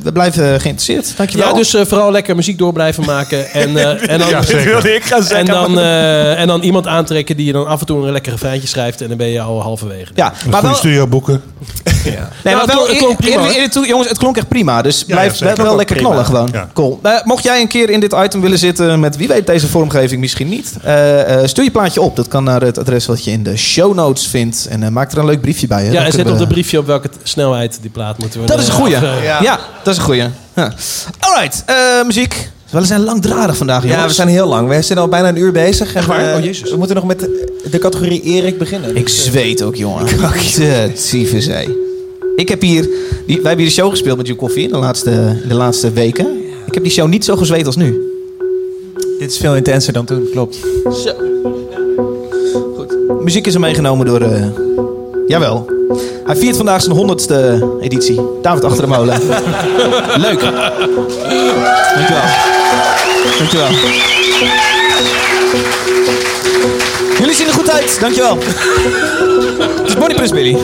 we 0.04 0.12
blijven 0.14 0.44
geïnteresseerd. 0.62 1.18
Dankjewel. 1.18 1.48
Ja, 1.48 1.54
dus 1.54 1.74
eh, 1.74 1.86
vooral 1.86 2.12
lekker 2.12 2.36
muziek 2.36 2.58
door 2.58 2.74
blijven 2.74 3.06
maken. 3.06 3.52
En, 3.52 3.78
eh, 3.78 3.86
en 4.12 4.20
dan, 4.20 4.30
Ja, 4.30 4.40
ik 4.84 5.04
gaan 5.04 5.28
en, 5.28 5.46
dan, 5.46 5.80
eh, 5.80 6.40
en 6.40 6.48
dan 6.48 6.62
iemand 6.62 6.88
aantrekken 6.88 7.38
die 7.38 7.46
je 7.46 7.52
dan 7.52 7.68
af 7.68 7.80
en 7.80 7.86
toe 7.86 8.06
een 8.06 8.12
lekkere 8.12 8.38
feintje 8.38 8.68
schrijft. 8.68 9.02
En 9.02 9.08
dan 9.08 9.18
ben 9.18 9.28
je 9.28 9.42
al 9.42 9.62
halverwege. 9.62 10.12
ja, 10.16 10.26
Een 10.44 10.50
maar 10.50 10.60
goede 10.60 10.68
wel, 10.68 10.76
studio 10.76 11.08
boeken. 11.08 11.42
nee, 12.04 12.14
Ja, 12.14 12.20
maar 12.44 12.54
het 12.62 12.74
wel 12.74 12.86
klonk- 12.86 13.24
het 13.24 13.70
klonk 13.72 13.86
jongens, 13.88 14.10
het 14.10 14.18
klonk 14.18 14.38
echt 14.38 14.48
prima. 14.48 14.79
Dus 14.82 15.04
ja, 15.08 15.16
blijf 15.16 15.40
wel, 15.40 15.56
wel 15.56 15.76
lekker 15.76 15.96
Prima. 15.96 16.10
knallen 16.10 16.26
gewoon. 16.26 16.50
Ja. 16.52 16.70
Cool. 16.74 17.00
Eh, 17.04 17.24
mocht 17.24 17.44
jij 17.44 17.62
een 17.62 17.68
keer 17.68 17.90
in 17.90 18.00
dit 18.00 18.14
item 18.24 18.42
willen 18.42 18.58
zitten 18.58 19.00
met 19.00 19.18
wie 19.18 19.28
weet 19.28 19.48
deze 19.48 19.68
vormgeving 19.68 20.22
misschien 20.22 20.50
niet. 20.50 20.74
eh, 20.84 21.42
eh, 21.42 21.48
stuur 21.48 21.64
je 21.64 21.72
plaatje 21.72 22.02
op. 22.02 22.16
Dat 22.16 22.28
kan 22.28 22.44
naar 22.44 22.62
het 22.62 22.78
adres 22.78 23.06
wat 23.06 23.24
je 23.24 23.32
in 23.32 23.44
de 23.44 23.58
show 23.58 23.96
notes 23.96 24.28
vindt. 24.28 24.68
En 24.70 24.94
maak 24.94 25.12
er 25.12 25.18
een 25.18 25.26
leuk 25.26 25.42
briefje 25.42 25.68
bij. 25.68 25.86
Hè. 25.86 25.92
Ja, 25.92 26.06
en 26.06 26.12
zet 26.12 26.32
op 26.32 26.38
de 26.38 26.48
briefje 26.48 26.80
op 26.80 26.86
welke 26.86 27.10
snelheid 27.24 27.78
die 27.82 27.92
plaat 27.92 28.18
moeten 28.18 28.40
we 28.42 28.46
Dat 28.46 28.60
is 28.60 28.68
een 28.68 28.74
goeie. 28.74 29.00
Ja. 29.00 29.42
Ja. 29.42 29.60
dat 29.84 29.94
is 29.94 30.00
een 30.00 30.06
goeie. 30.06 30.24
Ja. 30.54 30.74
Alright, 31.20 31.64
eh, 31.66 31.76
muziek. 32.06 32.50
We 32.70 32.86
zijn 32.86 33.04
langdradig 33.04 33.58
vandaag, 33.58 33.82
jongens. 33.82 34.02
Ja, 34.02 34.08
we 34.08 34.14
zijn 34.14 34.28
heel 34.28 34.48
lang. 34.48 34.68
We 34.68 34.82
zijn 34.82 35.00
al 35.00 35.08
bijna 35.08 35.28
een 35.28 35.38
uur 35.38 35.52
bezig. 35.52 35.94
En, 35.94 36.08
waar? 36.08 36.36
Oh, 36.36 36.44
jezus. 36.44 36.72
We 36.72 36.78
moeten 36.78 36.96
nog 36.96 37.06
met 37.06 37.20
de, 37.20 37.54
de 37.72 37.80
categorie 37.80 38.22
Erik 38.22 38.58
beginnen. 38.58 38.96
Ik 38.96 39.10
zweet 39.10 39.62
ook, 39.62 39.76
jongen. 39.76 40.06
Tyfus, 41.10 41.46
hé. 41.46 41.89
Ik 42.40 42.50
heb 42.50 42.62
hier, 42.62 42.90
wij 43.26 43.36
hebben 43.36 43.58
hier 43.58 43.66
de 43.66 43.72
show 43.72 43.90
gespeeld 43.90 44.18
met 44.18 44.28
You 44.28 44.40
Coffee 44.40 44.64
in 44.64 44.70
de 44.70 44.78
laatste, 44.78 45.42
de 45.48 45.54
laatste 45.54 45.92
weken. 45.92 46.44
Ik 46.66 46.74
heb 46.74 46.84
die 46.84 46.92
show 46.92 47.08
niet 47.08 47.26
zo 47.26 47.36
gezweet 47.36 47.66
als 47.66 47.76
nu. 47.76 48.14
Dit 49.20 49.32
is 49.32 49.38
veel 49.38 49.56
intenser 49.56 49.94
dan 49.94 50.06
toen, 50.06 50.28
klopt. 50.32 50.56
Zo. 51.04 51.12
Goed. 52.76 52.96
Muziek 53.24 53.48
is 53.48 53.54
er 53.54 53.60
meegenomen 53.60 54.06
door... 54.06 54.22
eh, 54.22 54.46
jawel. 55.28 55.70
Hij 56.26 56.36
viert 56.36 56.56
vandaag 56.56 56.82
zijn 56.82 56.96
honderdste 56.96 57.68
editie. 57.82 58.22
David 58.42 58.64
achter 58.64 58.82
de 58.82 58.88
molen. 58.88 59.20
Leuk. 60.26 60.40
Dankjewel. 61.96 62.24
Dankjewel. 63.38 63.70
Jullie 67.20 67.36
zien 67.36 67.48
er 67.48 67.54
goed 67.54 67.70
uit. 67.70 67.98
Dankjewel. 68.00 68.38
Het 69.80 69.88
is 69.88 69.96
Bonnie 69.96 70.16
Prince 70.16 70.34
Billy. 70.34 70.58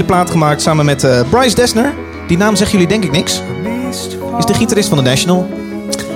Hele 0.00 0.12
plaat 0.12 0.30
gemaakt 0.30 0.62
samen 0.62 0.84
met 0.84 1.04
eh, 1.04 1.20
Bryce 1.30 1.54
Dessner. 1.54 1.92
Die 2.26 2.36
naam 2.36 2.56
zeggen 2.56 2.78
jullie 2.78 2.92
denk 2.92 3.04
ik 3.04 3.10
niks. 3.16 3.42
Is 4.38 4.44
de 4.44 4.54
gitarist 4.54 4.88
van 4.88 4.98
The 4.98 5.04
National. 5.04 5.48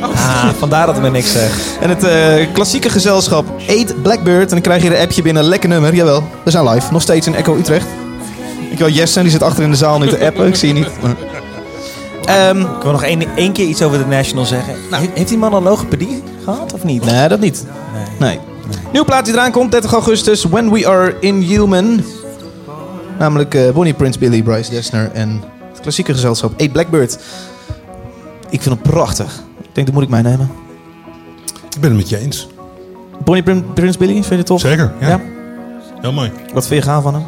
Ah, 0.00 0.48
vandaar 0.58 0.86
dat 0.86 1.00
me 1.00 1.10
niks 1.10 1.32
zegt. 1.32 1.78
En 1.80 1.88
het 1.88 2.04
eh, 2.04 2.46
klassieke 2.52 2.88
gezelschap 2.88 3.44
Eat 3.66 4.02
Blackbird. 4.02 4.42
En 4.42 4.48
dan 4.48 4.60
krijg 4.60 4.82
je 4.82 4.96
een 4.96 5.02
appje 5.02 5.22
binnen. 5.22 5.42
Lekker 5.44 5.68
nummer, 5.68 5.94
jawel. 5.94 6.22
We 6.44 6.50
zijn 6.50 6.68
live. 6.68 6.92
Nog 6.92 7.02
steeds 7.02 7.26
in 7.26 7.34
Echo 7.34 7.56
Utrecht. 7.56 7.86
Ik 8.70 8.78
wil 8.78 8.88
Jesse, 8.88 9.22
die 9.22 9.30
zit 9.30 9.42
achter 9.42 9.62
in 9.64 9.70
de 9.70 9.76
zaal 9.76 9.98
nu 9.98 10.08
te 10.08 10.26
appen. 10.26 10.46
Ik 10.46 10.54
zie 10.54 10.68
je 10.68 10.74
niet. 10.74 10.88
Ehm, 12.24 12.60
Ik 12.60 12.82
wil 12.82 12.92
nog 12.92 13.02
één, 13.02 13.22
één 13.36 13.52
keer 13.52 13.66
iets 13.66 13.82
over 13.82 13.98
de 13.98 14.06
National 14.06 14.44
zeggen. 14.44 14.74
He- 14.90 15.10
heeft 15.14 15.28
die 15.28 15.38
man 15.38 15.54
al 15.54 15.62
logopedie 15.62 16.22
gehad 16.44 16.72
of 16.74 16.84
niet? 16.84 17.04
nee, 17.04 17.28
dat 17.28 17.40
niet. 17.40 17.64
Nee. 18.18 18.38
Nieuwe 18.92 19.06
plaat 19.06 19.24
die 19.24 19.34
eraan 19.34 19.50
komt, 19.50 19.70
30 19.70 19.92
augustus. 19.92 20.44
When 20.44 20.70
We 20.72 20.88
Are 20.88 21.16
Inhuman. 21.20 22.04
Namelijk 23.18 23.54
eh, 23.54 23.70
Bonnie 23.70 23.94
Prince 23.94 24.18
Billy, 24.18 24.42
Bryce 24.42 24.70
Dessner 24.70 25.10
en 25.12 25.42
het 25.72 25.80
klassieke 25.80 26.12
gezelschap 26.12 26.60
Eat 26.60 26.72
Blackbird. 26.72 27.18
Ik 28.50 28.62
vind 28.62 28.74
hem 28.74 28.92
prachtig. 28.92 29.42
Ik 29.62 29.68
denk, 29.74 29.86
dat 29.86 29.94
moet 29.94 30.04
ik 30.04 30.08
meenemen. 30.10 30.50
Ik 31.74 31.80
ben 31.80 31.90
het 31.90 31.98
met 31.98 32.08
je 32.08 32.18
eens. 32.18 32.48
Bonnie 33.24 33.42
Prin- 33.42 33.72
Prince 33.74 33.98
Billy, 33.98 34.12
vind 34.12 34.26
je 34.26 34.34
het 34.36 34.46
tof? 34.46 34.60
Zeker, 34.60 34.92
ja. 35.00 35.08
Ja? 35.08 35.20
Heel 36.00 36.12
mooi. 36.12 36.32
Wat 36.52 36.66
vind 36.66 36.84
je 36.84 36.90
gaaf 36.90 37.02
van 37.02 37.14
hem? 37.14 37.24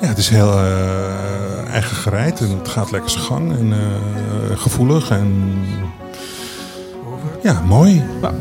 Ja, 0.00 0.06
het 0.06 0.18
is 0.18 0.28
heel 0.28 0.52
eh, 0.52 1.68
eigen 1.72 1.96
gereid 1.96 2.40
en 2.40 2.48
het 2.58 2.68
gaat 2.68 2.90
lekker 2.90 3.10
zijn 3.10 3.24
gang 3.24 3.58
en 3.58 3.72
eh, 3.72 4.56
gevoelig 4.58 5.10
en 5.10 5.52
ja, 7.42 7.62
mooi. 7.66 8.04
Ja, 8.22 8.32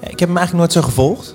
ik 0.00 0.18
heb 0.18 0.28
hem 0.28 0.36
eigenlijk 0.36 0.52
nooit 0.52 0.72
zo 0.72 0.82
gevolgd. 0.82 1.34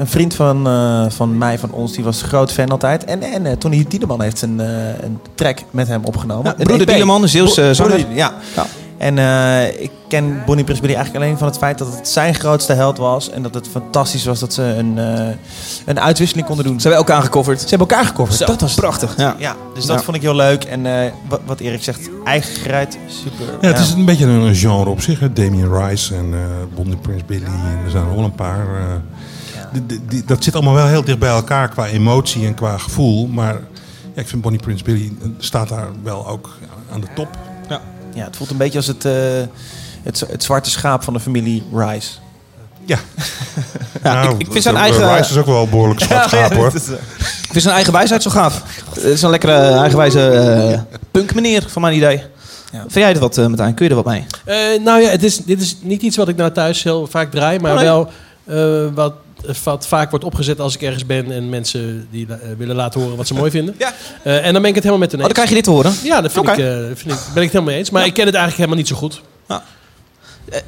Een 0.00 0.06
vriend 0.06 0.34
van, 0.34 0.66
eh, 0.66 1.04
van 1.08 1.38
mij, 1.38 1.58
van 1.58 1.72
ons, 1.72 1.92
die 1.92 2.04
was 2.04 2.22
een 2.22 2.28
groot 2.28 2.52
fan 2.52 2.68
altijd. 2.68 3.04
En, 3.04 3.22
en 3.22 3.46
eh, 3.46 3.52
Tony 3.52 3.84
Tiedeman 3.84 4.22
heeft 4.22 4.42
een, 4.42 4.60
eh, 4.60 5.02
een 5.02 5.18
track 5.34 5.58
met 5.70 5.88
hem 5.88 6.04
opgenomen. 6.04 6.44
Ja, 6.44 6.64
broeder 6.64 6.80
EP. 6.80 6.88
Tiedeman, 6.88 7.22
een 7.22 7.28
Zeeuwse 7.28 7.60
Bro- 7.60 7.72
zanger. 7.72 7.98
ja. 7.98 8.32
Ja. 8.56 8.66
En 8.98 9.18
eh, 9.18 9.82
ik 9.82 9.90
ken 10.08 10.42
Bonnie 10.46 10.64
Prince 10.64 10.82
Billy 10.82 10.94
eigenlijk 10.94 11.24
alleen 11.24 11.38
van 11.38 11.46
het 11.46 11.56
feit 11.58 11.78
dat 11.78 11.94
het 11.96 12.08
zijn 12.08 12.34
grootste 12.34 12.72
held 12.72 12.98
was. 12.98 13.30
En 13.30 13.42
dat 13.42 13.54
het 13.54 13.68
fantastisch 13.68 14.24
was 14.24 14.38
dat 14.40 14.52
ze 14.52 14.62
een, 14.62 14.98
eh, 14.98 15.26
een 15.86 16.00
uitwisseling 16.00 16.46
konden 16.46 16.64
doen. 16.64 16.80
Ze 16.80 16.88
hebben 16.88 17.06
elkaar 17.06 17.22
gecoverd. 17.24 17.60
Ze 17.60 17.68
hebben 17.68 17.88
elkaar 17.88 18.04
gecoverd. 18.06 18.36
Zo, 18.36 18.44
dat 18.46 18.60
was 18.60 18.74
prachtig. 18.74 19.14
Ja. 19.16 19.34
Ja, 19.38 19.54
dus 19.74 19.86
dat 19.86 19.98
Ja. 19.98 20.02
vond 20.04 20.16
ik 20.16 20.22
heel 20.22 20.34
leuk. 20.34 20.64
En 20.64 20.86
eh, 20.86 21.10
wat, 21.28 21.40
wat 21.46 21.60
Erik 21.60 21.82
zegt, 21.82 22.08
eigen 22.24 22.54
gereid, 22.54 22.98
super. 23.06 23.44
Ja, 23.60 23.68
het 23.68 23.78
is 23.78 23.92
een 23.92 24.04
beetje 24.04 24.26
een 24.26 24.54
genre 24.54 24.90
op 24.90 25.00
zich. 25.00 25.20
Hè. 25.20 25.32
Damien 25.32 25.74
Rice 25.78 26.14
en 26.14 26.28
eh 26.32 26.38
Bonnie 26.74 26.96
Prince 26.96 27.24
Billy 27.24 27.44
en 27.44 27.78
er 27.84 27.90
zijn 27.90 28.04
er 28.04 28.14
wel 28.14 28.24
een 28.24 28.34
paar. 28.34 28.66
Dat 30.26 30.44
zit 30.44 30.54
allemaal 30.54 30.74
wel 30.74 30.86
heel 30.86 31.04
dicht 31.04 31.18
bij 31.18 31.28
elkaar 31.28 31.68
qua 31.68 31.86
emotie 31.86 32.46
en 32.46 32.54
qua 32.54 32.78
gevoel. 32.78 33.26
Maar 33.26 33.54
ja, 34.14 34.20
ik 34.20 34.28
vind 34.28 34.42
Bonnie 34.42 34.60
Prince 34.60 34.84
Billy 34.84 35.12
eh, 35.22 35.28
staat 35.38 35.68
daar 35.68 35.88
wel 36.02 36.28
ook 36.28 36.56
aan 36.92 37.00
de 37.00 37.06
top. 37.14 37.28
Ja, 38.14 38.24
het 38.24 38.36
voelt 38.36 38.50
een 38.50 38.56
beetje 38.56 38.78
als 38.78 38.86
het, 38.86 39.04
eh, 39.04 39.12
het, 40.02 40.24
het 40.30 40.42
zwarte 40.42 40.70
schaap 40.70 41.02
van 41.02 41.12
de 41.12 41.20
familie 41.20 41.62
Rice. 41.74 42.10
Ja. 42.84 42.98
Ja, 44.02 44.12
Nou, 44.12 44.34
ik, 44.34 44.40
ik 44.40 44.52
vind 44.52 44.62
zijn 44.62 44.74
eh, 44.74 44.80
eigen, 44.80 45.14
Rice 45.16 45.30
is 45.30 45.36
ook 45.36 45.46
wel 45.46 45.62
een 45.62 45.70
behoorlijk 45.70 46.00
zwart 46.00 46.28
schaap 46.30 46.52
hoor. 46.52 46.74
is, 46.74 46.88
ik 46.88 47.48
vind 47.50 47.62
zijn 47.62 47.74
eigen 47.74 47.92
wijsheid 47.92 48.22
zo 48.22 48.30
gaaf. 48.30 48.62
Het 48.94 49.04
is 49.04 49.22
een 49.22 49.30
lekkere, 49.30 49.52
eigenwijze 49.52 50.84
punk 51.10 51.34
meneer, 51.34 51.64
van 51.68 51.82
mijn 51.82 51.96
idee. 51.96 52.22
Ja. 52.72 52.78
Vind 52.78 52.94
jij 52.94 53.12
er 53.12 53.18
wat, 53.18 53.38
uh, 53.38 53.46
Martijn? 53.46 53.74
Kun 53.74 53.84
je 53.84 53.90
er 53.90 54.02
wat 54.02 54.12
mee? 54.12 54.26
Eh, 54.44 54.56
nou 54.84 55.00
ja, 55.00 55.08
het 55.08 55.22
is, 55.22 55.36
dit 55.36 55.60
is 55.60 55.76
niet 55.82 56.02
iets 56.02 56.16
wat 56.16 56.28
ik 56.28 56.36
nou 56.36 56.52
thuis 56.52 56.82
heel 56.82 57.06
vaak 57.06 57.30
draai, 57.30 57.58
maar 57.58 57.72
Oh, 57.72 57.76
nee. 57.76 57.86
wel 57.86 58.08
eh, 58.46 58.94
wat, 58.94 59.14
wat 59.64 59.86
vaak 59.86 60.10
wordt 60.10 60.24
opgezet 60.24 60.60
als 60.60 60.74
ik 60.74 60.82
ergens 60.82 61.06
ben 61.06 61.30
en 61.32 61.48
mensen 61.48 62.06
die 62.10 62.26
eh, 62.26 62.36
willen 62.58 62.76
laten 62.76 63.00
horen 63.00 63.16
wat 63.16 63.26
ze 63.26 63.34
mooi 63.34 63.50
vinden. 63.50 63.74
Ja. 63.78 63.92
Eh, 64.22 64.46
en 64.46 64.52
dan 64.52 64.62
ben 64.62 64.70
ik 64.70 64.74
het 64.74 64.84
helemaal 64.84 64.98
met 64.98 65.12
hen 65.12 65.20
Oh, 65.20 65.26
dan 65.26 65.28
eens. 65.28 65.32
krijg 65.32 65.48
je 65.48 65.54
dit 65.54 65.64
te 65.64 65.70
horen. 65.70 65.92
Ja, 66.04 66.20
dat 66.20 66.32
vind 66.32 66.48
ik, 66.48 66.58
eh, 66.58 66.74
vind 66.94 66.98
ik, 67.00 67.04
ben 67.06 67.14
ik 67.14 67.18
het 67.34 67.34
helemaal 67.36 67.62
mee 67.64 67.76
eens. 67.76 67.90
Maar 67.90 68.06
ik 68.06 68.14
ken 68.14 68.26
het 68.26 68.34
eigenlijk 68.34 68.56
helemaal 68.56 68.76
niet 68.76 68.88
zo 68.88 68.96
goed. 68.96 69.22
Eh, 69.46 69.56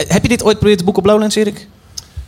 heb 0.08 0.22
je 0.22 0.28
dit 0.28 0.42
ooit 0.42 0.52
geprobeerd 0.52 0.78
te 0.78 0.84
boeken 0.84 1.02
op 1.02 1.08
Lowlands, 1.08 1.34
Erik? 1.36 1.68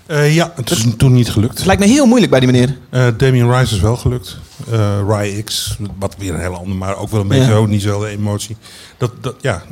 Eh, 0.07 0.35
ja, 0.35 0.53
het 0.57 0.71
is 0.71 0.85
toen 0.97 1.13
niet 1.13 1.31
gelukt. 1.31 1.57
Het 1.57 1.67
lijkt 1.67 1.81
me 1.83 1.89
heel 1.89 2.07
moeilijk 2.07 2.31
bij 2.31 2.41
die 2.41 2.51
meneer. 2.53 2.77
Eh 2.91 3.07
Damien 3.17 3.51
Rice 3.53 3.75
is 3.75 3.81
wel 3.81 3.97
gelukt. 3.97 4.37
Eh 4.71 4.99
Rai 5.09 5.43
X, 5.43 5.77
wat 5.99 6.15
weer 6.19 6.35
een 6.35 6.41
hele 6.41 6.57
andere, 6.57 6.75
maar 6.75 6.97
ook 6.97 7.11
wel 7.11 7.21
een 7.21 7.29
beetje 7.29 7.45
Ja. 7.45 7.51
zo, 7.51 7.67
niet 7.67 7.83
zo'n 7.83 8.05
emotie. 8.07 8.57
Dat, 8.99 9.11
dat, 9.21 9.35
ja, 9.41 9.63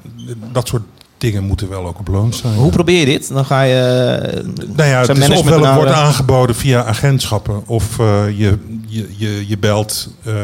dat 0.53 0.69
soort 0.69 0.83
dingen 1.23 1.43
moeten 1.45 1.69
wel 1.69 1.87
ook 1.87 1.99
op 1.99 2.09
loon 2.09 2.33
staan. 2.33 2.55
Hoe 2.55 2.71
probeer 2.71 2.99
je 2.99 3.05
dit? 3.05 3.29
Dan 3.29 3.45
ga 3.45 3.63
je... 3.63 3.75
eh, 3.75 4.45
Nou 4.77 4.89
ja, 4.89 4.97
het 4.97 5.07
zijn 5.07 5.33
is 5.33 5.39
ofwel 5.39 5.65
het 5.65 5.75
wordt 5.75 5.91
aangeboden 5.91 6.57
via 6.57 6.85
agentschappen, 6.85 7.63
of 7.67 7.99
eh, 7.99 8.25
je, 8.39 8.59
je, 8.87 9.09
je, 9.17 9.49
je 9.49 9.59
belt 9.59 10.09
eh, 10.25 10.35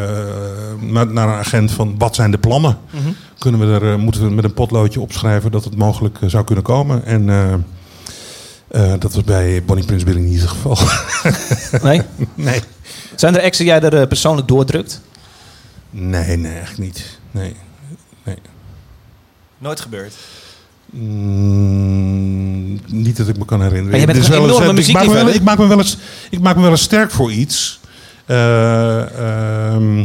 naar, 0.81 1.07
naar 1.13 1.29
een 1.29 1.35
agent 1.39 1.71
van 1.71 1.95
wat 1.99 2.15
zijn 2.15 2.31
de 2.31 2.39
plannen? 2.39 2.79
Mhm. 2.91 3.09
Kunnen 3.39 3.61
we 3.81 3.87
er, 3.87 3.99
moeten 3.99 4.25
we 4.25 4.31
met 4.31 4.45
een 4.45 4.55
potloodje 4.55 5.01
opschrijven 5.01 5.51
dat 5.51 5.65
het 5.65 5.77
mogelijk 5.77 6.19
zou 6.27 6.45
kunnen 6.45 6.65
komen? 6.65 7.05
En 7.05 7.29
eh, 7.29 7.53
Eh, 8.69 8.93
dat 8.99 9.13
was 9.15 9.25
bij 9.25 9.63
Bonnie 9.65 9.87
Prince 9.87 10.05
Billy 10.05 10.21
niet 10.21 10.41
het 10.41 10.49
geval. 10.51 10.79
Nee? 11.89 12.03
nee. 12.35 12.61
Zijn 13.15 13.35
er 13.37 13.41
die 13.59 13.67
jij 13.67 13.81
er 13.81 14.07
persoonlijk 14.07 14.49
doordrukt? 14.49 15.01
Nee, 15.91 16.37
nee, 16.37 16.59
echt 16.59 16.79
niet. 16.79 17.19
Nee. 17.31 17.57
nee. 18.25 18.37
Nooit 19.59 19.81
gebeurd. 19.81 20.15
Mm, 20.91 22.79
niet 22.87 23.17
dat 23.17 23.29
ik 23.29 23.39
me 23.39 23.45
kan 23.45 23.63
herinneren. 23.63 23.91
Maar 23.91 24.01
bent 24.07 24.19
een 24.19 24.77
eens- 24.77 24.93
maak 24.93 25.07
wel, 25.07 25.29
ik, 25.29 25.43
maak 25.43 25.59
me 25.59 25.67
wel 25.67 25.79
eens, 25.79 25.99
ik 26.31 26.41
maak 26.41 26.57
me 26.57 26.63
wel 26.63 26.71
eens 26.71 26.83
sterk 26.83 27.11
voor 27.11 27.33
iets. 27.33 27.81
Eh, 28.27 29.01
ehm, 29.73 30.05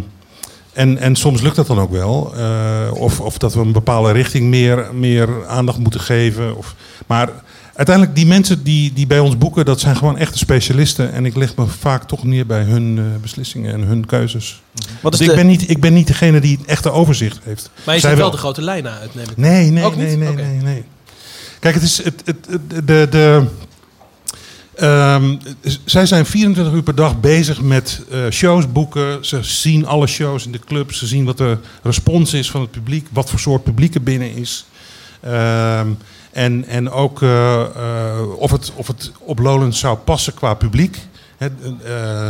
en, 0.74 0.98
en 0.98 1.16
soms 1.16 1.42
lukt 1.42 1.56
dat 1.56 1.68
dan 1.68 1.80
ook 1.80 1.92
wel. 1.92 2.34
Eh, 2.38 2.92
of, 2.94 3.20
of 3.20 3.38
dat 3.38 3.54
we 3.54 3.60
een 3.60 3.72
bepaalde 3.72 4.12
richting 4.12 4.50
meer, 4.50 4.88
meer 4.94 5.48
aandacht 5.48 5.78
moeten 5.78 6.00
geven. 6.00 6.58
Of, 6.58 6.76
maar 7.08 7.30
uiteindelijk, 7.76 8.16
die 8.16 8.26
mensen 8.26 8.64
die, 8.64 8.94
die 8.94 9.08
bij 9.08 9.20
ons 9.20 9.38
boeken, 9.38 9.66
dat 9.66 9.80
zijn 9.80 9.96
gewoon 9.96 10.18
echte 10.18 10.38
specialisten. 10.38 11.12
En 11.14 11.26
ik 11.26 11.36
leg 11.36 11.56
me 11.56 11.66
vaak 11.68 12.04
toch 12.08 12.24
neer 12.24 12.46
bij 12.46 12.64
hun 12.64 12.98
eh, 12.98 13.04
beslissingen 13.22 13.74
en 13.74 13.82
hun 13.82 14.06
keuzes. 14.06 14.62
Wat 15.02 15.14
is 15.14 15.20
Dus 15.20 15.28
de- 15.28 15.34
ik, 15.34 15.40
ben 15.40 15.48
niet, 15.48 15.70
ik 15.70 15.82
ben 15.82 15.94
niet 15.94 16.08
degene 16.08 16.40
die 16.40 16.58
het 16.58 16.68
echte 16.68 16.92
overzicht 16.92 17.40
heeft. 17.44 17.70
Maar 17.86 17.96
je 17.96 18.02
ziet 18.02 18.14
wel 18.18 18.32
de 18.32 18.38
grote 18.38 18.62
lijnen 18.62 18.92
uit, 18.92 19.16
neem 19.16 19.30
ik. 19.30 19.38
Nee, 19.38 19.70
nee, 19.72 19.84
Ook 19.84 19.96
nee, 19.96 20.18
niet? 20.18 20.20
nee, 20.36 20.46
nee, 20.46 20.62
nee. 20.62 20.84
Kijk, 21.60 21.74
het 21.76 21.84
is 21.84 22.04
het, 22.04 22.22
het, 22.26 22.38
het- 22.50 22.88
de, 22.88 23.08
de, 23.10 23.44
ehm, 24.76 25.36
zij 25.86 26.06
zijn 26.06 26.26
24 26.26 26.74
uur 26.74 26.84
per 26.84 26.96
dag 26.96 27.20
bezig 27.20 27.62
met 27.62 28.02
eh, 28.12 28.20
shows 28.30 28.72
boeken. 28.72 29.26
Ze 29.26 29.40
zien 29.44 29.86
alle 29.86 30.08
shows 30.08 30.46
in 30.46 30.52
de 30.52 30.60
club. 30.60 30.94
Ze 30.94 31.08
zien 31.08 31.26
wat 31.26 31.38
de 31.38 31.58
respons 31.84 32.34
is 32.34 32.52
van 32.52 32.62
het 32.62 32.72
publiek. 32.72 33.08
Wat 33.12 33.30
voor 33.30 33.40
soort 33.40 33.64
publiek 33.64 33.96
er 33.96 34.04
binnen 34.04 34.36
is. 34.36 34.66
Ehm, 35.22 35.88
en, 36.34 36.66
en 36.68 36.92
ook 36.92 37.22
eh, 37.22 37.62
eh, 37.62 38.30
of, 38.38 38.52
het, 38.52 38.72
of 38.76 38.88
het 38.88 39.12
op 39.20 39.40
Lowlands 39.40 39.80
zou 39.80 39.98
passen 39.98 40.34
qua 40.34 40.54
publiek. 40.54 40.98
Hè, 41.38 41.48
eh, 41.84 42.28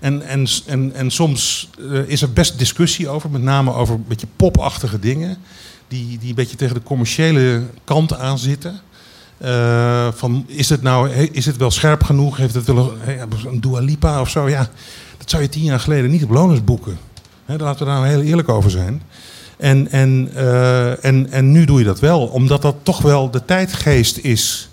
en, 0.00 0.22
en, 0.22 0.46
en, 0.66 0.94
en 0.94 1.10
soms 1.10 1.70
is 2.06 2.22
er 2.22 2.32
best 2.32 2.58
discussie 2.58 3.08
over, 3.08 3.30
met 3.30 3.42
name 3.42 3.72
over 3.72 3.94
een 3.94 4.04
beetje 4.08 4.26
popachtige 4.36 4.98
dingen. 4.98 5.36
Die, 5.88 6.18
die 6.18 6.28
een 6.28 6.34
beetje 6.34 6.56
tegen 6.56 6.74
de 6.74 6.82
commerciële 6.82 7.62
kant 7.84 8.14
aan 8.14 8.38
zitten. 8.38 8.80
Van, 10.14 10.44
is, 10.46 10.68
het 10.68 10.82
nou, 10.82 11.10
is 11.10 11.46
het 11.46 11.56
wel 11.56 11.70
scherp 11.70 12.02
genoeg? 12.02 12.36
Heeft 12.36 12.54
het 12.54 12.66
wel 12.66 12.94
een, 13.06 13.28
een 13.46 13.60
Dua 13.60 13.80
Lipa 13.80 14.20
of 14.20 14.30
zo? 14.30 14.48
Ja, 14.48 14.68
dat 15.18 15.30
zou 15.30 15.42
je 15.42 15.48
tien 15.48 15.62
jaar 15.62 15.80
geleden 15.80 16.10
niet 16.10 16.24
op 16.24 16.30
Loners 16.30 16.64
boeken. 16.64 16.98
Hè, 17.44 17.56
daar 17.56 17.66
laten 17.66 17.86
we 17.86 17.92
daar 17.92 18.00
nou 18.00 18.12
heel 18.12 18.22
eerlijk 18.22 18.48
over 18.48 18.70
zijn. 18.70 19.02
En, 19.60 19.90
en, 19.90 20.30
eh, 20.34 21.04
en, 21.04 21.30
en 21.30 21.52
nu 21.52 21.64
doe 21.64 21.78
je 21.78 21.84
dat 21.84 22.00
wel, 22.00 22.26
omdat 22.26 22.62
dat 22.62 22.76
toch 22.82 23.02
wel 23.02 23.30
de 23.30 23.44
tijdgeest 23.44 24.18
is 24.18 24.68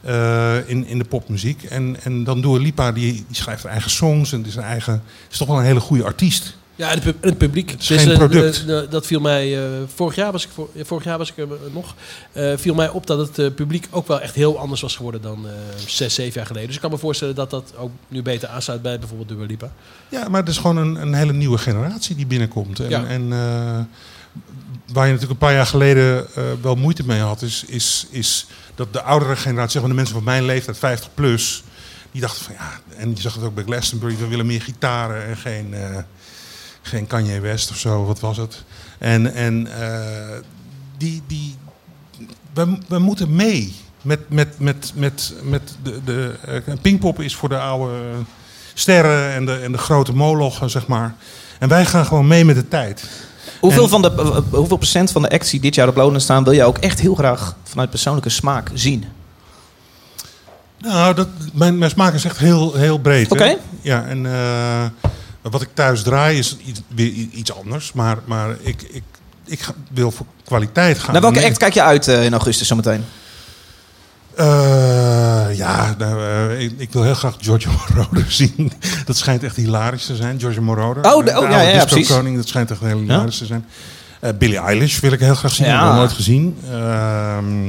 eh, 0.00 0.56
in, 0.66 0.86
in 0.86 0.98
de 0.98 1.04
popmuziek. 1.04 1.62
En, 1.62 1.96
en 2.02 2.24
dan 2.24 2.40
Dua 2.40 2.58
Lipa, 2.58 2.92
die, 2.92 3.12
die 3.12 3.36
schrijft 3.36 3.62
haar 3.62 3.72
eigen 3.72 3.90
songs 3.90 4.32
en 4.32 4.46
is, 4.46 4.56
een 4.56 4.62
eigen, 4.62 5.02
is 5.30 5.38
toch 5.38 5.48
wel 5.48 5.58
een 5.58 5.64
hele 5.64 5.80
goede 5.80 6.04
artiest. 6.04 6.56
Ja, 6.74 6.88
en 6.88 6.94
het, 6.94 7.02
pub- 7.02 7.22
en 7.22 7.28
het 7.28 7.38
publiek. 7.38 7.72
is 7.78 7.86
geen 7.86 8.10
eh, 8.10 8.16
product. 8.16 8.66
dat 8.90 9.06
viel 9.06 9.20
mij, 9.20 9.58
vorig 9.94 10.14
jaar 10.14 10.32
was 10.32 10.44
ik, 10.44 10.50
vorig 10.82 11.04
jaar 11.04 11.18
was 11.18 11.30
ik 11.30 11.36
er 11.38 11.48
nog, 11.72 11.94
viel 12.56 12.74
mij 12.74 12.88
op 12.88 13.06
dat 13.06 13.36
het 13.36 13.54
publiek 13.54 13.86
ook 13.90 14.06
wel 14.06 14.20
echt 14.20 14.34
heel 14.34 14.58
anders 14.58 14.80
was 14.80 14.96
geworden 14.96 15.22
dan 15.22 15.46
zes, 15.86 16.14
zeven 16.14 16.34
jaar 16.34 16.46
geleden. 16.46 16.66
Dus 16.66 16.76
ik 16.76 16.82
kan 16.82 16.90
me 16.90 16.98
voorstellen 16.98 17.34
dat 17.34 17.50
dat 17.50 17.72
ook 17.76 17.90
nu 18.08 18.22
beter 18.22 18.48
aansluit 18.48 18.82
bij 18.82 18.98
bijvoorbeeld 18.98 19.28
Dua 19.28 19.46
Lipa. 19.46 19.72
Ja, 20.08 20.28
maar 20.28 20.40
het 20.40 20.50
is 20.50 20.56
gewoon 20.56 20.76
een, 20.76 20.94
een 20.94 21.14
hele 21.14 21.32
nieuwe 21.32 21.58
generatie 21.58 22.16
die 22.16 22.26
binnenkomt. 22.26 22.80
En, 22.80 22.88
Ja. 22.90 23.04
en 23.06 23.32
waar 24.92 25.06
je 25.06 25.12
natuurlijk 25.12 25.40
een 25.40 25.46
paar 25.46 25.56
jaar 25.56 25.66
geleden 25.66 26.34
eh, 26.34 26.44
wel 26.62 26.74
moeite 26.74 27.06
mee 27.06 27.20
had, 27.20 27.42
is, 27.42 27.64
is, 27.66 28.06
is 28.10 28.46
dat 28.74 28.92
de 28.92 29.02
oudere 29.02 29.36
generatie, 29.36 29.70
zeg 29.70 29.80
maar 29.80 29.90
de 29.90 29.96
mensen 29.96 30.14
van 30.14 30.24
mijn 30.24 30.44
leeftijd, 30.44 30.78
50 30.78 31.10
plus, 31.14 31.62
die 32.12 32.20
dachten 32.20 32.44
van 32.44 32.54
ja, 32.54 32.80
en 32.96 33.10
je 33.14 33.20
zag 33.20 33.34
het 33.34 33.44
ook 33.44 33.54
bij 33.54 33.64
Glastonbury, 33.64 34.16
we 34.16 34.26
willen 34.26 34.46
meer 34.46 34.62
gitaren 34.62 35.26
en 35.26 35.36
geen, 35.36 35.74
eh, 35.74 35.98
geen 36.82 37.06
Kanye 37.06 37.40
West 37.40 37.70
of 37.70 37.76
zo, 37.76 38.04
wat 38.04 38.20
was 38.20 38.36
het. 38.36 38.64
En, 38.98 39.34
en 39.34 39.80
eh, 39.80 40.38
die, 40.96 41.22
die, 41.26 41.56
we, 42.52 42.78
we 42.88 42.98
moeten 42.98 43.36
mee 43.36 43.74
met, 44.02 44.30
met, 44.30 44.58
met, 44.58 44.92
met, 44.94 45.34
met 45.42 45.76
de, 45.82 46.00
de 46.04 46.76
Pinkpop 46.82 47.20
is 47.20 47.36
voor 47.36 47.48
de 47.48 47.58
oude 47.58 47.94
sterren 48.74 49.32
en 49.32 49.46
de, 49.46 49.54
en 49.56 49.72
de 49.72 49.78
grote 49.78 50.14
molochen, 50.14 50.70
zeg 50.70 50.86
maar. 50.86 51.14
En 51.58 51.68
wij 51.68 51.84
gaan 51.84 52.06
gewoon 52.06 52.26
mee 52.26 52.44
met 52.44 52.56
de 52.56 52.68
tijd. 52.68 53.04
Hoeveel, 53.60 53.82
En- 53.82 53.88
van 53.88 54.02
de, 54.02 54.10
eh, 54.16 54.36
hoeveel 54.58 54.76
procent 54.76 55.10
van 55.10 55.22
de 55.22 55.30
acts 55.30 55.50
die 55.50 55.60
dit 55.60 55.74
jaar 55.74 55.88
op 55.88 55.96
Lowlands 55.96 56.24
staan... 56.24 56.44
wil 56.44 56.54
jij 56.54 56.64
ook 56.64 56.78
echt 56.78 57.00
heel 57.00 57.14
graag 57.14 57.56
vanuit 57.64 57.90
persoonlijke 57.90 58.28
smaak 58.28 58.70
zien? 58.74 59.04
Nou, 60.78 61.14
dat, 61.14 61.28
mijn, 61.52 61.78
mijn 61.78 61.90
smaak 61.90 62.14
is 62.14 62.24
echt 62.24 62.38
heel, 62.38 62.74
heel 62.74 62.98
breed. 62.98 63.28
hè. 63.28 63.34
Oké. 63.34 63.56
Ja, 63.82 64.04
en 64.04 64.26
eh, 64.26 65.10
wat 65.42 65.62
ik 65.62 65.68
thuis 65.74 66.02
draai 66.02 66.38
is 66.38 66.56
iets, 66.64 66.80
weer 66.88 67.10
iets 67.12 67.52
anders. 67.54 67.92
Maar, 67.92 68.18
maar 68.24 68.56
ik, 68.60 68.82
ik, 68.82 69.02
ik 69.46 69.60
ga- 69.60 69.74
wil 69.90 70.10
voor 70.10 70.26
kwaliteit 70.44 70.98
gaan. 70.98 71.12
Naar 71.12 71.22
welke 71.22 71.44
act 71.44 71.58
kijk 71.58 71.74
je 71.74 71.82
uit 71.82 72.08
eh, 72.08 72.24
in 72.24 72.32
augustus 72.32 72.66
zometeen? 72.68 73.04
Eh, 74.38 75.56
ja, 75.56 75.94
nou, 75.98 76.20
eh, 76.22 76.60
ik, 76.60 76.72
ik 76.76 76.92
wil 76.92 77.02
heel 77.02 77.14
graag 77.14 77.36
Giorgio 77.40 77.70
Moroder 77.94 78.24
zien. 78.28 78.72
Dat 79.06 79.16
schijnt 79.16 79.42
echt 79.42 79.56
hilarisch 79.56 80.06
te 80.06 80.16
zijn, 80.16 80.40
Giorgio 80.40 80.62
Moroder. 80.62 81.14
Oh, 81.14 81.24
de- 81.24 81.38
oh, 81.40 81.50
ja, 81.50 81.60
ja, 81.60 81.84
precies. 81.84 82.08
koning, 82.08 82.36
dat 82.36 82.48
schijnt 82.48 82.70
echt 82.70 82.80
heel 82.80 82.98
hilarisch 82.98 83.38
te 83.38 83.46
zijn. 83.46 83.64
Eh 84.20 84.30
Billie 84.38 84.58
Eilish 84.58 85.00
wil 85.00 85.12
ik 85.12 85.20
heel 85.20 85.34
graag 85.34 85.52
zien, 85.52 85.66
Ja. 85.66 85.72
heb 85.72 85.80
ik 85.82 85.86
nog 85.88 85.96
nooit 85.96 86.12
gezien. 86.12 86.56
Ehm, 86.70 87.68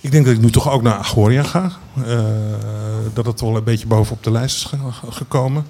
ik 0.00 0.10
denk 0.12 0.24
dat 0.24 0.34
ik 0.34 0.40
nu 0.40 0.50
toch 0.50 0.70
ook 0.70 0.82
naar 0.82 0.94
Agoria 0.94 1.42
ga. 1.42 1.72
Dat 3.14 3.26
het 3.26 3.40
wel 3.40 3.56
een 3.56 3.64
beetje 3.64 3.86
bovenop 3.86 4.24
de 4.24 4.30
lijst 4.30 4.56
is 4.56 4.62
ge- 4.64 5.10
gekomen. 5.10 5.64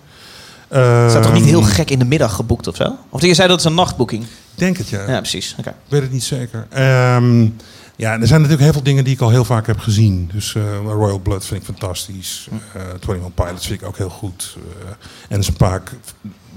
Is 1.06 1.12
dat 1.12 1.22
toch 1.22 1.32
niet 1.32 1.40
Ehm, 1.42 1.50
heel 1.50 1.62
gek 1.62 1.90
in 1.90 1.98
de 1.98 2.04
middag 2.04 2.34
geboekt 2.34 2.66
of 2.66 2.76
zo? 2.76 2.96
Of 3.08 3.22
je 3.22 3.34
zei 3.34 3.48
dat 3.48 3.58
is 3.58 3.64
een 3.64 3.74
nachtboeking? 3.74 4.22
Ik 4.22 4.28
denk 4.54 4.76
het, 4.76 4.88
ja. 4.88 5.10
Ja, 5.10 5.18
precies. 5.18 5.54
Oké. 5.58 5.68
Ik 5.68 5.74
weet 5.88 6.02
het 6.02 6.12
niet 6.12 6.24
zeker. 6.24 6.66
Ehm, 6.70 7.48
ja, 8.00 8.12
en 8.12 8.20
er 8.20 8.26
zijn 8.26 8.40
natuurlijk 8.40 8.62
heel 8.62 8.72
veel 8.72 8.82
dingen 8.82 9.04
die 9.04 9.14
ik 9.14 9.20
al 9.20 9.30
heel 9.30 9.44
vaak 9.44 9.66
heb 9.66 9.78
gezien. 9.78 10.30
Dus 10.32 10.54
eh, 10.54 10.62
Royal 10.84 11.18
Blood 11.18 11.44
vind 11.46 11.60
ik 11.60 11.66
fantastisch. 11.66 12.48
Uh, 12.76 12.82
21 12.92 13.34
Pilots 13.34 13.66
vind 13.66 13.80
ik 13.80 13.86
ook 13.86 13.96
heel 13.96 14.08
goed. 14.10 14.56
Eh, 14.84 14.90
en 15.28 15.38
een 15.46 15.56
paar... 15.56 15.82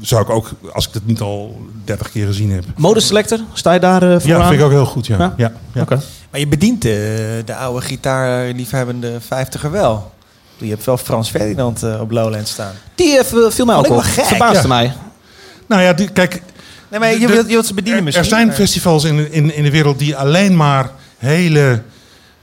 Zou 0.02 0.22
ik 0.22 0.30
ook, 0.30 0.52
als 0.74 0.88
ik 0.88 0.94
het 0.94 1.06
niet 1.06 1.22
al 1.22 1.62
30 1.84 2.12
keer 2.12 2.26
gezien 2.26 2.52
heb. 2.52 2.64
Modeselector, 2.78 3.40
sta 3.54 3.74
je 3.74 3.80
daar 3.80 4.04
eh 4.14 4.20
voor 4.20 4.30
Ja, 4.30 4.38
aan? 4.40 4.48
vind 4.48 4.60
ik 4.60 4.66
ook 4.66 4.72
heel 4.72 4.86
goed, 4.86 5.08
ja. 5.08 5.34
Ja? 5.38 5.52
ja. 5.74 5.86
Maar 6.32 6.40
je 6.40 6.48
bedient 6.48 6.82
de, 6.82 7.42
de 7.46 7.56
oude 7.56 7.86
gitaarliefhebbende 7.86 9.18
vijftiger 9.22 9.72
wel. 9.72 10.12
Je 10.58 10.70
hebt 10.70 10.86
wel 10.86 10.98
Frans 10.98 11.30
Ferdinand 11.30 11.84
eh, 11.84 12.02
op 12.02 12.12
Lowlands 12.12 12.52
staan. 12.52 12.74
Die 12.96 13.18
eh, 13.18 13.26
viel- 13.52 13.66
mij 13.66 13.76
ook 13.76 13.84
op. 13.84 13.90
wel 13.90 14.02
gek. 14.02 14.26
Verbaasde 14.26 14.62
Ja. 14.62 14.68
mij. 14.68 14.94
Nou 15.68 15.82
ja, 15.82 15.94
die, 15.94 16.10
kijk... 16.10 16.42
Nee, 16.90 17.00
maar 17.00 17.12
je, 17.14 17.20
de- 17.20 17.28
wilt, 17.34 17.46
je 17.48 17.52
wilt 17.54 17.66
ze 17.66 17.74
bedienen 17.74 17.98
er, 18.00 18.04
misschien. 18.06 18.24
er 18.24 18.30
zijn 18.30 18.54
festivals 18.54 19.04
in, 19.04 19.32
in, 19.32 19.56
in 19.56 19.64
de 19.64 19.72
wereld 19.72 20.00
die 20.00 20.16
alleen 20.16 20.56
maar 20.56 20.92
hele 21.24 21.84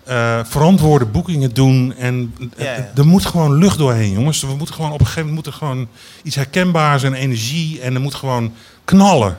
eh, 0.05 0.41
verantwoorde 0.45 1.07
boekingen 1.07 1.55
doen. 1.55 1.95
En 1.99 2.35
Ja, 2.57 2.73
ja. 2.77 2.91
er 2.95 3.07
moet 3.07 3.27
gewoon 3.27 3.55
lucht 3.55 3.79
doorheen, 3.79 4.13
jongens. 4.13 4.41
We 4.41 4.57
moeten 4.57 4.75
gewoon 4.75 4.93
op 4.93 5.01
een 5.01 5.07
gegeven 5.07 5.29
moment 5.29 5.45
moet 5.45 5.55
er 5.55 5.59
gewoon 5.61 5.89
iets 6.23 6.37
herkenbaars 6.37 7.03
en 7.03 7.15
energie. 7.15 7.81
En 7.81 7.95
er 7.95 8.01
moet 8.01 8.15
gewoon 8.15 8.53
knallen. 8.85 9.37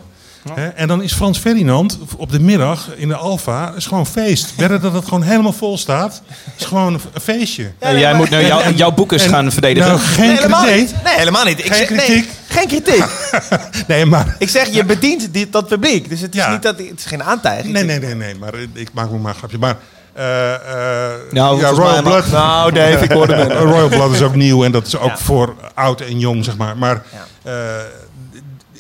Hè? 0.54 0.68
En 0.68 0.88
dan 0.88 1.02
is 1.02 1.14
Frans 1.14 1.38
Ferdinand 1.38 1.98
op 2.18 2.32
de 2.32 2.40
middag 2.40 2.90
in 2.96 3.08
de 3.08 3.16
Alfa 3.16 3.74
is 3.76 3.86
gewoon 3.86 4.06
feest. 4.08 4.54
Wedden 4.58 4.82
dat 4.82 4.94
het 4.94 5.04
gewoon 5.04 5.22
helemaal 5.24 5.54
vol 5.54 5.78
staat, 5.78 6.22
is 6.58 6.66
gewoon 6.66 6.94
een, 6.94 7.22
feestje. 7.22 7.72
Jij 7.80 8.14
moet 8.14 8.30
nou 8.30 8.46
jou- 8.46 8.74
jouw 8.74 8.92
boekers 8.92 9.24
en- 9.24 9.30
gaan 9.30 9.52
verdedigen. 9.52 9.90
Nou, 9.90 10.00
geen 10.02 10.28
Nee, 10.28 10.36
helemaal 10.36 10.64
kritiek. 10.64 10.82
niet. 10.94 11.04
Nee, 11.04 11.16
helemaal 11.18 11.44
niet. 11.46 11.60
Ik 11.60 11.66
Geen 11.66 11.76
zeg, 11.76 11.90
nee, 11.90 12.06
kritiek. 12.06 12.30
geen 12.50 12.68
kritiek. 12.68 13.04
Nee, 13.88 14.06
maar 14.06 14.36
ik 14.40 14.50
zeg, 14.50 14.68
je 14.74 14.84
bedient 14.86 15.34
die, 15.34 15.50
dat 15.50 15.68
publiek. 15.68 16.10
Dus 16.10 16.20
het 16.22 16.36
is, 16.36 16.42
Ja. 16.42 16.52
niet 16.52 16.62
dat, 16.62 16.78
het 16.78 17.00
is 17.00 17.06
geen 17.06 17.24
aantijging. 17.24 17.74
Nee, 17.74 17.84
nee, 17.84 18.00
nee, 18.00 18.16
nee, 18.16 18.36
maar 18.36 18.54
eh, 18.54 18.62
ik 18.74 18.90
maak 18.94 19.10
me 19.10 19.18
maar 19.18 19.32
een 19.32 19.38
grapje. 19.38 19.58
Maar 19.58 19.78
eh, 20.14 20.54
eh, 20.54 21.12
Nou, 21.32 21.60
ja, 21.60 21.70
Royal 21.70 21.92
mag- 21.94 22.04
Blood. 22.04 22.32
Nou, 22.32 22.72
Dave, 22.72 23.04
ik 23.04 23.12
hoorde. 23.12 23.44
Royal 23.64 23.88
Blood 23.88 24.14
is 24.14 24.22
ook 24.22 24.36
nieuw 24.36 24.64
en 24.64 24.72
dat 24.72 24.88
is 24.88 24.98
ook 24.98 25.10
Ja. 25.10 25.18
voor 25.18 25.56
oud 25.74 26.02
en 26.02 26.20
jong, 26.20 26.44
zeg 26.46 26.58
maar. 26.58 26.78
Maar 26.78 27.04
eh, 27.44 27.54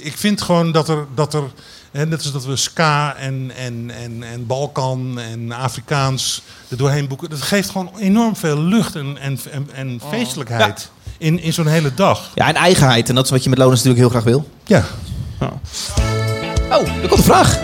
ik 0.02 0.18
vind 0.18 0.42
gewoon 0.42 0.72
dat 0.72 0.90
er, 0.90 1.06
dat 1.16 1.34
er 1.34 1.44
hè, 1.92 2.06
net 2.06 2.22
als 2.22 2.32
dat 2.32 2.46
we 2.46 2.56
ska 2.56 3.16
en, 3.16 3.52
en, 3.58 3.92
en, 4.04 4.24
en 4.24 4.46
Balkan 4.46 5.20
en 5.20 5.52
Afrikaans 5.52 6.42
er 6.68 6.78
doorheen 6.78 7.08
boeken, 7.08 7.30
dat 7.30 7.42
geeft 7.42 7.70
gewoon 7.70 7.92
enorm 8.00 8.36
veel 8.36 8.60
lucht 8.60 8.96
en, 8.96 9.18
en, 9.18 9.40
en, 9.52 9.70
en 9.74 10.02
feestelijkheid 10.10 10.90
in, 11.18 11.40
in 11.40 11.54
zo'n 11.54 11.68
hele 11.68 11.94
dag. 11.94 12.32
Ja, 12.36 12.48
en 12.48 12.56
eigenheid. 12.56 13.10
En 13.10 13.16
dat 13.16 13.26
is 13.26 13.32
wat 13.32 13.44
je 13.44 13.50
met 13.50 13.58
Lonens 13.58 13.84
natuurlijk 13.84 14.12
heel 14.12 14.22
graag 14.22 14.32
wil. 14.34 14.50
Ja. 14.64 14.86
Oh, 16.72 16.88
er 16.88 17.08
komt 17.08 17.12
een 17.12 17.24
vraag. 17.24 17.60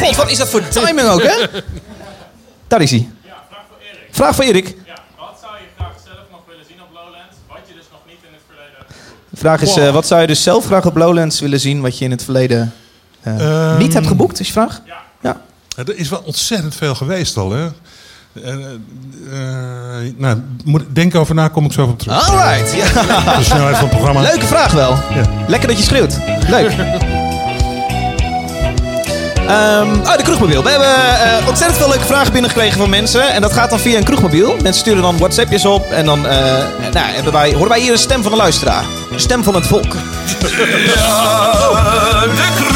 God, 0.00 0.16
wat 0.16 0.30
is 0.30 0.38
dat 0.38 0.48
voor 0.48 0.68
timing 0.68 1.08
ook, 1.08 1.22
hè? 1.22 1.46
Daar 2.68 2.82
is 2.82 2.90
hij. 2.90 3.08
Vraag 4.10 4.34
voor 4.34 4.44
Erik. 4.44 4.76
Wat 5.18 5.38
zou 5.42 5.52
je 5.56 5.64
graag 5.76 5.94
zelf 6.04 6.26
nog 6.30 6.40
willen 6.46 6.64
zien 6.68 6.80
op 6.82 6.88
Lowlands, 6.92 7.36
wat 7.48 7.60
je 7.66 7.74
dus 7.74 7.84
nog 7.90 8.00
niet 8.06 8.18
in 8.26 8.32
het 8.32 8.42
verleden 8.46 8.76
hebt 8.78 8.92
gezien? 8.92 9.16
De 9.28 9.29
vraag 9.40 9.62
is, 9.62 9.76
eh, 9.76 9.92
wat 9.92 10.06
zou 10.06 10.20
je 10.20 10.26
dus 10.26 10.42
zelf 10.42 10.66
graag 10.66 10.86
op 10.86 10.96
Lowlands 10.96 11.40
willen 11.40 11.60
zien... 11.60 11.80
wat 11.80 11.98
je 11.98 12.04
in 12.04 12.10
het 12.10 12.24
verleden 12.24 12.74
eh, 13.22 13.70
Ehm, 13.70 13.78
niet 13.78 13.94
hebt 13.94 14.06
geboekt, 14.06 14.40
is 14.40 14.46
je 14.46 14.52
vraag? 14.52 14.80
Ja. 14.86 14.96
Ja, 15.20 15.36
Er 15.76 15.96
is 15.96 16.08
wel 16.08 16.22
ontzettend 16.24 16.74
veel 16.74 16.94
geweest 16.94 17.36
al, 17.36 17.50
hè? 17.50 17.68
Eh, 18.32 18.52
eh, 18.52 20.14
nou, 20.16 20.42
moet, 20.64 20.82
denk 20.92 21.14
over 21.14 21.34
na, 21.34 21.48
kom 21.48 21.64
ik 21.64 21.72
zo 21.72 21.82
op 21.82 21.98
terug. 21.98 22.28
Alright. 22.28 22.72
Ja. 22.72 23.36
De 23.38 23.44
snelheid 23.44 23.76
van 23.76 23.88
het 23.88 23.96
programma. 23.96 24.20
Leuke 24.20 24.46
vraag 24.46 24.72
wel. 24.72 24.98
Lekker 25.46 25.68
dat 25.68 25.78
je 25.78 25.84
schreeuwt. 25.84 26.18
Leuk. 26.48 26.72
Ehm, 29.50 30.00
oh, 30.00 30.16
de 30.16 30.22
kroegmobiel. 30.22 30.62
We 30.62 30.70
hebben 30.70 30.88
eh, 30.88 31.48
ontzettend 31.48 31.78
veel 31.78 31.88
leuke 31.88 32.04
vragen 32.04 32.32
binnengekregen 32.32 32.78
van 32.78 32.90
mensen. 32.90 33.32
En 33.32 33.40
dat 33.40 33.52
gaat 33.52 33.70
dan 33.70 33.78
via 33.78 33.96
een 33.98 34.04
kroegmobiel. 34.04 34.52
Mensen 34.52 34.74
sturen 34.74 35.02
dan 35.02 35.18
WhatsAppjes 35.18 35.64
op. 35.64 35.90
En 35.90 36.04
dan 36.04 36.26
eh, 36.26 36.42
nou, 36.92 37.06
hebben 37.06 37.32
wij, 37.32 37.52
horen 37.52 37.68
wij 37.68 37.80
hier 37.80 37.92
een 37.92 37.98
stem 37.98 38.22
van 38.22 38.30
de 38.30 38.36
luisteraar. 38.36 38.84
Stem 39.20 39.44
van 39.44 39.54
het 39.54 39.66
volk. 39.66 39.96
Ja, 40.94 42.69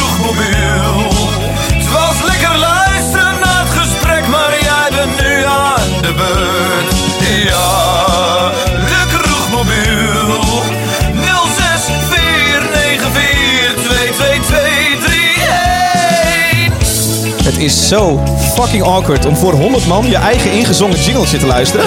is 17.65 17.89
zo 17.89 18.23
fucking 18.55 18.83
awkward 18.83 19.25
om 19.27 19.37
voor 19.37 19.53
100 19.53 19.87
man 19.87 20.07
je 20.09 20.17
eigen 20.17 20.51
ingezongen 20.53 21.01
jingletje 21.01 21.39
te 21.39 21.47
luisteren. 21.47 21.87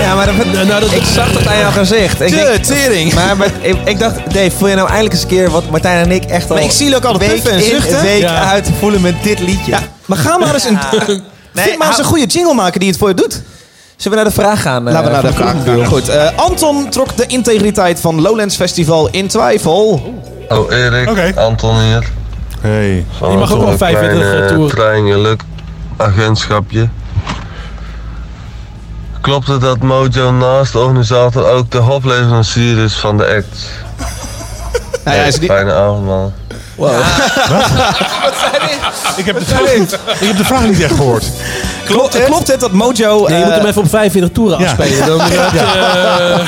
Ja, 0.00 0.14
maar 0.14 0.26
dat, 0.80 0.92
ik 0.92 1.02
zag 1.14 1.32
dat 1.32 1.46
aan 1.46 1.58
jouw 1.58 1.70
gezicht. 1.70 2.20
Ik 2.20 2.28
De 2.28 2.34
denk- 2.36 2.62
tering. 2.64 3.12
Maar, 3.22 3.36
maar 3.36 3.50
ik, 3.60 3.76
ik 3.84 3.98
dacht, 3.98 4.16
Dave, 4.34 4.50
voel 4.50 4.68
je 4.68 4.74
nou 4.74 4.86
eindelijk 4.88 5.14
eens 5.14 5.22
een 5.22 5.28
keer 5.28 5.50
wat 5.50 5.70
Martijn 5.70 6.04
en 6.04 6.10
ik 6.10 6.24
echt 6.24 6.48
al... 6.50 6.54
Maar 6.56 6.64
ik 6.64 6.70
zie 6.70 6.96
ook 6.96 7.04
altijd 7.04 7.30
week 7.30 7.42
puffen 7.42 7.50
en 7.52 7.58
in, 7.64 7.64
zuchten. 7.70 8.02
week 8.02 8.20
Ja. 8.22 8.44
uit 8.50 8.68
voelen 8.78 9.00
met 9.00 9.14
dit 9.22 9.38
liedje. 9.40 9.74
Maar 10.06 10.18
ga 10.18 10.38
maar 10.38 10.54
eens 10.54 10.64
een, 10.64 10.78
vind 11.54 11.78
maar 11.78 11.88
eens 11.88 11.98
een 11.98 12.04
goede 12.04 12.26
jingle 12.26 12.54
maken 12.54 12.80
die 12.80 12.88
het 12.88 12.98
voor 12.98 13.08
je 13.08 13.14
doet. 13.14 13.40
Zullen 13.96 14.18
we 14.18 14.24
naar 14.24 14.34
de 14.34 14.40
vraag 14.40 14.62
gaan? 14.62 14.86
eh, 14.88 14.92
Laten 14.94 15.06
we 15.08 15.12
naar 15.12 15.22
de 15.30 15.32
vraag 15.32 15.54
gaan. 15.64 15.86
Goed. 15.86 16.08
eh, 16.08 16.28
Anton 16.36 16.88
trok 16.90 17.16
de 17.16 17.24
integriteit 17.26 18.00
van 18.00 18.20
Lowlands 18.20 18.56
Festival 18.56 19.08
in 19.10 19.26
twijfel. 19.26 20.14
Oh, 20.48 20.72
Erik, 20.72 21.36
Anton 21.36 21.80
hier. 21.80 22.10
Hey. 22.62 23.06
Van 23.18 23.30
Je 23.30 23.36
mag 23.36 23.52
ook 23.52 23.58
wel 23.58 23.68
zo'n 23.68 23.78
45 23.78 24.20
kleine 24.20 24.48
toeren. 24.48 24.76
treingeluk 24.76 25.42
agentschapje. 25.96 26.88
Klopt 29.20 29.46
het 29.46 29.60
dat 29.60 29.78
Mojo 29.78 30.32
naast 30.32 30.72
de 30.72 30.78
organisator 30.78 31.46
ook 31.48 31.70
de 31.70 31.78
hoofdleverancier 31.78 32.78
is 32.78 32.94
van 32.94 33.16
de 33.16 33.26
act? 33.26 33.58
Nou 35.04 35.16
ja, 35.16 35.22
is 35.22 35.36
Fijne 35.36 35.72
avond, 35.72 36.06
man. 36.06 36.32
Wow. 36.74 36.90
Ik 39.16 39.24
heb, 39.24 39.38
de 39.38 39.44
vraag 39.44 39.78
niet, 39.78 39.92
ik 40.20 40.26
heb 40.26 40.36
de 40.36 40.44
vraag 40.44 40.64
niet 40.64 40.80
echt 40.80 40.94
gehoord. 40.94 41.24
Klopt, 41.84 42.12
het, 42.12 42.24
klopt 42.24 42.48
het 42.48 42.60
dat 42.60 42.72
Mojo... 42.72 43.28
Ja, 43.28 43.36
je 43.36 43.42
eh, 43.42 43.48
moet 43.48 43.56
hem 43.56 43.66
even 43.66 43.82
op 43.82 43.88
45 43.88 44.32
toeren 44.32 44.58
ja. 44.58 44.64
afspelen. 44.64 45.06
Dan, 45.06 45.30
Ja. 45.32 46.40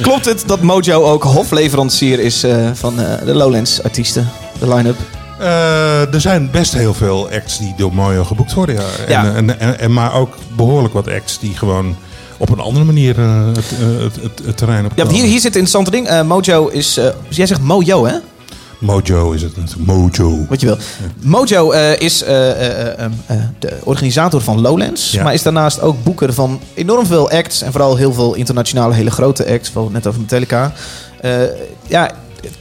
Klopt 0.02 0.24
het 0.24 0.42
dat 0.46 0.60
Mojo 0.60 1.04
ook 1.04 1.22
hofleverancier 1.22 2.20
is 2.20 2.42
eh, 2.42 2.56
van 2.74 3.00
eh, 3.00 3.24
de 3.24 3.34
Lowlands 3.34 3.82
artiesten? 3.82 4.30
De 4.60 4.74
line-up? 4.74 4.96
Eh, 5.38 6.14
er 6.14 6.20
zijn 6.20 6.50
best 6.50 6.72
heel 6.72 6.94
veel 6.94 7.28
acts 7.32 7.58
die 7.58 7.74
door 7.76 7.94
Mojo 7.94 8.24
geboekt 8.24 8.54
worden. 8.54 8.74
Ja. 8.74 8.82
En, 9.06 9.10
Ja. 9.10 9.34
En, 9.34 9.58
en, 9.60 9.78
en- 9.78 9.92
maar 9.92 10.14
ook 10.14 10.36
behoorlijk 10.56 10.94
wat 10.94 11.08
acts 11.08 11.38
die 11.38 11.56
gewoon 11.56 11.96
op 12.36 12.48
een 12.50 12.60
andere 12.60 12.84
manier 12.84 13.18
eh, 13.18 13.46
het, 13.46 13.56
eh, 13.80 14.02
het, 14.02 14.16
het, 14.22 14.40
het 14.46 14.56
terrein 14.56 14.84
op 14.84 14.92
Ja, 14.94 15.06
hier, 15.06 15.22
hier 15.24 15.32
zit 15.40 15.42
het 15.42 15.44
interessante 15.56 15.90
ding. 15.90 16.06
Eh, 16.06 16.22
Mojo 16.22 16.66
is... 16.68 16.96
eh, 16.96 17.06
jij 17.28 17.46
zegt 17.46 17.60
Mojo, 17.62 18.06
hè? 18.06 18.14
Mojo 18.78 19.32
is 19.32 19.42
het 19.42 19.56
natuurlijk. 19.56 19.86
Mojo. 19.86 20.46
Wat 20.48 20.60
je 20.60 20.66
wil. 20.66 20.76
Mojo 21.20 21.70
eh, 21.70 22.00
is 22.00 22.22
eh, 22.22 22.50
eh, 22.50 22.98
eh, 22.98 23.04
eh, 23.26 23.36
de 23.58 23.72
organisator 23.84 24.40
van 24.40 24.60
Lowlands. 24.60 25.10
Ja. 25.10 25.22
Maar 25.22 25.34
is 25.34 25.42
daarnaast 25.42 25.80
ook 25.80 26.02
boeker 26.04 26.32
van 26.34 26.60
enorm 26.74 27.06
veel 27.06 27.30
acts. 27.30 27.62
En 27.62 27.72
vooral 27.72 27.96
heel 27.96 28.12
veel 28.12 28.34
internationale, 28.34 28.94
hele 28.94 29.10
grote 29.10 29.46
acts. 29.52 29.72
Net 29.90 30.06
over 30.06 30.20
Metallica. 30.20 30.72
Eh, 31.20 31.32
ja, 31.86 32.10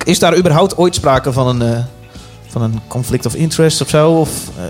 is 0.06 0.20
daar 0.20 0.38
überhaupt 0.38 0.78
ooit 0.78 0.96
sprake 0.96 1.32
van 1.34 1.48
een, 1.62 1.74
eh, 1.74 1.80
van 2.48 2.62
een 2.62 2.80
conflict 2.88 3.26
of 3.26 3.36
interest 3.36 3.82
of 3.82 3.90
zo? 3.90 4.12
Of 4.12 4.30
eh, 4.58 4.64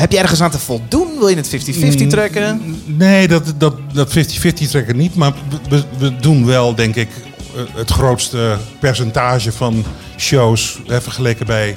heb 0.00 0.12
je 0.12 0.18
ergens 0.18 0.40
aan 0.42 0.50
te 0.50 0.58
voldoen? 0.58 1.08
Wil 1.18 1.28
je 1.28 1.36
het 1.36 1.48
50-50 1.48 2.02
Mm, 2.02 2.08
trekken? 2.08 2.76
Nee, 2.84 3.28
dat, 3.28 3.54
dat, 3.58 3.74
dat 3.92 4.12
50-50 4.18 4.68
trekken 4.70 4.96
niet. 4.96 5.14
Maar 5.14 5.32
we, 5.68 5.82
we 5.98 6.16
doen 6.16 6.46
wel, 6.46 6.74
denk 6.74 6.94
ik, 6.96 7.08
eh, 7.56 7.62
het 7.74 7.90
grootste 7.90 8.56
percentage 8.80 9.52
van 9.52 9.84
shows 10.18 10.78
hè, 10.86 11.00
vergeleken 11.00 11.46
bij 11.46 11.76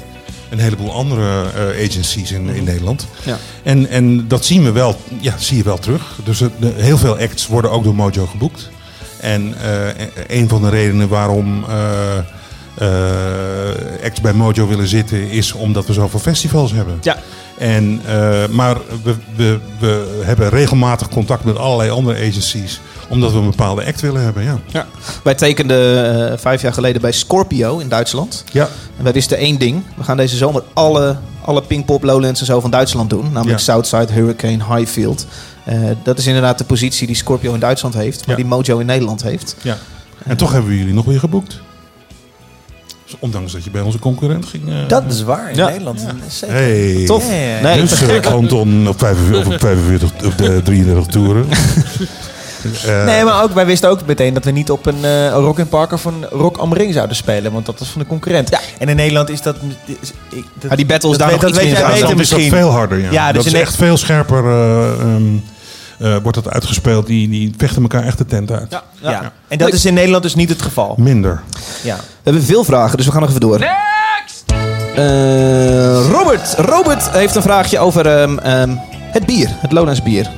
een 0.50 0.60
heleboel 0.60 0.92
andere 0.94 1.44
eh, 1.52 1.86
agencies 1.86 2.32
in, 2.32 2.50
in 2.50 2.64
Nederland. 2.64 3.08
Ja. 3.24 3.38
En, 3.64 3.90
en 3.90 4.28
dat 4.28 4.46
zien 4.46 4.64
we 4.64 4.72
wel, 4.72 4.98
ja, 5.20 5.34
zie 5.38 5.58
je 5.58 5.64
wel 5.64 5.78
terug. 5.78 6.20
Dus 6.24 6.40
het- 6.40 6.52
de, 6.60 6.74
heel 6.76 6.98
veel 6.98 7.18
acts 7.18 7.48
worden 7.48 7.72
ook 7.72 7.84
door 7.84 7.96
Mojo 7.96 8.26
geboekt. 8.26 8.70
En 9.20 9.54
een 10.28 10.50
van 10.50 10.62
de 10.62 10.70
redenen 10.70 11.08
waarom 11.08 11.66
eh, 12.78 12.88
acts 14.04 14.22
bij 14.22 14.34
Mojo 14.34 14.68
willen 14.68 14.88
zitten 14.88 15.30
is 15.30 15.52
omdat 15.54 15.86
we 15.86 15.94
zoveel 15.94 16.20
festivals 16.20 16.72
hebben. 16.72 16.98
Ja. 17.02 17.18
En, 17.58 18.02
eh, 18.06 18.48
maar 18.48 18.78
we, 19.04 19.16
we, 19.36 19.60
we 19.80 20.22
hebben 20.24 20.50
regelmatig 20.50 21.10
contact 21.10 21.44
met 21.44 21.58
allerlei 21.58 21.90
andere 21.90 22.18
agencies 22.28 22.80
omdat 23.10 23.32
we 23.32 23.38
een 23.38 23.50
bepaalde 23.50 23.86
act 23.86 24.02
willen 24.02 24.22
hebben. 24.22 24.44
Ja. 24.44 24.60
Ja. 24.66 24.88
Wij 25.24 25.36
tekenden 25.36 26.32
eh, 26.32 26.38
vijf 26.38 26.62
jaar 26.62 26.74
geleden 26.74 27.02
bij 27.02 27.12
Scorpio 27.12 27.78
in 27.78 27.90
Duitsland. 27.90 28.44
Ja. 28.52 28.68
En 28.98 29.04
wij 29.04 29.14
wisten 29.14 29.38
één 29.38 29.60
ding. 29.60 29.84
We 29.98 30.04
gaan 30.04 30.18
deze 30.18 30.36
zomer 30.38 30.64
alle, 30.74 31.18
alle 31.42 31.62
Pinkpop, 31.62 32.04
Lowlands 32.04 32.40
en 32.40 32.46
zo 32.46 32.60
van 32.60 32.72
Duitsland 32.72 33.10
doen. 33.10 33.24
Namelijk 33.32 33.50
Ja. 33.60 33.64
Southside, 33.74 34.14
Hurricane, 34.14 34.76
Highfield. 34.76 35.26
Eh, 35.64 35.80
dat 36.04 36.18
is 36.18 36.28
inderdaad 36.28 36.58
de 36.58 36.64
positie 36.64 37.08
die 37.08 37.16
Scorpio 37.16 37.54
in 37.54 37.60
Duitsland 37.60 37.94
heeft. 37.94 38.20
Maar 38.28 38.38
Ja. 38.38 38.42
die 38.42 38.46
Mojo 38.52 38.78
in 38.78 38.86
Nederland 38.86 39.24
heeft. 39.24 39.56
Ja. 39.62 39.78
En 40.24 40.38
toch 40.38 40.52
hebben 40.52 40.70
we 40.72 40.78
jullie 40.78 40.94
nog 40.94 41.06
weer 41.06 41.20
geboekt. 41.20 41.60
Ondanks 43.20 43.52
dat 43.52 43.64
je 43.64 43.70
bij 43.70 43.82
onze 43.82 44.00
concurrent 44.00 44.46
ging. 44.46 44.70
eh, 44.70 44.76
Dat 44.88 45.04
is 45.10 45.24
waar, 45.24 45.50
in 45.50 45.56
Ja. 45.56 45.68
Nederland. 45.70 46.06
Zeker. 46.28 46.56
Hey. 46.56 47.04
Tof. 47.06 47.28
Ja, 47.30 47.34
ja, 47.36 47.56
ja. 47.56 47.62
Nee, 47.62 47.80
Dus 47.82 48.02
eh, 48.02 48.26
Anton 48.26 48.88
op 48.88 49.00
45, 49.00 49.54
op 49.54 49.60
45 49.60 50.10
op 50.26 50.38
de 50.38 50.62
33 50.64 51.06
toeren. 51.06 51.46
Eh, 52.86 53.06
Nee, 53.06 53.24
maar 53.24 53.44
ook, 53.44 53.54
wij 53.54 53.66
wisten 53.66 53.90
ook 53.90 54.06
meteen 54.06 54.34
dat 54.34 54.44
we 54.46 54.52
niet 54.52 54.72
op 54.72 54.86
een 54.86 55.06
eh, 55.06 55.30
Rock 55.30 55.60
in 55.60 55.68
Park 55.68 55.92
of 55.92 56.06
een 56.06 56.26
Rock 56.32 56.58
am 56.58 56.74
Ring 56.74 56.94
zouden 56.94 57.16
spelen. 57.16 57.52
Want 57.52 57.66
dat 57.66 57.80
was 57.80 57.88
van 57.88 58.02
de 58.02 58.08
concurrent. 58.08 58.50
En 58.80 58.90
in 58.90 58.96
Nederland 58.96 59.30
is 59.30 59.42
dat... 59.42 59.56
is- 59.86 60.14
ik- 60.30 60.46
dat 60.60 60.70
Ja, 60.70 60.76
die 60.76 60.86
battle 60.86 61.12
is 61.12 61.18
dat 61.18 61.30
daar 61.30 61.40
weet- 61.40 61.48
dat 61.48 61.56
weet 61.62 61.72
jij 61.72 61.74
beter 61.74 61.86
dat 61.92 61.94
is 62.02 62.08
dat 62.08 62.16
misschien. 62.18 62.50
veel 62.50 62.70
harder. 62.70 63.00
Ja. 63.00 63.12
Ja, 63.12 63.32
dus 63.32 63.44
dat 63.44 63.54
is 63.54 63.60
echt 63.60 63.76
veel 63.76 63.98
scherper. 63.98 64.46
eh, 64.46 65.02
ehm, 65.02 65.24
eh, 66.00 66.16
wordt 66.24 66.44
dat 66.44 66.54
uitgespeeld. 66.54 67.08
Die, 67.08 67.30
die 67.30 67.54
vechten 67.58 67.82
elkaar 67.82 68.04
echt 68.04 68.18
de 68.18 68.26
tent 68.26 68.52
uit. 68.52 68.72
Ja. 68.72 68.84
Ja. 69.02 69.32
En 69.48 69.58
dat 69.58 69.74
is 69.74 69.86
in 69.86 69.94
Nederland 69.94 70.24
dus 70.24 70.36
niet 70.36 70.50
het 70.50 70.62
geval. 70.62 70.96
Minder. 70.98 71.42
Ja. 71.84 71.96
We 71.96 72.02
hebben 72.24 72.44
veel 72.44 72.64
vragen, 72.64 72.98
dus 72.98 73.06
we 73.06 73.12
gaan 73.12 73.22
nog 73.22 73.30
even 73.30 73.42
door. 73.42 73.60
Eh, 74.96 76.10
Robert. 76.10 76.54
Robert 76.58 77.10
heeft 77.10 77.36
een 77.36 77.42
vraagje 77.42 77.80
over 77.80 78.08
ehm, 78.08 78.38
ehm, 78.38 78.76
het 78.90 79.26
bier. 79.26 79.50
Het 79.52 79.72
Lowlands 79.72 80.04
bier. 80.04 80.30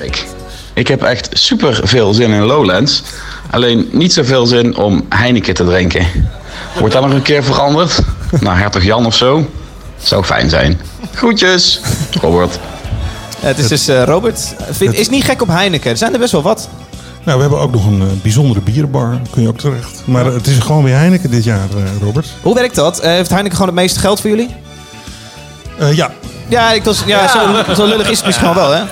Ik, 0.00 0.26
ik 0.74 0.88
heb 0.88 1.02
echt 1.02 1.28
super 1.32 1.80
veel 1.88 2.14
zin 2.14 2.30
in 2.30 2.42
Lowlands. 2.42 3.02
Alleen 3.50 3.88
niet 3.92 4.12
zoveel 4.12 4.46
zin 4.46 4.76
om 4.76 5.06
Heineken 5.08 5.54
te 5.54 5.64
drinken. 5.64 6.06
Wordt 6.78 6.94
dat 6.94 7.02
nog 7.02 7.12
een 7.12 7.22
keer 7.22 7.44
veranderd? 7.44 7.98
Naar 8.40 8.58
Hertog 8.58 8.82
Jan 8.82 9.06
of 9.06 9.14
zo? 9.14 9.50
Zou 10.02 10.24
fijn 10.24 10.50
zijn. 10.50 10.80
Groetjes, 11.14 11.80
Robert. 12.20 12.58
Ja, 13.40 13.46
het 13.46 13.58
is 13.58 13.68
dus 13.68 13.88
eh, 13.88 14.02
Robert. 14.02 14.54
Vind, 14.70 14.94
is 14.94 15.08
niet 15.08 15.24
gek 15.24 15.42
op 15.42 15.48
Heineken. 15.48 15.90
Er 15.90 15.96
zijn 15.96 16.12
er 16.12 16.18
best 16.18 16.32
wel 16.32 16.42
wat. 16.42 16.68
Nou, 17.24 17.36
we 17.36 17.42
hebben 17.42 17.60
ook 17.60 17.72
nog 17.72 17.86
een 17.86 18.00
eh, 18.00 18.06
bijzondere 18.22 18.60
bierbar. 18.60 19.18
Kun 19.30 19.42
je 19.42 19.48
ook 19.48 19.58
terecht. 19.58 20.02
Maar 20.04 20.24
het 20.24 20.46
is 20.46 20.58
gewoon 20.58 20.84
weer 20.84 20.94
Heineken 20.96 21.30
dit 21.30 21.44
jaar, 21.44 21.68
eh, 21.76 21.82
Robert. 22.02 22.26
Hoe 22.42 22.54
werkt 22.54 22.74
dat? 22.74 22.98
Eh, 22.98 23.10
heeft 23.10 23.30
Heineken 23.30 23.56
gewoon 23.56 23.72
het 23.74 23.80
meeste 23.82 24.00
geld 24.00 24.20
voor 24.20 24.30
jullie? 24.30 24.54
Eh, 25.78 25.92
ja, 25.92 26.10
Ja, 26.48 26.72
ik 26.72 26.84
was, 26.84 27.02
ja, 27.06 27.28
Zo, 27.64 27.74
zo 27.74 27.86
lullig 27.86 28.10
is 28.10 28.16
het 28.16 28.26
misschien 28.26 28.54
wel, 28.54 28.70
hè? 28.72 28.82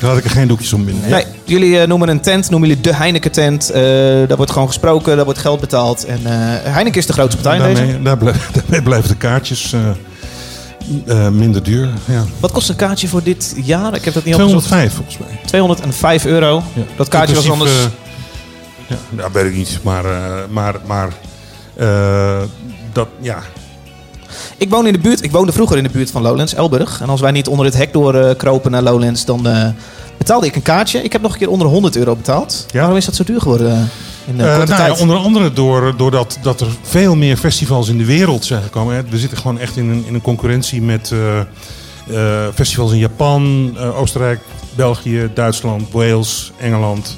daar 0.00 0.08
had 0.10 0.18
ik 0.18 0.24
er 0.24 0.30
geen 0.30 0.48
doekjes 0.48 0.72
om 0.72 0.84
binnen. 0.84 1.10
Nee, 1.10 1.24
jullie 1.44 1.80
eh, 1.80 1.86
noemen 1.88 2.08
een 2.08 2.20
tent, 2.20 2.50
noemen 2.50 2.68
jullie 2.68 2.82
de 2.82 2.94
Heineken 2.94 3.32
tent. 3.32 3.70
Eh, 3.70 3.82
daar 4.28 4.36
wordt 4.36 4.52
gewoon 4.52 4.66
gesproken, 4.68 5.16
daar 5.16 5.24
wordt 5.24 5.40
geld 5.40 5.60
betaald. 5.60 6.04
En 6.04 6.20
eh, 6.24 6.32
Heineken 6.72 6.98
is 7.00 7.06
de 7.06 7.12
grootste 7.12 7.40
partij 7.40 7.56
in 7.68 7.74
deze. 7.74 7.82
Daarmee, 7.86 8.02
daar 8.02 8.16
blijf- 8.18 8.50
daarmee 8.56 8.82
blijven 8.82 9.08
de 9.08 9.16
kaartjes 9.16 9.74
eh, 11.06 11.28
minder 11.28 11.62
duur. 11.62 11.88
Ja. 12.04 12.24
Wat 12.40 12.52
kost 12.52 12.68
een 12.68 12.76
kaartje 12.76 13.08
voor 13.08 13.22
dit 13.22 13.54
jaar? 13.56 13.94
Ik 13.94 14.04
heb 14.04 14.14
dat 14.14 14.24
niet 14.24 14.34
opgezocht. 14.34 14.64
205 14.66 14.94
volgens 14.94 15.18
mij. 15.18 15.40
205 15.44 16.24
euro. 16.24 16.62
Dat 16.96 17.08
kaartje 17.08 17.34
was 17.34 17.50
anders... 17.50 17.70
eh, 17.70 17.84
ja, 18.86 18.96
dat 19.10 19.32
weet 19.32 19.44
ik 19.44 19.54
niet. 19.56 19.78
Maar, 19.82 20.04
eh, 20.04 20.34
maar, 20.50 20.74
maar 20.86 21.12
dat, 22.92 23.08
ja. 23.20 23.38
Ik 24.56 24.70
woon 24.70 24.86
in 24.86 24.92
de 24.92 24.98
buurt, 24.98 25.22
ik 25.22 25.30
woonde 25.30 25.52
vroeger 25.52 25.76
in 25.76 25.82
de 25.82 25.90
buurt 25.90 26.10
van 26.10 26.22
Lowlands, 26.22 26.54
Elburg. 26.54 27.00
En 27.00 27.08
als 27.08 27.20
wij 27.20 27.30
niet 27.30 27.48
onder 27.48 27.66
het 27.66 27.76
hek 27.76 27.92
door 27.92 28.34
kropen 28.34 28.70
naar 28.70 28.82
Lowlands, 28.82 29.24
dan 29.24 29.74
betaalde 30.18 30.46
ik 30.46 30.56
een 30.56 30.62
kaartje. 30.62 31.02
Ik 31.02 31.12
heb 31.12 31.22
nog 31.22 31.32
een 31.32 31.38
keer 31.38 31.50
onder 31.50 31.66
100 31.68 31.96
euro 31.96 32.16
betaald. 32.16 32.66
Waarom 32.72 32.96
is 32.96 33.04
dat 33.04 33.14
zo 33.14 33.24
duur 33.24 33.40
geworden 33.40 33.72
eh, 33.72 33.78
in 34.26 34.36
de 34.36 34.44
Eh, 34.44 34.56
korte 34.56 34.70
nou 34.72 34.82
ja, 34.82 34.88
tijd? 34.88 35.00
onder 35.00 35.16
andere 35.16 35.52
door, 35.52 35.94
doordat 35.96 36.38
dat 36.42 36.60
er 36.60 36.66
veel 36.82 37.14
meer 37.16 37.36
festivals 37.36 37.88
in 37.88 37.98
de 37.98 38.04
wereld 38.04 38.44
zijn 38.44 38.62
gekomen. 38.62 38.94
hè. 38.94 39.02
We 39.08 39.18
zitten 39.18 39.38
gewoon 39.38 39.58
echt 39.58 39.76
in 39.76 39.88
een, 39.88 40.04
in 40.06 40.14
een 40.14 40.20
concurrentie 40.22 40.82
met 40.82 41.12
eh, 41.12 41.38
eh, 41.38 42.48
festivals 42.54 42.92
in 42.92 42.98
Japan, 42.98 43.72
eh, 43.78 43.98
Oostenrijk, 44.00 44.40
België, 44.74 45.30
Duitsland, 45.34 45.82
Wales, 45.92 46.52
Engeland. 46.56 47.16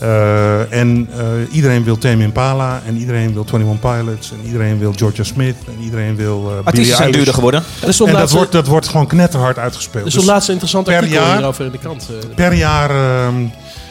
Eh, 0.00 0.72
en 0.72 1.08
eh, 1.18 1.54
iedereen 1.54 1.84
wil 1.84 1.98
Tame 1.98 2.22
Impala 2.22 2.82
en 2.86 2.96
iedereen 2.96 3.32
wil 3.32 3.44
21 3.52 3.80
Pilots 3.80 4.32
en 4.32 4.38
iedereen 4.46 4.78
wil 4.78 4.92
Georgia 4.96 5.24
Smith 5.24 5.56
en 5.66 5.82
iedereen 5.82 6.16
wil 6.16 6.36
eh 6.36 6.44
Billie 6.44 6.56
Artiesten 6.64 6.84
zijn 6.86 6.98
Eilish. 6.98 7.16
duurder 7.16 7.34
geworden. 7.34 7.62
Stond 7.88 8.10
en 8.10 8.16
dat 8.16 8.30
wordt, 8.30 8.52
dat 8.52 8.66
wordt 8.66 8.88
gewoon 8.88 9.06
knetterhard 9.06 9.58
uitgespeeld. 9.58 10.06
Is 10.06 10.12
Dus 10.14 10.22
zo'n 10.22 10.32
laatste 10.32 10.50
interessant 10.50 10.84
per 10.86 10.96
artikel 10.96 11.20
jaar- 11.20 11.36
hierover 11.36 11.64
in 11.64 11.70
de 11.70 11.78
krant. 11.78 12.08
Per 12.34 12.52
jaar 12.52 12.90
ehm, 12.90 13.34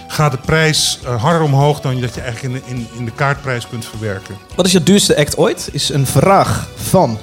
gaat 0.08 0.32
de 0.32 0.38
prijs 0.46 1.00
harder 1.20 1.42
omhoog 1.42 1.80
dan 1.82 2.02
dat 2.02 2.16
je 2.16 2.22
eigenlijk 2.22 2.56
in 2.56 2.62
de, 2.66 2.72
in, 2.76 2.88
in 2.98 3.06
de 3.06 3.12
kaartprijs 3.12 3.68
kunt 3.68 3.86
verwerken. 3.86 4.36
Wat 4.56 4.66
is 4.66 4.72
je 4.72 4.84
duurste 4.84 5.18
act 5.18 5.38
ooit? 5.38 5.70
Is 5.72 5.90
een 5.90 6.06
vraag 6.06 6.68
van. 6.76 7.18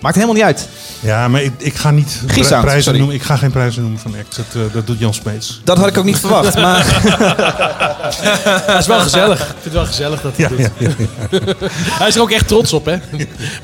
Maakt 0.00 0.14
helemaal 0.14 0.34
niet 0.36 0.44
uit. 0.44 0.68
Ja, 1.00 1.28
maar 1.28 1.42
ik, 1.42 1.52
ik 1.58 1.74
ga 1.74 1.90
niet 1.90 2.20
prijzen 2.26 2.82
sorry. 2.82 2.98
noemen. 2.98 3.16
Ik 3.16 3.22
ga 3.22 3.36
geen 3.36 3.50
prijzen 3.50 3.82
noemen 3.82 4.00
van 4.00 4.14
act. 4.18 4.36
Dat, 4.36 4.44
eh, 4.66 4.74
dat 4.74 4.86
doet 4.86 4.98
Jan 4.98 5.14
Smeets. 5.14 5.60
Dat 5.64 5.78
had 5.78 5.86
ik 5.86 5.98
ook 5.98 6.04
niet 6.04 6.18
verwacht. 6.18 6.54
Maar 6.54 6.86
Hij 8.66 8.78
is 8.78 8.86
wel 8.86 9.00
gezellig. 9.00 9.40
Ik 9.40 9.46
vind 9.46 9.64
het 9.64 9.72
wel 9.72 9.86
gezellig 9.86 10.20
dat 10.20 10.32
hij 10.36 10.48
Ja, 10.50 10.56
dit 10.56 10.70
ja, 10.78 10.88
ja, 11.30 11.68
Hij 11.72 12.08
is 12.08 12.14
er 12.16 12.22
ook 12.22 12.30
echt 12.30 12.48
trots 12.48 12.72
op, 12.72 12.84
hè? 12.84 12.96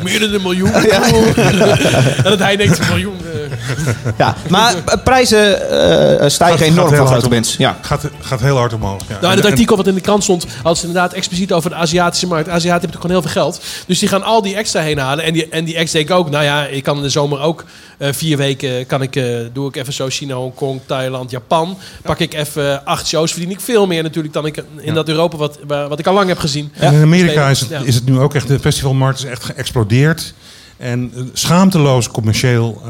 Meer 0.02 0.20
dan 0.20 0.32
een 0.34 0.42
miljoen. 0.42 0.70
Ja. 0.70 1.02
en 1.02 2.22
dat 2.22 2.38
hij 2.38 2.56
denkt, 2.56 2.78
een 2.78 2.86
miljoen. 2.88 3.16
eh. 3.24 4.12
ja, 4.16 4.34
maar 4.48 4.74
eh, 4.86 5.02
prijzen 5.04 5.70
eh, 5.70 6.28
stijgen 6.28 6.58
Gaat- 6.58 6.66
enorm 6.66 6.78
gaat 6.78 6.88
heel 6.88 6.96
van 6.98 7.06
hard 7.06 7.08
grote 7.08 7.28
bands. 7.28 7.54
Ja. 7.58 7.76
Gaat, 7.82 8.02
gaat 8.20 8.40
heel 8.40 8.56
hard 8.56 8.72
omhoog. 8.72 9.00
Ja. 9.00 9.06
Nou, 9.08 9.22
in 9.22 9.28
En- 9.30 9.36
het 9.36 9.44
en- 9.44 9.50
artikel 9.50 9.76
wat 9.76 9.86
in 9.86 9.94
de 9.94 10.00
krant 10.00 10.22
stond, 10.22 10.46
had 10.62 10.78
ze 10.78 10.86
inderdaad 10.86 11.12
expliciet 11.12 11.52
over 11.52 11.70
de 11.70 11.76
Aziatische 11.76 12.26
markt. 12.26 12.48
Aziaten 12.48 12.70
hebben 12.80 12.90
toch 12.90 13.00
gewoon 13.00 13.16
heel 13.22 13.30
veel 13.32 13.42
geld. 13.42 13.60
Dus 13.86 13.98
die 13.98 14.08
gaan 14.08 14.22
al 14.22 14.42
die 14.42 14.56
extra 14.56 14.80
heen 14.80 14.98
halen. 14.98 15.24
En 15.24 15.32
die, 15.32 15.48
en 15.48 15.64
die 15.64 15.76
ex 15.76 15.90
denken 15.90 16.14
ook, 16.14 16.25
nou 16.30 16.44
ja, 16.44 16.66
ik 16.66 16.82
kan 16.82 16.96
in 16.96 17.02
de 17.02 17.08
zomer 17.08 17.40
ook 17.40 17.64
eh, 17.98 18.12
vier 18.12 18.36
weken, 18.36 18.86
kan 18.86 19.02
ik, 19.02 19.16
eh, 19.16 19.24
doe 19.52 19.68
ik 19.68 19.76
even 19.76 19.92
zo 19.92 20.08
China, 20.08 20.34
Hongkong, 20.34 20.80
Thailand, 20.86 21.30
Japan. 21.30 21.78
Pak 22.02 22.18
ik 22.18 22.34
even 22.34 22.84
acht 22.84 23.06
shows, 23.06 23.32
verdien 23.32 23.50
ik 23.50 23.60
veel 23.60 23.86
meer 23.86 24.02
natuurlijk 24.02 24.34
dan 24.34 24.46
ik 24.46 24.56
in 24.56 24.64
Ja. 24.82 24.92
dat 24.92 25.08
Europa 25.08 25.36
wat, 25.36 25.58
wat 25.66 25.98
ik 25.98 26.06
al 26.06 26.14
lang 26.14 26.28
heb 26.28 26.38
gezien. 26.38 26.72
En 26.74 26.94
in 26.94 27.02
Amerika 27.02 27.48
is 27.48 27.60
het, 27.60 27.70
is 27.84 27.94
het 27.94 28.06
nu 28.06 28.18
ook 28.18 28.34
echt, 28.34 28.48
de 28.48 28.58
festivalmarkt 28.58 29.18
is 29.18 29.24
echt 29.24 29.44
geëxplodeerd. 29.44 30.34
En 30.76 31.12
eh, 31.14 31.22
schaamteloos 31.32 32.08
commercieel 32.08 32.82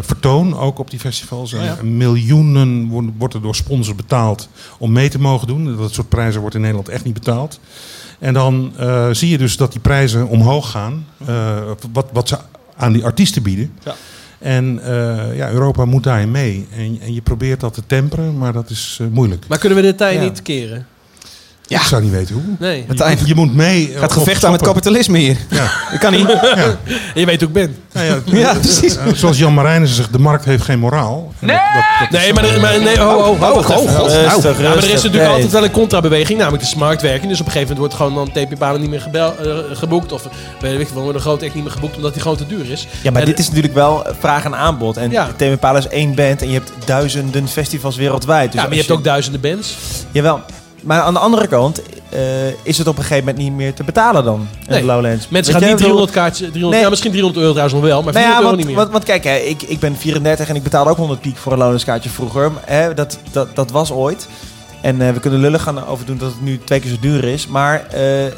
vertoon, 0.00 0.58
ook 0.58 0.78
op 0.78 0.90
die 0.90 0.98
festivals. 0.98 1.52
Oh 1.52 1.64
ja. 1.64 1.76
Miljoenen 1.82 2.88
worden, 2.88 3.14
wordt 3.18 3.34
er 3.34 3.42
door 3.42 3.54
sponsors 3.54 3.96
betaald 3.96 4.48
om 4.78 4.92
mee 4.92 5.08
te 5.08 5.20
mogen 5.20 5.46
doen. 5.46 5.76
Dat 5.76 5.92
soort 5.92 6.08
prijzen 6.08 6.40
wordt 6.40 6.54
in 6.54 6.60
Nederland 6.60 6.88
echt 6.88 7.04
niet 7.04 7.14
betaald. 7.14 7.60
En 8.18 8.34
dan 8.34 8.72
zie 9.12 9.28
je 9.28 9.38
dus 9.38 9.56
dat 9.56 9.72
die 9.72 9.80
prijzen 9.80 10.28
omhoog 10.28 10.70
gaan. 10.70 11.06
wat, 11.92 12.06
wat 12.12 12.28
ze 12.28 12.38
aan 12.76 12.92
die 12.92 13.04
artiesten 13.04 13.42
bieden. 13.42 13.72
Ja. 13.84 13.94
En 14.38 14.80
eh, 14.84 15.36
ja, 15.36 15.50
Europa 15.50 15.84
moet 15.84 16.02
daarin 16.02 16.30
mee. 16.30 16.66
En, 16.76 16.98
en 17.00 17.14
je 17.14 17.20
probeert 17.22 17.60
dat 17.60 17.74
te 17.74 17.82
temperen, 17.86 18.38
maar 18.38 18.52
dat 18.52 18.70
is 18.70 18.98
eh, 19.00 19.06
moeilijk. 19.06 19.44
Maar 19.48 19.58
kunnen 19.58 19.78
we 19.78 19.84
de 19.84 19.94
tijd 19.94 20.14
Ja. 20.18 20.22
niet 20.24 20.42
keren? 20.42 20.86
Ik 21.66 21.78
zou 21.80 22.02
niet 22.02 22.10
weten 22.12 22.34
hoe. 22.34 22.42
Nee. 22.58 22.84
Je, 22.96 23.16
je 23.24 23.34
moet 23.34 23.54
mee. 23.54 23.92
eh, 23.92 24.00
Gaat 24.00 24.10
of 24.10 24.16
gevechten 24.16 24.46
aan 24.48 24.54
het 24.54 24.62
kapitalisme 24.62 25.18
hier. 25.18 25.36
Ja. 25.50 25.70
Dat 25.90 25.98
kan 26.00 26.12
niet. 26.12 26.26
Ja. 26.28 26.76
Je 27.20 27.26
weet 27.26 27.38
hoe 27.40 27.48
ik 27.48 27.54
ben. 27.54 27.76
Nou 27.92 28.06
ja, 28.06 28.18
Ja, 28.38 28.54
precies. 28.54 28.96
eh, 28.96 29.06
Zoals 29.14 29.38
Jan 29.38 29.54
Marijnissen 29.54 29.96
zegt, 29.96 30.12
de 30.12 30.18
markt 30.18 30.44
heeft 30.44 30.62
geen 30.62 30.78
moraal. 30.78 31.32
Dat- 31.40 31.48
dat- 31.48 31.58
is 32.10 32.18
Nee, 32.18 32.32
maar, 32.32 32.44
er- 32.44 32.80
nee, 32.82 32.98
ho, 32.98 33.04
ho, 33.22 33.36
ho, 33.36 33.60
ja, 33.62 34.38
maar 34.40 34.76
er 34.76 34.76
is 34.84 34.88
natuurlijk 34.92 35.14
Nee. 35.22 35.26
altijd 35.26 35.50
wel 35.52 35.64
een 35.64 35.70
contrabeweging, 35.70 36.38
namelijk 36.38 36.62
de 36.62 36.68
smartwerking. 36.68 37.28
Dus 37.30 37.40
op 37.40 37.46
een 37.46 37.52
gegeven 37.52 37.76
moment 37.76 37.94
wordt 37.96 38.12
gewoon 38.14 38.32
dan 38.34 38.44
TP-banen 38.46 38.80
niet 38.80 38.90
meer 38.90 39.00
gebel, 39.00 39.34
eh, 39.38 39.56
geboekt. 39.72 40.12
Of 40.12 40.28
weet 40.60 40.80
ik 40.80 40.88
een 40.96 41.20
grote 41.20 41.44
act 41.44 41.54
niet 41.54 41.64
meer 41.64 41.72
geboekt 41.72 41.96
omdat 41.96 42.12
die 42.12 42.22
gewoon 42.22 42.36
te 42.36 42.46
duur 42.46 42.70
is. 42.70 42.86
Ja, 43.02 43.10
maar 43.10 43.20
En- 43.20 43.26
dit 43.28 43.38
is 43.38 43.46
natuurlijk 43.48 43.74
wel 43.74 44.06
vraag 44.20 44.44
en 44.44 44.54
aanbod. 44.54 44.96
En 44.96 45.10
Ja. 45.10 45.28
Impala 45.38 45.78
is 45.78 45.88
één 45.88 46.14
band 46.14 46.42
en 46.42 46.48
je 46.48 46.54
hebt 46.54 46.72
duizenden 46.84 47.48
festivals 47.48 47.96
wereldwijd. 47.96 48.52
Dus 48.52 48.60
ja, 48.60 48.66
maar 48.66 48.76
je 48.76 48.80
hebt 48.82 48.92
ook 48.92 49.04
duizenden 49.04 49.40
bands. 49.40 49.76
Jawel. 50.10 50.40
Maar 50.82 51.00
aan 51.00 51.12
de 51.14 51.18
andere 51.20 51.46
kant 51.46 51.82
eh, 52.08 52.20
is 52.62 52.78
het 52.78 52.86
op 52.86 52.96
een 52.96 53.02
gegeven 53.02 53.24
moment 53.24 53.42
niet 53.44 53.52
meer 53.52 53.74
te 53.74 53.84
betalen 53.84 54.24
dan. 54.24 54.40
in 54.40 54.70
Nee. 54.70 54.80
de 54.80 54.86
Lowlands. 54.86 55.28
Mensen 55.28 55.52
Weet 55.52 55.62
gaan 55.62 55.70
niet 55.72 55.80
ik 55.80 55.86
bedoel- 55.86 56.06
300 56.06 56.10
kaartjes, 56.10 56.38
300, 56.38 56.72
Nee. 56.72 56.82
ja, 56.82 56.88
misschien 56.88 57.10
300 57.10 57.40
euro 57.42 57.54
trouwens 57.54 57.80
nog 57.80 57.88
wel, 57.90 58.02
maar 58.02 58.12
Nou 58.12 58.24
400 58.24 58.32
ja, 58.34 58.36
euro 58.38 58.44
want, 58.46 58.56
niet 58.56 58.66
meer. 58.66 58.76
want, 58.76 58.90
want 58.92 59.04
kijk, 59.04 59.24
hè, 59.24 59.36
ik, 59.36 59.62
ik 59.62 59.78
ben 59.80 59.96
34 59.96 60.48
en 60.48 60.56
ik 60.56 60.62
betaalde 60.62 60.90
ook 60.90 60.96
100 60.96 61.20
piek 61.20 61.36
voor 61.36 61.52
een 61.52 61.58
Lowlands-kaartje 61.58 62.10
vroeger. 62.10 62.52
Hè, 62.64 62.94
dat, 62.94 63.18
dat, 63.32 63.54
dat 63.56 63.70
was 63.70 63.90
ooit. 63.92 64.28
En 64.80 65.00
eh, 65.00 65.12
we 65.12 65.20
kunnen 65.20 65.40
lullig 65.40 65.62
gaan 65.62 65.86
over 65.86 66.06
doen 66.06 66.18
dat 66.18 66.28
het 66.30 66.40
nu 66.42 66.60
twee 66.64 66.80
keer 66.80 66.90
zo 66.90 66.96
duur 67.00 67.24
is. 67.24 67.46
Maar 67.46 67.86
eh, 67.90 68.26
eh, 68.26 68.32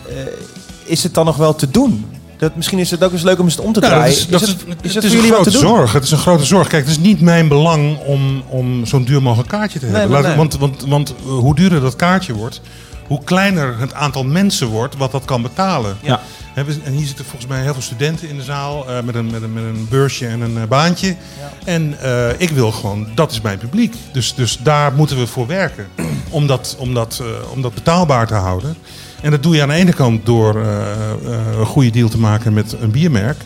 is 0.84 1.02
het 1.02 1.14
dan 1.14 1.24
nog 1.24 1.36
wel 1.36 1.54
te 1.54 1.70
doen? 1.70 2.06
Dat, 2.48 2.56
misschien 2.56 2.78
is 2.78 2.90
het 2.90 3.04
ook 3.04 3.12
eens 3.12 3.22
leuk 3.22 3.38
om 3.38 3.44
eens 3.44 3.58
om 3.58 3.72
te 3.72 3.80
Nou, 3.80 3.92
draaien. 3.92 4.14
dat 4.14 4.16
is, 4.22 4.26
dat 4.28 4.42
is 4.42 4.48
is, 4.48 4.54
het, 4.54 4.68
is 4.82 4.94
het 4.94 4.94
het 4.94 5.04
is 5.04 5.10
voor 5.10 5.10
een 5.10 5.10
jullie 5.16 5.30
wel 5.30 5.42
te 5.42 5.50
grote 5.50 5.66
doen? 5.66 5.76
zorg. 5.76 5.92
Het 5.92 6.04
is 6.04 6.10
een 6.10 6.18
grote 6.18 6.44
zorg. 6.44 6.68
Kijk, 6.68 6.82
het 6.82 6.90
is 6.96 6.98
niet 7.02 7.20
mijn 7.20 7.48
belang 7.48 7.98
om, 7.98 8.42
om 8.48 8.86
zo'n 8.86 9.04
duur 9.04 9.22
mogelijk 9.22 9.48
kaartje 9.48 9.78
te 9.78 9.84
hebben. 9.86 10.02
nee, 10.10 10.10
Laat- 10.20 10.26
nee. 10.26 10.36
Want, 10.36 10.56
want, 10.58 10.84
want 10.88 11.08
eh, 11.26 11.32
hoe 11.32 11.54
duurder 11.54 11.80
dat 11.80 11.96
kaartje 11.96 12.32
wordt, 12.34 12.60
hoe 13.06 13.24
kleiner 13.24 13.78
het 13.78 13.94
aantal 13.94 14.24
mensen 14.24 14.66
wordt 14.68 14.96
wat 14.96 15.10
dat 15.12 15.24
kan 15.24 15.42
betalen. 15.42 15.96
Ja. 16.00 16.20
Hè, 16.54 16.64
we- 16.64 16.76
En 16.84 16.92
hier 16.92 17.06
zitten 17.06 17.24
volgens 17.24 17.50
mij 17.50 17.62
heel 17.62 17.72
veel 17.72 17.82
studenten 17.82 18.28
in 18.28 18.36
de 18.36 18.42
zaal 18.42 18.88
eh, 18.88 19.02
met, 19.04 19.14
een, 19.14 19.30
met, 19.30 19.42
een, 19.42 19.52
met 19.52 19.62
een 19.64 19.86
beursje 19.90 20.26
en 20.26 20.40
een 20.40 20.56
eh, 20.56 20.62
baantje. 20.68 21.16
En 21.64 21.96
eh, 22.00 22.28
ik 22.38 22.50
wil 22.50 22.72
gewoon, 22.72 23.08
dat 23.14 23.30
is 23.32 23.40
mijn 23.40 23.58
publiek. 23.58 23.94
Dus, 24.12 24.34
dus 24.34 24.58
daar 24.62 24.92
moeten 24.92 25.18
we 25.18 25.26
voor 25.26 25.46
werken 25.46 25.86
om 26.30 26.46
dat, 26.46 26.76
om, 26.78 26.94
dat, 26.94 27.18
eh, 27.22 27.52
om 27.52 27.62
dat 27.62 27.74
betaalbaar 27.74 28.26
te 28.26 28.34
houden. 28.34 28.76
En 29.24 29.30
dat 29.30 29.42
doe 29.42 29.54
je 29.54 29.62
aan 29.62 29.68
de 29.68 29.74
ene 29.74 29.92
kant 29.92 30.26
door 30.26 30.60
eh, 30.62 30.66
eh, 30.70 31.58
een 31.58 31.66
goede 31.66 31.90
deal 31.90 32.08
te 32.08 32.18
maken 32.18 32.52
met 32.52 32.76
een 32.80 32.90
biermerk. 32.90 33.36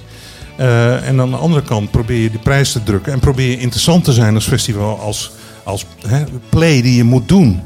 Eh, 0.57 1.09
en 1.09 1.21
aan 1.21 1.31
de 1.31 1.37
andere 1.37 1.63
kant 1.63 1.91
probeer 1.91 2.23
je 2.23 2.31
de 2.31 2.39
prijs 2.39 2.73
te 2.73 2.83
drukken. 2.83 3.13
En 3.13 3.19
probeer 3.19 3.51
je 3.51 3.59
interessant 3.59 4.05
te 4.05 4.13
zijn 4.13 4.35
als 4.35 4.47
festival, 4.47 5.01
als, 5.01 5.31
als 5.63 5.87
hè, 6.07 6.25
play 6.49 6.83
die 6.83 6.97
je 6.97 7.05
moet 7.05 7.29
doen. 7.29 7.61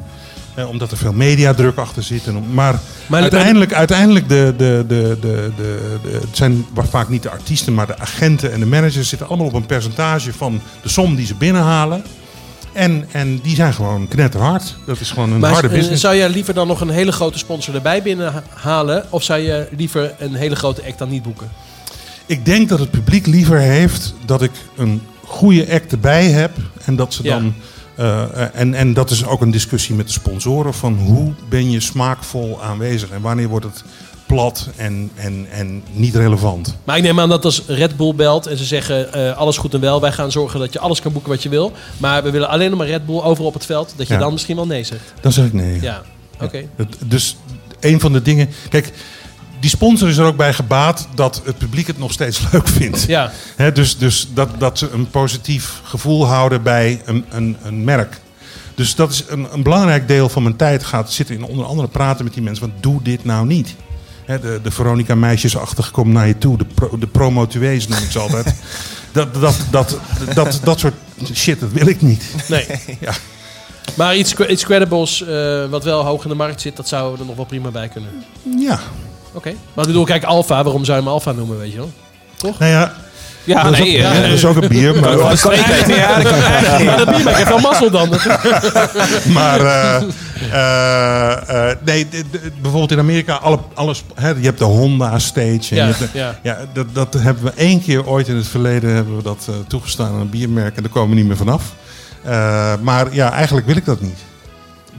Eh, 0.54 0.68
omdat 0.68 0.90
er 0.90 0.96
veel 0.96 1.12
mediadruk 1.12 1.76
achter 1.76 2.02
zit. 2.02 2.26
En, 2.26 2.44
maar, 2.54 2.80
Maar- 3.06 3.20
uiteindelijk, 3.20 3.72
uiteindelijk 3.72 4.28
de, 4.28 4.54
de, 4.56 4.84
de, 4.88 5.16
de, 5.20 5.50
de, 5.56 5.98
de- 6.02 6.18
het 6.20 6.36
zijn 6.36 6.66
vaak 6.74 7.08
niet 7.08 7.22
de 7.22 7.30
artiesten, 7.30 7.74
maar 7.74 7.86
de 7.86 7.98
agenten 7.98 8.52
en 8.52 8.60
de 8.60 8.66
managers 8.66 9.08
zitten 9.08 9.28
allemaal 9.28 9.46
op 9.46 9.54
een 9.54 9.66
percentage 9.66 10.32
van 10.32 10.60
de 10.82 10.88
som 10.88 11.14
die 11.16 11.26
ze 11.26 11.34
binnenhalen. 11.34 12.02
En, 12.72 13.06
en 13.12 13.38
die 13.42 13.54
zijn 13.54 13.74
gewoon 13.74 14.08
knetterhard. 14.08 14.76
Dat 14.86 15.00
is 15.00 15.10
gewoon 15.10 15.32
een 15.32 15.38
Maar 15.40 15.52
harde 15.52 15.68
eh, 15.68 15.74
business. 15.74 16.00
zou 16.00 16.16
jij 16.16 16.28
liever 16.28 16.54
dan 16.54 16.66
nog 16.66 16.80
een 16.80 16.90
hele 16.90 17.12
grote 17.12 17.38
sponsor 17.38 17.74
erbij 17.74 18.02
binnenhalen? 18.02 19.04
Of 19.10 19.22
zou 19.22 19.40
je 19.40 19.68
liever 19.76 20.14
een 20.18 20.34
hele 20.34 20.56
grote 20.56 20.82
act 20.86 20.98
dan 20.98 21.08
niet 21.08 21.22
boeken? 21.22 21.50
Ik 22.26 22.44
denk 22.44 22.68
dat 22.68 22.78
het 22.78 22.90
publiek 22.90 23.26
liever 23.26 23.58
heeft 23.58 24.14
dat 24.24 24.42
ik 24.42 24.50
een 24.76 25.02
goede 25.24 25.72
act 25.72 25.92
erbij 25.92 26.24
heb. 26.30 26.50
En 26.84 26.96
dat 26.96 27.14
ze 27.14 27.22
Ja. 27.22 27.30
dan. 27.38 27.54
eh, 27.96 28.24
en, 28.60 28.74
en 28.74 28.94
dat 28.94 29.10
is 29.10 29.24
ook 29.26 29.40
een 29.40 29.50
discussie 29.50 29.94
met 29.94 30.06
de 30.06 30.12
sponsoren. 30.12 30.74
Van 30.74 30.94
hoe 30.98 31.32
ben 31.48 31.70
je 31.70 31.80
smaakvol 31.80 32.62
aanwezig? 32.62 33.10
En 33.10 33.20
wanneer 33.20 33.48
wordt 33.48 33.64
het 33.64 33.84
plat 34.32 34.68
en, 34.76 35.10
en, 35.14 35.46
en 35.50 35.82
niet 35.92 36.14
relevant? 36.14 36.76
Maar 36.84 36.96
ik 36.96 37.02
neem 37.02 37.20
aan 37.20 37.28
dat 37.28 37.44
als 37.44 37.62
Red 37.66 37.96
Bull 37.96 38.14
belt 38.14 38.46
en 38.46 38.56
ze 38.56 38.64
zeggen 38.64 39.12
eh, 39.12 39.36
alles 39.36 39.56
goed 39.56 39.74
en 39.74 39.80
wel, 39.80 40.00
wij 40.00 40.12
gaan 40.12 40.30
zorgen 40.32 40.60
dat 40.60 40.72
je 40.72 40.78
alles 40.78 41.00
kan 41.00 41.12
boeken 41.12 41.30
wat 41.30 41.42
je 41.42 41.48
wil. 41.48 41.72
Maar 41.96 42.22
we 42.22 42.30
willen 42.30 42.48
alleen 42.48 42.68
nog 42.70 42.78
maar 42.78 42.88
Red 42.88 43.06
Bull 43.06 43.20
overal 43.20 43.46
op 43.46 43.54
het 43.54 43.66
veld, 43.66 43.94
dat 43.96 44.06
je 44.06 44.12
Ja. 44.14 44.20
dan 44.20 44.32
misschien 44.32 44.56
wel 44.56 44.66
nee 44.66 44.84
zegt. 44.84 45.12
Dan 45.20 45.32
zeg 45.32 45.44
ik 45.44 45.52
nee. 45.52 45.80
Ja, 45.80 46.02
oké. 46.40 46.64
Dus 47.06 47.36
een 47.80 48.00
van 48.00 48.12
de 48.12 48.22
dingen. 48.22 48.48
Kijk, 48.68 48.92
die 49.60 49.70
sponsor 49.70 50.08
is 50.08 50.16
er 50.16 50.24
ook 50.26 50.36
bij 50.36 50.52
gebaat 50.52 51.08
dat 51.14 51.42
het 51.44 51.58
publiek 51.58 51.86
het 51.86 51.98
nog 51.98 52.12
steeds 52.12 52.40
leuk 52.52 52.68
vindt. 52.68 53.02
Ja. 53.02 53.32
Dus 53.74 53.98
dus 53.98 54.28
dat, 54.34 54.48
dat 54.58 54.78
ze 54.78 54.90
een 54.90 55.10
positief 55.10 55.80
gevoel 55.82 56.26
houden 56.26 56.62
bij 56.62 57.02
een, 57.04 57.24
een, 57.30 57.56
een 57.62 57.84
merk. 57.84 58.20
Dus 58.74 58.94
dat 58.94 59.10
is 59.12 59.24
een, 59.28 59.46
een 59.52 59.62
belangrijk 59.62 60.08
deel 60.08 60.28
van 60.28 60.42
mijn 60.42 60.56
tijd 60.56 60.84
gaat 60.84 61.12
zitten 61.12 61.34
in 61.34 61.44
onder 61.44 61.66
andere 61.66 61.88
praten 61.88 62.24
met 62.24 62.34
die 62.34 62.42
mensen. 62.42 62.66
Want 62.68 62.82
doe 62.82 63.02
dit 63.02 63.24
nou 63.24 63.46
niet. 63.46 63.74
Hè, 64.24 64.40
de, 64.40 64.60
de 64.62 64.70
Veronica 64.70 65.14
meisjesachtig 65.14 65.90
komt 65.90 66.12
naar 66.12 66.26
je 66.26 66.38
toe. 66.38 66.56
De, 66.58 66.64
pro, 66.64 66.98
de 66.98 67.06
promotuees 67.06 67.88
noem 67.88 67.98
ik 67.98 68.10
ze 68.10 68.18
altijd. 68.18 68.54
dat, 69.12 69.34
dat, 69.34 69.56
dat, 69.70 69.98
dat, 70.34 70.60
dat 70.64 70.78
soort 70.78 70.94
shit, 71.34 71.60
dat 71.60 71.72
wil 71.72 71.86
ik 71.86 72.02
niet. 72.02 72.24
Nee. 72.48 72.66
Ja. 73.00 73.12
Maar 73.94 74.16
iets, 74.16 74.34
iets 74.34 74.64
credibles 74.64 75.22
eh, 75.26 75.64
wat 75.68 75.84
wel 75.84 76.04
hoog 76.04 76.22
in 76.22 76.28
de 76.28 76.34
markt 76.34 76.60
zit, 76.60 76.76
dat 76.76 76.88
zou 76.88 77.18
er 77.18 77.24
nog 77.24 77.36
wel 77.36 77.44
prima 77.44 77.70
bij 77.70 77.88
kunnen. 77.88 78.10
Ja. 78.58 78.80
Oké. 79.32 79.48
Maar 79.74 79.84
ik 79.84 79.90
bedoel, 79.90 80.04
kijk, 80.04 80.24
Alfa, 80.24 80.62
waarom 80.62 80.84
zou 80.84 80.98
je 80.98 81.04
hem 81.04 81.12
Alfa 81.12 81.32
noemen, 81.32 81.58
weet 81.58 81.72
je 81.72 81.78
wel? 81.78 81.90
Toch? 82.36 82.58
Nou 82.58 82.70
ja, 82.70 82.94
Ja, 83.44 83.62
dat, 83.62 83.72
is 83.72 83.78
nee, 83.78 83.88
ook, 83.88 83.94
eh, 84.04 84.14
ja, 84.14 84.20
dat 84.20 84.30
is 84.30 84.44
ook 84.44 84.56
een 84.56 84.68
bier. 84.68 85.00
Maar, 85.00 85.16
dat 85.16 85.40
kan 85.40 85.52
ik 85.52 85.66
weten. 85.66 85.94
Ja, 85.94 86.16
dat 86.16 87.04
kan 87.04 87.28
ik 87.28 87.34
heeft 87.36 87.48
wel 87.48 87.58
mazzel 87.58 87.90
dan. 87.90 88.08
maar 89.38 89.60
eh, 89.60 90.02
nee, 91.84 92.06
bijvoorbeeld 92.60 92.90
in 92.92 92.98
Amerika, 92.98 93.34
alle, 93.34 93.58
alles, 93.74 94.04
hè, 94.14 94.28
je 94.28 94.44
hebt 94.44 94.58
de 94.58 94.64
Honda 94.64 95.18
Stage. 95.18 95.48
En 95.70 95.76
Ja, 95.76 95.86
je 95.86 95.92
hebt 95.94 96.12
de- 96.12 96.18
ja. 96.18 96.38
ja, 96.42 96.58
dat, 96.72 96.86
dat 96.94 97.14
hebben 97.18 97.44
we 97.44 97.52
één 97.56 97.82
keer 97.82 98.06
ooit 98.06 98.28
in 98.28 98.36
het 98.36 98.48
verleden 98.48 98.94
hebben 98.94 99.16
we 99.16 99.22
dat 99.22 99.48
toegestaan 99.68 100.12
aan 100.14 100.20
een 100.20 100.30
biermerk. 100.30 100.76
En 100.76 100.82
daar 100.82 100.92
komen 100.92 101.10
we 101.10 101.14
niet 101.16 101.26
meer 101.26 101.36
vanaf. 101.36 101.62
Maar 102.82 103.14
ja, 103.14 103.32
eigenlijk 103.32 103.66
wil 103.66 103.76
ik 103.76 103.84
dat 103.84 104.00
niet. 104.00 104.18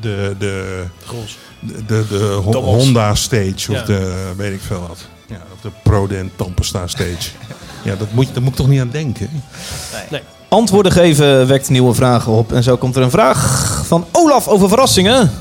De, 0.02 0.36
de, 0.40 0.84
Gros. 1.06 1.38
de, 1.60 1.74
de, 1.88 2.03
de 2.10 2.40
Ho- 2.44 2.52
Dommels. 2.52 2.84
Honda 2.84 3.15
Stage 3.15 3.72
of 3.72 3.82
de 3.84 4.32
weet 4.38 4.53
ik 4.53 4.61
veel 4.68 4.86
wat. 4.88 4.98
Ja, 5.28 5.38
of 5.53 5.61
de 5.61 5.70
Prodent 5.84 6.32
Tampesta 6.38 6.88
Stage. 6.88 7.30
ja, 7.84 7.96
dat 7.96 8.08
moet, 8.12 8.28
je- 8.28 8.34
daar 8.34 8.42
moet 8.44 8.52
ik 8.52 8.58
toch 8.58 8.68
niet 8.68 8.80
aan 8.82 8.90
denken. 8.92 9.30
Nee. 10.12 10.22
Antwoorden 10.50 10.92
geven 10.92 11.48
wekt 11.48 11.70
nieuwe 11.70 11.94
vragen 11.94 12.32
op. 12.32 12.54
En 12.54 12.64
zo 12.64 12.78
komt 12.78 12.96
er 12.96 13.02
een 13.02 13.10
vraag 13.12 13.82
van 13.86 14.06
Olaf 14.12 14.48
over 14.48 14.68
verrassingen. 14.70 15.32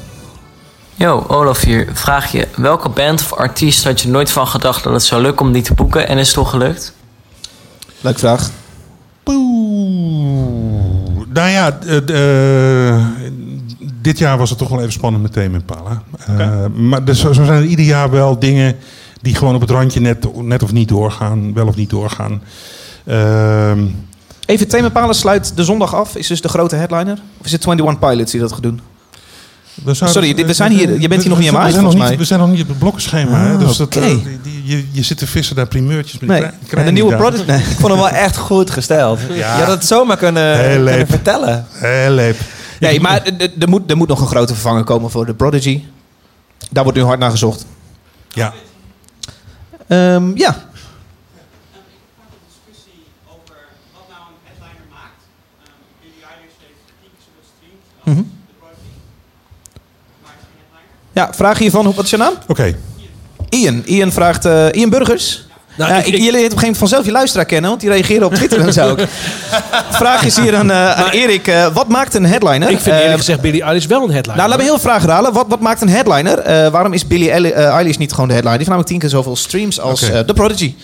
Yo, 0.95 1.25
Olaf 1.29 1.61
hier. 1.61 1.89
Vraag 1.93 2.33
je, 2.33 2.49
welke 2.57 2.89
band 2.89 3.21
of 3.21 3.33
artiest 3.33 3.85
had 3.85 4.01
je 4.01 4.09
nooit 4.09 4.31
van 4.31 4.47
gedacht 4.49 4.85
dat 4.85 4.93
het 4.93 5.03
zou 5.03 5.23
lukken 5.23 5.47
om 5.47 5.53
die 5.53 5.63
te 5.63 5.75
boeken 5.75 6.09
en 6.09 6.19
is 6.19 6.27
het 6.27 6.37
toch 6.37 6.51
gelukt? 6.51 6.93
Leuk 8.01 8.19
vraag. 8.19 8.51
Nou 11.33 11.49
ja, 11.49 11.79
eh, 11.87 12.91
eh, 12.95 13.05
dit 14.03 14.19
jaar 14.19 14.39
was 14.39 14.51
het 14.51 14.59
toch 14.59 14.69
wel 14.69 14.81
even 14.81 14.93
spannend 14.93 15.23
met 15.23 15.33
Tame 15.33 15.47
Impala. 15.59 16.03
Eh, 16.39 16.67
maar 16.75 17.01
er, 17.05 17.15
zo, 17.15 17.33
zo 17.33 17.45
zijn 17.45 17.63
er 17.63 17.67
ieder 17.69 17.85
jaar 17.85 18.11
wel 18.11 18.39
dingen 18.39 18.77
die 19.23 19.35
gewoon 19.35 19.55
op 19.55 19.61
het 19.61 19.71
randje 19.71 20.01
net, 20.01 20.43
net 20.43 20.63
of 20.63 20.73
niet 20.73 20.89
doorgaan. 20.89 21.55
Wel 21.55 21.67
of 21.67 21.77
niet 21.77 21.91
doorgaan. 21.91 22.43
Ehm, 23.07 23.85
Even, 24.47 24.69
Thema 24.69 24.89
Palen 24.89 25.15
sluit 25.15 25.53
de 25.57 25.65
zondag 25.65 25.95
af. 25.95 26.17
Is 26.17 26.27
dus 26.27 26.41
de 26.41 26.49
grote 26.49 26.77
headliner? 26.77 27.19
Of 27.39 27.47
is 27.47 27.53
het 27.53 27.67
21 27.67 28.09
Pilots 28.09 28.31
die 28.33 28.41
dat 28.41 28.53
gaat 28.53 28.63
doen? 28.63 28.81
we 29.85 29.95
zouden- 29.95 30.23
Sorry, 30.23 30.35
dit- 30.37 30.47
we 30.47 30.53
zijn 30.53 30.73
hier, 30.73 31.01
je 31.01 31.09
bent 31.09 31.21
hier 31.21 31.31
nog 31.31 31.39
niet 31.39 31.49
aan 31.49 31.55
we 31.55 31.61
mij, 31.61 31.71
zijn 31.71 31.83
nog 31.83 31.93
volgens 31.93 31.95
niet- 31.95 32.09
mij. 32.09 32.17
We 32.19 32.25
zijn 32.25 32.41
nog 32.41 32.51
niet 32.51 32.61
op 32.63 32.69
het 32.69 32.79
blokkenschema. 32.79 33.39
hè, 33.47 33.53
Ah, 33.53 33.59
dus 33.59 33.77
dat, 33.77 33.87
oké. 33.87 34.01
eh, 34.01 34.07
die- 34.25 34.39
die- 34.43 34.63
je, 34.65 34.85
je 34.91 35.03
zit 35.03 35.19
te 35.19 35.27
vissen 35.27 35.57
naar 35.57 35.67
primeurtjes. 35.67 36.21
Met 36.21 36.29
Nee, 36.29 36.51
en 36.71 36.85
de 36.85 36.93
nieuwe 36.93 37.17
product... 37.17 37.47
Nee. 37.47 37.59
Ik 37.59 37.65
vond 37.65 37.93
hem 37.93 37.97
wel 37.97 38.09
echt 38.09 38.37
goed 38.37 38.71
gesteld. 38.71 39.19
Ja. 39.29 39.57
Je 39.57 39.63
had 39.63 39.73
het 39.75 39.85
zomaar 39.85 40.17
kunnen, 40.17 40.57
Heel 40.59 40.69
kunnen 40.75 40.85
leep. 40.97 41.09
vertellen. 41.11 41.67
Heel 41.71 42.11
leep. 42.11 42.37
Nee, 42.81 43.01
maar 43.01 43.23
er 43.61 43.69
moet, 43.69 43.91
er 43.91 43.97
moet 43.97 44.09
nog 44.09 44.21
een 44.21 44.27
grote 44.27 44.53
vervanger 44.53 44.85
komen 44.85 45.11
voor 45.11 45.27
de 45.27 45.35
Prodigy. 45.35 45.83
Daar 46.71 46.83
wordt 46.85 46.99
nu 46.99 47.05
hard 47.05 47.19
naar 47.19 47.31
gezocht. 47.31 47.67
Ja. 48.33 48.53
Ehm, 49.93 50.37
ja. 50.37 50.55
Mhm. 58.05 58.23
Ja, 61.13 61.33
vraag 61.35 61.59
hiervan, 61.59 61.85
hoe- 61.85 61.95
wat 61.95 62.05
is 62.05 62.11
je 62.11 62.17
naam? 62.17 62.35
Oké. 62.47 62.77
Ian. 63.49 63.83
Ian 63.85 64.13
vraagt... 64.13 64.45
eh, 64.45 64.69
Ian 64.73 64.91
Burgers. 64.91 65.47
Nou, 65.77 65.91
ja, 65.91 65.99
ik- 65.99 66.05
jullie 66.07 66.27
op 66.27 66.33
een 66.35 66.41
gegeven 66.41 66.57
moment 66.61 66.79
vanzelf 66.79 67.05
je 67.05 67.13
luisteraar 67.13 67.45
kennen, 67.47 67.71
want 67.71 67.83
die 67.83 67.91
reageren 67.91 68.27
op 68.27 68.35
Twitter 68.35 68.61
en 68.61 68.73
zo. 68.73 68.89
ook. 68.91 69.01
Vraag 70.03 70.25
is 70.25 70.39
hier 70.39 70.57
aan, 70.57 70.71
eh, 70.71 70.93
aan 70.93 71.11
Erik. 71.11 71.47
eh, 71.47 71.67
wat 71.75 71.89
maakt 71.89 72.15
een 72.15 72.27
headliner? 72.27 72.71
Ik 72.71 72.79
vind 72.79 72.87
eerlijk 72.87 73.11
Eh, 73.11 73.17
gezegd 73.17 73.41
Billie 73.41 73.63
Eilish 73.63 73.87
wel 73.87 74.03
een 74.03 74.11
headliner. 74.11 74.37
nou, 74.37 74.49
laat 74.49 74.59
me 74.59 74.65
heel 74.65 74.79
vraag 74.79 75.03
herhalen. 75.03 75.33
Wat, 75.33 75.47
wat 75.49 75.61
maakt 75.61 75.81
een 75.81 75.89
headliner? 75.89 76.39
Eh, 76.39 76.69
waarom 76.69 76.93
is 76.93 77.07
eh, 77.09 77.65
Eilish 77.75 77.97
niet 77.97 78.13
gewoon 78.13 78.29
de 78.29 78.35
headliner? 78.35 78.43
Die 78.43 78.51
heeft 78.51 78.67
namelijk 78.67 78.89
tien 78.89 78.99
keer 78.99 79.09
zoveel 79.09 79.37
streams 79.37 79.81
als 79.81 80.03
eh, 80.11 80.19
The 80.19 80.35
Prodigy. 80.35 80.75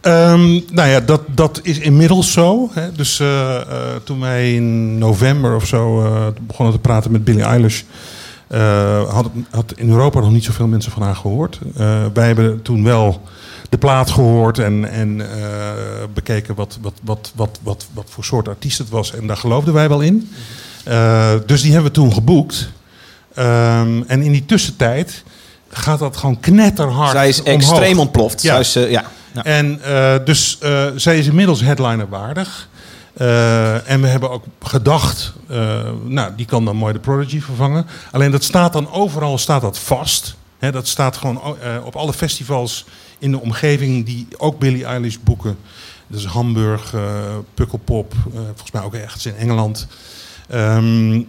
Ehm, 0.00 0.50
nou 0.70 0.88
ja, 0.88 1.00
dat, 1.00 1.20
dat 1.26 1.60
is 1.62 1.78
inmiddels 1.78 2.32
zo. 2.32 2.70
Hè. 2.72 2.92
Dus 2.92 3.20
eh, 3.20 3.56
eh, 3.56 3.62
toen 4.04 4.20
wij 4.20 4.54
in 4.54 4.98
november 4.98 5.54
of 5.54 5.66
zo 5.66 6.04
eh, 6.04 6.26
begonnen 6.46 6.74
te 6.74 6.80
praten 6.80 7.10
met 7.12 7.24
Billie 7.24 7.42
Eilish... 7.42 7.82
eh, 8.48 9.12
had, 9.12 9.26
had 9.50 9.72
in 9.76 9.90
Europa 9.90 10.20
nog 10.20 10.30
niet 10.32 10.44
zoveel 10.44 10.66
mensen 10.66 10.92
van 10.92 11.02
haar 11.02 11.16
gehoord. 11.16 11.58
Eh, 11.78 11.86
wij 12.14 12.26
hebben 12.26 12.62
toen 12.62 12.84
wel 12.84 13.20
de 13.72 13.78
plaat 13.78 14.10
gehoord 14.10 14.58
en, 14.58 14.90
en 14.90 15.20
eh, 15.30 16.04
bekeken 16.14 16.54
wat, 16.54 16.78
wat, 16.80 16.94
wat, 17.02 17.32
wat, 17.34 17.58
wat, 17.62 17.86
wat 17.92 18.06
voor 18.08 18.24
soort 18.24 18.48
artiest 18.48 18.78
het 18.78 18.88
was. 18.88 19.14
En 19.14 19.26
daar 19.26 19.36
geloofden 19.36 19.74
wij 19.74 19.88
wel 19.88 20.00
in. 20.00 20.32
Eh, 20.84 21.32
dus 21.46 21.62
die 21.62 21.72
hebben 21.72 21.90
we 21.90 21.98
toen 21.98 22.12
geboekt. 22.12 22.68
Ehm, 23.34 24.02
en 24.06 24.22
in 24.22 24.32
die 24.32 24.44
tussentijd 24.44 25.22
gaat 25.68 25.98
dat 25.98 26.16
gewoon 26.16 26.40
knetterhard 26.40 27.10
Zij 27.10 27.28
is 27.28 27.42
omhoog. 27.42 27.54
extreem 27.54 27.98
ontploft. 27.98 28.42
Ja. 28.42 28.50
Zij 28.50 28.60
is, 28.60 28.76
eh, 28.76 28.90
ja. 28.90 29.04
Ja. 29.32 29.44
En 29.44 29.80
dus 30.24 30.58
zij 30.96 31.18
is 31.18 31.26
inmiddels 31.26 31.60
headliner 31.60 32.08
waardig. 32.08 32.68
En 33.86 34.00
we 34.00 34.06
hebben 34.06 34.30
ook 34.30 34.44
gedacht, 34.62 35.32
nou, 36.04 36.32
die 36.36 36.46
kan 36.46 36.64
dan 36.64 36.76
mooi 36.76 36.92
de 36.92 36.98
Prodigy 36.98 37.40
vervangen. 37.40 37.86
Alleen 38.10 38.30
dat 38.30 38.44
staat 38.44 38.72
dan 38.72 38.90
overal 38.90 39.38
staat 39.38 39.60
dat 39.60 39.78
vast. 39.78 40.34
Hè, 40.58 40.72
dat 40.72 40.88
staat 40.88 41.16
gewoon 41.16 41.40
op 41.84 41.96
alle 41.96 42.12
festivals 42.12 42.84
in 43.22 43.30
de 43.30 43.40
omgeving 43.40 44.06
die 44.06 44.26
ook 44.36 44.58
Billie 44.58 44.84
Eilish 44.84 45.16
boeken. 45.24 45.56
Dus 46.06 46.26
Hamburg, 46.26 46.94
eh 46.94 47.36
Pukkelpop, 47.54 48.12
eh, 48.12 48.40
volgens 48.40 48.70
mij 48.70 48.82
ook 48.82 48.94
ergens 48.94 49.26
in 49.26 49.36
Engeland. 49.36 49.86
Ehm, 50.48 51.22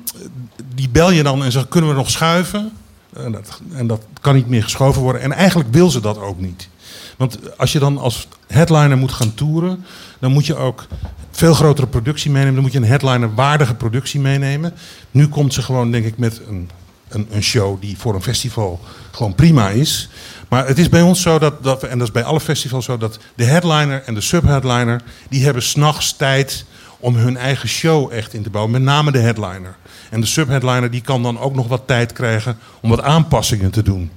die 0.75 0.89
bel 0.89 1.11
je 1.11 1.23
dan 1.23 1.43
en 1.43 1.51
zegt, 1.51 1.67
kunnen 1.67 1.89
we 1.89 1.95
nog 1.95 2.09
schuiven? 2.09 2.71
En 3.13 3.31
dat, 3.31 3.61
en 3.73 3.87
dat 3.87 4.05
kan 4.21 4.35
niet 4.35 4.47
meer 4.47 4.63
geschoven 4.63 5.01
worden. 5.01 5.21
En 5.21 5.31
eigenlijk 5.31 5.69
wil 5.71 5.89
ze 5.89 5.99
dat 5.99 6.17
ook 6.17 6.39
niet. 6.39 6.69
Want 7.17 7.57
als 7.57 7.71
je 7.71 7.79
dan 7.79 7.97
als 7.97 8.27
headliner 8.47 8.97
moet 8.97 9.11
gaan 9.11 9.33
toeren, 9.33 9.85
dan 10.19 10.31
moet 10.31 10.45
je 10.45 10.55
ook 10.55 10.87
veel 11.31 11.53
grotere 11.53 11.87
productie 11.87 12.31
meenemen. 12.31 12.53
Dan 12.53 12.63
moet 12.63 12.71
je 12.71 12.77
een 12.77 12.85
headliner 12.85 13.33
waardige 13.33 13.75
productie 13.75 14.19
meenemen. 14.19 14.73
Nu 15.11 15.27
komt 15.27 15.53
ze 15.53 15.61
gewoon, 15.61 15.91
denk 15.91 16.05
ik, 16.05 16.17
met 16.17 16.41
een, 16.47 16.69
een, 17.07 17.27
een 17.31 17.43
show 17.43 17.81
die 17.81 17.97
voor 17.97 18.15
een 18.15 18.21
festival 18.21 18.79
gewoon 19.11 19.35
prima 19.35 19.69
is. 19.69 20.09
Maar 20.53 20.67
het 20.67 20.79
is 20.79 20.89
bij 20.89 21.01
ons 21.01 21.21
zo 21.21 21.39
dat, 21.39 21.63
dat 21.63 21.81
we, 21.81 21.87
en 21.87 21.97
dat 21.97 22.07
is 22.07 22.13
bij 22.13 22.23
alle 22.23 22.39
festivals 22.39 22.85
zo, 22.85 22.97
dat 22.97 23.19
de 23.35 23.43
headliner 23.43 24.03
en 24.05 24.13
de 24.13 24.21
subheadliner, 24.21 25.01
die 25.29 25.43
hebben 25.43 25.63
s'nachts 25.63 26.15
tijd 26.15 26.65
om 26.99 27.15
hun 27.15 27.37
eigen 27.37 27.69
show 27.69 28.11
echt 28.11 28.33
in 28.33 28.43
te 28.43 28.49
bouwen. 28.49 28.71
Met 28.73 28.81
name 28.81 29.11
de 29.11 29.19
headliner. 29.19 29.75
En 30.09 30.21
de 30.21 30.27
subheadliner 30.27 30.91
die 30.91 31.01
kan 31.01 31.23
dan 31.23 31.39
ook 31.39 31.55
nog 31.55 31.67
wat 31.67 31.81
tijd 31.85 32.13
krijgen 32.13 32.57
om 32.81 32.89
wat 32.89 33.01
aanpassingen 33.01 33.71
te 33.71 33.83
doen. 33.83 34.11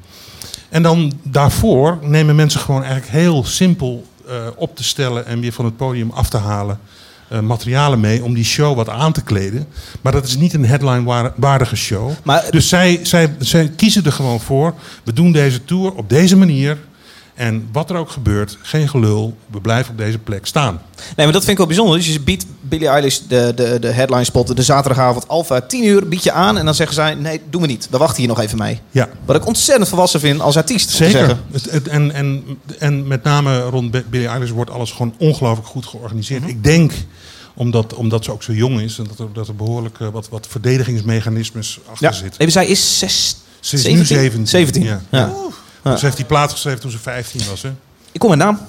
En 0.68 0.82
dan 0.82 1.12
daarvoor 1.22 1.98
nemen 2.02 2.36
mensen 2.36 2.60
gewoon 2.60 2.82
eigenlijk 2.82 3.12
heel 3.12 3.44
simpel 3.44 4.06
eh, 4.28 4.34
op 4.56 4.76
te 4.76 4.84
stellen 4.84 5.26
en 5.26 5.40
weer 5.40 5.52
van 5.52 5.64
het 5.64 5.76
podium 5.76 6.10
af 6.10 6.28
te 6.28 6.38
halen. 6.38 6.80
Eh, 7.28 7.40
materialen 7.40 8.01
mee 8.01 8.24
om 8.24 8.35
die 8.35 8.44
show 8.44 8.77
wat 8.77 8.89
aan 8.89 9.12
te 9.12 9.23
kleden. 9.23 9.66
Maar 10.01 10.12
dat 10.12 10.27
is 10.27 10.36
niet 10.36 10.55
een 10.55 10.66
headline-waardige 10.66 11.77
show. 11.77 12.11
dus 12.51 12.69
zij, 12.69 13.01
zij, 13.03 13.35
zij 13.39 13.69
kiezen 13.77 14.05
er 14.05 14.12
gewoon 14.12 14.40
voor. 14.40 14.74
We 15.05 15.12
doen 15.12 15.32
deze 15.32 15.65
tour 15.65 15.93
op 15.93 16.09
deze 16.09 16.36
manier. 16.36 16.78
En 17.36 17.68
wat 17.72 17.90
er 17.90 17.96
ook 17.96 18.10
gebeurt, 18.10 18.58
geen 18.62 18.88
gelul. 18.88 19.36
We 19.50 19.60
blijven 19.60 19.90
op 19.92 19.98
deze 19.98 20.18
plek 20.18 20.46
staan. 20.46 20.82
Nee, 20.96 21.26
maar 21.26 21.32
dat 21.32 21.36
vind 21.44 21.48
ik 21.48 21.56
wel 21.56 21.66
bijzonder. 21.66 21.96
Dus 21.96 22.06
je 22.12 22.20
biedt 22.20 22.46
Billie 22.60 22.88
Eilish 22.88 23.18
de, 23.28 23.52
de, 23.56 23.78
de 23.80 23.88
headline 23.88 24.24
spot 24.24 24.56
de 24.56 24.62
zaterdagavond 24.62 25.28
Alpha 25.28 25.60
10 25.60 25.84
uur 25.86 26.08
bied 26.08 26.22
je 26.22 26.32
aan. 26.32 26.58
En 26.58 26.64
dan 26.64 26.74
zeggen 26.74 26.94
zij, 26.94 27.14
nee, 27.14 27.40
doen 27.50 27.60
we 27.60 27.66
niet. 27.66 27.88
We 27.90 27.98
wachten 27.98 28.18
hier 28.18 28.28
nog 28.28 28.40
even 28.40 28.58
mee. 28.58 28.80
Ja. 28.90 29.08
Wat 29.24 29.36
ik 29.36 29.46
ontzettend 29.46 29.88
volwassen 29.88 30.20
vind 30.20 30.40
als 30.40 30.56
artiest. 30.56 30.90
Zeker. 30.90 31.36
en, 31.90 32.12
en, 32.12 32.44
en 32.78 33.06
met 33.06 33.22
name 33.22 33.60
rond 33.60 33.90
Bi- 33.90 34.04
Billie 34.10 34.26
Eilish 34.28 34.50
wordt 34.50 34.70
alles 34.70 34.90
gewoon 34.90 35.14
ongelooflijk 35.18 35.68
goed 35.68 35.86
georganiseerd. 35.86 36.40
Mhm. 36.40 36.50
Ik 36.50 36.64
denk, 36.64 36.92
omdat, 37.54 37.94
omdat 37.94 38.24
ze 38.24 38.32
ook 38.32 38.42
zo 38.42 38.52
jong 38.52 38.80
is, 38.80 38.98
en 38.98 39.06
dat 39.08 39.18
er, 39.18 39.32
dat 39.32 39.48
er 39.48 39.56
behoorlijk 39.56 40.00
eh, 40.00 40.08
wat, 40.08 40.28
wat 40.28 40.46
verdedigingsmechanismes 40.50 41.78
achter 41.90 42.06
Ja, 42.06 42.12
zitten. 42.12 42.40
even, 42.40 42.52
zij 42.52 42.66
is 42.66 42.98
zes, 42.98 43.36
Ze 43.60 43.74
is 43.76 43.82
17? 43.82 43.96
nu 43.98 44.04
17. 44.04 44.46
17, 44.48 44.82
Ja. 44.82 45.00
ja. 45.10 45.32
Ja. 45.90 45.96
Ze 45.96 46.04
heeft 46.04 46.16
die 46.16 46.26
plaat 46.26 46.52
geschreven 46.52 46.80
toen 46.80 46.90
ze 46.90 46.98
15 46.98 47.40
was. 47.48 47.62
Hè? 47.62 47.72
Ik 48.12 48.20
kom 48.20 48.30
met 48.30 48.38
naam. 48.38 48.60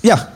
Ja. 0.00 0.32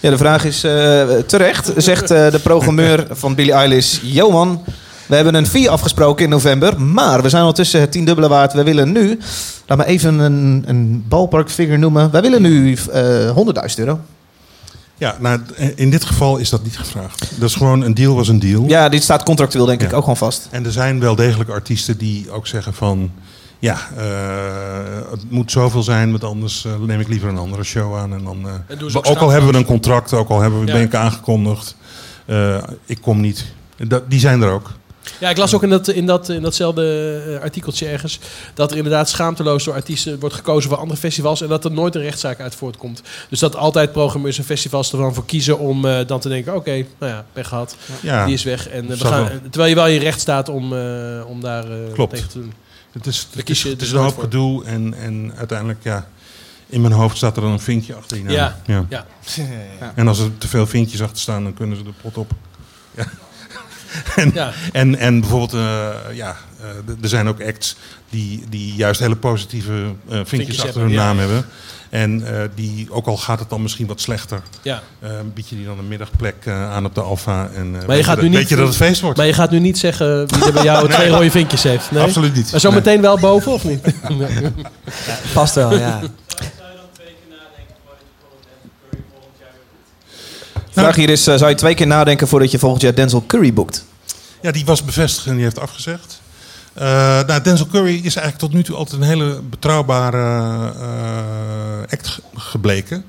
Ja, 0.00 0.10
de 0.10 0.18
vraag 0.18 0.44
is 0.44 0.64
eh, 0.64 1.18
terecht, 1.26 1.72
zegt 1.76 2.10
eh, 2.10 2.30
de 2.30 2.38
programmeur 2.38 3.06
van 3.10 3.34
Billie 3.34 3.52
Eilish. 3.52 3.98
Yo 4.02 4.30
man, 4.30 4.64
we 5.06 5.14
hebben 5.14 5.34
een 5.34 5.46
fee 5.46 5.70
afgesproken 5.70 6.24
in 6.24 6.30
november, 6.30 6.80
maar 6.82 7.22
we 7.22 7.28
zijn 7.28 7.40
ondertussen 7.42 7.80
het 7.80 7.92
tiendubbele 7.92 8.28
waard. 8.28 8.52
We 8.52 8.62
willen 8.62 8.92
nu, 8.92 9.18
laat 9.66 9.78
me 9.78 9.84
even 9.84 10.18
een, 10.18 10.64
een 10.66 11.04
ballpark 11.08 11.50
figure 11.50 11.78
noemen. 11.78 12.10
Wij 12.10 12.20
willen 12.22 12.42
nu 12.42 12.76
eh 12.92 13.36
100.000 13.68 13.74
euro. 13.76 14.00
Ja, 14.98 15.16
nou, 15.20 15.40
in 15.74 15.90
dit 15.90 16.04
geval 16.04 16.36
is 16.36 16.50
dat 16.50 16.62
niet 16.62 16.76
gevraagd. 16.78 17.30
Dat 17.40 17.48
is 17.48 17.54
gewoon 17.54 17.80
een 17.80 17.94
deal 17.94 18.14
was 18.14 18.28
een 18.28 18.38
deal. 18.38 18.64
Ja, 18.66 18.88
dit 18.88 19.02
staat 19.02 19.22
contractueel 19.22 19.64
denk 19.66 19.82
ik 19.82 19.92
ook 19.92 20.00
gewoon 20.00 20.16
vast. 20.16 20.48
En 20.50 20.64
er 20.64 20.72
zijn 20.72 21.00
wel 21.00 21.14
degelijk 21.14 21.50
artiesten 21.50 21.98
die 21.98 22.30
ook 22.30 22.46
zeggen 22.46 22.74
van... 22.74 23.10
Ja, 23.58 23.78
eh, 23.96 24.04
het 25.10 25.30
moet 25.30 25.50
zoveel 25.50 25.82
zijn, 25.82 26.10
want 26.10 26.24
anders 26.24 26.64
eh, 26.64 26.72
neem 26.86 27.00
ik 27.00 27.08
liever 27.08 27.28
een 27.28 27.38
andere 27.38 27.62
show 27.64 27.96
aan. 27.96 28.12
En 28.12 28.24
dan, 28.24 28.38
eh, 28.44 28.52
En 28.76 28.82
ook 28.96 29.06
ook 29.08 29.16
al 29.18 29.30
hebben 29.30 29.50
we 29.50 29.56
een 29.56 29.64
contract, 29.64 30.12
ook 30.12 30.28
al 30.28 30.40
hebben 30.40 30.60
we 30.60 30.66
Ja. 30.66 30.72
ben 30.72 30.82
ik 30.82 30.94
aangekondigd. 30.94 31.76
eh, 32.26 32.62
ik 32.86 32.98
kom 33.00 33.20
niet. 33.20 33.44
Dat, 33.76 34.10
die 34.10 34.20
zijn 34.20 34.42
er 34.42 34.50
ook. 34.50 34.70
Ja, 35.20 35.30
ik 35.30 35.36
las 35.36 35.54
ook 35.54 35.62
in, 35.62 35.70
dat, 35.70 35.88
in, 35.88 36.06
dat, 36.06 36.28
in 36.28 36.42
datzelfde 36.42 37.22
eh, 37.36 37.42
artikeltje 37.42 37.86
ergens... 37.88 38.18
dat 38.54 38.70
er 38.70 38.76
inderdaad 38.76 39.08
schaamteloos 39.08 39.64
door 39.64 39.74
artiesten 39.74 40.20
wordt 40.20 40.34
gekozen 40.34 40.70
voor 40.70 40.78
andere 40.78 41.00
festivals... 41.00 41.40
en 41.42 41.48
dat 41.48 41.64
er 41.64 41.70
nooit 41.72 41.94
een 41.94 42.02
rechtszaak 42.02 42.40
uit 42.40 42.54
voortkomt. 42.54 43.02
Dus 43.28 43.38
dat 43.38 43.56
altijd 43.56 43.92
programmeurs 43.92 44.38
en 44.38 44.44
festivals 44.44 44.92
er 44.92 44.98
dan 44.98 45.14
voor 45.14 45.24
kiezen 45.24 45.58
om 45.58 45.84
eh, 45.84 46.06
dan 46.06 46.20
te 46.20 46.28
denken... 46.28 46.54
oké, 46.54 46.84
nou 46.98 47.12
ja, 47.12 47.24
pech 47.32 47.48
gehad, 47.48 47.76
Ja. 48.00 48.24
die 48.24 48.34
is 48.34 48.42
weg. 48.42 48.68
En, 48.68 48.90
eh, 48.90 48.98
we 48.98 49.04
gaan, 49.04 49.40
terwijl 49.42 49.68
je 49.68 49.74
wel 49.74 49.86
je 49.86 49.98
recht 49.98 50.20
staat 50.20 50.48
om, 50.48 50.72
eh, 50.76 51.26
om 51.26 51.40
daar 51.40 51.70
eh, 51.70 51.92
Klopt. 51.92 52.14
tegen 52.14 52.28
te 52.28 52.38
doen. 52.38 52.52
Het 52.92 53.06
is, 53.06 53.28
het 53.36 53.50
is, 53.50 53.62
het 53.62 53.78
dus 53.78 53.88
is 53.88 53.94
een 53.94 54.00
hoop 54.00 54.18
gedoe 54.18 54.64
en, 54.64 54.94
en 54.94 55.32
uiteindelijk, 55.36 55.78
ja... 55.82 56.08
In 56.66 56.80
mijn 56.80 56.92
hoofd 56.92 57.16
staat 57.16 57.36
er 57.36 57.42
dan 57.42 57.50
een 57.50 57.60
vinkje 57.60 57.94
achter 57.94 58.16
je 58.16 58.22
naam. 58.22 58.32
Ja, 58.32 58.56
ja. 58.66 58.86
ja. 59.80 59.92
En 59.94 60.08
als 60.08 60.18
er 60.18 60.38
te 60.38 60.48
veel 60.48 60.66
vinkjes 60.66 61.02
achter 61.02 61.18
staan, 61.18 61.42
dan 61.42 61.54
kunnen 61.54 61.76
ze 61.76 61.82
de 61.82 61.92
pot 62.02 62.16
op. 62.16 62.30
Ja. 62.96 63.04
en, 64.16 64.30
Ja. 64.34 64.52
en, 64.72 64.98
en 64.98 65.20
bijvoorbeeld, 65.20 65.52
eh, 65.54 65.88
ja, 66.16 66.36
eh, 66.60 67.02
er 67.02 67.08
zijn 67.08 67.28
ook 67.28 67.42
acts 67.42 67.76
die, 68.10 68.44
die 68.48 68.74
juist 68.74 69.00
hele 69.00 69.16
positieve 69.16 69.72
eh, 69.72 69.84
vinkjes, 70.08 70.28
Vinkjes 70.28 70.56
achter 70.56 70.64
hebben, 70.66 70.82
hun 70.82 70.92
ja. 70.92 71.04
naam 71.06 71.18
hebben. 71.18 71.44
En 71.90 72.26
eh, 72.26 72.42
die, 72.54 72.86
ook 72.90 73.06
al 73.06 73.16
gaat 73.16 73.38
het 73.38 73.48
dan 73.50 73.62
misschien 73.62 73.86
wat 73.86 74.00
slechter, 74.00 74.42
Ja. 74.62 74.82
bied 75.34 75.48
je 75.48 75.56
die 75.56 75.64
dan 75.64 75.78
een 75.78 75.88
middagplek 75.88 76.34
eh, 76.44 76.70
aan 76.72 76.84
op 76.84 76.94
de 76.94 77.00
Alfa. 77.00 77.48
En, 77.54 77.64
eh, 77.64 77.70
Maar 77.72 77.86
weet 77.86 77.98
je 77.98 78.04
gaat 78.04 78.14
dat, 78.14 78.22
nu 78.24 78.28
niet, 78.30 78.38
weet 78.38 78.48
je 78.48 78.56
dat 78.56 78.66
het 78.66 78.76
feest 78.76 79.00
wordt. 79.00 79.16
Maar 79.16 79.26
je 79.26 79.32
gaat 79.32 79.50
nu 79.50 79.58
niet 79.58 79.78
zeggen 79.78 80.28
wie 80.28 80.44
er 80.44 80.52
bij 80.52 80.62
jou 80.72 80.88
Nee. 80.88 80.96
twee 80.96 81.08
rode 81.08 81.30
vinkjes 81.30 81.62
heeft. 81.62 81.90
Nee? 81.90 82.02
Absoluut 82.02 82.34
niet. 82.34 82.50
Maar 82.50 82.60
zometeen 82.60 83.00
wel 83.00 83.18
boven 83.18 83.52
of 83.52 83.64
niet? 83.64 83.80
Past 85.34 85.54
wel, 85.54 85.78
ja. 85.78 86.00
Vraag 90.74 90.94
hier 90.96 91.10
is, 91.10 91.26
eh, 91.26 91.36
zou 91.36 91.50
je 91.50 91.56
twee 91.56 91.74
keer 91.74 91.86
nadenken 91.86 92.28
voordat 92.28 92.50
je 92.50 92.58
volgend 92.58 92.82
jaar 92.82 92.94
Denzel 92.94 93.24
Curry 93.26 93.52
boekt? 93.52 93.84
Ja, 94.42 94.50
die 94.52 94.64
was 94.64 94.84
bevestigd 94.84 95.26
en 95.26 95.34
die 95.34 95.42
heeft 95.44 95.58
afgezegd. 95.60 96.20
Eh, 96.74 96.84
nou, 97.26 97.40
Denzel 97.42 97.66
Curry 97.66 97.94
is 97.94 98.02
eigenlijk 98.16 98.38
tot 98.38 98.52
nu 98.52 98.62
toe 98.62 98.76
altijd 98.76 99.00
een 99.00 99.06
hele 99.08 99.40
betrouwbare 99.50 100.72
eh, 100.80 101.92
act 101.92 102.08
ge- 102.08 102.22
gebleken. 102.34 103.04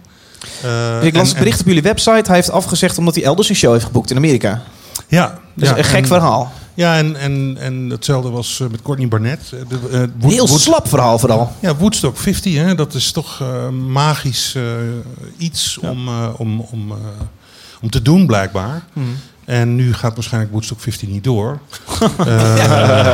Ik 1.02 1.16
las 1.16 1.30
het 1.30 1.38
bericht 1.38 1.60
op 1.60 1.66
jullie 1.66 1.82
website. 1.82 2.24
Hij 2.26 2.36
heeft 2.36 2.50
afgezegd 2.52 2.98
omdat 2.98 3.16
hij 3.16 3.24
elders 3.24 3.50
een 3.50 3.56
show 3.56 3.72
heeft 3.72 3.86
geboekt 3.86 4.10
in 4.12 4.18
Amerika. 4.18 4.62
Ja, 5.08 5.28
Dat 5.28 5.64
is 5.64 5.70
ja, 5.70 5.78
een 5.78 5.84
gek 5.84 6.02
en- 6.02 6.08
verhaal. 6.08 6.52
Ja, 6.74 6.98
en, 6.98 7.16
en, 7.16 7.58
en 7.60 7.90
hetzelfde 7.90 8.30
was 8.30 8.62
met 8.72 8.82
Courtney 8.82 9.08
Barnett. 9.08 9.50
De, 9.50 10.10
Wood- 10.20 10.32
Heel 10.34 10.48
Wood- 10.48 10.60
slap 10.60 10.88
verhaal 10.88 11.20
vooral. 11.20 11.52
Ja, 11.60 11.76
Woodstock 11.76 12.18
50, 12.18 12.56
hè, 12.56 12.76
dat 12.76 12.94
is 12.94 13.12
toch 13.12 13.44
magisch 13.72 14.56
iets 15.38 15.78
om, 15.82 16.10
om, 16.38 16.60
om, 16.60 16.94
om 17.82 17.90
te 17.90 18.02
doen, 18.02 18.26
blijkbaar. 18.26 18.82
Mhm. 18.94 19.06
En 19.46 19.76
nu 19.76 19.94
gaat 19.94 20.14
waarschijnlijk 20.16 20.52
Woodstock 20.54 20.80
50 20.80 21.08
niet 21.10 21.24
door. 21.24 21.60
Eh, 22.18 23.08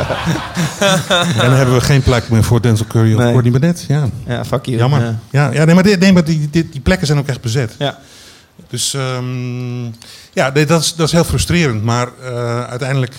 en 0.79 1.35
dan 1.35 1.51
hebben 1.53 1.75
we 1.75 1.81
geen 1.81 2.01
plek 2.03 2.29
meer 2.29 2.43
voor 2.43 2.61
Denzel 2.61 2.85
Curry 2.87 3.13
of 3.13 3.19
Nee. 3.19 3.31
Courtney. 3.31 3.73
Ja, 3.87 4.09
Ja, 4.27 4.45
fuck 4.45 4.65
you. 4.65 4.77
Jammer. 4.77 5.01
Ja. 5.01 5.19
Ja, 5.31 5.51
ja, 5.53 5.65
nee, 5.65 5.75
maar, 5.75 5.97
nee, 5.97 6.13
maar 6.13 6.23
die, 6.23 6.49
die, 6.49 6.69
die 6.69 6.81
plekken 6.81 7.07
zijn 7.07 7.19
ook 7.19 7.27
echt 7.27 7.41
bezet. 7.41 7.75
Ja. 7.79 7.99
Dus 8.69 8.93
ehm, 8.93 9.83
ja, 10.33 10.49
nee, 10.53 10.65
dat, 10.65 10.81
is, 10.81 10.95
dat 10.95 11.07
is 11.07 11.13
heel 11.13 11.23
frustrerend. 11.23 11.83
Maar 11.83 12.07
eh, 12.23 12.63
uiteindelijk, 12.63 13.15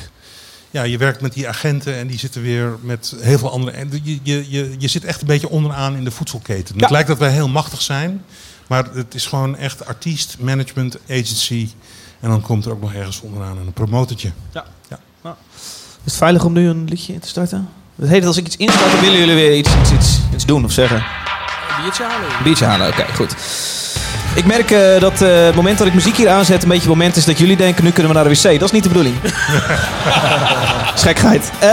ja, 0.70 0.82
je 0.82 0.98
werkt 0.98 1.20
met 1.20 1.32
die 1.32 1.48
agenten 1.48 1.97
en 1.97 2.06
die 2.06 2.19
zitten 2.19 2.43
weer 2.43 2.77
met 2.81 3.14
heel 3.20 3.39
veel 3.39 3.51
andere. 3.51 3.77
En 3.77 3.90
je, 4.02 4.19
je, 4.23 4.44
je, 4.51 4.74
je 4.78 4.89
zit 4.89 5.05
echt 5.05 5.20
een 5.20 5.27
beetje 5.27 5.48
onderaan 5.48 5.97
in 5.97 6.05
de 6.05 6.10
voedselketen. 6.10 6.78
Het 6.78 6.90
lijkt 6.90 7.09
dat 7.09 7.19
wij 7.19 7.31
heel 7.31 7.48
machtig 7.48 7.82
zijn, 7.82 8.24
maar 8.73 8.85
het 8.93 9.15
is 9.15 9.27
gewoon 9.27 9.57
echt 9.57 9.86
artiest, 9.86 10.36
management, 10.39 10.99
agency. 11.11 11.69
En 12.20 12.28
dan 12.28 12.40
komt 12.40 12.65
er 12.65 12.73
ook 12.73 12.81
nog 12.81 12.94
ergens 12.94 13.20
onderaan 13.20 13.57
een 13.57 13.73
promotortje. 13.73 14.31
Ja. 14.53 14.65
ja. 14.89 15.36
Is 16.05 16.12
het 16.12 16.16
veilig 16.16 16.44
om 16.44 16.53
nu 16.53 16.69
een 16.69 16.85
liedje 16.85 17.12
in 17.12 17.20
te 17.20 17.28
starten? 17.28 17.69
Het 17.97 18.09
heet 18.09 18.19
dat 18.19 18.28
als 18.28 18.36
ik 18.36 18.47
iets 18.47 18.57
instart, 18.57 18.93
dan 18.93 19.01
willen 19.01 19.19
jullie 19.19 19.35
weer 19.35 19.57
iets, 19.57 19.70
iets, 19.81 19.93
iets, 19.93 20.19
iets 20.35 20.47
doen 20.47 20.65
of 20.65 20.73
zeggen. 20.73 20.97
Een 20.97 21.82
biertje 21.82 22.05
halen. 22.05 22.28
Een 22.36 22.43
biertje 22.43 22.65
halen, 22.65 22.89
oké, 22.89 23.05
goed. 23.15 23.35
Ik 24.35 24.44
merk 24.44 24.70
eh, 24.70 25.01
dat 25.01 25.23
eh, 25.23 25.44
het 25.44 25.55
moment 25.55 25.78
dat 25.78 25.86
ik 25.86 25.94
muziek 25.94 26.16
hier 26.16 26.28
aanzet... 26.28 26.62
een 26.62 26.69
beetje 26.69 26.89
het 26.89 26.97
moment 26.97 27.16
is 27.16 27.24
dat 27.24 27.39
jullie 27.39 27.57
denken... 27.57 27.85
nu 27.85 27.90
kunnen 27.90 28.12
we 28.12 28.19
naar 28.19 28.28
de 28.28 28.35
wc. 28.35 28.43
Dat 28.43 28.62
is 28.62 28.70
niet 28.70 28.82
de 28.82 28.89
bedoeling. 28.89 29.16
Schekheid. 30.94 31.51
Eh 31.59 31.69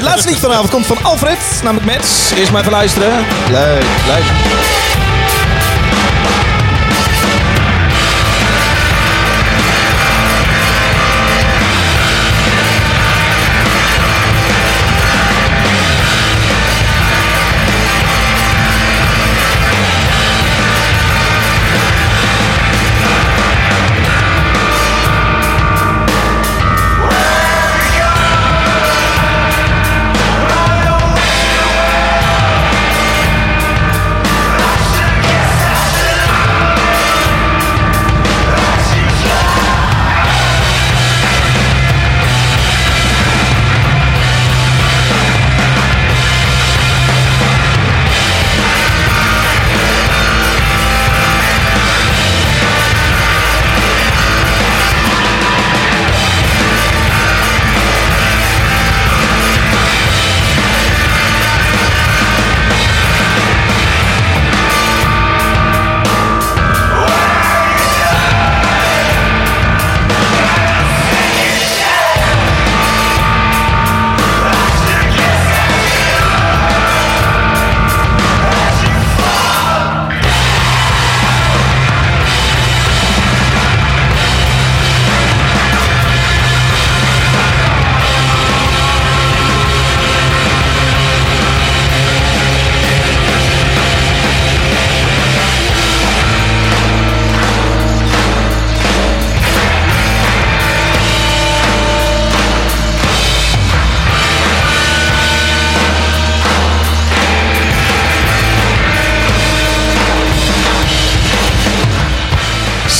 laatste 0.00 0.28
liedje 0.28 0.42
vanavond 0.42 0.70
komt 0.70 0.86
van 0.86 1.02
Alfred, 1.02 1.60
namelijk 1.62 1.86
Mets. 1.86 2.32
Eerst 2.36 2.52
maar 2.52 2.60
even 2.60 2.72
luisteren. 2.72 3.24
Leuk, 3.50 3.84
leuk. 4.06 5.13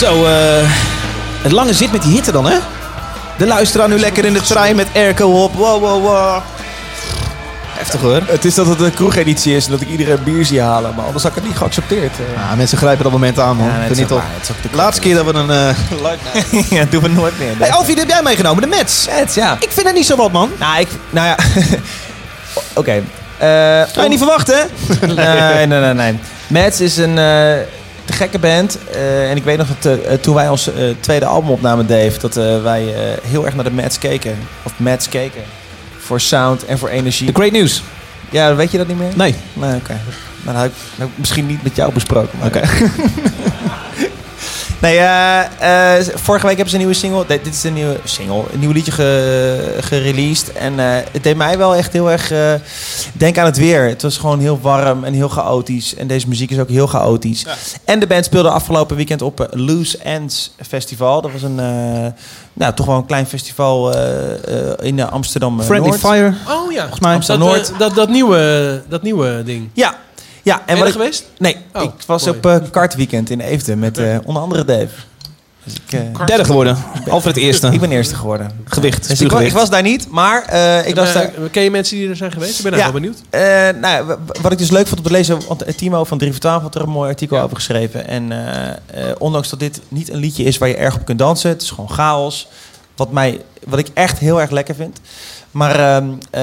Zo, 0.04 0.24
eh 0.26 0.70
het 1.42 1.52
lange 1.52 1.72
zit 1.74 1.92
met 1.92 2.02
die 2.02 2.12
hitte 2.12 2.32
dan, 2.32 2.46
hè? 2.46 2.56
De 3.38 3.46
luisteraar 3.46 3.88
nu 3.88 3.98
lekker 3.98 4.24
in 4.24 4.32
de 4.32 4.40
trein 4.40 4.76
met 4.76 4.86
airco 4.94 5.42
op. 5.42 5.54
Wow, 5.54 5.80
wow, 5.80 6.02
wow. 6.02 6.42
Heftig 7.66 8.00
hoor. 8.00 8.20
Het 8.26 8.44
is 8.44 8.54
dat 8.54 8.66
het 8.66 8.80
een 8.80 8.94
kroegeditie 8.94 9.56
is 9.56 9.64
en 9.64 9.70
dat 9.70 9.80
ik 9.80 9.88
iedereen 9.88 10.18
bier 10.24 10.44
zie 10.44 10.60
halen. 10.60 10.92
Maar 10.96 11.04
anders 11.04 11.22
had 11.22 11.32
ik 11.32 11.38
het 11.38 11.46
niet 11.48 11.56
geaccepteerd. 11.56 12.12
eh. 12.18 12.42
Ja, 12.48 12.54
mensen 12.54 12.78
grijpen 12.78 13.02
dat 13.02 13.12
moment 13.12 13.38
aan, 13.38 13.56
man. 13.56 13.66
Ja, 13.66 13.78
nee, 13.78 13.90
niet 13.90 14.12
op. 14.12 14.22
De 14.70 14.76
laatste 14.76 15.00
keer 15.02 15.14
dat 15.14 15.24
we 15.24 15.32
een 15.32 15.50
uh, 15.60 15.76
live 16.48 16.74
ja, 16.74 16.84
doen 16.90 17.02
we 17.02 17.08
nooit 17.08 17.38
meer. 17.38 17.52
Hey, 17.58 17.72
Alfie, 17.72 17.96
heb 17.98 18.08
jij 18.08 18.22
meegenomen, 18.22 18.62
de 18.62 18.68
Mets. 18.68 19.06
Mets, 19.18 19.34
ja. 19.34 19.56
Ik 19.60 19.70
vind 19.70 19.86
het 19.86 19.94
niet 19.94 20.06
zo 20.06 20.16
wat, 20.16 20.32
man. 20.32 20.50
Nou, 20.58 20.80
ik, 20.80 20.88
nou 21.10 21.26
ja. 21.26 21.36
Oké. 22.80 23.02
eh, 23.38 23.78
Had 23.80 24.02
je 24.02 24.08
niet 24.08 24.18
verwacht, 24.18 24.46
hè? 24.46 24.62
nee, 25.06 25.66
nee, 25.66 25.80
nee, 25.80 25.94
nee. 25.94 26.18
Mets 26.46 26.80
is 26.80 26.96
een 26.96 27.18
eh, 27.18 27.54
te 28.04 28.12
gekke 28.12 28.38
band. 28.38 28.78
Eh, 28.92 29.30
en 29.30 29.36
ik 29.36 29.44
weet 29.44 29.58
nog 29.58 29.66
dat 29.80 29.98
eh, 29.98 30.12
toen 30.14 30.34
wij 30.34 30.48
ons 30.48 30.72
eh, 30.74 30.74
tweede 31.00 31.24
album 31.24 31.50
opnamen, 31.50 31.86
Dave, 31.86 32.18
dat 32.20 32.36
eh, 32.36 32.62
wij 32.62 32.94
eh, 32.94 33.00
heel 33.30 33.44
erg 33.44 33.54
naar 33.54 33.64
de 33.64 33.70
Mets 33.70 33.98
keken. 33.98 34.38
Of 34.62 34.72
Mets 34.76 35.08
keken. 35.08 35.42
Voor 35.98 36.20
sound 36.20 36.64
en 36.64 36.78
voor 36.78 36.88
energie. 36.88 37.26
The 37.26 37.34
Great 37.40 37.52
News. 37.52 37.82
Ja, 38.30 38.54
weet 38.54 38.70
je 38.70 38.78
dat 38.78 38.86
niet 38.86 38.98
meer? 38.98 39.12
Nee. 39.16 39.34
Nee, 39.52 39.74
oké. 39.74 40.00
Nou, 40.42 40.56
dat 40.56 40.70
heb 40.96 41.08
ik, 41.08 41.12
misschien 41.18 41.46
niet 41.46 41.62
met 41.62 41.76
jou 41.76 41.92
besproken. 41.92 42.38
maar- 42.38 42.46
Oké. 42.46 42.60
Nee, 44.84 44.98
eh, 44.98 45.96
eh, 45.98 46.06
vorige 46.14 46.46
week 46.46 46.54
hebben 46.56 46.68
ze 46.68 46.74
een 46.74 46.84
nieuwe 46.86 46.94
single. 47.00 47.24
Dit 47.26 47.44
dit 47.44 47.54
is 47.54 47.64
een 47.64 47.72
nieuwe 47.72 47.96
single. 48.04 48.42
Een 48.52 48.58
nieuw 48.58 48.70
liedje 48.72 48.92
ge- 48.92 49.76
gereleased. 49.80 50.52
En 50.52 50.80
eh, 50.80 50.86
het 51.12 51.22
deed 51.22 51.36
mij 51.36 51.58
wel 51.58 51.74
echt 51.74 51.92
heel 51.92 52.10
erg 52.10 52.30
eh 52.30 52.54
denken 53.12 53.42
aan 53.42 53.48
het 53.48 53.56
weer. 53.58 53.88
Het 53.88 54.02
was 54.02 54.16
gewoon 54.18 54.40
heel 54.40 54.58
warm 54.62 55.04
en 55.04 55.12
heel 55.12 55.28
chaotisch. 55.28 55.94
En 55.94 56.06
deze 56.06 56.28
muziek 56.28 56.50
is 56.50 56.58
ook 56.58 56.68
heel 56.68 56.86
chaotisch. 56.86 57.46
En 57.84 57.98
de 58.00 58.06
band 58.06 58.24
speelde 58.24 58.50
afgelopen 58.50 58.96
weekend 58.96 59.22
op 59.22 59.48
Loose 59.50 59.98
Ends 59.98 60.50
Festival. 60.68 61.20
Dat 61.20 61.32
was 61.32 61.42
een, 61.42 61.60
eh, 61.60 62.06
nou, 62.52 62.74
toch 62.74 62.86
wel 62.86 62.96
een 62.96 63.06
klein 63.06 63.26
festival 63.26 63.92
eh, 63.94 64.32
eh, 64.70 64.72
in 64.80 65.10
Amsterdam 65.10 65.62
Friendly 65.62 65.88
Noord. 65.88 66.00
Fire. 66.00 66.34
Oh 66.48 66.72
ja, 66.72 66.80
Volgens 66.80 67.00
mij. 67.00 67.08
dat, 67.10 67.16
Amsterdam 67.16 67.48
eh, 67.48 67.54
Noord. 67.54 67.72
dat, 67.78 67.94
dat, 67.94 68.08
nieuwe, 68.08 68.82
dat 68.88 69.02
nieuwe 69.02 69.42
ding. 69.44 69.68
Ja. 69.72 69.94
Ja, 70.44 70.58
en 70.58 70.62
Ben 70.66 70.74
je 70.76 70.80
wat 70.82 70.82
er 70.82 70.86
ik- 70.94 71.00
geweest? 71.00 71.24
Nee, 71.38 71.56
Oh, 71.74 71.82
ik 71.82 71.90
was 72.06 72.24
mooi. 72.24 72.36
op 72.36 72.46
eh 72.46 72.56
kartweekend 72.70 73.30
in 73.30 73.40
Eefde 73.40 73.76
met 73.76 73.98
eh, 73.98 74.16
onder 74.24 74.42
andere 74.42 74.64
Dave. 74.64 74.88
Dus 75.64 75.74
ik, 75.74 75.92
eh, 75.92 76.26
Derde 76.26 76.44
geworden. 76.44 76.76
Alfred 77.08 77.36
eerste. 77.36 77.68
Ik 77.72 77.80
ben 77.80 77.90
eerste 77.90 78.14
geworden. 78.14 78.50
Gewicht, 78.64 79.08
Dus 79.08 79.20
ik, 79.20 79.32
ik 79.32 79.52
was 79.52 79.70
daar 79.70 79.82
niet, 79.82 80.10
maar 80.10 80.44
eh, 80.44 80.86
ik 80.86 80.94
was 80.94 81.12
daar... 81.12 81.30
Ken 81.50 81.62
je 81.62 81.70
mensen 81.70 81.96
die 81.96 82.08
er 82.08 82.16
zijn 82.16 82.32
geweest? 82.32 82.56
Ik 82.56 82.62
ben 82.62 82.72
daar 82.72 82.80
wel 82.82 82.92
benieuwd. 82.92 83.16
Eh, 83.30 83.40
nou, 83.80 84.16
wat 84.42 84.52
ik 84.52 84.58
dus 84.58 84.70
leuk 84.70 84.86
vond 84.86 84.98
om 85.00 85.06
te 85.06 85.12
lezen, 85.12 85.38
want 85.48 85.64
Timo 85.76 86.04
van 86.04 86.18
3 86.18 86.30
voor 86.30 86.40
12 86.40 86.62
had 86.62 86.74
er 86.74 86.82
een 86.82 86.88
mooi 86.88 87.08
artikel 87.08 87.40
over 87.40 87.56
geschreven. 87.56 88.06
En 88.08 88.32
eh, 88.32 88.70
eh, 88.70 89.14
ondanks 89.18 89.48
dat 89.50 89.58
dit 89.58 89.80
niet 89.88 90.10
een 90.10 90.18
liedje 90.18 90.42
is 90.44 90.58
waar 90.58 90.68
je 90.68 90.76
erg 90.76 90.94
op 90.94 91.04
kunt 91.04 91.18
dansen, 91.18 91.50
het 91.50 91.62
is 91.62 91.70
gewoon 91.70 91.90
chaos. 91.90 92.48
Wat, 92.96 93.12
mij, 93.12 93.40
wat 93.66 93.78
ik 93.78 93.88
echt 93.94 94.18
heel 94.18 94.40
erg 94.40 94.50
lekker 94.50 94.74
vind. 94.74 95.00
Maar 95.54 95.78
ehm, 95.96 96.12
eh, 96.30 96.42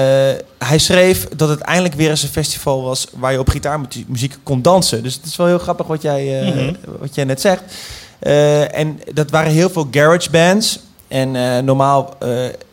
hij 0.58 0.78
schreef 0.78 1.28
dat 1.36 1.48
het 1.48 1.60
eindelijk 1.60 1.94
weer 1.94 2.10
eens 2.10 2.22
een 2.22 2.28
festival 2.28 2.82
was 2.82 3.06
waar 3.14 3.32
je 3.32 3.38
op 3.38 3.48
gitaarmuziek 3.48 4.36
kon 4.42 4.62
dansen. 4.62 5.02
Dus 5.02 5.14
het 5.14 5.24
is 5.24 5.36
wel 5.36 5.46
heel 5.46 5.58
grappig 5.58 5.86
wat 5.86 6.02
jij, 6.02 6.40
eh, 6.40 6.48
Mhm. 6.54 6.74
wat 7.00 7.14
jij 7.14 7.24
net 7.24 7.40
zegt. 7.40 7.62
Eh, 8.18 8.78
en 8.78 9.00
dat 9.14 9.30
waren 9.30 9.52
heel 9.52 9.70
veel 9.70 9.88
garage 9.90 10.30
bands. 10.30 10.78
En 11.08 11.64
normaal 11.64 12.16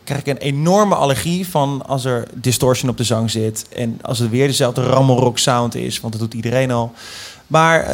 krijg 0.04 0.20
ik 0.20 0.26
een 0.26 0.36
enorme 0.36 0.94
allergie 0.94 1.48
van 1.48 1.82
als 1.86 2.04
er 2.04 2.26
distortion 2.34 2.90
op 2.90 2.96
de 2.96 3.04
zang 3.04 3.30
zit. 3.30 3.66
En 3.76 3.98
als 4.02 4.18
het 4.18 4.30
weer 4.30 4.46
dezelfde 4.46 4.82
rammelrock 4.82 5.38
sound 5.38 5.74
is, 5.74 6.00
want 6.00 6.12
dat 6.12 6.22
doet 6.22 6.34
iedereen 6.34 6.70
al. 6.70 6.92
Maar 7.46 7.84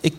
ik 0.00 0.14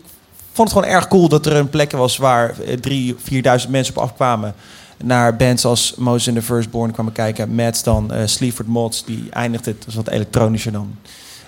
vond 0.52 0.68
het 0.68 0.78
gewoon 0.78 0.94
erg 0.94 1.08
cool 1.08 1.28
dat 1.28 1.46
er 1.46 1.56
een 1.56 1.68
plek 1.70 1.92
was 1.92 2.16
waar 2.16 2.54
drie, 2.80 3.14
vierduizend 3.22 3.72
mensen 3.72 3.96
op 3.96 4.02
afkwamen. 4.02 4.54
Naar 5.02 5.36
bands 5.36 5.64
als 5.64 5.94
Moses 5.96 6.28
and 6.28 6.36
the 6.36 6.42
Firstborn 6.42 6.92
kwamen 6.92 7.12
kijken. 7.12 7.54
Mads 7.54 7.82
dan, 7.82 8.12
eh 8.12 8.26
Sleaford 8.26 8.68
Mods, 8.68 9.04
die 9.04 9.26
eindigde, 9.30 9.70
het 9.70 9.84
was 9.84 9.94
wat 9.94 10.08
elektronischer 10.08 10.72
dan. 10.72 10.96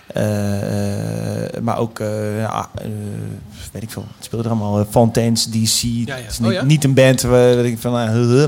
Eh, 0.07 1.43
eh, 1.45 1.63
maar 1.63 1.79
ook, 1.79 1.99
ja, 2.39 2.69
weet 3.73 3.83
ik 3.83 3.91
veel, 3.91 4.05
het 4.17 4.25
speelde 4.25 4.45
er 4.45 4.51
allemaal. 4.51 4.87
Fontaines, 4.91 5.45
DC. 5.47 5.81
ja. 5.83 6.15
Het 6.17 6.31
is 6.31 6.39
Oh, 6.39 6.45
niet, 6.47 6.53
ja? 6.53 6.65
niet 6.65 6.85
een 6.85 6.95
band 6.95 7.21
waar 7.23 7.57
ik 7.65 7.79
van, 7.79 7.93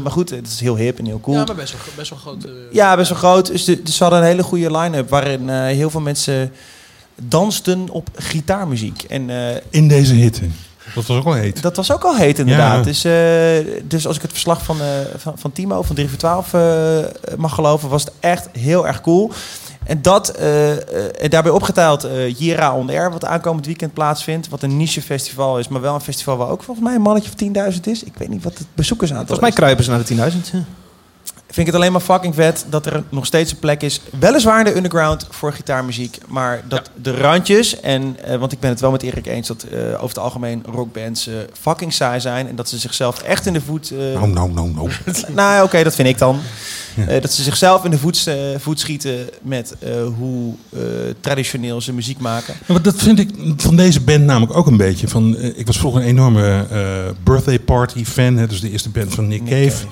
maar 0.02 0.12
goed, 0.12 0.30
het 0.30 0.46
is 0.46 0.60
heel 0.60 0.76
hip 0.76 0.98
en 0.98 1.04
heel 1.06 1.20
cool. 1.20 1.36
Ja, 1.36 1.44
maar 1.44 1.54
best 1.54 1.72
wel, 1.72 1.80
best 1.96 2.10
wel 2.10 2.18
groot. 2.18 2.46
Ja, 2.72 2.96
best 2.96 3.08
wel 3.08 3.18
groot. 3.18 3.46
Dus, 3.46 3.64
de, 3.64 3.82
dus 3.82 3.96
ze 3.96 4.02
hadden 4.02 4.20
een 4.22 4.26
hele 4.26 4.42
goede 4.42 4.78
line-up 4.78 5.08
waarin 5.10 5.50
eh, 5.50 5.56
heel 5.62 5.90
veel 5.90 6.00
mensen 6.00 6.52
dansten 7.22 7.88
op 7.90 8.08
gitaarmuziek. 8.14 9.02
En, 9.02 9.30
eh, 9.30 9.56
In 9.70 9.88
deze 9.88 10.14
hitte. 10.14 10.42
Dat 10.94 11.06
was 11.06 11.16
ook 11.16 11.24
wel 11.24 11.32
heet. 11.34 11.62
dat 11.62 11.76
was 11.76 11.92
ook 11.92 12.04
al 12.04 12.16
heet 12.16 12.38
inderdaad. 12.38 12.76
Ja. 12.76 12.82
Dus, 12.82 13.04
eh, 13.04 13.82
dus 13.84 14.06
als 14.06 14.16
ik 14.16 14.22
het 14.22 14.30
verslag 14.30 14.62
van, 14.64 14.80
eh, 14.80 14.86
van, 15.16 15.38
van 15.38 15.52
Timo 15.52 15.82
van 15.82 15.94
3 15.94 16.08
voor 16.08 16.18
12 16.18 16.52
eh, 16.54 16.98
mag 17.36 17.54
geloven, 17.54 17.88
was 17.88 18.04
het 18.04 18.12
echt 18.20 18.48
heel 18.52 18.86
erg 18.86 19.00
cool. 19.00 19.30
En 19.84 20.02
dat, 20.02 20.30
en 20.30 21.30
daarbij 21.30 21.52
opgeteld 21.52 22.04
eh 22.04 22.38
Jira 22.38 22.74
On 22.74 22.90
Air, 22.90 23.10
wat 23.10 23.24
aankomend 23.24 23.66
weekend 23.66 23.92
plaatsvindt. 23.92 24.48
Wat 24.48 24.62
een 24.62 24.76
niche 24.76 25.02
festival 25.02 25.58
is, 25.58 25.68
maar 25.68 25.80
wel 25.80 25.94
een 25.94 26.00
festival 26.00 26.36
waar 26.36 26.48
ook 26.48 26.62
volgens 26.62 26.86
mij 26.86 26.94
een 26.96 27.02
mannetje 27.02 27.30
van 27.36 27.72
10.000 27.72 27.86
is. 27.86 28.02
Ik 28.02 28.12
weet 28.16 28.28
niet 28.28 28.42
wat 28.42 28.58
het 28.58 28.66
bezoekersaantal 28.74 29.36
Volgens 29.36 29.40
mij 29.40 29.48
is. 29.48 29.54
kruipen 29.54 29.84
ze 29.84 29.90
naar 29.90 30.30
de 30.30 30.32
10.000. 30.42 30.50
ja. 30.52 30.64
Vind 31.50 31.66
ik 31.66 31.66
het 31.66 31.74
alleen 31.74 31.92
maar 31.92 32.00
fucking 32.00 32.34
vet 32.34 32.66
dat 32.70 32.86
er 32.86 33.02
nog 33.08 33.26
steeds 33.26 33.50
een 33.52 33.58
plek 33.58 33.82
is. 33.82 34.00
Weliswaar 34.18 34.58
in 34.58 34.64
de 34.64 34.76
underground 34.76 35.26
voor 35.30 35.52
gitaarmuziek. 35.52 36.18
Maar 36.26 36.62
dat 36.68 36.90
de 37.02 37.16
randjes. 37.16 37.80
En, 37.80 38.16
eh, 38.24 38.36
want 38.36 38.52
ik 38.52 38.60
ben 38.60 38.70
het 38.70 38.80
wel 38.80 38.90
met 38.90 39.02
Erik 39.02 39.26
eens 39.26 39.48
dat 39.48 39.62
eh, 39.62 39.78
over 39.94 40.08
het 40.08 40.18
algemeen 40.18 40.62
rockbands 40.72 41.26
eh, 41.26 41.34
fucking 41.60 41.92
saai 41.92 42.20
zijn. 42.20 42.48
En 42.48 42.56
dat 42.56 42.68
ze 42.68 42.78
zichzelf 42.78 43.22
echt 43.22 43.46
in 43.46 43.52
de 43.52 43.60
voet. 43.60 43.90
eh, 43.90 43.98
Nou, 43.98 44.28
nou, 44.28 44.52
nou, 44.52 44.70
nou. 44.74 44.90
nou, 45.34 45.64
oké, 45.64 45.82
dat 45.82 45.94
vind 45.94 46.08
ik 46.08 46.18
dan. 46.18 46.40
Eh, 47.08 47.20
dat 47.22 47.32
ze 47.32 47.42
zichzelf 47.42 47.84
in 47.84 47.90
de 47.90 47.98
voet, 47.98 48.26
eh, 48.26 48.34
voet 48.58 48.80
schieten 48.80 49.28
met 49.42 49.74
eh, 49.78 49.90
hoe 50.18 50.54
eh, 50.72 50.80
traditioneel 51.20 51.80
ze 51.80 51.92
muziek 51.92 52.18
maken. 52.18 52.54
Ja, 52.66 52.72
maar 52.72 52.82
dat 52.82 52.96
vind 52.96 53.18
ik 53.18 53.30
van 53.56 53.76
deze 53.76 54.00
band 54.00 54.24
namelijk 54.24 54.56
ook 54.56 54.66
een 54.66 54.76
beetje. 54.76 55.08
Van, 55.08 55.38
ik 55.38 55.66
was 55.66 55.78
vroeger 55.78 56.00
een 56.00 56.06
enorme 56.06 56.66
eh, 56.70 56.78
birthday 57.24 57.58
party 57.58 58.04
fan. 58.04 58.36
Hè, 58.36 58.46
dus 58.46 58.60
de 58.60 58.70
eerste 58.70 58.88
band 58.90 59.14
van 59.14 59.28
Nick, 59.28 59.44
Cave. 59.44 59.86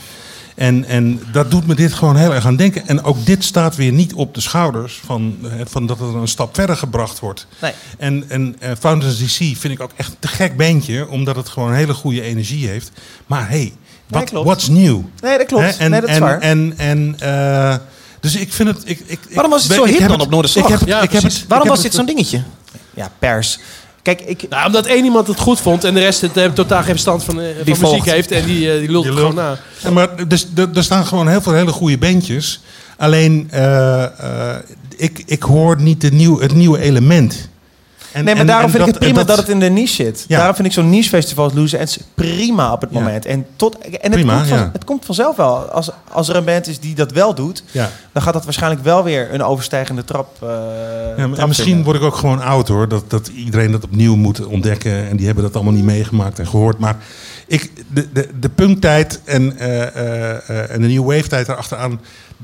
En, 0.57 0.85
en 0.85 1.23
dat 1.33 1.51
doet 1.51 1.67
me 1.67 1.75
dit 1.75 1.93
gewoon 1.93 2.17
heel 2.17 2.35
erg 2.35 2.47
aan 2.47 2.57
denken. 2.57 2.89
En 2.89 3.03
ook 3.05 3.27
dit 3.27 3.45
staat 3.45 3.77
weer 3.77 3.93
niet 3.93 4.15
op 4.15 4.35
de 4.35 4.41
schouders 4.41 5.01
van, 5.05 5.37
van 5.65 5.87
dat 5.87 5.99
het 5.99 6.15
een 6.15 6.29
stap 6.29 6.55
verder 6.55 6.77
gebracht 6.77 7.19
wordt. 7.21 7.47
Nee. 7.61 7.73
En, 7.99 8.25
en 8.29 8.57
eh, 8.59 8.71
Founders 8.79 9.19
DC 9.19 9.37
vind 9.37 9.65
ik 9.65 9.81
ook 9.81 9.91
echt 9.97 10.09
een 10.11 10.17
te 10.19 10.29
gek 10.29 10.57
bandje, 10.57 11.09
omdat 11.09 11.37
het 11.37 11.49
gewoon 11.49 11.69
een 11.69 11.75
hele 11.77 11.95
goede 11.95 12.23
energie 12.23 12.69
heeft. 12.69 12.91
Maar 13.27 13.49
hey, 13.49 13.73
wat, 14.09 14.25
klopt. 14.31 14.47
what's 14.47 14.69
new? 14.69 15.01
Nee, 15.21 15.39
dat 15.39 15.47
klopt. 15.47 15.65
Hè, 15.79 15.85
En, 15.85 15.91
Nee, 15.91 16.01
dat 16.01 16.09
is 16.11 16.15
en, 16.17 16.21
waar. 16.23 16.41
En, 16.41 16.75
en, 16.77 17.15
eh, 17.19 17.77
dus 18.21 18.37
ik 18.37 18.53
vind 18.53 18.69
het. 18.69 18.83
Ik, 18.85 18.99
ik, 19.07 19.21
ik- 19.29 19.35
Waarom 19.35 19.53
was 19.53 19.63
het 19.63 19.73
zo 19.73 19.85
hip 19.85 19.99
dan 19.99 20.11
het- 20.11 20.21
op 20.21 20.31
Noorderslag? 20.31 20.65
Ik 20.65 20.71
heb 20.71 20.81
het, 20.81 20.89
Ja, 20.89 21.01
ik 21.03 21.13
heb 21.13 21.23
het, 21.23 21.45
Waarom 21.49 21.67
ik 21.69 21.73
was 21.75 21.83
dit 21.83 21.95
zo'n 21.95 22.07
dingetje? 22.07 22.43
Ja, 22.95 23.11
pers. 23.19 23.59
Kijk, 24.07 24.21
ik, 24.21 24.49
Nou, 24.49 24.67
omdat 24.67 24.87
één 24.87 25.05
iemand 25.05 25.27
het 25.27 25.41
goed 25.41 25.61
vond 25.61 25.85
en 25.85 25.95
de 25.95 26.01
rest 26.01 26.21
het 26.21 26.37
eh, 26.37 26.51
totaal 26.51 26.83
geen 26.83 26.91
verstand 26.91 27.25
van, 27.25 27.41
eh, 27.41 27.47
van 27.47 27.65
muziek 27.67 27.77
volgt. 27.77 28.11
heeft. 28.11 28.31
En 28.31 28.45
die, 28.45 28.73
eh, 28.73 28.79
die 28.79 28.91
lult 28.91 29.05
het 29.05 29.15
lult. 29.15 29.27
gewoon 29.27 29.45
na. 29.45 29.59
Ja, 29.83 29.91
maar 29.91 30.29
dus, 30.29 30.47
er, 30.57 30.69
er 30.75 30.85
staan 30.85 31.07
gewoon 31.07 31.29
heel 31.29 31.41
veel 31.41 31.53
hele 31.53 31.73
goede 31.73 31.99
bandjes. 31.99 32.61
Alleen, 32.97 33.49
eh, 33.51 34.03
eh, 34.05 34.57
ik, 34.97 35.23
ik 35.27 35.43
hoor 35.43 35.81
niet 35.81 36.01
de 36.01 36.11
nieuw, 36.11 36.41
het 36.41 36.55
nieuwe 36.55 36.79
element. 36.81 37.49
En- 38.17 38.25
nee, 38.25 38.33
maar 38.35 38.41
en- 38.43 38.47
daarom 38.49 38.65
en 38.65 38.71
vind 38.71 38.83
ik 38.83 38.89
het 38.89 38.99
prima 38.99 39.19
dat, 39.19 39.27
dat- 39.27 39.37
het 39.37 39.49
in 39.49 39.61
de 39.61 39.69
niche 39.71 39.95
zit. 39.95 40.25
Ja. 40.29 40.37
Daarom 40.37 40.55
vind 40.55 40.69
ik 40.69 40.75
zo'n 40.75 40.91
niche 40.91 41.09
festival 41.09 41.45
als 41.45 41.53
Loose 41.53 41.77
Ends 41.77 41.99
prima 42.15 42.73
op 42.73 42.81
het 42.81 42.91
Ja. 42.93 42.99
moment. 42.99 43.25
En, 43.27 43.47
tot, 43.57 43.79
en 43.79 43.91
het, 44.01 44.11
Prima, 44.11 44.35
komt 44.37 44.49
van, 44.49 44.59
ja. 44.59 44.71
het 44.73 44.85
komt 44.85 45.05
vanzelf 45.05 45.37
wel. 45.37 45.57
Als, 45.57 45.91
als 46.13 46.29
er 46.29 46.37
een 46.37 46.45
band 46.45 46.67
is 46.67 46.81
die 46.81 46.95
dat 46.95 47.13
wel 47.13 47.35
doet, 47.35 47.63
Ja. 47.71 47.91
dan 48.13 48.23
gaat 48.23 48.33
dat 48.33 48.45
waarschijnlijk 48.45 48.83
wel 48.85 49.05
weer 49.05 49.35
een 49.35 49.43
overstijgende 49.43 50.05
trap. 50.05 50.37
eh, 50.43 50.49
Ja, 51.17 51.27
maar- 51.27 51.35
trap 51.37 51.47
misschien 51.49 51.67
vinden. 51.69 51.85
word 51.85 51.97
ik 51.97 52.03
ook 52.03 52.17
gewoon 52.17 52.43
oud 52.43 52.69
hoor. 52.69 52.89
Dat, 52.89 53.11
dat 53.11 53.27
iedereen 53.29 53.73
dat 53.73 53.85
opnieuw 53.85 54.17
moet 54.17 54.47
ontdekken. 54.47 55.09
En 55.09 55.17
die 55.17 55.27
hebben 55.27 55.45
dat 55.45 55.55
allemaal 55.55 55.73
niet 55.73 55.85
meegemaakt 55.85 56.39
en 56.39 56.47
gehoord. 56.47 56.79
Maar 56.79 56.97
ik, 57.47 57.71
de, 57.93 58.09
de, 58.13 58.29
de 58.41 58.49
punktijd 58.49 59.21
en, 59.25 59.59
eh, 59.59 59.83
eh, 59.83 60.31
eh, 60.49 60.71
en 60.71 60.81
de 60.81 60.87
nieuwe 60.87 61.15
wave 61.15 61.29
tijd 61.29 61.49
erachteraan. 61.49 62.01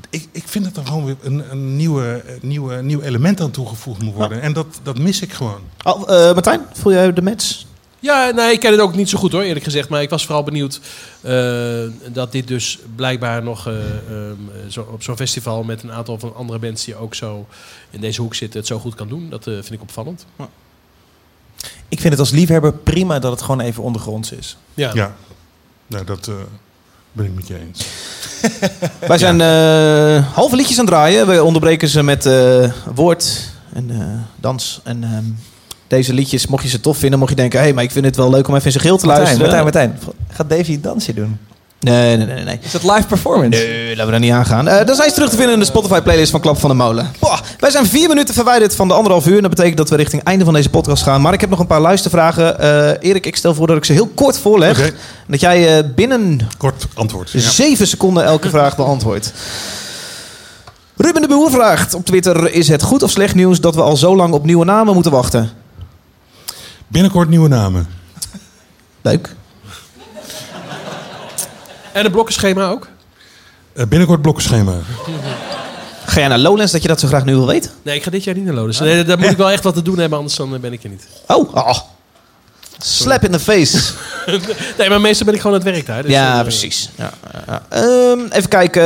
Ik, 0.09 0.27
ik 0.31 0.43
vind 0.45 0.65
dat 0.65 0.77
er 0.77 0.85
gewoon 0.85 1.05
weer 1.05 1.15
een, 1.21 1.51
een 1.51 1.75
nieuwe, 1.75 2.23
nieuwe, 2.41 2.81
nieuw 2.81 3.01
element 3.01 3.41
aan 3.41 3.51
toegevoegd 3.51 4.01
moet 4.01 4.13
worden. 4.13 4.41
En 4.41 4.53
dat, 4.53 4.79
dat 4.83 4.97
mis 4.97 5.21
ik 5.21 5.33
gewoon. 5.33 5.61
Al, 5.77 6.07
eh, 6.07 6.33
Martijn, 6.33 6.61
voel 6.73 6.93
jij 6.93 7.13
de 7.13 7.21
match? 7.21 7.63
Ja, 8.03 8.31
nee, 8.31 8.51
ik 8.51 8.59
ken 8.59 8.71
het 8.71 8.79
ook 8.79 8.95
niet 8.95 9.09
zo 9.09 9.17
goed 9.17 9.31
hoor, 9.31 9.41
eerlijk 9.41 9.63
gezegd. 9.63 9.89
Maar 9.89 10.01
ik 10.01 10.09
was 10.09 10.25
vooral 10.25 10.43
benieuwd 10.43 10.79
eh, 11.21 11.83
dat 12.11 12.31
dit 12.31 12.47
dus 12.47 12.79
blijkbaar 12.95 13.43
nog 13.43 13.67
eh, 13.67 13.73
ehm, 13.75 14.69
zo, 14.69 14.87
op 14.91 15.03
zo'n 15.03 15.15
festival 15.15 15.63
met 15.63 15.83
een 15.83 15.91
aantal 15.91 16.19
van 16.19 16.35
andere 16.35 16.59
bands 16.59 16.85
die 16.85 16.95
ook 16.95 17.15
zo 17.15 17.47
in 17.89 18.01
deze 18.01 18.21
hoek 18.21 18.35
zitten, 18.35 18.59
het 18.59 18.67
zo 18.67 18.79
goed 18.79 18.95
kan 18.95 19.07
doen. 19.07 19.29
Dat 19.29 19.47
eh, 19.47 19.53
vind 19.53 19.71
ik 19.71 19.81
opvallend. 19.81 20.25
Ik 21.87 21.99
vind 21.99 22.13
het 22.13 22.19
als 22.19 22.31
liefhebber 22.31 22.73
prima 22.73 23.19
dat 23.19 23.31
het 23.31 23.41
gewoon 23.41 23.59
even 23.59 23.83
ondergronds 23.83 24.31
is. 24.31 24.57
Ja. 24.73 24.91
Ja, 24.93 25.15
nou, 25.87 26.05
dat 26.05 26.27
eh, 26.27 26.35
ben 27.13 27.25
ik 27.25 27.35
met 27.35 27.47
je 27.47 27.59
eens. 27.59 27.85
Wij 29.07 29.17
zijn 29.17 29.41
eh, 29.41 30.33
halve 30.33 30.55
liedjes 30.55 30.79
aan 30.79 30.85
het 30.85 30.93
draaien. 30.93 31.27
We 31.27 31.43
onderbreken 31.43 31.87
ze 31.87 32.03
met 32.03 32.25
eh, 32.25 32.71
woord 32.95 33.51
en 33.73 33.89
eh, 33.89 34.05
dans. 34.39 34.81
En 34.83 35.03
ehm, 35.03 35.23
deze 35.87 36.13
liedjes, 36.13 36.47
mocht 36.47 36.63
je 36.63 36.69
ze 36.69 36.79
tof 36.79 36.97
vinden, 36.97 37.19
mocht 37.19 37.31
je 37.31 37.37
denken... 37.37 37.59
hé, 37.59 37.65
hey, 37.65 37.73
maar 37.73 37.83
ik 37.83 37.91
vind 37.91 38.05
het 38.05 38.15
wel 38.15 38.29
leuk 38.29 38.47
om 38.47 38.53
even 38.53 38.65
in 38.65 38.71
zijn 38.71 38.83
geel 38.83 38.97
te 38.97 39.05
Martijn, 39.05 39.37
luisteren. 39.37 39.63
Martijn, 39.63 39.89
Martijn, 39.89 40.15
gaat 40.29 40.49
Davy 40.49 40.81
dansje 40.81 41.13
doen? 41.13 41.37
Nee, 41.83 42.17
nee, 42.17 42.25
nee, 42.25 42.43
nee. 42.43 42.59
Is 42.61 42.71
dat 42.71 42.83
live 42.83 43.07
performance? 43.07 43.63
Nee, 43.63 43.87
laten 43.89 44.05
we 44.05 44.11
daar 44.11 44.19
niet 44.19 44.31
aan 44.31 44.45
gaan. 44.45 44.67
Eh 44.67 44.85
dan 44.85 44.95
zijn 44.95 45.09
ze 45.09 45.15
terug 45.15 45.29
te 45.29 45.35
vinden 45.35 45.53
in 45.53 45.59
de 45.59 45.65
Spotify-playlist 45.65 46.31
van 46.31 46.39
Klap 46.41 46.59
van 46.59 46.69
de 46.69 46.75
Molen. 46.75 47.11
Boah, 47.19 47.39
wij 47.59 47.71
zijn 47.71 47.85
vier 47.85 48.07
minuten 48.07 48.33
verwijderd 48.33 48.75
van 48.75 48.87
de 48.87 48.93
anderhalf 48.93 49.27
uur. 49.27 49.35
En 49.35 49.41
dat 49.41 49.49
betekent 49.49 49.77
dat 49.77 49.89
we 49.89 49.95
richting 49.95 50.19
het 50.19 50.29
einde 50.29 50.45
van 50.45 50.53
deze 50.53 50.69
podcast 50.69 51.03
gaan. 51.03 51.21
Maar 51.21 51.33
ik 51.33 51.41
heb 51.41 51.49
nog 51.49 51.59
een 51.59 51.67
paar 51.67 51.81
luistervragen. 51.81 52.59
Eh 52.59 53.09
Erik, 53.09 53.25
ik 53.25 53.35
stel 53.35 53.53
voor 53.55 53.67
dat 53.67 53.77
ik 53.77 53.85
ze 53.85 53.93
heel 53.93 54.07
kort 54.15 54.39
voorleg. 54.39 54.77
Oké. 54.79 54.87
En 54.87 54.93
dat 55.27 55.39
jij 55.39 55.77
eh, 55.77 55.83
binnen 55.95 56.39
Kort 56.57 56.85
antwoord. 56.93 57.31
Ja. 57.31 57.39
zeven 57.39 57.87
seconden 57.87 58.23
elke 58.23 58.49
vraag 58.55 58.75
beantwoordt. 58.75 59.33
Ruben 60.97 61.21
de 61.21 61.27
Boer 61.27 61.51
vraagt 61.51 61.93
op 61.93 62.05
Twitter... 62.05 62.51
is 62.53 62.67
het 62.67 62.81
goed 62.81 63.03
of 63.03 63.11
slecht 63.11 63.35
nieuws 63.35 63.59
dat 63.59 63.75
we 63.75 63.81
al 63.81 63.97
zo 63.97 64.15
lang 64.15 64.33
op 64.33 64.45
nieuwe 64.45 64.65
namen 64.65 64.93
moeten 64.93 65.11
wachten? 65.11 65.49
Binnenkort 66.87 67.29
nieuwe 67.29 67.47
namen. 67.47 67.87
Leuk. 69.01 69.35
En 71.93 72.05
een 72.05 72.11
blokkenschema 72.11 72.69
ook? 72.69 72.87
Eh, 73.73 73.85
binnenkort 73.85 74.21
blokkenschema. 74.21 74.73
Ga 76.05 76.19
jij 76.19 76.27
naar 76.27 76.37
Lowlands 76.37 76.71
dat 76.71 76.81
je 76.81 76.87
dat 76.87 76.99
zo 76.99 77.07
graag 77.07 77.25
nu 77.25 77.35
wil 77.35 77.47
weten? 77.47 77.71
Nee, 77.81 77.95
ik 77.95 78.03
ga 78.03 78.09
dit 78.11 78.23
jaar 78.23 78.35
niet 78.35 78.45
naar 78.45 78.53
Lodens. 78.53 78.79
Nee, 78.79 79.03
daar 79.03 79.19
moet 79.19 79.29
ik 79.29 79.37
wel 79.37 79.51
echt 79.55 79.63
wat 79.63 79.73
te 79.73 79.81
doen 79.81 79.97
hebben, 79.97 80.17
anders 80.17 80.37
dan 80.37 80.53
eh, 80.53 80.59
ben 80.59 80.73
ik 80.73 80.83
er 80.83 80.89
niet. 80.89 81.07
Oh, 81.27 81.53
ah. 81.53 81.77
slap 82.77 83.23
in 83.23 83.31
the 83.31 83.39
face. 83.39 83.77
nee, 84.77 84.89
maar 84.89 85.01
meestal 85.01 85.25
ben 85.25 85.35
ik 85.35 85.41
gewoon 85.41 85.59
aan 85.59 85.65
het 85.65 85.73
werk 85.73 85.85
daar. 85.85 86.01
dus, 86.03 86.11
ja, 86.11 86.35
eh, 86.37 86.41
precies. 86.41 86.89
Ja, 86.95 87.13
ja, 87.33 87.43
ja. 87.47 87.61
Ehm, 87.69 88.19
even 88.31 88.49
kijken. 88.49 88.83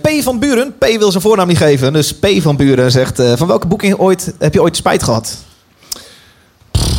P 0.00 0.22
van 0.22 0.38
Buren. 0.38 0.74
P 0.78 0.84
wil 0.98 1.10
zijn 1.10 1.22
voornaam 1.22 1.48
niet 1.48 1.56
geven. 1.56 1.92
Dus 1.92 2.14
P 2.14 2.26
van 2.38 2.56
Buren 2.56 2.90
zegt... 2.90 3.18
eh, 3.18 3.32
van 3.36 3.46
welke 3.46 3.66
boeking 3.66 3.96
ooit, 3.98 4.32
heb 4.38 4.54
je 4.54 4.62
ooit 4.62 4.76
spijt 4.76 5.02
gehad? 5.02 5.36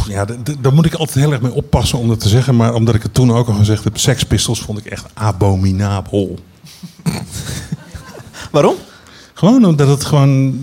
Ja, 0.08 0.26
daar 0.60 0.74
moet 0.74 0.86
ik 0.86 0.94
altijd 0.94 1.18
heel 1.18 1.32
erg 1.32 1.42
mee 1.42 1.54
oppassen 1.54 2.00
om 2.00 2.08
dat 2.08 2.20
te 2.20 2.30
zeggen. 2.30 2.56
Maar 2.56 2.74
omdat 2.74 2.96
ik 2.96 3.04
het 3.04 3.14
toen 3.14 3.32
ook 3.32 3.48
al 3.48 3.54
gezegd 3.54 3.84
heb, 3.84 3.98
Sex 3.98 4.24
Pistols 4.24 4.60
vond 4.60 4.80
ik 4.80 4.86
echt 4.86 5.06
abominabel. 5.14 6.40
Waarom? 8.52 8.76
Gewoon 9.34 9.66
omdat 9.66 9.88
het 9.88 10.06
gewoon... 10.06 10.62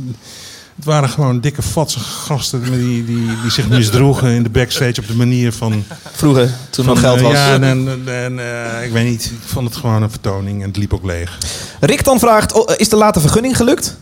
Het 0.76 0.88
waren 0.88 1.08
gewoon 1.08 1.40
dikke, 1.40 1.62
vatsige 1.62 2.04
gasten 2.04 2.62
die, 2.62 3.04
die, 3.04 3.26
die 3.42 3.50
zich 3.50 3.68
misdroegen 3.68 4.30
in 4.30 4.42
de 4.42 4.50
backstage 4.50 5.00
op 5.00 5.06
de 5.06 5.16
manier 5.16 5.52
van... 5.52 5.84
Vroeger, 6.12 6.50
toen 6.70 6.84
van, 6.84 6.94
nog 6.94 7.02
geld 7.02 7.16
eh, 7.16 7.22
was. 7.22 7.32
Ja, 7.32 7.52
en, 7.52 7.62
en, 7.64 8.02
en, 8.06 8.38
eh, 8.38 8.84
ik 8.84 8.92
weet 8.92 9.08
niet, 9.08 9.24
ik 9.24 9.48
vond 9.48 9.68
het 9.68 9.76
gewoon 9.76 10.02
een 10.02 10.10
vertoning 10.10 10.62
en 10.62 10.68
het 10.68 10.76
liep 10.76 10.94
ook 10.94 11.04
leeg. 11.04 11.38
Rick 11.80 12.04
dan 12.04 12.18
vraagt, 12.18 12.52
oh, 12.52 12.72
is 12.76 12.88
de 12.88 12.96
late 12.96 13.20
vergunning 13.20 13.56
gelukt? 13.56 13.96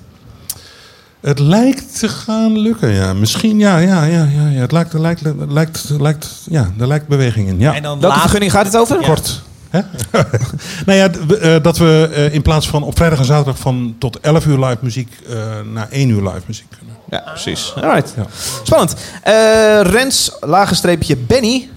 Het 1.20 1.38
lijkt 1.38 1.98
te 1.98 2.08
gaan 2.08 2.58
lukken, 2.58 2.88
ja. 2.92 3.12
Misschien, 3.12 3.58
ja, 3.58 3.78
ja, 3.78 4.04
ja, 4.04 4.24
ja. 4.34 4.48
ja. 4.48 4.60
Het 4.60 4.72
lijkt, 4.72 4.92
er 4.92 5.00
lijkt, 5.00 5.24
er 5.24 5.52
lijkt, 5.52 5.84
lijkt, 5.98 6.28
ja, 6.50 6.70
er 6.80 6.86
lijkt 6.86 7.06
beweging 7.08 7.48
in. 7.48 7.58
Ja. 7.60 7.74
En 7.74 7.82
dan 7.82 7.92
Welke 7.92 8.06
laat- 8.14 8.20
vergunning 8.20 8.52
gaat 8.52 8.64
het 8.66 8.76
over? 8.76 8.96
Kort. 8.96 9.42
Hè? 9.70 9.80
nou 10.86 10.98
ja, 10.98 11.10
eh, 11.40 11.62
dat 11.62 11.78
we 11.78 12.10
eh, 12.14 12.34
in 12.34 12.42
plaats 12.42 12.68
van 12.68 12.82
op 12.82 12.96
vrijdag 12.96 13.18
en 13.18 13.24
zaterdag 13.24 13.58
van 13.58 13.94
tot 13.98 14.20
11 14.20 14.46
uur 14.46 14.58
live 14.58 14.78
muziek 14.80 15.12
eh, 15.28 15.36
naar 15.72 15.88
1 15.90 16.08
uur 16.08 16.22
live 16.22 16.42
muziek 16.46 16.66
kunnen. 16.78 16.96
Ja, 17.10 17.18
precies. 17.18 17.72
Alright. 17.76 18.12
Ja. 18.16 18.26
Spannend. 18.62 18.94
Eh, 19.22 19.80
Rens, 19.82 20.32
lagenstreepje 20.40 21.16
Benny. 21.16 21.68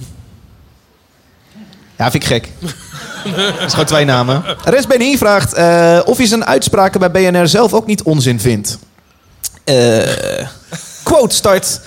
Ja, 1.98 2.12
vind 2.12 2.24
ik 2.24 2.30
gek. 2.30 2.50
Dat 3.36 3.66
is 3.66 3.72
gewoon 3.72 3.86
twee 3.86 4.06
namen. 4.06 4.44
Rens 4.64 4.88
Benny 4.88 5.18
vraagt 5.18 5.54
eh, 5.54 6.00
of 6.06 6.18
hij 6.18 6.26
zijn 6.26 6.46
uitspraken 6.46 7.00
bij 7.00 7.12
BNR 7.12 7.48
zelf 7.48 7.74
ook 7.74 7.86
niet 7.86 8.04
onzin 8.04 8.40
vindt. 8.40 8.78
Eh, 9.64 10.48
quote 11.04 11.36
start. 11.36 11.82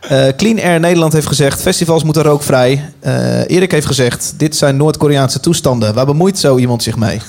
Eh, 0.00 0.28
Clean 0.36 0.60
Air 0.60 0.80
Nederland 0.80 1.12
heeft 1.12 1.26
gezegd: 1.26 1.60
festivals 1.60 2.04
moeten 2.04 2.22
rookvrij. 2.22 2.92
Eh 3.00 3.50
Erik 3.50 3.70
heeft 3.70 3.86
gezegd: 3.86 4.32
dit 4.36 4.56
zijn 4.56 4.76
Noord-Koreaanse 4.76 5.40
toestanden. 5.40 5.94
Waar 5.94 6.06
bemoeit 6.06 6.38
zo 6.38 6.56
iemand 6.58 6.82
zich 6.82 6.96
mee? 6.96 7.20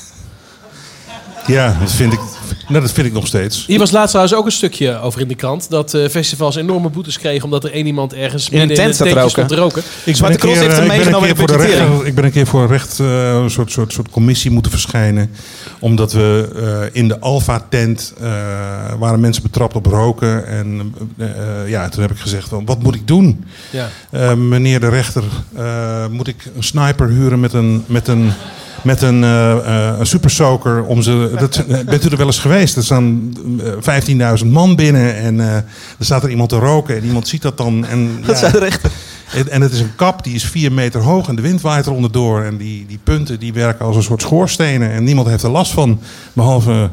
Ja, 1.46 1.78
dat 1.80 1.92
vind 1.92 2.14
ik, 2.14 2.20
nou, 2.68 2.82
dat 2.82 2.92
vind 2.92 3.08
ik 3.08 3.14
nog 3.14 3.28
steeds. 3.28 3.66
Hier 3.68 3.80
was 3.80 3.92
laatst 3.92 4.10
trouwens 4.10 4.36
ook 4.38 4.46
een 4.46 4.52
stukje 4.52 5.00
over 5.00 5.22
in 5.22 5.28
de 5.28 5.36
krant. 5.36 5.70
Dat 5.70 5.94
eh, 5.94 6.10
festivals 6.10 6.56
enorme 6.56 6.90
boetes 6.90 7.20
kregen 7.20 7.44
omdat 7.44 7.64
er 7.64 7.72
één 7.72 7.86
iemand 7.86 8.14
ergens 8.14 8.50
In 8.50 8.62
een 8.62 8.76
tent 8.76 9.00
roken. 9.00 9.30
stond 9.30 9.52
roken. 9.52 9.84
Ik 10.04 10.18
een 10.20 10.38
Cross 10.38 10.60
keer, 10.60 10.62
heeft 10.62 10.62
hem 10.62 10.70
eh, 10.70 10.72
ik, 10.72 10.78
ben 10.78 10.82
een 10.82 10.88
meegenomen 10.88 11.20
keer 11.20 11.30
in 11.30 11.36
voor 11.36 11.48
de 11.48 11.54
de 11.54 11.60
budgettering. 11.60 12.04
ik 12.04 12.16
ben 12.16 12.24
een 12.24 12.32
keer 12.32 12.48
voor 12.48 12.62
een 12.62 12.68
recht, 12.68 13.00
eh, 13.00 13.34
een 13.34 13.50
soort, 13.50 13.72
soort, 13.72 13.94
soort 13.94 14.10
commissie 14.10 14.52
moeten 14.52 14.72
verschijnen. 14.72 15.30
Omdat 15.80 16.14
we 16.14 16.50
eh, 16.56 17.02
in 17.02 17.08
de 17.08 17.20
Alfa-tent 17.20 18.14
eh, 18.22 18.32
waren 19.00 19.20
mensen 19.20 19.44
betrapt 19.44 19.76
op 19.76 19.86
roken. 19.86 20.48
En 20.48 20.94
ja, 21.68 21.90
toen 21.90 22.02
heb 22.02 22.12
ik 22.12 22.18
gezegd, 22.18 22.48
van, 22.50 22.66
wat 22.66 22.84
moet 22.84 22.96
ik 22.96 23.08
doen? 23.08 23.46
Ja. 23.70 24.36
Meneer 24.36 24.80
de 24.80 24.90
rechter, 24.90 25.24
eh, 25.56 26.08
moet 26.08 26.28
ik 26.28 26.50
een 26.56 26.64
sniper 26.64 27.08
huren 27.08 27.40
met 27.40 27.54
een... 27.54 27.84
Met 27.86 28.08
een 28.08 28.32
met 28.84 29.02
een, 29.02 29.24
eh, 29.24 29.52
eh, 29.52 30.00
een 30.00 30.06
super 30.06 30.30
soaker 30.30 30.84
om 30.84 31.02
ze. 31.02 31.32
Dat, 31.38 31.64
bent 31.86 32.06
u 32.06 32.10
er 32.10 32.18
wel 32.18 32.26
eens 32.26 32.40
geweest? 32.40 32.76
Er 32.76 32.84
staan 32.84 33.34
eh, 33.82 34.40
15.000 34.42 34.48
man 34.48 34.76
binnen 34.76 35.16
en 35.16 35.40
eh, 35.40 35.56
er 35.56 35.66
staat 36.00 36.24
er 36.24 36.30
iemand 36.30 36.50
te 36.50 36.58
roken 36.58 36.96
en 36.96 37.04
iemand 37.04 37.28
ziet 37.28 37.42
dat 37.42 37.58
dan. 37.58 37.86
En, 37.86 38.10
Dat 38.26 38.30
ja, 38.30 38.36
zei 38.36 38.52
de 38.52 38.60
rechter. 38.60 38.92
en, 39.34 39.50
en 39.50 39.62
het 39.62 39.72
is 39.72 39.80
een 39.80 39.96
kap 39.96 40.24
die 40.24 40.36
is 40.36 40.46
vier 40.46 40.72
meter 40.72 41.02
hoog 41.02 41.28
en 41.28 41.36
de 41.36 41.42
wind 41.42 41.62
waait 41.62 41.86
er 41.86 41.92
onderdoor. 41.92 42.44
En 42.44 42.58
die, 42.58 42.86
die 42.86 43.00
punten 43.04 43.40
die 43.40 43.54
werken 43.54 43.86
als 43.86 43.96
een 43.96 44.04
soort 44.04 44.22
schoorstenen. 44.22 44.92
En 44.92 45.04
niemand 45.04 45.28
heeft 45.28 45.44
er 45.44 45.50
last 45.50 45.72
van. 45.72 46.00
Behalve 46.34 46.90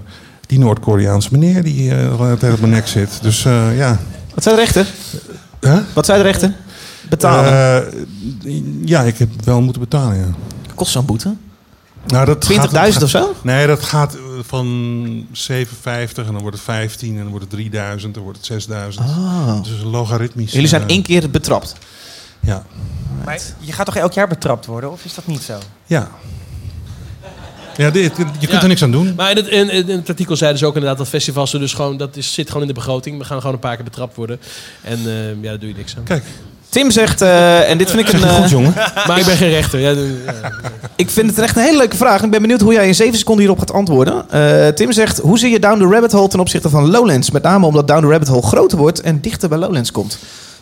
die 0.51 0.59
Noord-Koreaanse 0.59 1.29
meneer 1.33 1.63
die 1.63 1.91
eh 1.91 2.21
het 2.21 2.41
hele 2.41 2.53
op 2.53 2.61
mijn 2.61 2.73
nek 2.73 2.87
zit. 2.87 3.19
Dus 3.23 3.45
eh, 3.45 3.77
ja. 3.77 3.99
Wat 4.35 4.43
zei 4.43 4.55
de 4.57 4.61
rechter? 4.61 4.87
Huh? 5.61 5.79
Wat 5.95 6.07
zei 6.07 6.19
de 6.19 6.25
rechter? 6.25 6.53
Betalen. 7.09 7.53
Eh, 7.53 8.63
ja, 8.85 9.03
ik 9.03 9.19
heb 9.19 9.29
wel 9.45 9.61
moeten 9.61 9.83
betalen, 9.83 10.17
ja. 10.19 10.27
Kost 10.75 10.93
zo'n 10.93 11.05
boete? 11.05 11.35
Nou, 12.07 12.27
dat 12.27 12.41
20.000 12.41 12.59
gaat- 12.95 13.03
of 13.03 13.11
zo? 13.11 13.35
Nee, 13.43 13.67
dat 13.67 13.83
gaat 13.83 14.15
eh, 14.15 14.21
van 14.43 14.67
750 15.33 16.27
en 16.27 16.33
dan 16.33 16.41
wordt 16.41 16.57
het 16.57 16.65
15 16.65 17.11
en 17.17 17.17
dan 17.23 17.29
wordt 17.29 17.45
het 17.45 17.51
3000, 17.55 18.15
dan 18.15 18.23
wordt 18.23 18.39
het 18.39 18.47
6000. 18.47 19.07
Ah. 19.09 19.63
Dus 19.63 19.83
logaritmisch. 19.85 20.53
Jullie 20.53 20.69
zijn 20.69 20.83
eh, 20.83 20.89
één 20.89 21.03
keer 21.03 21.31
betrapt. 21.31 21.75
Ja. 22.41 22.65
Maar 23.25 23.41
je 23.59 23.73
gaat 23.73 23.87
toch 23.87 23.97
elk 23.97 24.13
jaar 24.13 24.29
betrapt 24.29 24.67
worden, 24.67 24.91
of 24.93 25.05
is 25.05 25.15
dat 25.15 25.27
niet 25.27 25.43
zo? 25.43 25.59
Ja. 25.87 26.11
Ja, 27.77 27.91
dit, 27.91 28.17
je 28.17 28.25
kunt 28.25 28.51
Ja. 28.51 28.63
er 28.63 28.69
niks 28.69 28.83
aan 28.83 28.91
doen. 28.91 29.15
Maar 29.17 29.31
in 29.31 29.37
het, 29.37 29.47
in, 29.47 29.71
in 29.71 29.89
het 29.89 30.09
artikel 30.09 30.37
zeiden 30.37 30.59
ze 30.59 30.67
ook 30.67 30.75
inderdaad 30.75 30.99
dat 30.99 31.09
festivals 31.09 31.53
er 31.53 31.59
dus 31.61 31.73
gewoon... 31.75 31.97
Dat 31.97 32.17
is, 32.17 32.33
zit 32.35 32.47
gewoon 32.47 32.63
in 32.63 32.69
de 32.69 32.75
begroting. 32.75 33.19
We 33.19 33.25
gaan 33.25 33.39
gewoon 33.39 33.55
een 33.55 33.61
paar 33.61 33.75
keer 33.75 33.85
betrapt 33.85 34.17
worden. 34.17 34.41
En 34.83 34.99
eh, 35.07 35.29
ja, 35.35 35.41
daar 35.43 35.59
doe 35.59 35.69
je 35.69 35.75
niks 35.75 35.97
aan. 35.97 36.03
Kijk. 36.03 36.25
Tim 36.71 36.91
zegt, 36.91 37.21
eh, 37.23 37.71
en 37.71 37.79
dit 37.79 37.91
vind 37.91 38.01
ik 38.09 38.13
een... 38.13 38.23
eh, 38.25 38.35
Maar 39.07 39.19
ik 39.19 39.25
ben 39.25 39.37
geen 39.37 39.51
rechter. 39.51 39.79
Ja, 39.81 39.95
doe- 39.95 40.09
ja. 40.27 40.51
Ik 40.97 41.11
vind 41.11 41.31
het 41.31 41.39
echt 41.39 41.57
een 41.57 41.63
hele 41.63 41.77
leuke 41.77 41.97
vraag. 41.97 42.23
Ik 42.23 42.31
ben 42.31 42.41
benieuwd 42.41 42.61
hoe 42.61 42.73
jij 42.73 42.87
in 42.87 42.95
zeven 42.95 43.19
seconden 43.19 43.43
hierop 43.45 43.59
gaat 43.59 43.73
antwoorden. 43.73 44.31
Eh, 44.31 44.69
Tim 44.69 44.93
zegt, 44.93 45.19
hoe 45.19 45.39
zie 45.39 45.51
je 45.51 45.59
Down 45.59 45.79
the 45.79 45.87
Rabbit 45.89 46.13
Hole 46.13 46.29
ten 46.29 46.41
opzichte 46.41 46.69
van 46.69 46.91
Lowlands? 46.91 47.31
Met 47.31 47.43
name 47.43 47.67
omdat 47.67 47.89
Down 47.89 48.01
the 48.03 48.09
Rabbit 48.09 48.29
Hole 48.29 48.43
groter 48.43 48.79
wordt 48.79 49.01
en 49.01 49.21
dichter 49.21 49.49
bij 49.49 49.59
Lowlands 49.59 49.93
komt. 49.93 50.19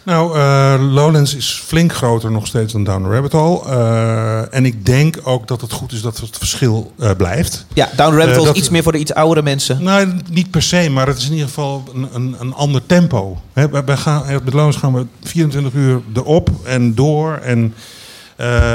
Nou, 0.09 0.39
eh, 0.39 0.75
Lowlands 0.93 1.35
is 1.35 1.63
flink 1.67 1.93
groter 1.93 2.31
nog 2.31 2.47
steeds 2.47 2.73
dan 2.73 2.85
Down 2.85 3.03
the 3.03 3.09
Rabbit 3.09 3.33
Hole. 3.33 3.65
Eh, 3.65 4.55
en 4.55 4.65
ik 4.67 4.87
denk 4.87 5.17
ook 5.23 5.47
dat 5.49 5.61
het 5.61 5.73
goed 5.73 5.93
is 5.93 6.01
dat 6.01 6.19
het 6.19 6.37
verschil 6.39 6.93
eh, 6.99 7.11
blijft. 7.17 7.67
Ja, 7.75 7.89
Down 7.97 8.11
the 8.11 8.17
Rabbit 8.17 8.35
Hole 8.35 8.47
dat- 8.47 8.55
is 8.55 8.61
iets 8.61 8.71
meer 8.71 8.83
voor 8.83 8.93
de 8.93 8.99
iets 8.99 9.15
oudere 9.15 9.43
mensen. 9.43 9.83
Nou, 9.83 10.13
niet 10.31 10.51
per 10.51 10.63
se, 10.63 10.91
maar 10.91 11.07
het 11.07 11.19
is 11.19 11.25
in 11.27 11.33
ieder 11.33 11.47
geval 11.49 11.85
een, 11.95 12.09
een, 12.13 12.37
een 12.39 12.55
ander 12.55 12.87
tempo. 12.87 13.41
Wij- 13.53 13.71
wij 13.85 13.97
gaan, 13.97 14.23
met 14.27 14.45
Lowlands 14.53 14.77
gaan 14.77 14.93
we 14.95 15.07
24 15.23 15.73
uur 15.73 16.01
erop 16.15 16.51
en 16.65 16.95
door. 16.95 17.35
En, 17.43 17.75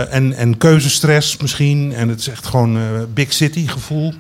en, 0.10 0.34
en 0.34 0.58
keuzestress 0.58 1.38
misschien. 1.38 1.94
En 1.94 2.10
het 2.10 2.20
is 2.20 2.28
echt 2.30 2.46
gewoon 2.46 2.78
eh, 2.78 2.84
big 3.14 3.34
city 3.34 3.68
gevoel. 3.68 4.14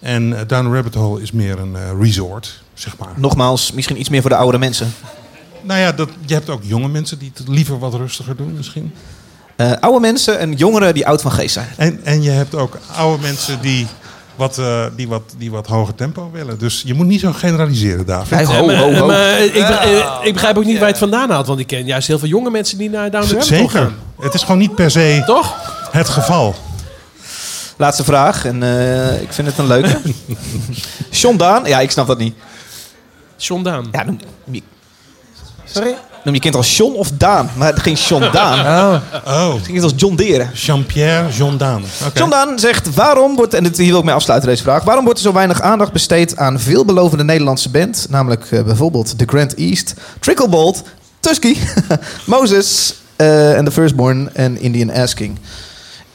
En 0.00 0.38
eh, 0.38 0.46
Down 0.46 0.74
Rabbit 0.74 0.94
Hole 0.94 1.22
is 1.22 1.32
meer 1.32 1.58
een 1.58 1.76
resort, 2.00 2.62
zeg 2.74 2.96
maar. 2.98 3.12
Nogmaals, 3.16 3.72
misschien 3.72 4.00
iets 4.00 4.08
meer 4.08 4.20
voor 4.20 4.30
de 4.30 4.36
oudere 4.36 4.58
mensen. 4.58 4.92
Nou 5.66 5.80
ja, 5.80 5.92
dat, 5.92 6.08
je 6.26 6.34
hebt 6.34 6.50
ook 6.50 6.60
jonge 6.64 6.88
mensen 6.88 7.18
die 7.18 7.32
het 7.34 7.48
liever 7.48 7.78
wat 7.78 7.94
rustiger 7.94 8.36
doen 8.36 8.52
misschien. 8.56 8.92
Eh, 9.56 9.72
oude 9.80 10.00
mensen 10.00 10.38
en 10.38 10.52
jongeren 10.52 10.94
die 10.94 11.06
oud 11.06 11.22
van 11.22 11.32
geest 11.32 11.52
zijn. 11.52 11.68
En, 11.76 12.00
en 12.04 12.22
je 12.22 12.30
hebt 12.30 12.54
ook 12.54 12.78
oude 12.96 13.22
mensen 13.22 13.60
die 13.60 13.86
wat, 14.36 14.58
eh, 14.58 14.84
die, 14.96 15.08
wat, 15.08 15.22
die 15.38 15.50
wat 15.50 15.66
hoger 15.66 15.94
tempo 15.94 16.30
willen. 16.32 16.58
Dus 16.58 16.82
je 16.86 16.94
moet 16.94 17.06
niet 17.06 17.20
zo 17.20 17.32
generaliseren, 17.32 18.06
David. 18.06 18.48
Ja, 18.48 18.62
maar- 18.62 19.06
maar 19.06 19.38
ik, 19.44 19.54
eh, 19.54 20.16
ik 20.22 20.32
begrijp 20.32 20.56
ook 20.58 20.64
niet 20.64 20.74
waar 20.74 20.84
je 20.86 20.90
het 20.90 20.98
vandaan 20.98 21.30
haalt. 21.30 21.46
Want 21.46 21.58
ik 21.60 21.66
ken 21.66 21.86
juist 21.86 22.08
heel 22.08 22.18
veel 22.18 22.28
jonge 22.28 22.50
mensen 22.50 22.78
die 22.78 22.90
naar 22.90 23.10
Down 23.10 23.26
the 23.26 23.30
Rabbit 23.32 23.48
Hole 23.50 23.60
Zeker. 23.60 23.78
gaan. 23.80 23.94
Het 24.20 24.34
is 24.34 24.42
gewoon 24.42 24.58
niet 24.58 24.74
per 24.74 24.90
se 24.90 25.22
Toch? 25.26 25.54
het 25.90 26.08
geval. 26.08 26.54
Laatste 27.76 28.04
vraag, 28.04 28.44
en 28.44 28.62
eh, 28.62 29.20
ik 29.22 29.32
vind 29.32 29.46
het 29.48 29.58
een 29.58 29.66
leuke. 29.66 30.00
John 31.10 31.36
Daan, 31.36 31.64
ja, 31.64 31.80
ik 31.80 31.90
snap 31.90 32.06
dat 32.06 32.18
niet. 32.18 32.34
John 33.36 33.62
Daan. 33.62 33.88
Ja, 33.92 34.04
Sorry? 35.76 35.96
Noem 36.24 36.34
je 36.34 36.40
kind 36.40 36.54
als 36.54 36.76
John 36.76 36.94
of 36.94 37.10
Daan? 37.10 37.50
Maar 37.56 37.74
geen 37.74 37.94
John 37.94 38.28
Daan. 38.32 38.58
Oh. 39.26 39.54
Het 39.54 39.62
klinkt 39.62 39.82
als 39.82 39.92
John 39.96 40.14
Deren. 40.14 40.50
Jean-Pierre 40.54 41.28
John 41.32 41.56
Daan. 41.56 41.84
John 42.14 42.30
Daan 42.30 42.58
zegt, 42.58 42.94
waarom 42.94 43.36
wordt, 43.36 43.54
en 43.54 43.62
dit, 43.62 43.76
hier 43.76 43.90
wil 43.90 43.98
ik 43.98 44.04
mee 44.04 44.14
afsluiten 44.14 44.48
deze 44.48 44.62
vraag, 44.62 44.84
waarom 44.84 45.04
wordt 45.04 45.18
er 45.18 45.24
zo 45.24 45.32
weinig 45.32 45.60
aandacht 45.60 45.92
besteed 45.92 46.36
aan 46.36 46.60
veelbelovende 46.60 47.24
Nederlandse 47.24 47.70
band, 47.70 48.06
namelijk 48.10 48.50
eh, 48.50 48.62
bijvoorbeeld 48.62 49.18
The 49.18 49.24
Grand 49.26 49.54
East, 49.54 49.94
Tricklebolt, 50.20 50.82
Tusky, 51.20 51.56
Moses 52.26 52.94
eh, 53.16 53.56
en 53.56 53.64
The 53.64 53.70
Firstborn 53.70 54.34
en 54.34 54.60
Indian 54.60 54.92
Asking. 54.92 55.38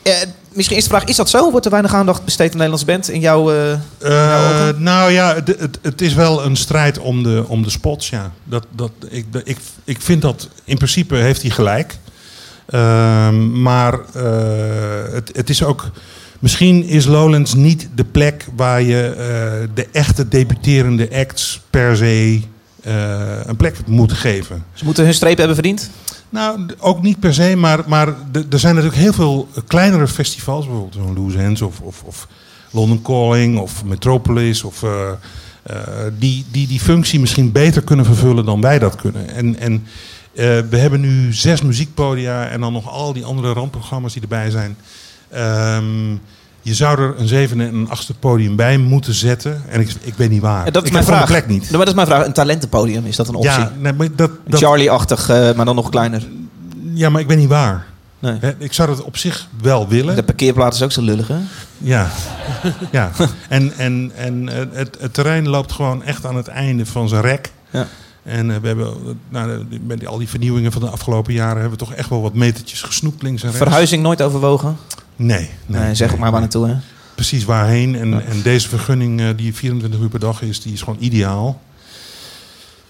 Eh, 0.04 0.14
misschien 0.54 0.78
is 0.78 0.84
de 0.84 0.90
vraag, 0.90 1.04
is 1.04 1.16
dat 1.16 1.30
zo? 1.30 1.52
Wordt 1.52 1.66
er 1.66 1.72
weinig 1.72 1.94
aandacht 1.94 2.26
besteed 2.26 2.46
aan 2.46 2.52
de 2.52 2.58
Nederlandse 2.58 2.86
band 2.86 3.10
in 3.10 3.20
jouw... 3.20 3.52
eh, 3.52 3.72
Eh, 4.00 4.78
nou 4.78 5.12
ja, 5.12 5.36
het, 5.36 5.48
het, 5.60 5.80
het 5.82 6.02
is 6.02 6.14
wel 6.14 6.46
een 6.46 6.56
strijd 6.56 7.00
om 7.00 7.24
de, 7.24 7.44
om 7.48 7.64
de 7.64 7.70
spots, 7.70 8.10
ja. 8.10 8.32
Dat, 8.44 8.66
dat, 8.76 8.92
ik, 9.10 9.26
ik, 9.44 9.58
ik 9.84 10.02
vind 10.02 10.22
dat, 10.22 10.50
in 10.64 10.78
principe 10.78 11.16
heeft 11.16 11.42
hij 11.42 11.52
gelijk. 11.52 11.98
Ehm, 12.66 13.62
maar 13.62 13.94
eh, 14.14 15.14
het, 15.14 15.32
het 15.36 15.50
is 15.50 15.64
ook... 15.64 15.90
Misschien 16.40 16.84
is 16.84 17.06
Lowlands 17.06 17.54
niet 17.54 17.90
de 17.96 18.04
plek 18.04 18.48
waar 18.56 18.82
je 18.82 19.68
de 19.74 19.88
echte 19.92 20.28
debuterende 20.28 21.10
acts 21.14 21.62
per 21.70 21.98
se 21.98 22.42
een 23.46 23.56
plek 23.58 23.88
moet 23.88 24.14
geven. 24.14 24.64
Ze 24.74 24.86
moeten 24.86 25.04
hun 25.04 25.14
streep 25.14 25.38
hebben 25.38 25.56
verdiend? 25.56 25.90
Nou, 26.30 26.66
ook 26.78 27.02
niet 27.02 27.20
per 27.20 27.34
se, 27.34 27.56
maar, 27.56 27.84
maar 27.88 28.08
er 28.50 28.60
zijn 28.60 28.76
natuurlijk 28.76 29.02
heel 29.02 29.14
veel 29.14 29.48
kleinere 29.68 30.08
festivals, 30.08 30.66
bijvoorbeeld 30.66 30.94
zo'n 30.94 31.16
Loose 31.16 31.42
Hands 31.42 31.62
of, 31.62 31.80
of, 31.80 32.04
of 32.04 32.28
London 32.72 33.02
Calling 33.02 33.60
of 33.60 33.84
Metropolis, 33.84 34.64
of, 34.64 34.84
eh, 34.84 35.12
eh, 35.64 35.78
die, 36.18 36.46
die 36.52 36.68
die 36.68 36.80
functie 36.80 37.20
misschien 37.20 37.52
beter 37.52 37.82
kunnen 37.82 38.06
vervullen 38.06 38.46
dan 38.46 38.62
wij 38.62 38.80
dat 38.80 38.96
kunnen. 38.96 39.30
En, 39.30 39.60
en 39.60 39.74
eh, 40.36 40.60
we 40.70 40.78
hebben 40.78 41.00
nu 41.00 41.34
zes 41.34 41.62
muziekpodia 41.62 42.48
en 42.48 42.62
dan 42.62 42.74
nog 42.74 42.90
al 42.90 43.14
die 43.14 43.26
andere 43.26 43.54
randprogramma's 43.54 44.14
die 44.14 44.22
erbij 44.22 44.50
zijn. 44.50 44.78
Ehm, 45.30 46.16
je 46.62 46.74
zou 46.74 47.00
er 47.00 47.14
een 47.18 47.28
zevende 47.28 47.66
en 47.66 47.74
een 47.74 47.90
achtste 47.90 48.14
podium 48.14 48.56
bij 48.56 48.78
moeten 48.78 49.14
zetten. 49.14 49.62
En 49.70 49.82
ik, 49.82 49.94
ik 50.02 50.14
weet 50.14 50.30
niet 50.30 50.42
waar. 50.42 50.66
Ja, 50.66 50.72
dat 50.72 50.82
is 50.82 50.88
ik 50.88 50.94
mijn 50.94 51.06
vraag. 51.06 51.20
de 51.20 51.26
plek 51.26 51.48
niet. 51.48 51.70
Maar 51.70 51.80
dat 51.80 51.88
is 51.88 51.94
mijn 51.94 52.08
vraag. 52.08 52.26
Een 52.26 52.34
talentenpodium, 52.34 53.06
is 53.06 53.16
dat 53.16 53.28
een 53.28 53.36
optie? 53.36 53.52
Ja, 53.52 53.72
nee, 53.78 53.94
maar 53.94 54.08
dat, 54.16 54.32
dat, 54.48 54.60
Charlie-achtig, 54.60 55.30
eh, 55.30 55.54
maar 55.54 55.66
dan 55.66 55.76
nog 55.76 55.90
kleiner. 55.90 56.28
ja, 56.94 57.10
maar 57.10 57.22
ik 57.22 57.28
weet 57.28 57.38
niet 57.38 57.50
waar. 57.50 57.86
Nee. 58.20 58.40
Ik 58.58 58.74
zou 58.74 58.90
dat 58.90 59.04
op 59.04 59.18
zich 59.18 59.48
wel 59.62 59.88
willen. 59.88 60.16
De 60.16 60.24
parkeerplaats 60.24 60.78
is 60.78 60.84
ook 60.84 60.92
zo 60.92 61.02
lullig, 61.02 61.28
hè? 61.28 61.38
Ja, 61.78 62.10
ja. 62.92 63.12
En, 63.50 63.74
en, 63.78 64.12
en 64.16 64.50
eh, 64.50 64.66
het, 64.72 64.98
het 65.00 65.14
terrein 65.14 65.50
loopt 65.50 65.72
gewoon 65.72 66.04
echt 66.04 66.26
aan 66.26 66.36
het 66.36 66.48
einde 66.48 66.86
van 66.86 67.10
zijn 67.10 67.22
rek. 67.22 67.52
Ja. 67.70 67.88
En 68.24 68.52
eh, 68.52 68.58
we 68.58 68.68
hebben, 68.68 69.20
nou, 69.30 69.66
met 69.86 70.08
al 70.08 70.18
die 70.18 70.30
vernieuwingen 70.30 70.72
van 70.72 70.82
de 70.82 70.90
afgelopen 70.90 71.34
jaren... 71.34 71.62
hebben 71.62 71.80
we 71.80 71.86
toch 71.86 71.94
echt 71.94 72.10
wel 72.10 72.22
wat 72.22 72.34
metertjes 72.34 72.82
gesnoept 72.82 73.22
links 73.22 73.42
en 73.42 73.48
rechts. 73.48 73.64
Verhuizing 73.64 74.04
nooit 74.04 74.22
overwogen? 74.22 74.78
Nee. 75.16 75.50
nee, 75.66 75.82
Nee, 75.82 75.96
zeg 75.96 76.18
maar 76.18 76.32
waar 76.32 76.40
naartoe, 76.40 76.68
hè? 76.68 76.76
Precies 77.16 77.46
waarheen. 77.46 77.96
En, 77.96 78.26
en 78.26 78.42
deze 78.42 78.70
vergunning 78.70 79.22
eh, 79.22 79.28
die 79.36 79.54
24 79.54 80.00
uur 80.00 80.10
per 80.10 80.20
dag 80.20 80.42
is, 80.42 80.62
die 80.62 80.74
is 80.74 80.82
gewoon 80.82 81.02
ideaal. 81.02 81.62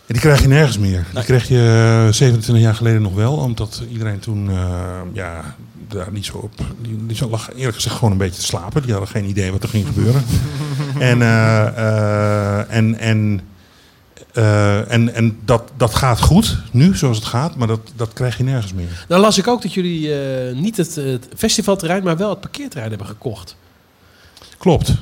En 0.06 0.18
die 0.18 0.26
krijg 0.26 0.41
je 0.41 0.48
nergens 0.48 0.77
meer. 0.77 1.06
Die 1.14 1.23
kreeg 1.23 1.48
je 1.48 2.03
eh, 2.07 2.14
27 2.14 2.64
jaar 2.64 2.76
geleden 2.76 3.02
nog 3.02 3.14
wel. 3.14 3.34
Omdat 3.34 3.84
iedereen 3.91 4.19
toen 4.19 4.49
eh, 4.49 4.99
ja, 5.14 5.56
daar 5.88 6.11
niet 6.11 6.26
zo 6.26 6.38
op... 6.38 6.52
Die, 6.81 7.06
die 7.06 7.30
lag 7.30 7.49
eerlijk 7.56 7.76
gezegd 7.76 7.95
gewoon 7.95 8.11
een 8.11 8.18
beetje 8.18 8.39
te 8.39 8.45
slapen. 8.45 8.81
Die 8.81 8.91
hadden 8.91 9.10
geen 9.10 9.30
idee 9.30 9.52
wat 9.52 9.64
er 9.64 9.69
ging 9.69 9.88
gebeuren. 9.88 10.23
en 11.11 11.22
eh, 11.22 11.68
eh, 11.68 12.76
en, 12.76 12.99
en, 12.99 13.41
eh, 14.33 14.91
en, 14.91 15.13
en 15.13 15.39
dat, 15.45 15.71
dat 15.77 15.95
gaat 15.95 16.21
goed, 16.21 16.57
nu 16.71 16.95
zoals 16.95 17.17
het 17.17 17.25
gaat. 17.25 17.55
Maar 17.55 17.67
dat, 17.67 17.79
dat 17.95 18.13
krijg 18.13 18.37
je 18.37 18.43
nergens 18.43 18.73
meer. 18.73 19.05
Nou 19.07 19.21
las 19.21 19.37
ik 19.37 19.47
ook 19.47 19.61
dat 19.61 19.73
jullie 19.73 20.13
eh, 20.13 20.55
niet 20.55 20.77
het, 20.77 20.95
het 20.95 21.27
festivalterrein, 21.35 22.03
maar 22.03 22.17
wel 22.17 22.29
het 22.29 22.39
parkeerterrein 22.39 22.89
hebben 22.89 23.07
gekocht. 23.07 23.55
Klopt. 24.57 24.93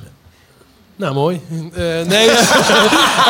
Nou, 1.00 1.14
mooi. 1.14 1.42
Eh, 1.74 1.84
nee. 2.08 2.28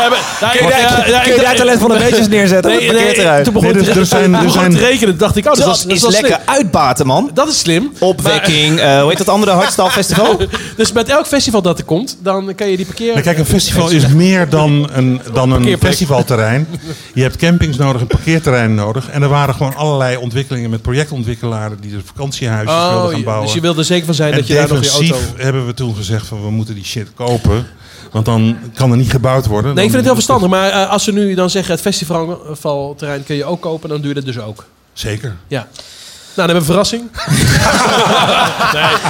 Maar- 0.09 0.19
Kun 0.39 0.49
je 0.51 0.65
ik- 0.65 0.69
daar- 0.69 0.79
ja, 0.79 1.07
ja, 1.07 1.19
kun 1.21 1.31
je 1.31 1.37
ik- 1.37 1.43
daar 1.43 1.55
talent 1.55 1.79
van 1.79 1.89
de 1.89 1.97
beetjes 1.97 2.27
neerzetten 2.27 2.71
het 2.71 2.85
parkeerterrein? 2.85 3.43
toen 3.43 3.53
begon 3.53 3.69
Nee, 3.69 3.77
het- 3.83 3.93
dus 3.93 3.97
er 3.97 4.05
zijn- 4.05 4.33
er 4.33 4.49
zijn- 4.49 4.71
te 4.71 4.77
rekenen. 4.77 5.17
dacht 5.17 5.35
ik, 5.35 5.45
oh, 5.45 5.53
dat, 5.53 5.63
Dat 5.65 5.75
is, 5.75 5.81
dat 5.83 5.91
is 5.91 6.01
wel 6.01 6.11
lekker 6.11 6.31
slim. 6.43 6.55
uitbaten, 6.55 7.05
man. 7.07 7.29
Dat 7.33 7.47
is 7.47 7.59
slim. 7.59 7.91
Opwekking, 7.99 8.79
eh, 8.79 8.99
hoe 8.99 9.09
heet 9.09 9.17
dat 9.17 9.29
andere 9.29 9.51
hardstylefestival? 9.59 10.39
Dus 10.75 10.91
met 10.91 11.09
elk 11.09 11.25
festival 11.27 11.61
dat 11.61 11.77
er 11.77 11.83
komt, 11.85 12.17
dan 12.21 12.55
kan 12.55 12.69
je 12.69 12.77
die 12.77 12.85
parkeer... 12.85 13.13
Maar 13.13 13.21
kijk, 13.23 13.37
een 13.37 13.45
festival 13.45 13.89
is 13.89 14.07
meer 14.07 14.49
dan 14.49 14.89
een, 14.93 15.21
dan 15.33 15.51
een 15.51 15.77
festivalterrein. 15.79 16.67
Je 17.13 17.21
hebt 17.21 17.35
campings 17.35 17.77
nodig, 17.77 18.01
een 18.01 18.07
parkeerterrein 18.07 18.75
nodig. 18.75 19.09
En 19.09 19.21
er 19.21 19.29
waren 19.29 19.55
gewoon 19.55 19.75
allerlei 19.75 20.17
ontwikkelingen 20.17 20.69
met 20.69 20.81
projectontwikkelaars 20.81 21.73
die 21.81 21.91
de 21.91 21.99
vakantiehuisjes 22.05 22.73
Oh, 22.75 22.91
wilden 22.91 23.11
gaan 23.11 23.23
bouwen. 23.23 23.45
dus 23.45 23.55
je 23.55 23.61
wilde 23.61 23.79
er 23.79 23.85
zeker 23.85 24.05
van 24.05 24.13
zijn 24.15 24.31
en 24.31 24.37
dat 24.37 24.47
je 24.47 24.53
daar 24.53 24.67
nog 24.67 24.83
je 24.83 24.89
auto... 24.89 24.99
defensief 25.07 25.33
hebben 25.37 25.65
we 25.65 25.73
toen 25.73 25.95
gezegd 25.95 26.27
van 26.27 26.41
we 26.43 26.51
moeten 26.51 26.75
die 26.75 26.85
shit 26.85 27.07
kopen. 27.15 27.58
Want 28.11 28.25
dan 28.25 28.57
kan 28.73 28.91
er 28.91 28.97
niet 28.97 29.11
gebouwd 29.11 29.45
worden. 29.45 29.75
Nee, 29.75 29.85
ik 29.85 29.91
vind 29.91 30.05
het 30.05 30.05
heel 30.05 30.13
verstandig. 30.13 30.49
Maar 30.49 30.69
eh, 30.69 30.89
als 30.89 31.03
ze 31.03 31.11
nu 31.11 31.33
dan 31.33 31.49
zeggen 31.49 31.73
het 31.73 31.81
festivalterrein 31.81 33.23
kun 33.23 33.35
je 33.35 33.45
ook 33.45 33.61
kopen, 33.61 33.89
dan 33.89 33.97
doe 33.97 34.07
je 34.07 34.13
dat 34.15 34.25
dus 34.25 34.39
ook. 34.39 34.65
Zeker. 34.93 35.35
Ja. 35.47 35.67
Nou, 36.39 36.47
dan 36.47 36.55
hebben 36.57 36.75
we 36.75 36.79
een 36.79 36.85
verrassing. 36.85 37.11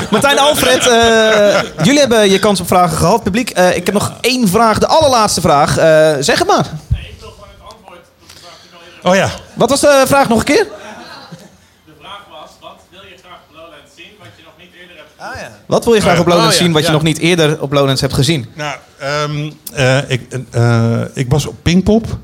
Martijn 0.12 0.40
Alfred, 0.40 0.88
eh, 0.88 1.86
jullie 1.86 2.00
hebben 2.00 2.30
je 2.30 2.40
kans 2.40 2.60
op 2.60 2.68
vragen 2.68 2.98
gehad, 2.98 3.24
publiek. 3.24 3.50
Eh, 3.50 3.76
ik 3.76 3.86
heb 3.86 3.94
nog 3.94 4.14
één 4.22 4.48
vraag, 4.48 4.78
de 4.78 4.88
allerlaatste 4.88 5.42
vraag. 5.42 5.78
Eh, 5.78 6.16
zeg 6.20 6.40
het 6.40 6.48
maar. 6.48 6.66
Oh 9.04 9.16
ja. 9.16 9.30
Wat 9.54 9.70
was 9.70 9.80
de 9.80 10.04
vraag 10.08 10.30
nog 10.30 10.40
een 10.40 10.46
keer? 10.46 10.68
De 11.86 11.92
vraag 12.00 12.22
was, 12.30 12.50
wat 12.62 12.80
wil 12.90 13.02
je 13.02 13.16
graag 13.24 13.40
op 13.50 13.56
Lowlands 13.56 13.92
zien 13.96 14.12
wat 14.20 14.28
je 14.36 14.44
nog 14.44 14.54
niet 14.58 14.70
eerder 14.80 14.96
hebt 14.96 15.08
Ah, 15.20 15.36
gezien? 15.40 15.48
Wat 15.66 15.86
wil 15.86 15.94
je 15.94 16.02
graag 16.02 16.20
op 16.20 16.28
Lowlands 16.28 16.54
Oh, 16.54 16.60
ja, 16.60 16.64
zien 16.66 16.72
wat 16.74 16.82
je 16.82 16.88
ja. 16.88 16.94
nog 16.94 17.04
niet 17.04 17.18
eerder 17.18 17.62
op 17.62 17.72
Lowlands 17.72 18.02
hebt 18.02 18.14
gezien? 18.14 18.46
Nou, 18.56 18.76
ehm, 18.98 19.52
eh, 19.74 20.10
ik, 20.12 20.40
eh, 20.52 21.02
ik 21.14 21.30
was 21.30 21.46
op 21.46 21.56
Pinkpop 21.62 22.18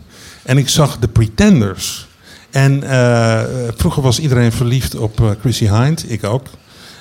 en 0.43 0.57
ik 0.57 0.69
zag 0.69 0.97
de 0.99 1.07
Pretenders. 1.07 2.07
En 2.51 2.83
eh, 2.83 3.41
vroeger 3.75 4.01
was 4.01 4.19
iedereen 4.19 4.51
verliefd 4.51 4.95
op 4.95 5.21
eh, 5.21 5.29
Chrissy 5.39 5.67
Hind, 5.69 6.11
ik 6.11 6.23
ook. 6.23 6.45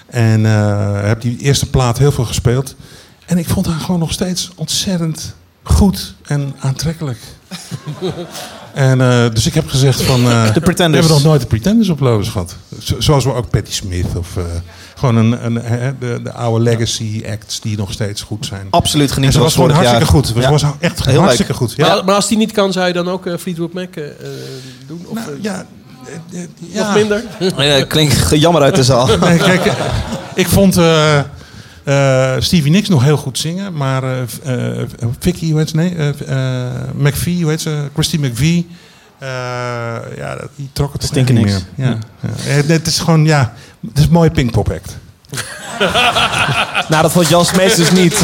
En 0.07 0.47
eh, 0.47 1.01
heb 1.03 1.21
die 1.21 1.39
eerste 1.39 1.71
plaat 1.71 1.99
heel 1.99 2.13
veel 2.13 2.25
gespeeld. 2.25 2.75
En 3.27 3.39
ik 3.39 3.49
vond 3.49 3.67
haar 3.67 3.81
gewoon 3.81 4.01
nog 4.01 4.13
steeds 4.13 4.51
ontzettend 4.57 5.35
goed 5.63 6.15
en 6.23 6.55
aantrekkelijk. 6.61 7.19
En, 8.75 9.01
eh, 9.01 9.31
dus 9.33 9.47
ik 9.47 9.55
heb 9.55 9.69
gezegd 9.69 10.03
van... 10.03 10.25
eh, 10.31 10.55
De 10.55 10.61
Pretenders. 10.61 10.77
We 10.79 10.97
hebben 10.97 11.11
nog 11.11 11.23
nooit 11.23 11.41
de 11.41 11.47
Pretenders 11.47 11.89
op 11.89 12.01
Lowlands 12.01 12.29
gehad. 12.29 12.57
Zo- 12.83 13.01
zoals 13.01 13.25
we 13.25 13.35
ook 13.35 13.51
Patti 13.51 13.73
Smith 13.73 14.17
of... 14.17 14.37
eh, 14.37 14.45
gewoon 15.05 15.17
een, 15.33 15.45
een, 15.45 15.57
hè, 15.57 15.99
de, 15.99 16.21
de 16.23 16.33
oude 16.33 16.63
legacy 16.65 17.23
acts 17.31 17.61
die 17.61 17.77
nog 17.77 17.93
steeds 17.93 18.23
goed 18.23 18.47
zijn. 18.47 18.67
Absoluut 18.71 19.09
En 19.09 19.15
genieten 19.15 19.39
ze 19.39 19.45
was 19.45 19.55
gewoon 19.55 19.71
hartstikke 19.71 20.05
jaar. 20.05 20.13
goed. 20.15 20.27
Ze 20.27 20.41
Ja. 20.41 20.51
was 20.51 20.63
echt 20.79 21.05
Heel 21.05 21.13
leuk. 21.13 21.21
hartstikke 21.23 21.55
goed. 21.55 21.73
Ja. 21.77 21.87
Maar, 21.89 22.05
maar 22.05 22.15
als 22.15 22.29
die 22.29 22.37
niet 22.39 22.53
kan, 22.53 22.73
zou 22.73 22.87
je 22.87 22.93
dan 22.93 23.09
ook 23.09 23.27
eh, 23.27 23.37
Fleetwood 23.39 23.73
Mac 23.73 23.95
eh, 23.97 24.05
eh, 24.07 24.13
doen? 24.87 25.05
Of, 25.09 25.19
eh, 25.19 25.25
ja, 25.41 25.67
Nog 26.75 26.95
minder? 26.95 27.23
Eh, 27.57 27.87
klinkt 27.89 28.31
jammer 28.31 28.63
uit 28.63 28.75
de 28.75 28.85
zaal. 28.85 29.07
Nee, 29.19 29.39
kijk, 29.39 29.73
ik 30.35 30.49
vond 30.49 30.77
eh, 30.77 31.19
eh, 31.85 32.41
Stevie 32.41 32.71
Nicks 32.71 32.89
nog 32.89 33.03
heel 33.05 33.17
goed 33.17 33.39
zingen. 33.39 33.73
Maar 33.77 34.03
eh 34.03 34.21
eh, 34.81 34.87
Vicky, 35.19 35.51
hoe 35.51 35.59
heet 35.59 35.69
ze? 35.69 35.77
Nee, 35.77 35.95
eh 35.97 36.09
eh, 36.67 36.71
McVie, 36.97 37.41
hoe 37.43 37.51
heet 37.51 37.61
ze? 37.61 37.89
Christine 37.95 38.29
McVie. 38.29 38.67
eh, 39.19 39.29
ja, 40.17 40.37
die 40.57 40.69
trok 40.73 40.93
het 40.93 41.01
toch 41.01 41.11
Stinken 41.11 41.35
niet 41.35 41.45
niks. 41.45 41.65
meer. 41.75 41.87
Ja, 41.87 41.99
ja. 42.21 42.29
Het, 42.53 42.69
het 42.69 42.87
is 42.87 42.99
gewoon, 42.99 43.25
ja, 43.25 43.53
het 43.89 43.99
is 43.99 44.05
een 44.05 44.13
mooie 44.13 44.31
Pinkpop 44.31 44.71
act. 44.71 44.97
nou, 46.89 47.03
dat 47.03 47.13
vond 47.13 47.29
Jan 47.29 47.45
Smeets 47.45 47.75
dus 47.77 47.91
niet. 47.93 48.15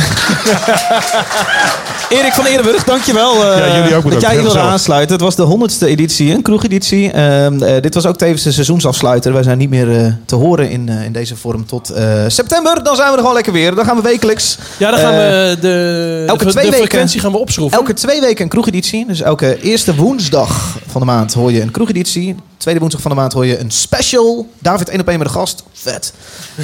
Erik 2.08 2.32
van 2.32 2.44
Eerdenburg, 2.44 2.84
dankjewel 2.84 3.44
eh, 3.52 3.58
Ja, 3.68 3.76
jullie 3.76 3.94
ook 3.94 4.10
dat 4.10 4.20
jij 4.20 4.34
wilde 4.34 4.48
gezellig. 4.50 4.68
aansluiten. 4.70 5.12
Het 5.12 5.24
was 5.24 5.36
de 5.36 5.42
honderdste 5.42 5.86
editie, 5.86 6.34
een 6.34 6.42
kroegeditie. 6.42 7.10
Ehm, 7.12 7.62
eh, 7.62 7.82
dit 7.82 7.94
was 7.94 8.06
ook 8.06 8.16
tevens 8.18 8.42
de 8.42 8.52
seizoensafsluiter. 8.52 9.32
Wij 9.32 9.42
zijn 9.42 9.58
niet 9.58 9.70
meer 9.70 9.96
eh, 10.04 10.12
te 10.26 10.34
horen 10.34 10.70
in, 10.70 10.88
eh, 10.88 11.04
in 11.04 11.12
deze 11.12 11.36
vorm 11.36 11.66
tot 11.66 11.90
eh, 11.90 12.24
september. 12.28 12.84
Dan 12.84 12.96
zijn 12.96 13.06
we 13.08 13.12
er 13.12 13.18
gewoon 13.20 13.34
lekker 13.34 13.52
weer. 13.52 13.74
Dan 13.74 13.84
gaan 13.84 13.96
we 13.96 14.02
wekelijks. 14.02 14.58
Ja, 14.76 14.90
dan 14.90 14.98
gaan 15.00 15.12
we 15.12 15.56
de, 15.60 16.24
elke 16.26 16.44
de, 16.44 16.50
twee 16.50 16.64
de 16.64 16.70
weken- 16.70 16.86
frequentie 16.86 17.20
gaan 17.20 17.32
we 17.32 17.38
opschroeven. 17.38 17.78
Elke 17.78 17.92
twee 17.94 18.20
weken 18.20 18.42
een 18.42 18.48
kroegeditie. 18.50 19.06
Dus 19.06 19.20
elke 19.20 19.60
eerste 19.60 19.94
woensdag 19.94 20.76
van 20.86 21.00
de 21.00 21.06
maand 21.06 21.32
hoor 21.34 21.52
je 21.52 21.60
een 21.62 21.70
kroegeditie. 21.70 22.36
Tweede 22.56 22.80
woensdag 22.80 23.00
van 23.00 23.10
de 23.10 23.16
maand 23.16 23.32
hoor 23.32 23.46
je 23.46 23.58
een 23.58 23.70
special. 23.70 24.48
David 24.58 24.88
één 24.88 25.00
op 25.00 25.08
één 25.08 25.18
met 25.18 25.26
een 25.26 25.32
gast. 25.32 25.62
Vet. 25.72 26.12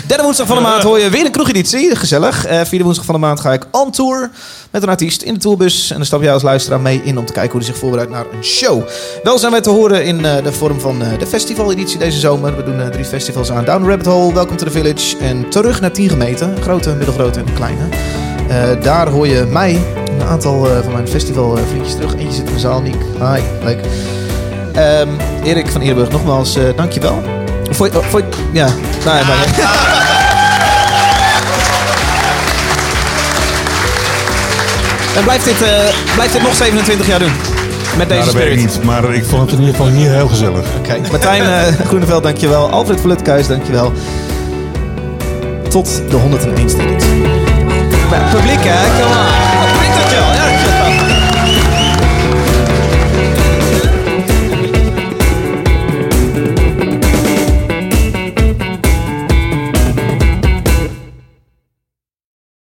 Derde 0.06 0.23
woensdag 0.23 0.35
van 0.44 0.56
de 0.56 0.62
maand 0.62 0.82
hoor 0.82 0.98
je 0.98 1.10
weer 1.10 1.24
een 1.24 1.30
kroegeditie. 1.30 1.96
Gezellig. 1.96 2.44
Eh, 2.44 2.60
vierde 2.64 2.84
woensdag 2.84 3.04
van 3.04 3.14
de 3.14 3.20
maand 3.20 3.40
ga 3.40 3.52
ik 3.52 3.66
on 3.70 3.90
tour 3.90 4.30
met 4.70 4.82
een 4.82 4.88
artiest 4.88 5.22
in 5.22 5.34
de 5.34 5.40
tourbus. 5.40 5.90
En 5.90 5.96
dan 5.96 6.06
stap 6.06 6.22
jij 6.22 6.32
als 6.32 6.42
luisteraar 6.42 6.80
mee 6.80 7.00
in 7.04 7.18
om 7.18 7.24
te 7.24 7.32
kijken 7.32 7.52
hoe 7.52 7.60
hij 7.60 7.70
zich 7.70 7.78
voorbereidt 7.78 8.12
naar 8.12 8.24
een 8.32 8.44
show. 8.44 8.82
Wel 9.22 9.38
zijn 9.38 9.52
wij 9.52 9.60
te 9.60 9.70
horen 9.70 10.04
in 10.04 10.24
eh, 10.24 10.42
de 10.42 10.52
vorm 10.52 10.80
van 10.80 11.02
eh, 11.02 11.18
de 11.18 11.26
festivaleditie 11.26 11.98
deze 11.98 12.18
zomer. 12.18 12.56
We 12.56 12.62
doen 12.62 12.90
drie 12.90 13.04
festivals 13.04 13.50
aan. 13.50 13.64
Down 13.64 13.82
the 13.82 13.88
Rabbit 13.88 14.06
Hole, 14.06 14.32
Welcome 14.32 14.56
to 14.56 14.64
the 14.64 14.70
Village 14.70 15.16
en 15.18 15.48
terug 15.48 15.80
naar 15.80 15.92
10 15.92 16.08
gemeenten. 16.08 16.62
Grote, 16.62 16.94
middelgrote 16.94 17.38
en 17.38 17.54
kleine. 17.54 17.88
Daar 18.80 19.08
hoor 19.08 19.28
je 19.28 19.44
mij, 19.50 19.80
een 20.18 20.26
aantal 20.26 20.66
van 20.82 20.92
mijn 20.92 21.08
festivalvriendjes 21.08 21.94
terug. 21.94 22.14
Eentje 22.14 22.32
zit 22.32 22.48
in 22.48 22.54
de 22.54 22.60
zaal, 22.60 22.80
Niek. 22.80 23.02
Hi, 23.18 23.40
leuk. 23.64 23.80
Ehm, 24.72 25.08
Erik 25.44 25.68
van 25.68 25.80
Eerburg, 25.80 26.10
nogmaals, 26.10 26.58
dankjewel. 26.76 27.22
Voor, 27.70 27.90
voor, 27.92 28.22
ja, 28.52 28.68
nou, 29.04 29.18
ja, 29.18 29.26
maar, 29.26 29.95
En 35.16 35.24
blijft 35.24 35.44
dit, 35.44 35.62
eh, 35.62 35.68
blijft 36.14 36.32
dit 36.32 36.43
nog 36.43 36.55
27 36.55 37.06
jaar 37.06 37.18
doen? 37.18 37.32
Met 37.97 38.09
deze 38.09 38.20
Nou, 38.20 38.24
dat 38.24 38.34
weet 38.43 38.52
ik 38.52 38.59
spirit? 38.59 38.76
niet. 38.76 38.84
Maar 38.84 39.14
ik 39.14 39.24
vond 39.24 39.43
het 39.43 39.51
in 39.52 39.59
ieder 39.66 39.74
geval 39.74 39.90
hier 39.90 40.10
heel 40.10 40.28
gezellig. 40.28 40.64
Oké, 40.78 40.97
Martijn 41.10 41.43
eh, 41.43 41.62
Groeneveld, 41.88 42.22
dankjewel. 42.22 42.70
Alfred 42.70 43.01
Vlutkuis, 43.01 43.47
dankjewel. 43.47 43.93
Tot 45.68 46.02
de 46.10 46.16
101ste 46.16 46.51
editie. 46.59 46.84
Publiek, 48.34 48.64
hè? 48.64 48.98
Ja, 48.98 49.35